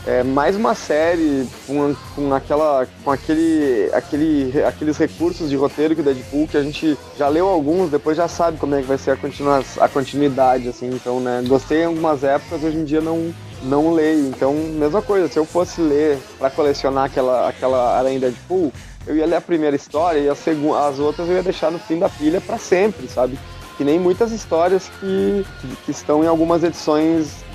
é 0.09 0.23
mais 0.23 0.55
uma 0.55 0.73
série 0.73 1.47
com, 1.67 1.95
com, 2.15 2.33
aquela, 2.33 2.87
com 3.03 3.11
aquele, 3.11 3.91
aquele, 3.93 4.63
aqueles 4.63 4.97
recursos 4.97 5.51
de 5.51 5.55
roteiro 5.55 5.93
que 5.93 6.01
o 6.01 6.03
Deadpool, 6.03 6.47
que 6.47 6.57
a 6.57 6.63
gente 6.63 6.97
já 7.15 7.27
leu 7.27 7.47
alguns, 7.47 7.91
depois 7.91 8.17
já 8.17 8.27
sabe 8.27 8.57
como 8.57 8.73
é 8.73 8.81
que 8.81 8.87
vai 8.87 8.97
ser 8.97 9.11
a, 9.11 9.15
continua, 9.15 9.63
a 9.79 9.87
continuidade, 9.87 10.67
assim, 10.67 10.87
então, 10.87 11.19
né, 11.19 11.43
gostei 11.47 11.83
em 11.83 11.85
algumas 11.85 12.23
épocas, 12.23 12.63
hoje 12.63 12.77
em 12.77 12.85
dia 12.85 13.01
não, 13.01 13.31
não 13.61 13.93
leio, 13.93 14.25
então, 14.25 14.51
mesma 14.53 14.99
coisa, 14.99 15.27
se 15.27 15.37
eu 15.37 15.45
fosse 15.45 15.79
ler 15.79 16.17
para 16.39 16.49
colecionar 16.49 17.05
aquela, 17.05 17.47
aquela 17.47 17.95
Aranha 17.95 18.19
Deadpool, 18.19 18.73
eu 19.05 19.15
ia 19.15 19.27
ler 19.27 19.35
a 19.35 19.41
primeira 19.41 19.75
história 19.75 20.19
e 20.19 20.27
a 20.27 20.33
segunda, 20.33 20.87
as 20.87 20.97
outras 20.97 21.29
eu 21.29 21.35
ia 21.35 21.43
deixar 21.43 21.69
no 21.69 21.77
fim 21.77 21.99
da 21.99 22.09
pilha 22.09 22.41
para 22.41 22.57
sempre, 22.57 23.07
sabe? 23.07 23.37
Que 23.77 23.83
nem 23.83 23.99
muitas 23.99 24.31
histórias 24.31 24.89
que, 24.99 25.45
que, 25.85 25.91
estão 25.91 26.23
em 26.23 26.27
algumas 26.27 26.63
edições 26.63 27.45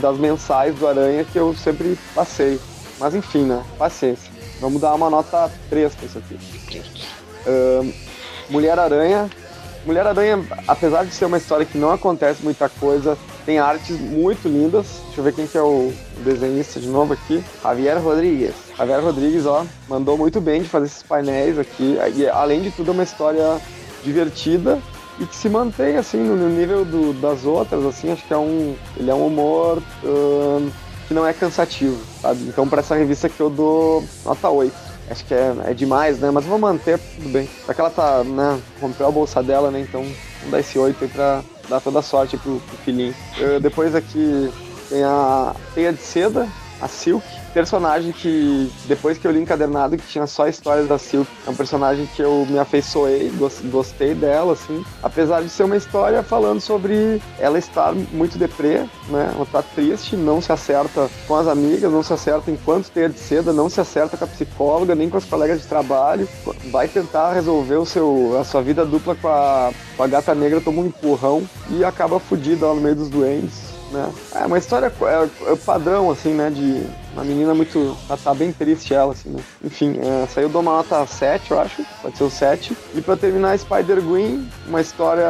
das 0.00 0.18
mensais 0.18 0.74
do 0.74 0.86
Aranha 0.86 1.24
que 1.24 1.38
eu 1.38 1.54
sempre 1.54 1.98
passei. 2.14 2.60
Mas 2.98 3.14
enfim, 3.14 3.44
né? 3.44 3.62
Paciência. 3.78 4.30
Vamos 4.60 4.80
dar 4.80 4.94
uma 4.94 5.10
nota 5.10 5.50
3 5.68 5.94
pra 5.94 6.06
isso 6.06 6.18
aqui. 6.18 6.38
Uh, 7.46 7.92
Mulher-Aranha. 8.48 9.28
Mulher-Aranha, 9.84 10.46
apesar 10.68 11.04
de 11.04 11.12
ser 11.12 11.24
uma 11.24 11.38
história 11.38 11.66
que 11.66 11.76
não 11.76 11.90
acontece 11.90 12.44
muita 12.44 12.68
coisa, 12.68 13.18
tem 13.44 13.58
artes 13.58 13.98
muito 13.98 14.46
lindas. 14.46 15.00
Deixa 15.06 15.20
eu 15.20 15.24
ver 15.24 15.34
quem 15.34 15.46
que 15.48 15.58
é 15.58 15.62
o 15.62 15.92
desenhista 16.18 16.78
de 16.78 16.86
novo 16.86 17.12
aqui. 17.12 17.42
Javier 17.60 18.00
Rodrigues. 18.00 18.54
Javier 18.78 19.02
Rodrigues, 19.02 19.44
ó, 19.44 19.66
mandou 19.88 20.16
muito 20.16 20.40
bem 20.40 20.62
de 20.62 20.68
fazer 20.68 20.86
esses 20.86 21.02
painéis 21.02 21.58
aqui. 21.58 21.98
E 22.14 22.28
além 22.28 22.62
de 22.62 22.70
tudo, 22.70 22.92
é 22.92 22.94
uma 22.94 23.02
história 23.02 23.60
divertida 24.04 24.78
e 25.18 25.26
que 25.26 25.36
se 25.36 25.48
mantém 25.48 25.96
assim 25.96 26.18
no 26.18 26.48
nível 26.48 26.84
do, 26.84 27.12
das 27.14 27.44
outras, 27.44 27.84
assim, 27.84 28.10
acho 28.10 28.24
que 28.26 28.32
é 28.32 28.36
um. 28.36 28.74
Ele 28.96 29.10
é 29.10 29.14
um 29.14 29.26
humor 29.26 29.78
uh, 30.02 30.72
que 31.06 31.14
não 31.14 31.26
é 31.26 31.32
cansativo, 31.32 32.00
sabe? 32.20 32.42
Então 32.48 32.68
para 32.68 32.80
essa 32.80 32.94
revista 32.94 33.28
que 33.28 33.40
eu 33.40 33.50
dou 33.50 34.04
nota 34.24 34.48
8. 34.48 34.92
Acho 35.10 35.24
que 35.26 35.34
é, 35.34 35.54
é 35.66 35.74
demais, 35.74 36.18
né? 36.18 36.30
Mas 36.30 36.44
vou 36.44 36.58
manter, 36.58 36.98
tudo 36.98 37.28
bem. 37.28 37.48
Já 37.66 37.74
que 37.74 37.80
ela 37.80 37.90
tá, 37.90 38.24
né, 38.24 38.58
rompeu 38.80 39.06
a 39.06 39.10
bolsa 39.10 39.42
dela, 39.42 39.70
né? 39.70 39.80
Então 39.80 40.02
vamos 40.02 40.50
dar 40.50 40.60
esse 40.60 40.78
8 40.78 41.04
aí 41.04 41.10
pra 41.10 41.42
dar 41.68 41.80
toda 41.80 41.98
a 41.98 42.02
sorte 42.02 42.36
pro, 42.38 42.58
pro 42.60 42.76
filhinho. 42.78 43.14
Uh, 43.38 43.60
depois 43.60 43.94
aqui 43.94 44.50
tem 44.88 45.02
a 45.02 45.54
Teia 45.74 45.92
de 45.92 46.00
Seda, 46.00 46.48
a 46.80 46.88
Silk, 46.88 47.26
personagem 47.52 48.12
que, 48.12 48.70
depois 48.86 49.18
que 49.18 49.26
eu 49.26 49.30
li 49.30 49.40
encadernado, 49.40 49.96
que 49.96 50.06
tinha 50.06 50.26
só 50.26 50.48
histórias 50.48 50.88
da 50.88 50.98
Silk, 50.98 51.30
é 51.46 51.50
um 51.50 51.54
personagem 51.54 52.06
que 52.14 52.22
eu 52.22 52.46
me 52.48 52.58
afeiçoei, 52.58 53.32
gostei 53.70 54.14
dela, 54.14 54.54
assim. 54.54 54.84
Apesar 55.02 55.42
de 55.42 55.48
ser 55.48 55.64
uma 55.64 55.76
história 55.76 56.22
falando 56.22 56.60
sobre 56.60 57.20
ela 57.38 57.58
estar 57.58 57.92
muito 58.12 58.38
deprê, 58.38 58.78
né? 59.08 59.32
Ela 59.34 59.46
tá 59.46 59.62
triste, 59.62 60.16
não 60.16 60.40
se 60.40 60.52
acerta 60.52 61.08
com 61.26 61.36
as 61.36 61.46
amigas, 61.46 61.92
não 61.92 62.02
se 62.02 62.12
acerta 62.12 62.50
enquanto 62.50 62.90
tem 62.90 63.08
de 63.08 63.18
seda, 63.18 63.52
não 63.52 63.68
se 63.68 63.80
acerta 63.80 64.16
com 64.16 64.24
a 64.24 64.28
psicóloga, 64.28 64.94
nem 64.94 65.10
com 65.10 65.16
as 65.16 65.24
colegas 65.24 65.60
de 65.60 65.66
trabalho. 65.66 66.28
Vai 66.70 66.88
tentar 66.88 67.32
resolver 67.32 67.76
o 67.76 67.86
seu, 67.86 68.38
a 68.40 68.44
sua 68.44 68.62
vida 68.62 68.84
dupla 68.84 69.14
com 69.14 69.28
a, 69.28 69.72
com 69.96 70.02
a 70.02 70.06
gata 70.06 70.34
negra, 70.34 70.60
toma 70.60 70.82
um 70.82 70.86
empurrão 70.86 71.42
e 71.70 71.84
acaba 71.84 72.18
fodida 72.18 72.66
lá 72.66 72.74
no 72.74 72.80
meio 72.80 72.96
dos 72.96 73.08
doentes 73.08 73.72
né? 73.92 74.10
É 74.34 74.46
uma 74.46 74.58
história 74.58 74.86
é, 75.02 75.52
é 75.52 75.56
padrão, 75.56 76.10
assim, 76.10 76.32
né? 76.32 76.50
De 76.50 76.84
uma 77.12 77.24
menina 77.24 77.54
muito. 77.54 77.96
Ela 78.08 78.18
tá 78.18 78.34
bem 78.34 78.52
triste, 78.52 78.94
ela, 78.94 79.12
assim, 79.12 79.30
né? 79.30 79.42
Enfim, 79.62 79.98
é, 80.00 80.26
saiu 80.26 80.48
de 80.48 80.56
uma 80.56 80.72
nota 80.72 81.06
7, 81.06 81.50
eu 81.50 81.60
acho. 81.60 81.84
Pode 82.00 82.16
ser 82.16 82.24
o 82.24 82.30
7. 82.30 82.76
E 82.94 83.00
pra 83.00 83.16
terminar, 83.16 83.58
Spider-Gwen, 83.58 84.48
uma 84.66 84.80
história 84.80 85.28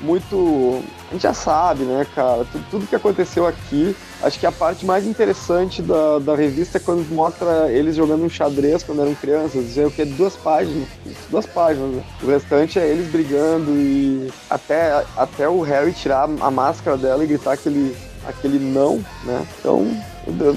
muito. 0.00 0.82
A 1.08 1.12
gente 1.12 1.22
já 1.22 1.32
sabe, 1.32 1.84
né, 1.84 2.06
cara? 2.14 2.44
Tudo, 2.52 2.64
tudo 2.70 2.86
que 2.86 2.96
aconteceu 2.96 3.46
aqui. 3.46 3.96
Acho 4.20 4.40
que 4.40 4.46
a 4.46 4.52
parte 4.52 4.84
mais 4.84 5.06
interessante 5.06 5.80
da, 5.80 6.18
da 6.18 6.34
revista 6.34 6.78
é 6.78 6.80
quando 6.80 7.08
mostra 7.14 7.70
eles 7.70 7.94
jogando 7.94 8.24
um 8.24 8.28
xadrez 8.28 8.82
quando 8.82 9.02
eram 9.02 9.14
crianças. 9.14 9.78
É 9.78 9.86
o 9.86 9.90
que? 9.90 10.04
Duas 10.04 10.34
páginas. 10.34 10.88
Duas 11.30 11.46
páginas. 11.46 11.94
Né? 11.94 12.02
O 12.22 12.26
restante 12.26 12.78
é 12.78 12.88
eles 12.88 13.10
brigando 13.10 13.70
e 13.70 14.30
até, 14.50 15.04
até 15.16 15.48
o 15.48 15.60
Harry 15.60 15.92
tirar 15.92 16.28
a 16.40 16.50
máscara 16.50 16.96
dela 16.96 17.22
e 17.22 17.28
gritar 17.28 17.52
aquele, 17.52 17.96
aquele 18.26 18.58
não, 18.58 18.96
né? 19.24 19.46
Então, 19.60 19.86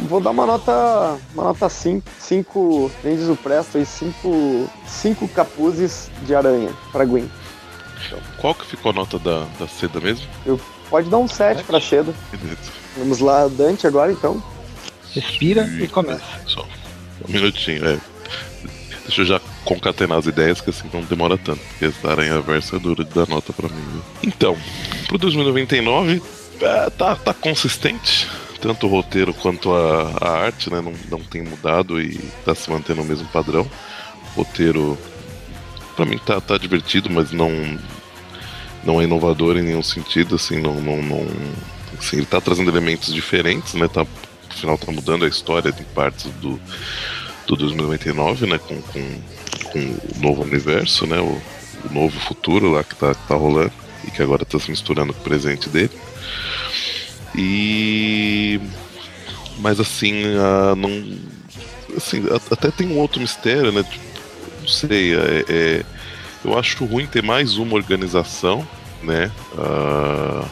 vou 0.08 0.20
dar 0.20 0.32
uma 0.32 0.46
nota 0.46 1.18
uma 1.34 1.44
nota 1.46 1.70
5, 1.70 2.08
5, 2.20 2.92
nem 3.04 3.16
diz 3.16 3.28
o 3.28 3.36
Presto 3.36 3.78
aí, 3.78 3.86
5 3.86 4.70
cinco 4.88 5.28
capuzes 5.28 6.10
de 6.24 6.36
aranha 6.36 6.72
para 6.92 7.06
Gwen. 7.06 7.30
Qual 8.38 8.56
que 8.56 8.66
ficou 8.66 8.92
a 8.92 8.96
nota 8.96 9.20
da, 9.20 9.46
da 9.60 9.68
seda 9.68 10.00
mesmo? 10.00 10.28
Eu, 10.46 10.60
pode 10.90 11.10
dar 11.10 11.18
um 11.18 11.28
7 11.28 11.64
para 11.64 11.80
seda. 11.80 12.14
Beleza. 12.32 12.72
Vamos 12.98 13.20
lá, 13.20 13.48
Dante 13.48 13.88
agora 13.88 14.12
então. 14.12 14.42
Respira 15.14 15.64
e, 15.64 15.84
e 15.84 15.88
começa. 15.88 16.24
Só 16.46 16.68
um 17.28 17.32
minutinho, 17.32 17.86
é. 17.86 18.00
Deixa 19.06 19.22
eu 19.22 19.26
já 19.26 19.42
concatenar 19.66 20.18
as 20.18 20.26
ideias, 20.26 20.62
que 20.62 20.70
assim 20.70 20.90
não 20.94 21.02
demora 21.02 21.38
tanto, 21.38 21.60
porque 21.60 21.86
essa 21.86 22.10
aranha 22.10 22.40
versa 22.42 22.76
é 22.76 22.80
dura 22.80 23.04
de 23.04 23.14
dar 23.14 23.28
nota 23.28 23.52
pra 23.52 23.68
mim. 23.68 23.84
Viu? 23.92 24.02
Então, 24.24 24.58
pro 25.08 25.18
2099, 25.18 26.22
é, 26.62 26.90
tá, 26.92 27.16
tá 27.16 27.34
consistente. 27.34 28.28
Tanto 28.62 28.86
o 28.86 28.90
roteiro 28.90 29.34
quanto 29.34 29.74
a, 29.74 30.12
a 30.22 30.30
arte, 30.46 30.70
né? 30.70 30.82
Não, 30.82 30.94
não 31.10 31.24
tem 31.24 31.42
mudado 31.42 32.00
e 32.00 32.18
tá 32.46 32.54
se 32.54 32.70
mantendo 32.70 33.02
o 33.02 33.06
mesmo 33.06 33.28
padrão. 33.30 33.70
O 34.36 34.44
roteiro, 34.44 34.98
pra 35.96 36.06
mim, 36.06 36.20
tá, 36.20 36.40
tá 36.40 36.58
divertido, 36.58 37.10
mas 37.10 37.32
não, 37.32 37.50
não 38.84 39.02
é 39.02 39.04
inovador 39.04 39.58
em 39.58 39.64
nenhum 39.64 39.84
sentido, 39.84 40.36
assim, 40.36 40.62
não, 40.62 40.76
não, 40.80 41.02
não 41.02 41.28
assim, 41.98 42.18
ele 42.18 42.26
tá 42.26 42.40
trazendo 42.40 42.70
elementos 42.70 43.14
diferentes, 43.14 43.74
né? 43.74 43.88
Tá, 43.88 44.06
afinal, 44.50 44.78
tá 44.78 44.92
mudando 44.92 45.26
a 45.26 45.28
história 45.28 45.72
de 45.72 45.84
partes 45.84 46.26
do, 46.42 46.60
do 47.48 47.56
2099, 47.56 48.46
né? 48.48 48.58
Com, 48.58 48.82
com, 48.82 49.22
com 49.72 49.80
o 49.80 50.22
novo 50.22 50.44
universo, 50.44 51.06
né? 51.06 51.20
O, 51.20 51.42
o 51.90 51.94
novo 51.94 52.20
futuro 52.20 52.72
lá 52.72 52.84
que 52.84 52.96
tá, 52.96 53.14
tá 53.14 53.36
rolando 53.36 53.72
e 54.06 54.12
que 54.12 54.22
agora 54.22 54.46
tá 54.46 54.60
se 54.60 54.70
misturando 54.70 55.14
com 55.14 55.20
o 55.20 55.24
presente 55.24 55.70
dele. 55.70 55.92
E. 57.36 58.60
Mas 59.60 59.80
assim, 59.80 60.24
uh, 60.26 60.76
não. 60.76 61.18
Assim, 61.96 62.24
até 62.50 62.72
tem 62.72 62.88
um 62.88 62.98
outro 62.98 63.22
mistério, 63.22 63.72
né? 63.72 63.86
Não 64.62 64.68
sei, 64.68 65.14
é, 65.14 65.46
é, 65.50 65.86
eu 66.44 66.58
acho 66.58 66.86
ruim 66.86 67.06
ter 67.06 67.22
mais 67.22 67.58
uma 67.58 67.76
organização, 67.76 68.66
né? 69.04 69.32
Uh, 69.54 70.46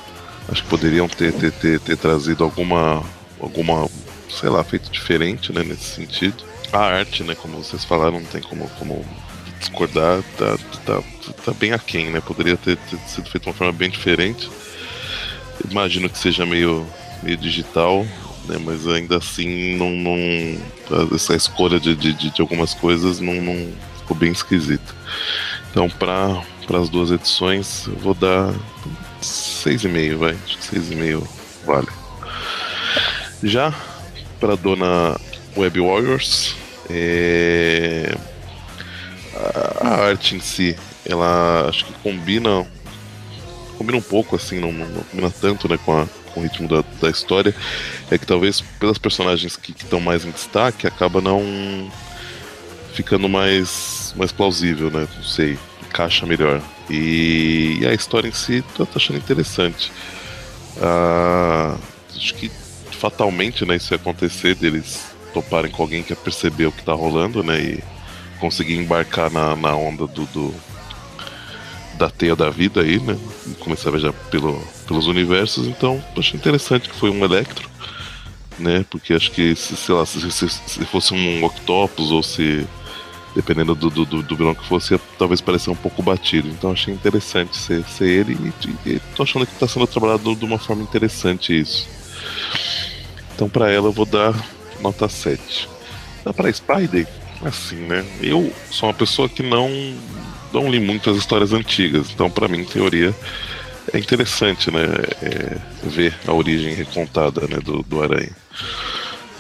acho 0.52 0.64
que 0.64 0.70
poderiam 0.70 1.08
ter, 1.08 1.32
ter, 1.34 1.52
ter, 1.54 1.80
ter 1.80 1.98
trazido 1.98 2.44
alguma, 2.44 3.04
alguma, 3.40 3.88
sei 4.30 4.50
lá, 4.50 4.64
feito 4.64 4.92
diferente, 4.92 5.54
né? 5.54 5.64
Nesse 5.64 5.96
sentido. 5.96 6.44
A 6.72 6.80
arte, 6.80 7.24
né? 7.24 7.36
Como 7.36 7.58
vocês 7.58 7.86
falaram, 7.86 8.20
não 8.20 8.26
tem 8.26 8.42
como, 8.42 8.70
como 8.78 9.06
discordar, 9.60 10.24
tá, 10.38 10.58
tá, 10.86 11.04
tá 11.46 11.54
bem 11.54 11.74
aquém, 11.74 12.10
né? 12.12 12.22
Poderia 12.22 12.58
ter, 12.58 12.78
ter 12.78 12.98
sido 13.08 13.30
feito 13.30 13.44
de 13.44 13.50
uma 13.50 13.56
forma 13.56 13.74
bem 13.74 13.90
diferente. 13.90 14.50
Imagino 15.70 16.10
que 16.10 16.18
seja 16.18 16.46
meio, 16.46 16.86
meio 17.24 17.38
digital, 17.38 18.06
né? 18.46 18.58
Mas 18.64 18.88
ainda 18.88 19.18
assim, 19.18 19.76
não, 19.78 19.90
não 19.92 21.16
essa 21.16 21.36
escolha 21.36 21.80
de, 21.80 21.96
de, 21.96 22.14
de 22.14 22.42
algumas 22.42 22.74
coisas 22.74 23.20
não, 23.20 23.36
não 23.36 23.72
ficou 24.00 24.18
bem 24.18 24.32
esquisita. 24.32 24.96
Então, 25.72 25.90
para 25.90 26.42
as 26.80 26.90
duas 26.90 27.12
edições, 27.12 27.88
eu 27.88 27.96
vou 27.98 28.14
dar 28.14 28.54
6,5, 29.22 30.16
vai. 30.16 30.32
Acho 30.32 30.58
que 30.58 30.76
6,5 30.76 31.28
vale. 31.66 31.88
Já 33.44 33.74
para 34.40 34.56
dona 34.56 35.16
Web 35.56 35.80
Warriors, 35.80 36.56
é... 36.90 38.16
a 39.82 40.06
arte 40.06 40.36
em 40.36 40.40
si, 40.40 40.76
ela 41.06 41.68
acho 41.70 41.86
que 41.86 41.94
combina 42.02 42.66
combina 43.80 43.98
um 43.98 44.02
pouco 44.02 44.36
assim, 44.36 44.60
não, 44.60 44.74
não 44.74 45.04
combina 45.04 45.32
tanto 45.32 45.70
né, 45.70 45.80
com, 45.86 45.98
a, 45.98 46.06
com 46.34 46.42
o 46.42 46.44
ritmo 46.44 46.68
da, 46.68 46.84
da 47.02 47.10
história. 47.10 47.56
É 48.12 48.18
que 48.18 48.28
talvez 48.28 48.60
pelas 48.78 48.98
personagens 48.98 49.56
que 49.56 49.72
estão 49.72 50.02
mais 50.02 50.26
em 50.26 50.32
destaque 50.32 50.86
acaba 50.86 51.22
não 51.22 51.42
ficando 52.94 53.30
mais 53.30 54.14
mais 54.18 54.32
plausível, 54.34 54.92
né? 54.92 55.08
Não 55.16 55.24
sei, 55.24 55.58
encaixa 55.88 56.26
melhor. 56.26 56.62
E, 56.90 57.78
e 57.80 57.88
a 57.88 57.94
história 57.94 58.28
em 58.28 58.34
si 58.34 58.62
tô, 58.76 58.86
tô 58.86 58.98
achando 58.98 59.18
interessante. 59.18 59.92
Ah, 60.82 61.78
acho 62.14 62.34
que 62.36 62.52
fatalmente, 62.92 63.66
né, 63.66 63.78
isso 63.78 63.94
ia 63.94 63.96
acontecer 63.96 64.56
deles 64.56 65.06
toparem 65.34 65.72
com 65.72 65.84
alguém 65.84 66.04
que 66.04 66.12
ia 66.12 66.18
perceber 66.18 66.66
o 66.66 66.72
que 66.72 66.84
tá 66.84 66.92
rolando, 66.92 67.42
né, 67.42 67.58
e 67.62 67.84
conseguir 68.40 68.76
embarcar 68.76 69.32
na, 69.32 69.56
na 69.56 69.74
onda 69.74 70.06
do, 70.06 70.26
do 70.26 70.54
da 72.00 72.10
teia 72.10 72.34
da 72.34 72.50
vida 72.50 72.82
aí, 72.82 72.98
né, 72.98 73.18
e 73.46 73.54
começar 73.56 73.90
a 73.90 73.92
viajar 73.92 74.14
pelo, 74.32 74.58
pelos 74.88 75.06
universos, 75.06 75.68
então 75.68 76.02
achei 76.18 76.40
interessante 76.40 76.88
que 76.88 76.96
foi 76.96 77.10
um 77.10 77.26
Electro, 77.26 77.70
né, 78.58 78.86
porque 78.90 79.14
acho 79.14 79.30
que, 79.32 79.54
se, 79.54 79.76
sei 79.76 79.94
lá, 79.94 80.06
se, 80.06 80.32
se, 80.32 80.50
se 80.50 80.86
fosse 80.86 81.14
um 81.14 81.44
Octopus 81.44 82.10
ou 82.10 82.24
se 82.24 82.66
dependendo 83.36 83.76
do, 83.76 83.90
do, 83.90 84.24
do, 84.24 84.36
vilão 84.36 84.56
que 84.56 84.66
fosse, 84.66 85.00
talvez 85.18 85.40
parecer 85.40 85.70
um 85.70 85.76
pouco 85.76 86.02
batido. 86.02 86.48
Então 86.48 86.72
achei 86.72 86.92
interessante 86.92 87.56
ser, 87.56 87.84
ser 87.84 88.08
ele 88.08 88.54
e, 88.86 88.90
e 88.90 89.00
tô 89.16 89.22
achando 89.22 89.46
que 89.46 89.54
está 89.54 89.68
sendo 89.68 89.86
trabalhado 89.86 90.36
de 90.36 90.46
uma 90.46 90.58
forma 90.58 90.82
interessante 90.82 91.58
isso. 91.58 91.88
Então 93.36 93.48
para 93.48 93.70
ela 93.70 93.88
eu 93.88 93.92
vou 93.92 94.06
dar 94.06 94.34
nota 94.82 95.08
7. 95.08 95.70
Dá 96.26 96.34
para 96.34 96.52
Spider, 96.52 97.08
assim, 97.44 97.76
né? 97.76 98.04
Eu 98.20 98.52
sou 98.72 98.90
uma 98.90 98.96
pessoa 98.96 99.30
que 99.30 99.44
não 99.44 99.70
não 100.54 100.70
li 100.70 100.80
muitas 100.80 101.18
histórias 101.18 101.54
antigas, 101.54 102.10
então 102.12 102.30
para 102.30 102.48
mim, 102.48 102.60
em 102.60 102.66
teoria, 102.66 103.16
é 103.94 103.98
interessante, 103.98 104.72
né? 104.72 104.86
É, 105.22 105.58
ver 105.84 106.16
a 106.28 106.34
origem 106.34 106.74
recontada 106.74 107.42
né, 107.48 107.58
do, 107.58 107.84
do 107.84 108.02
Aranha. 108.02 108.36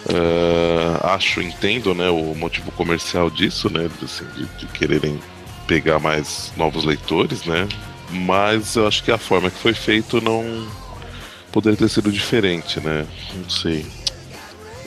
Uh, 0.05 1.07
acho, 1.07 1.41
entendo, 1.41 1.93
né, 1.93 2.09
o 2.09 2.33
motivo 2.33 2.71
comercial 2.71 3.29
disso, 3.29 3.69
né, 3.69 3.89
assim, 4.01 4.25
de, 4.35 4.45
de, 4.57 4.65
quererem 4.67 5.19
pegar 5.67 5.99
mais 5.99 6.53
novos 6.55 6.85
leitores, 6.85 7.43
né, 7.43 7.67
mas 8.09 8.75
eu 8.75 8.87
acho 8.87 9.03
que 9.03 9.11
a 9.11 9.17
forma 9.17 9.51
que 9.51 9.59
foi 9.59 9.73
feito 9.73 10.21
não 10.21 10.67
poderia 11.51 11.77
ter 11.77 11.89
sido 11.89 12.11
diferente, 12.11 12.79
né, 12.79 13.05
não 13.35 13.49
sei. 13.49 13.85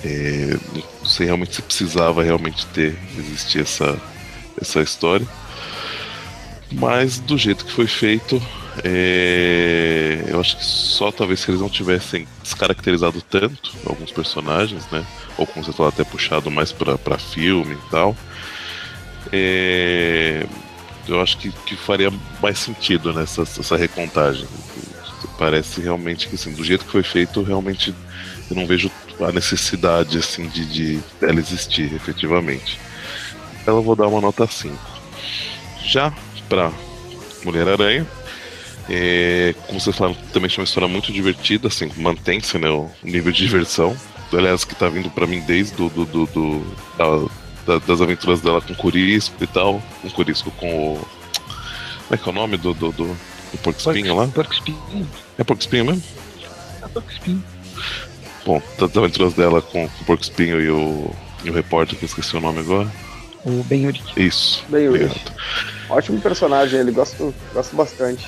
É, 0.03 0.57
não 0.75 1.07
sei 1.07 1.27
realmente 1.27 1.55
se 1.55 1.63
precisava 1.63 2.25
realmente 2.25 2.67
ter 2.67 2.99
existir 3.17 3.61
essa 3.61 3.97
essa 4.61 4.81
história, 4.81 5.27
mas 6.75 7.19
do 7.19 7.37
jeito 7.37 7.65
que 7.65 7.73
foi 7.73 7.87
feito, 7.87 8.41
é, 8.85 10.25
eu 10.29 10.41
acho 10.41 10.57
que 10.57 10.65
só 10.65 11.13
talvez 11.13 11.41
se 11.41 11.51
eles 11.51 11.61
não 11.61 11.69
tivessem 11.69 12.27
descaracterizado 12.43 13.21
tanto 13.21 13.73
alguns 13.85 14.11
personagens, 14.11 14.89
né? 14.91 15.05
Ou 15.37 15.47
como 15.47 15.65
você 15.65 15.73
falou, 15.73 15.91
até 15.91 16.05
puxado 16.05 16.51
mais 16.51 16.73
para 16.73 17.19
filme 17.19 17.75
e 17.75 17.91
tal. 17.91 18.17
É, 19.33 20.47
eu 21.09 21.21
acho 21.21 21.37
que, 21.39 21.51
que 21.67 21.77
faria 21.77 22.13
mais 22.41 22.59
sentido 22.59 23.13
nessa 23.13 23.43
essa 23.43 23.77
recontagem. 23.77 24.47
Parece 25.39 25.81
realmente 25.81 26.29
que, 26.29 26.35
assim, 26.35 26.53
do 26.53 26.65
jeito 26.65 26.85
que 26.85 26.93
foi 26.93 27.03
feito, 27.03 27.43
realmente 27.43 27.95
eu 28.51 28.57
não 28.57 28.67
vejo 28.67 28.91
a 29.21 29.33
necessidade 29.33 30.19
assim 30.19 30.49
de, 30.49 30.65
de 30.67 31.01
ela 31.21 31.39
existir 31.39 31.93
efetivamente. 31.95 32.79
Ela 33.67 33.81
vou 33.81 33.95
dar 33.95 34.09
uma 34.09 34.21
nota 34.21 34.47
5. 34.47 34.77
Já 35.85 36.13
para 36.53 36.71
Mulher-Aranha, 37.45 38.07
é, 38.91 39.55
como 39.67 39.81
vocês 39.81 39.97
falaram, 39.97 40.15
também 40.35 40.51
tinha 40.51 40.61
uma 40.61 40.67
história 40.67 40.87
muito 40.87 41.11
divertida, 41.11 41.69
assim, 41.69 41.91
mantém-se 41.97 42.59
né, 42.59 42.69
o 42.69 42.91
nível 43.03 43.33
de 43.33 43.39
diversão. 43.39 43.97
Aliás, 44.31 44.63
que 44.63 44.75
tá 44.75 44.89
vindo 44.89 45.11
para 45.11 45.27
mim 45.27 45.41
desde 45.41 45.75
do, 45.75 45.89
do, 45.89 46.05
do, 46.05 46.27
do 46.27 46.77
da, 46.99 47.75
da, 47.75 47.79
das 47.87 48.01
aventuras 48.03 48.41
dela 48.41 48.61
com 48.61 48.75
o 48.75 48.77
Curisco 48.77 49.35
e 49.43 49.47
tal. 49.47 49.83
Com 50.01 50.09
o 50.09 50.11
Curisco 50.11 50.51
com 50.53 50.95
o. 50.95 50.97
Como 50.97 52.13
é 52.13 52.17
que 52.17 52.29
é 52.29 52.33
o 52.33 52.35
nome 52.35 52.57
do, 52.57 52.73
do, 52.73 52.93
do, 52.93 53.07
do 53.07 53.59
Porco 53.63 53.79
Espinho 53.79 54.17
lá? 54.17 54.27
Porco 54.29 54.53
Espinho. 54.53 55.09
É 55.39 55.45
Porco 55.45 55.63
Espinho 55.63 55.85
mesmo? 55.85 56.03
É 56.83 56.89
Porco 56.89 57.13
Espinho. 57.13 57.45
Bom, 58.47 58.63
das 58.79 58.97
aventuras 58.97 59.35
dela 59.35 59.61
com, 59.61 59.87
com 59.87 60.03
o 60.03 60.05
Porco 60.07 60.23
Espinho 60.23 60.61
e 60.61 60.71
o, 60.71 61.11
e 61.45 61.51
o 61.51 61.53
repórter, 61.53 61.99
que 61.99 62.05
eu 62.05 62.09
esqueci 62.09 62.35
o 62.35 62.41
nome 62.41 62.61
agora. 62.61 62.91
O 63.45 63.63
Ben 63.65 63.87
Urich. 63.87 64.03
Isso. 64.17 64.65
Ben 64.69 64.89
Urich. 64.89 65.21
Ótimo 65.89 66.21
personagem, 66.21 66.81
ele 66.81 66.93
gosto, 66.93 67.35
gosto 67.53 67.77
bastante. 67.77 68.27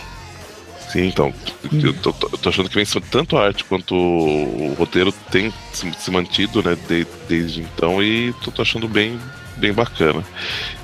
Sim, 0.94 1.06
então. 1.06 1.34
Eu 1.72 1.92
tô, 1.94 2.14
eu 2.32 2.38
tô, 2.38 2.48
achando 2.48 2.68
que 2.68 2.74
vem 2.76 2.86
tanto 3.10 3.36
a 3.36 3.46
arte 3.46 3.64
quanto 3.64 3.94
o 3.96 4.74
roteiro 4.78 5.12
tem 5.30 5.52
se, 5.72 5.92
se 5.92 6.10
mantido, 6.10 6.62
né, 6.62 6.76
de, 6.88 7.04
desde 7.28 7.62
então, 7.62 8.00
e 8.00 8.32
tô, 8.44 8.52
tô, 8.52 8.62
achando 8.62 8.86
bem, 8.86 9.18
bem 9.56 9.72
bacana. 9.72 10.24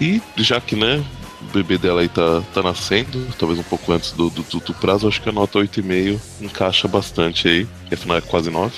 E 0.00 0.20
já 0.36 0.60
que, 0.60 0.74
né, 0.74 1.04
o 1.40 1.44
bebê 1.52 1.78
dela 1.78 2.00
aí 2.00 2.08
tá, 2.08 2.42
tá 2.52 2.60
nascendo, 2.60 3.24
talvez 3.38 3.60
um 3.60 3.62
pouco 3.62 3.92
antes 3.92 4.10
do, 4.10 4.30
do, 4.30 4.42
do 4.42 4.74
prazo, 4.74 5.06
acho 5.06 5.22
que 5.22 5.28
a 5.28 5.32
nota 5.32 5.60
8,5 5.60 6.20
encaixa 6.40 6.88
bastante 6.88 7.46
aí, 7.46 7.68
afinal 7.92 8.16
é 8.16 8.20
quase 8.20 8.50
9. 8.50 8.74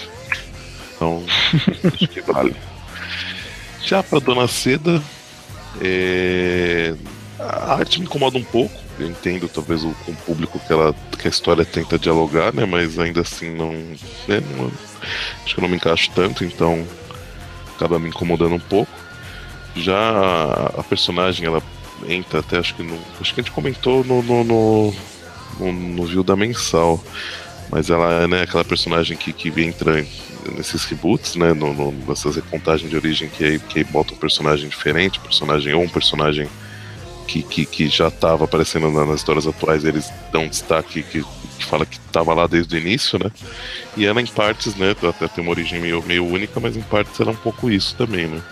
Então, 0.96 1.24
acho 1.94 2.08
que 2.08 2.20
vale. 2.20 2.54
Já 3.82 4.02
pra 4.02 4.18
Dona 4.18 4.46
Seda, 4.46 5.02
é... 5.80 6.94
a 7.38 7.74
arte 7.74 7.98
me 7.98 8.06
incomoda 8.06 8.38
um 8.38 8.44
pouco 8.44 8.82
eu 8.98 9.08
entendo 9.08 9.48
talvez 9.48 9.84
o, 9.84 9.92
com 10.04 10.12
o 10.12 10.16
público 10.16 10.58
que, 10.58 10.72
ela, 10.72 10.94
que 11.18 11.26
a 11.26 11.30
história 11.30 11.64
tenta 11.64 11.98
dialogar, 11.98 12.52
né? 12.52 12.64
Mas 12.64 12.98
ainda 12.98 13.20
assim 13.20 13.50
não, 13.50 13.72
né, 13.72 14.42
não 14.56 14.70
acho 15.44 15.54
que 15.54 15.60
eu 15.60 15.62
não 15.62 15.68
me 15.68 15.76
encaixo 15.76 16.10
tanto, 16.14 16.44
então 16.44 16.86
acaba 17.74 17.98
me 17.98 18.08
incomodando 18.08 18.54
um 18.54 18.60
pouco. 18.60 18.92
Já 19.74 19.98
a, 19.98 20.66
a 20.80 20.82
personagem 20.82 21.46
ela 21.46 21.62
entra 22.06 22.40
até 22.40 22.58
acho 22.58 22.74
que 22.74 22.82
no, 22.82 22.98
acho 23.20 23.34
que 23.34 23.40
a 23.40 23.42
gente 23.42 23.52
comentou 23.52 24.04
no 24.04 24.22
no, 24.22 24.44
no, 24.44 24.94
no, 25.58 25.72
no 25.72 26.06
Viu 26.06 26.22
da 26.22 26.36
Mensal. 26.36 27.02
Mas 27.72 27.88
ela 27.88 28.22
é 28.22 28.28
né, 28.28 28.42
aquela 28.42 28.64
personagem 28.64 29.16
que, 29.16 29.32
que 29.32 29.48
entra 29.62 30.06
nesses 30.54 30.84
reboots, 30.84 31.36
né? 31.36 31.54
No, 31.54 31.72
no, 31.72 31.90
nessas 32.06 32.36
recontagens 32.36 32.90
de 32.90 32.94
origem 32.94 33.30
que 33.30 33.42
aí, 33.42 33.58
que 33.58 33.82
bota 33.82 34.12
um 34.12 34.16
personagem 34.18 34.68
diferente, 34.68 35.18
personagem 35.18 35.72
ou 35.72 35.82
um 35.82 35.88
personagem 35.88 36.46
que, 37.26 37.42
que, 37.42 37.64
que 37.64 37.88
já 37.88 38.08
estava 38.08 38.44
aparecendo 38.44 38.90
nas 38.90 39.16
histórias 39.16 39.46
atuais, 39.46 39.86
eles 39.86 40.12
dão 40.30 40.42
um 40.42 40.48
destaque 40.48 41.02
que, 41.02 41.22
que 41.22 41.64
fala 41.64 41.86
que 41.86 41.96
estava 41.96 42.34
lá 42.34 42.46
desde 42.46 42.76
o 42.76 42.78
início, 42.78 43.18
né? 43.18 43.32
E 43.96 44.04
ela 44.04 44.20
em 44.20 44.26
partes, 44.26 44.76
né? 44.76 44.94
Até 45.08 45.26
tem 45.28 45.42
uma 45.42 45.52
origem 45.52 45.80
meio, 45.80 46.02
meio 46.02 46.26
única, 46.26 46.60
mas 46.60 46.76
em 46.76 46.82
partes 46.82 47.18
ela 47.18 47.30
é 47.30 47.32
um 47.32 47.38
pouco 47.38 47.70
isso 47.70 47.96
também, 47.96 48.26
né? 48.26 48.42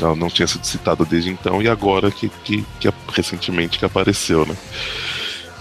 Ela 0.00 0.14
não 0.14 0.28
tinha 0.28 0.46
sido 0.46 0.64
citada 0.64 1.04
desde 1.04 1.28
então 1.28 1.60
e 1.60 1.68
agora 1.68 2.08
que, 2.08 2.28
que, 2.44 2.64
que 2.78 2.88
recentemente 3.12 3.80
que 3.80 3.84
apareceu, 3.84 4.46
né? 4.46 4.56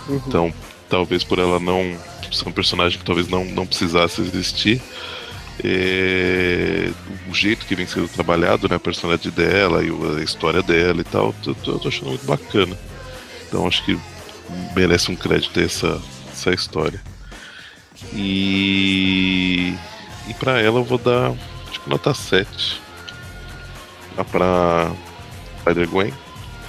Uhum. 0.08 0.22
Então, 0.28 0.54
talvez 0.88 1.24
por 1.24 1.40
ela 1.40 1.60
não 1.60 1.98
ser 2.34 2.48
um 2.48 2.52
personagem 2.52 2.98
que 2.98 3.06
talvez 3.06 3.28
não, 3.28 3.46
não 3.46 3.66
precisasse 3.66 4.22
existir, 4.22 4.82
é, 5.64 6.92
o 7.30 7.34
jeito 7.34 7.66
que 7.66 7.76
vem 7.76 7.86
sendo 7.86 8.08
trabalhado, 8.08 8.68
né, 8.68 8.76
a 8.76 8.80
personalidade 8.80 9.30
dela 9.32 9.84
e 9.84 9.90
a 10.20 10.24
história 10.24 10.64
dela 10.64 11.02
e 11.02 11.04
tal, 11.04 11.34
eu 11.46 11.56
tô, 11.56 11.80
tô 11.80 11.88
achando 11.88 12.10
muito 12.10 12.26
bacana. 12.26 12.78
Então 13.48 13.68
acho 13.68 13.84
que 13.86 14.00
merece 14.76 15.12
um 15.12 15.16
crédito 15.16 15.60
essa, 15.60 16.02
essa 16.32 16.52
história. 16.52 17.00
E, 18.14 19.76
e 20.28 20.34
para 20.36 20.60
ela 20.60 20.80
eu 20.80 20.84
vou 20.84 20.98
dar 20.98 21.34
tipo 21.72 21.90
nota 21.90 22.14
7. 22.14 22.82
Dá 24.16 24.24
pra 24.24 24.92
Spider-Gwen. 25.62 26.14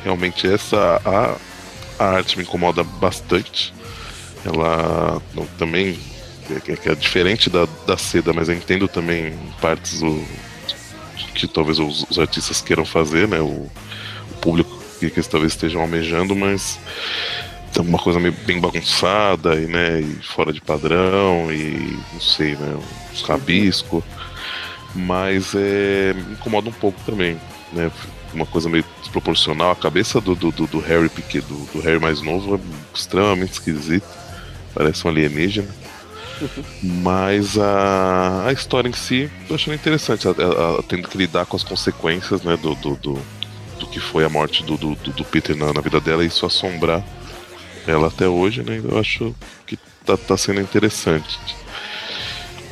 Realmente 0.03 0.47
essa 0.47 1.01
a, 1.05 1.36
a 1.99 2.16
arte 2.16 2.36
me 2.36 2.45
incomoda 2.45 2.85
bastante. 2.85 3.73
Ela 4.45 5.21
também 5.59 5.99
é 6.87 6.95
diferente 6.95 7.49
da, 7.49 7.66
da 7.87 7.97
seda, 7.97 8.33
mas 8.33 8.49
eu 8.49 8.55
entendo 8.55 8.87
também 8.87 9.33
partes 9.61 10.01
do, 10.01 10.23
que 11.35 11.49
talvez 11.49 11.79
os, 11.79 12.07
os, 12.09 12.19
artistas 12.19 12.61
queiram 12.61 12.85
fazer, 12.85 13.27
né? 13.27 13.41
O, 13.41 13.71
o 14.31 14.35
público 14.41 14.71
que, 14.99 15.11
que, 15.11 15.19
eles 15.19 15.27
talvez 15.27 15.53
estejam 15.53 15.81
almejando, 15.81 16.35
mas 16.37 16.79
tem 17.73 17.81
alguma 17.81 17.99
coisa 17.99 18.21
meio 18.21 18.35
bem 18.47 18.61
bagunçada 18.61 19.57
e, 19.57 19.66
né, 19.66 20.01
e 20.01 20.23
fora 20.23 20.53
de 20.53 20.61
padrão 20.61 21.53
e 21.53 21.99
não 22.12 22.21
sei, 22.21 22.55
né? 22.55 22.77
Uns 23.12 23.23
rabiscos. 23.23 24.05
Mas 24.95 25.55
é, 25.57 26.15
me 26.15 26.35
incomoda 26.35 26.69
um 26.69 26.73
pouco 26.73 27.01
também, 27.05 27.37
né? 27.73 27.91
Uma 28.33 28.47
coisa 28.47 28.69
meio 28.69 28.85
desproporcional. 29.01 29.73
A 29.73 29.77
cabeça 29.77 30.21
do, 30.21 30.35
do, 30.35 30.51
do 30.51 30.79
Harry 30.81 31.09
do, 31.09 31.73
do 31.73 31.81
Harry 31.81 31.99
mais 31.99 32.21
novo 32.21 32.57
é 32.57 32.61
extremamente 32.97 33.55
esquisita. 33.55 34.23
Parece 34.74 35.06
um 35.06 35.10
alienígena. 35.10 35.68
Mas 36.82 37.56
a, 37.59 38.46
a 38.46 38.52
história 38.52 38.88
em 38.88 38.92
si 38.92 39.30
eu 39.48 39.55
achei 39.55 39.72
interessante, 39.74 40.26
ela, 40.26 40.82
tendo 40.82 41.09
que 41.09 41.16
lidar 41.16 41.46
com 41.46 41.56
as 41.56 41.62
consequências 41.62 42.42
né, 42.42 42.56
do, 42.56 42.74
do, 42.74 42.96
do, 42.96 43.18
do 43.78 43.86
que 43.86 44.01
foi 44.01 44.24
a 44.24 44.28
morte 44.28 44.64
do, 44.64 44.76
do, 44.76 44.94
do 44.94 45.24
Peter 45.24 45.56
na, 45.56 45.72
na, 45.72 45.80
vida 45.80 46.01
dela 46.01 46.24
e 46.24 46.26
isso 46.26 46.44
assombrar 46.44 47.05
ela 47.86 48.09
até 48.09 48.26
hoje, 48.26 48.62
né? 48.62 48.80
Eu 48.82 48.98
acho 48.98 49.34
que 49.66 49.78
tá, 50.05 50.16
tá 50.16 50.36
sendo 50.36 50.60
interessante. 50.60 51.38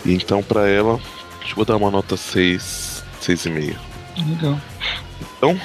Então 0.04 0.42
para 0.42 0.68
ela, 0.68 1.00
eu 1.48 1.54
vou 1.54 1.64
dar 1.64 1.76
uma 1.76 1.90
nota 1.90 2.16
6, 2.16 3.04
6,5. 3.22 3.76
Legal. 4.26 4.60
Então, 5.36 5.60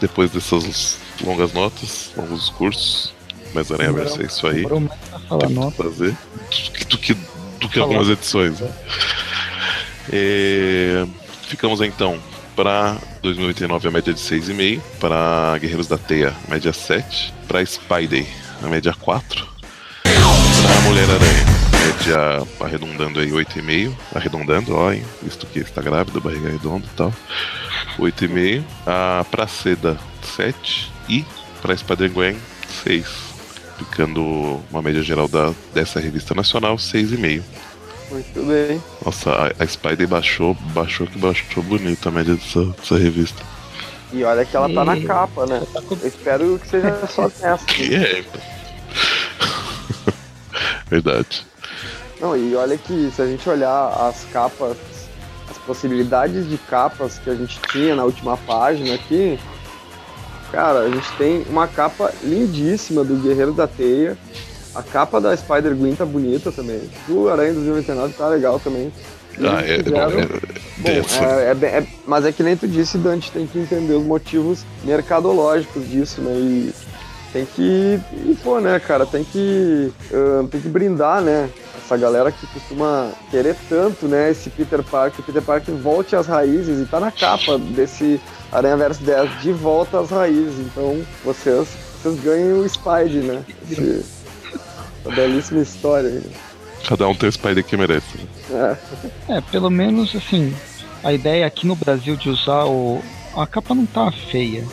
depois 0.00 0.30
dessas 0.30 0.98
longas 1.22 1.52
notas, 1.52 2.12
longos 2.16 2.40
discursos, 2.40 3.15
mas 3.56 3.72
Aranha 3.72 3.90
é 4.02 4.26
isso 4.26 4.46
aí. 4.46 4.62
Falar. 5.28 5.48
Nota. 5.48 5.82
fazer 5.82 6.14
do 6.90 6.98
que, 6.98 7.14
do 7.58 7.68
que 7.70 7.78
algumas 7.78 8.08
edições. 8.08 8.60
Né? 8.60 8.70
É, 10.12 11.06
ficamos 11.48 11.80
então 11.80 12.18
para 12.54 12.98
2089 13.22 13.88
a 13.88 13.90
média 13.90 14.12
de 14.12 14.20
6,5, 14.20 14.80
para 15.00 15.56
Guerreiros 15.58 15.88
da 15.88 15.96
Teia 15.96 16.34
média 16.48 16.72
7, 16.72 17.32
para 17.48 17.64
Spidey 17.64 18.26
a 18.62 18.68
média 18.68 18.94
4, 18.94 19.46
para 20.02 20.80
Mulher-Aranha 20.82 21.56
média 21.72 22.46
arredondando 22.60 23.20
aí 23.20 23.30
8,5, 23.30 23.94
arredondando, 24.14 24.74
ó, 24.74 24.92
hein, 24.92 25.02
visto 25.22 25.46
que 25.46 25.60
está 25.60 25.80
grávida, 25.80 26.20
barriga 26.20 26.50
redonda 26.50 26.86
e 26.86 26.96
tal, 26.96 27.12
8,5, 27.98 28.62
a 28.86 29.24
para 29.30 29.46
Seda 29.46 29.98
7 30.36 30.92
e 31.08 31.24
para 31.62 31.76
Spider-Gwen 31.76 32.36
6 32.84 33.25
ficando 33.78 34.60
uma 34.70 34.82
média 34.82 35.02
geral 35.02 35.28
da, 35.28 35.52
dessa 35.74 36.00
revista 36.00 36.34
nacional 36.34 36.76
6,5. 36.76 37.42
Muito 38.10 38.46
bem. 38.46 38.82
Nossa, 39.04 39.30
a, 39.30 39.62
a 39.62 39.66
Spider 39.66 40.06
baixou, 40.06 40.54
baixou 40.72 41.06
que 41.06 41.18
baixou 41.18 41.62
bonito 41.62 42.08
a 42.08 42.12
média 42.12 42.34
dessa, 42.34 42.64
dessa 42.64 42.96
revista. 42.96 43.42
E 44.12 44.22
olha 44.22 44.44
que 44.44 44.56
ela 44.56 44.72
tá 44.72 44.84
na 44.84 45.00
capa, 45.00 45.46
né? 45.46 45.62
Eu 45.74 46.08
espero 46.08 46.58
que 46.58 46.68
seja 46.68 47.06
só 47.08 47.22
nessa. 47.42 47.64
Que 47.66 47.94
é. 47.94 48.24
Verdade. 50.88 51.44
Não, 52.20 52.36
e 52.36 52.54
olha 52.54 52.78
que 52.78 53.10
se 53.10 53.20
a 53.20 53.26
gente 53.26 53.48
olhar 53.48 53.88
as 54.08 54.24
capas, 54.32 54.76
as 55.50 55.58
possibilidades 55.58 56.48
de 56.48 56.56
capas 56.56 57.18
que 57.18 57.28
a 57.28 57.34
gente 57.34 57.58
tinha 57.70 57.94
na 57.96 58.04
última 58.04 58.36
página 58.36 58.94
aqui, 58.94 59.38
Cara, 60.50 60.80
a 60.80 60.90
gente 60.90 61.10
tem 61.16 61.44
uma 61.48 61.66
capa 61.66 62.12
lindíssima 62.22 63.04
do 63.04 63.16
Guerreiro 63.16 63.52
da 63.52 63.66
Teia. 63.66 64.16
A 64.74 64.82
capa 64.82 65.20
da 65.20 65.36
Spider-Gwen 65.36 65.94
tá 65.94 66.04
bonita 66.04 66.52
também. 66.52 66.82
Do 67.08 67.28
Aranha 67.28 67.54
2099 67.54 68.14
tá 68.14 68.28
legal 68.28 68.60
também. 68.60 68.92
Ah, 69.40 69.62
é, 69.62 69.82
fizeram... 69.82 70.20
é, 70.20 70.26
bom, 70.78 70.88
é, 70.88 71.78
é, 71.78 71.86
mas 72.06 72.24
é 72.24 72.32
que 72.32 72.42
nem 72.42 72.56
tu 72.56 72.66
disse, 72.66 72.96
Dante, 72.96 73.30
tem 73.30 73.46
que 73.46 73.58
entender 73.58 73.94
os 73.94 74.04
motivos 74.04 74.64
mercadológicos 74.84 75.88
disso, 75.88 76.20
né? 76.22 76.32
E 76.32 76.74
tem 77.32 77.44
que. 77.44 78.00
E, 78.12 78.38
pô, 78.42 78.60
né, 78.60 78.80
cara, 78.80 79.04
tem 79.04 79.24
que. 79.24 79.92
Uh, 80.10 80.46
tem 80.48 80.60
que 80.60 80.68
brindar, 80.68 81.20
né? 81.20 81.50
Essa 81.76 81.96
galera 81.96 82.32
que 82.32 82.46
costuma 82.46 83.10
querer 83.30 83.54
tanto, 83.68 84.06
né? 84.08 84.30
Esse 84.30 84.48
Peter 84.48 84.82
Parker. 84.82 85.24
Peter 85.24 85.42
Parker 85.42 85.74
volte 85.74 86.16
às 86.16 86.26
raízes 86.26 86.80
e 86.80 86.86
tá 86.86 86.98
na 86.98 87.10
capa 87.10 87.58
desse 87.58 88.20
Aranha 88.52 88.76
Verso 88.76 89.02
10 89.02 89.42
de 89.42 89.52
volta 89.52 90.00
às 90.00 90.10
raízes. 90.10 90.58
Então 90.58 91.04
vocês, 91.24 91.68
vocês 92.02 92.20
ganham 92.20 92.60
o 92.60 92.68
Spidey, 92.68 93.22
né? 93.22 93.44
Esse, 93.70 94.04
essa 95.00 95.14
belíssima 95.14 95.62
história 95.62 96.08
aí. 96.08 96.22
Cada 96.86 97.08
um 97.08 97.14
tem 97.14 97.28
o 97.28 97.32
Spidey 97.32 97.62
que 97.62 97.76
merece. 97.76 98.18
Né? 98.48 98.78
É. 99.28 99.36
é, 99.36 99.40
pelo 99.40 99.70
menos 99.70 100.14
assim, 100.14 100.54
a 101.02 101.12
ideia 101.12 101.46
aqui 101.46 101.66
no 101.66 101.76
Brasil 101.76 102.16
de 102.16 102.28
usar 102.30 102.64
o. 102.64 103.02
A 103.36 103.46
capa 103.46 103.74
não 103.74 103.84
tá 103.84 104.10
feia. 104.10 104.64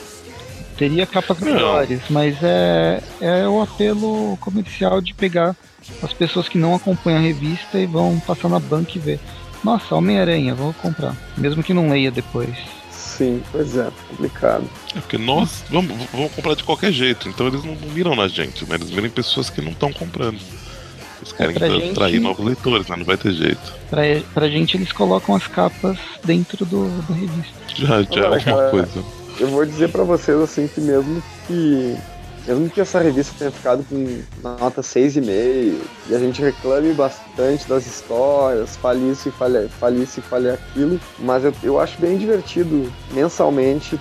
Teria 0.78 1.06
capas 1.06 1.40
melhores, 1.40 2.02
mas 2.10 2.36
é, 2.42 3.02
é 3.22 3.48
o 3.48 3.62
apelo 3.62 4.36
comercial 4.38 5.02
de 5.02 5.14
pegar 5.14 5.56
as 6.02 6.14
pessoas 6.14 6.50
que 6.50 6.58
não 6.58 6.74
acompanham 6.74 7.20
a 7.20 7.22
revista 7.22 7.78
e 7.78 7.86
vão 7.86 8.20
passar 8.20 8.50
na 8.50 8.60
banca 8.60 8.92
e 8.96 9.00
ver. 9.00 9.20
Nossa, 9.64 9.96
Homem-Aranha, 9.96 10.56
vou 10.56 10.74
comprar. 10.74 11.16
Mesmo 11.38 11.62
que 11.62 11.74
não 11.74 11.90
leia 11.90 12.10
depois. 12.10 12.56
Sim, 13.18 13.44
pois 13.52 13.78
é, 13.78 13.92
complicado. 14.10 14.68
É 14.96 15.00
porque 15.00 15.18
nós 15.18 15.64
vamos, 15.70 15.96
vamos 16.12 16.32
comprar 16.34 16.56
de 16.56 16.64
qualquer 16.64 16.92
jeito, 16.92 17.30
então 17.30 17.48
eles 17.48 17.64
não, 17.64 17.76
não 17.76 17.90
miram 17.90 18.16
na 18.16 18.28
gente, 18.28 18.66
mas 18.68 18.82
eles 18.82 18.90
viram 18.90 19.10
pessoas 19.10 19.50
que 19.50 19.62
não 19.62 19.72
estão 19.72 19.94
comprando. 19.94 20.40
Eles 21.22 21.34
é, 21.34 21.36
querem 21.36 21.78
é, 21.78 21.80
gente, 21.82 21.94
trair 21.94 22.20
novos 22.20 22.46
leitores, 22.46 22.88
mas 22.88 22.98
não 22.98 23.06
vai 23.06 23.18
ter 23.18 23.34
jeito. 23.34 23.74
Pra, 23.90 24.02
pra 24.34 24.50
gente 24.50 24.76
eles 24.76 24.92
colocam 24.92 25.36
as 25.36 25.48
capas 25.48 25.98
dentro 26.24 26.66
do, 26.66 26.90
do 27.04 27.14
revista. 27.14 27.54
Já, 27.76 28.02
já 28.02 28.22
é 28.22 28.26
alguma 28.26 28.40
cara, 28.40 28.70
coisa. 28.70 29.04
Eu 29.40 29.48
vou 29.48 29.66
dizer 29.66 29.90
para 29.90 30.04
vocês 30.04 30.38
assim 30.40 30.68
que 30.68 30.82
mesmo 30.82 31.24
que 31.48 31.96
mesmo 32.46 32.70
que 32.70 32.82
essa 32.82 33.00
revista 33.00 33.34
tenha 33.38 33.52
ficado 33.52 33.86
com 33.86 34.22
nota 34.42 34.82
6,5 34.82 35.80
e 36.10 36.16
a 36.16 36.20
gente 36.20 36.42
reclame 36.42 36.94
bastante 36.94 37.68
das 37.68 37.86
histórias, 37.86 38.76
fale 38.76 39.12
isso 39.12 39.30
e 39.30 39.32
fale, 39.32 39.70
fale 39.80 40.04
isso 40.04 40.20
e 40.20 40.24
fale 40.24 40.50
aquilo, 40.50 41.00
mas 41.20 41.44
eu, 41.44 41.54
eu 41.64 41.80
acho 41.80 42.00
bem 42.00 42.18
divertido 42.18 42.92
mensalmente 43.12 44.00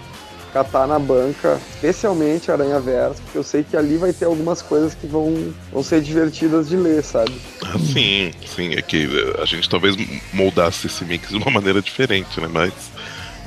catar 0.53 0.87
na 0.87 0.99
banca, 0.99 1.59
especialmente 1.75 2.51
Aranha 2.51 2.79
Verso, 2.79 3.23
porque 3.23 3.39
eu 3.39 3.43
sei 3.43 3.65
que 3.65 3.77
ali 3.77 3.97
vai 3.97 4.13
ter 4.13 4.27
algumas 4.27 4.61
coisas 4.61 4.95
que 4.95 5.07
vão, 5.07 5.53
vão 5.73 5.83
ser 5.83 6.03
divertidas 6.03 6.69
de 6.69 6.77
ler, 6.77 7.03
sabe? 7.03 7.33
Ah, 7.65 7.79
sim, 7.79 8.33
sim, 8.47 8.75
é 8.75 8.83
que 8.83 9.09
a 9.41 9.47
gente 9.47 9.69
talvez 9.69 9.97
moldasse 10.33 10.89
esse 10.89 11.05
mix 11.05 11.31
de 11.31 11.37
uma 11.37 11.51
maneira 11.51 11.81
diferente, 11.81 12.39
né? 12.39 12.49
Mas 12.53 12.73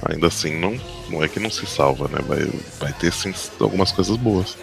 ainda 0.04 0.28
assim 0.28 0.60
não, 0.60 0.80
não 1.10 1.24
é 1.24 1.28
que 1.28 1.40
não 1.40 1.52
se 1.52 1.66
salva, 1.68 2.08
né? 2.08 2.20
Vai, 2.28 2.50
vai 2.80 2.94
ter 2.94 3.14
sim 3.14 3.34
algumas 3.60 3.92
coisas 3.92 4.18
boas. 4.18 4.58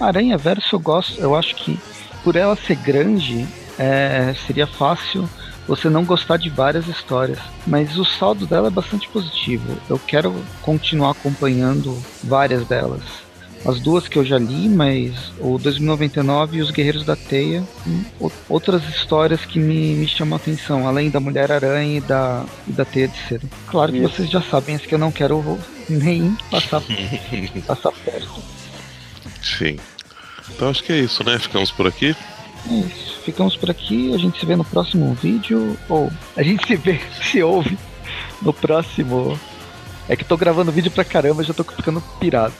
Aranha 0.00 0.36
Verso 0.36 0.74
eu 0.74 0.80
gosto, 0.80 1.20
eu 1.20 1.34
acho 1.34 1.54
que 1.56 1.78
por 2.24 2.36
ela 2.36 2.56
ser 2.56 2.76
grande, 2.76 3.46
é, 3.78 4.34
seria 4.46 4.66
fácil 4.66 5.28
você 5.68 5.88
não 5.88 6.04
gostar 6.04 6.38
de 6.38 6.48
várias 6.48 6.88
histórias. 6.88 7.38
Mas 7.66 7.96
o 7.98 8.04
saldo 8.04 8.46
dela 8.46 8.68
é 8.68 8.70
bastante 8.70 9.08
positivo. 9.08 9.76
Eu 9.88 9.98
quero 9.98 10.34
continuar 10.62 11.12
acompanhando 11.12 11.96
várias 12.22 12.66
delas. 12.66 13.02
as 13.66 13.80
duas 13.80 14.06
que 14.06 14.18
eu 14.18 14.24
já 14.24 14.38
li, 14.38 14.68
mas 14.68 15.32
o 15.38 15.58
2099 15.58 16.58
e 16.58 16.60
os 16.60 16.70
Guerreiros 16.70 17.02
da 17.02 17.16
Teia, 17.16 17.64
hum, 17.86 18.04
outras 18.46 18.86
histórias 18.90 19.42
que 19.46 19.58
me, 19.58 19.94
me 19.94 20.06
chamam 20.06 20.34
a 20.34 20.36
atenção, 20.36 20.86
além 20.86 21.08
da 21.08 21.18
Mulher-Aranha 21.18 21.96
e 21.96 22.00
da, 22.02 22.44
e 22.68 22.72
da 22.72 22.84
Teia 22.84 23.08
de 23.08 23.16
Cedo. 23.26 23.48
Claro 23.66 23.90
que 23.90 23.98
Isso. 23.98 24.16
vocês 24.16 24.30
já 24.30 24.42
sabem, 24.42 24.74
as 24.74 24.82
que 24.82 24.94
eu 24.94 24.98
não 24.98 25.10
quero 25.10 25.58
nem 25.88 26.36
passar, 26.50 26.82
passar 27.66 27.92
perto. 28.04 28.53
Sim. 29.44 29.78
Então 30.50 30.68
acho 30.68 30.82
que 30.82 30.92
é 30.92 30.98
isso, 30.98 31.22
né? 31.24 31.38
Ficamos 31.38 31.70
por 31.70 31.86
aqui. 31.86 32.16
É 32.70 32.74
isso. 32.74 33.20
Ficamos 33.24 33.56
por 33.56 33.70
aqui. 33.70 34.14
A 34.14 34.18
gente 34.18 34.38
se 34.38 34.46
vê 34.46 34.56
no 34.56 34.64
próximo 34.64 35.14
vídeo. 35.14 35.78
Ou 35.88 36.10
a 36.36 36.42
gente 36.42 36.66
se 36.66 36.76
vê, 36.76 37.00
se 37.22 37.42
ouve 37.42 37.78
no 38.42 38.52
próximo. 38.52 39.38
É 40.06 40.14
que 40.14 40.24
tô 40.24 40.36
gravando 40.36 40.70
vídeo 40.70 40.90
pra 40.90 41.02
caramba, 41.02 41.42
já 41.42 41.54
tô 41.54 41.64
ficando 41.64 42.02
pirado. 42.20 42.52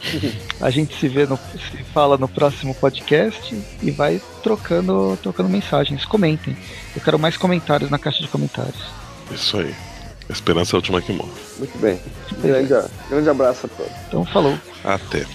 A 0.63 0.71
gente 0.71 0.99
se 0.99 1.07
vê, 1.09 1.27
no, 1.27 1.37
se 1.37 1.85
fala 1.93 2.17
no 2.17 2.27
próximo 2.27 2.75
podcast 2.75 3.55
e 3.83 3.91
vai 3.91 4.21
trocando, 4.43 5.19
trocando 5.23 5.51
mensagens. 5.51 6.07
Comentem. 6.07 6.57
Eu 6.97 7.03
quero 7.03 7.19
mais 7.19 7.37
comentários 7.37 7.91
na 7.91 7.99
caixa 7.99 8.23
de 8.23 8.29
comentários. 8.29 8.83
Isso 9.31 9.59
aí. 9.59 9.75
A 10.27 10.33
esperança 10.33 10.75
é 10.75 10.75
a 10.77 10.79
última 10.79 11.03
que 11.03 11.13
morre. 11.13 11.33
Muito 11.59 11.79
bem. 11.79 12.01
Grande, 12.41 12.73
grande 13.11 13.29
abraço 13.29 13.67
a 13.67 13.69
todos. 13.69 13.93
Então 14.09 14.25
falou. 14.25 14.59
Até. 14.83 15.27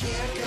care. 0.00 0.37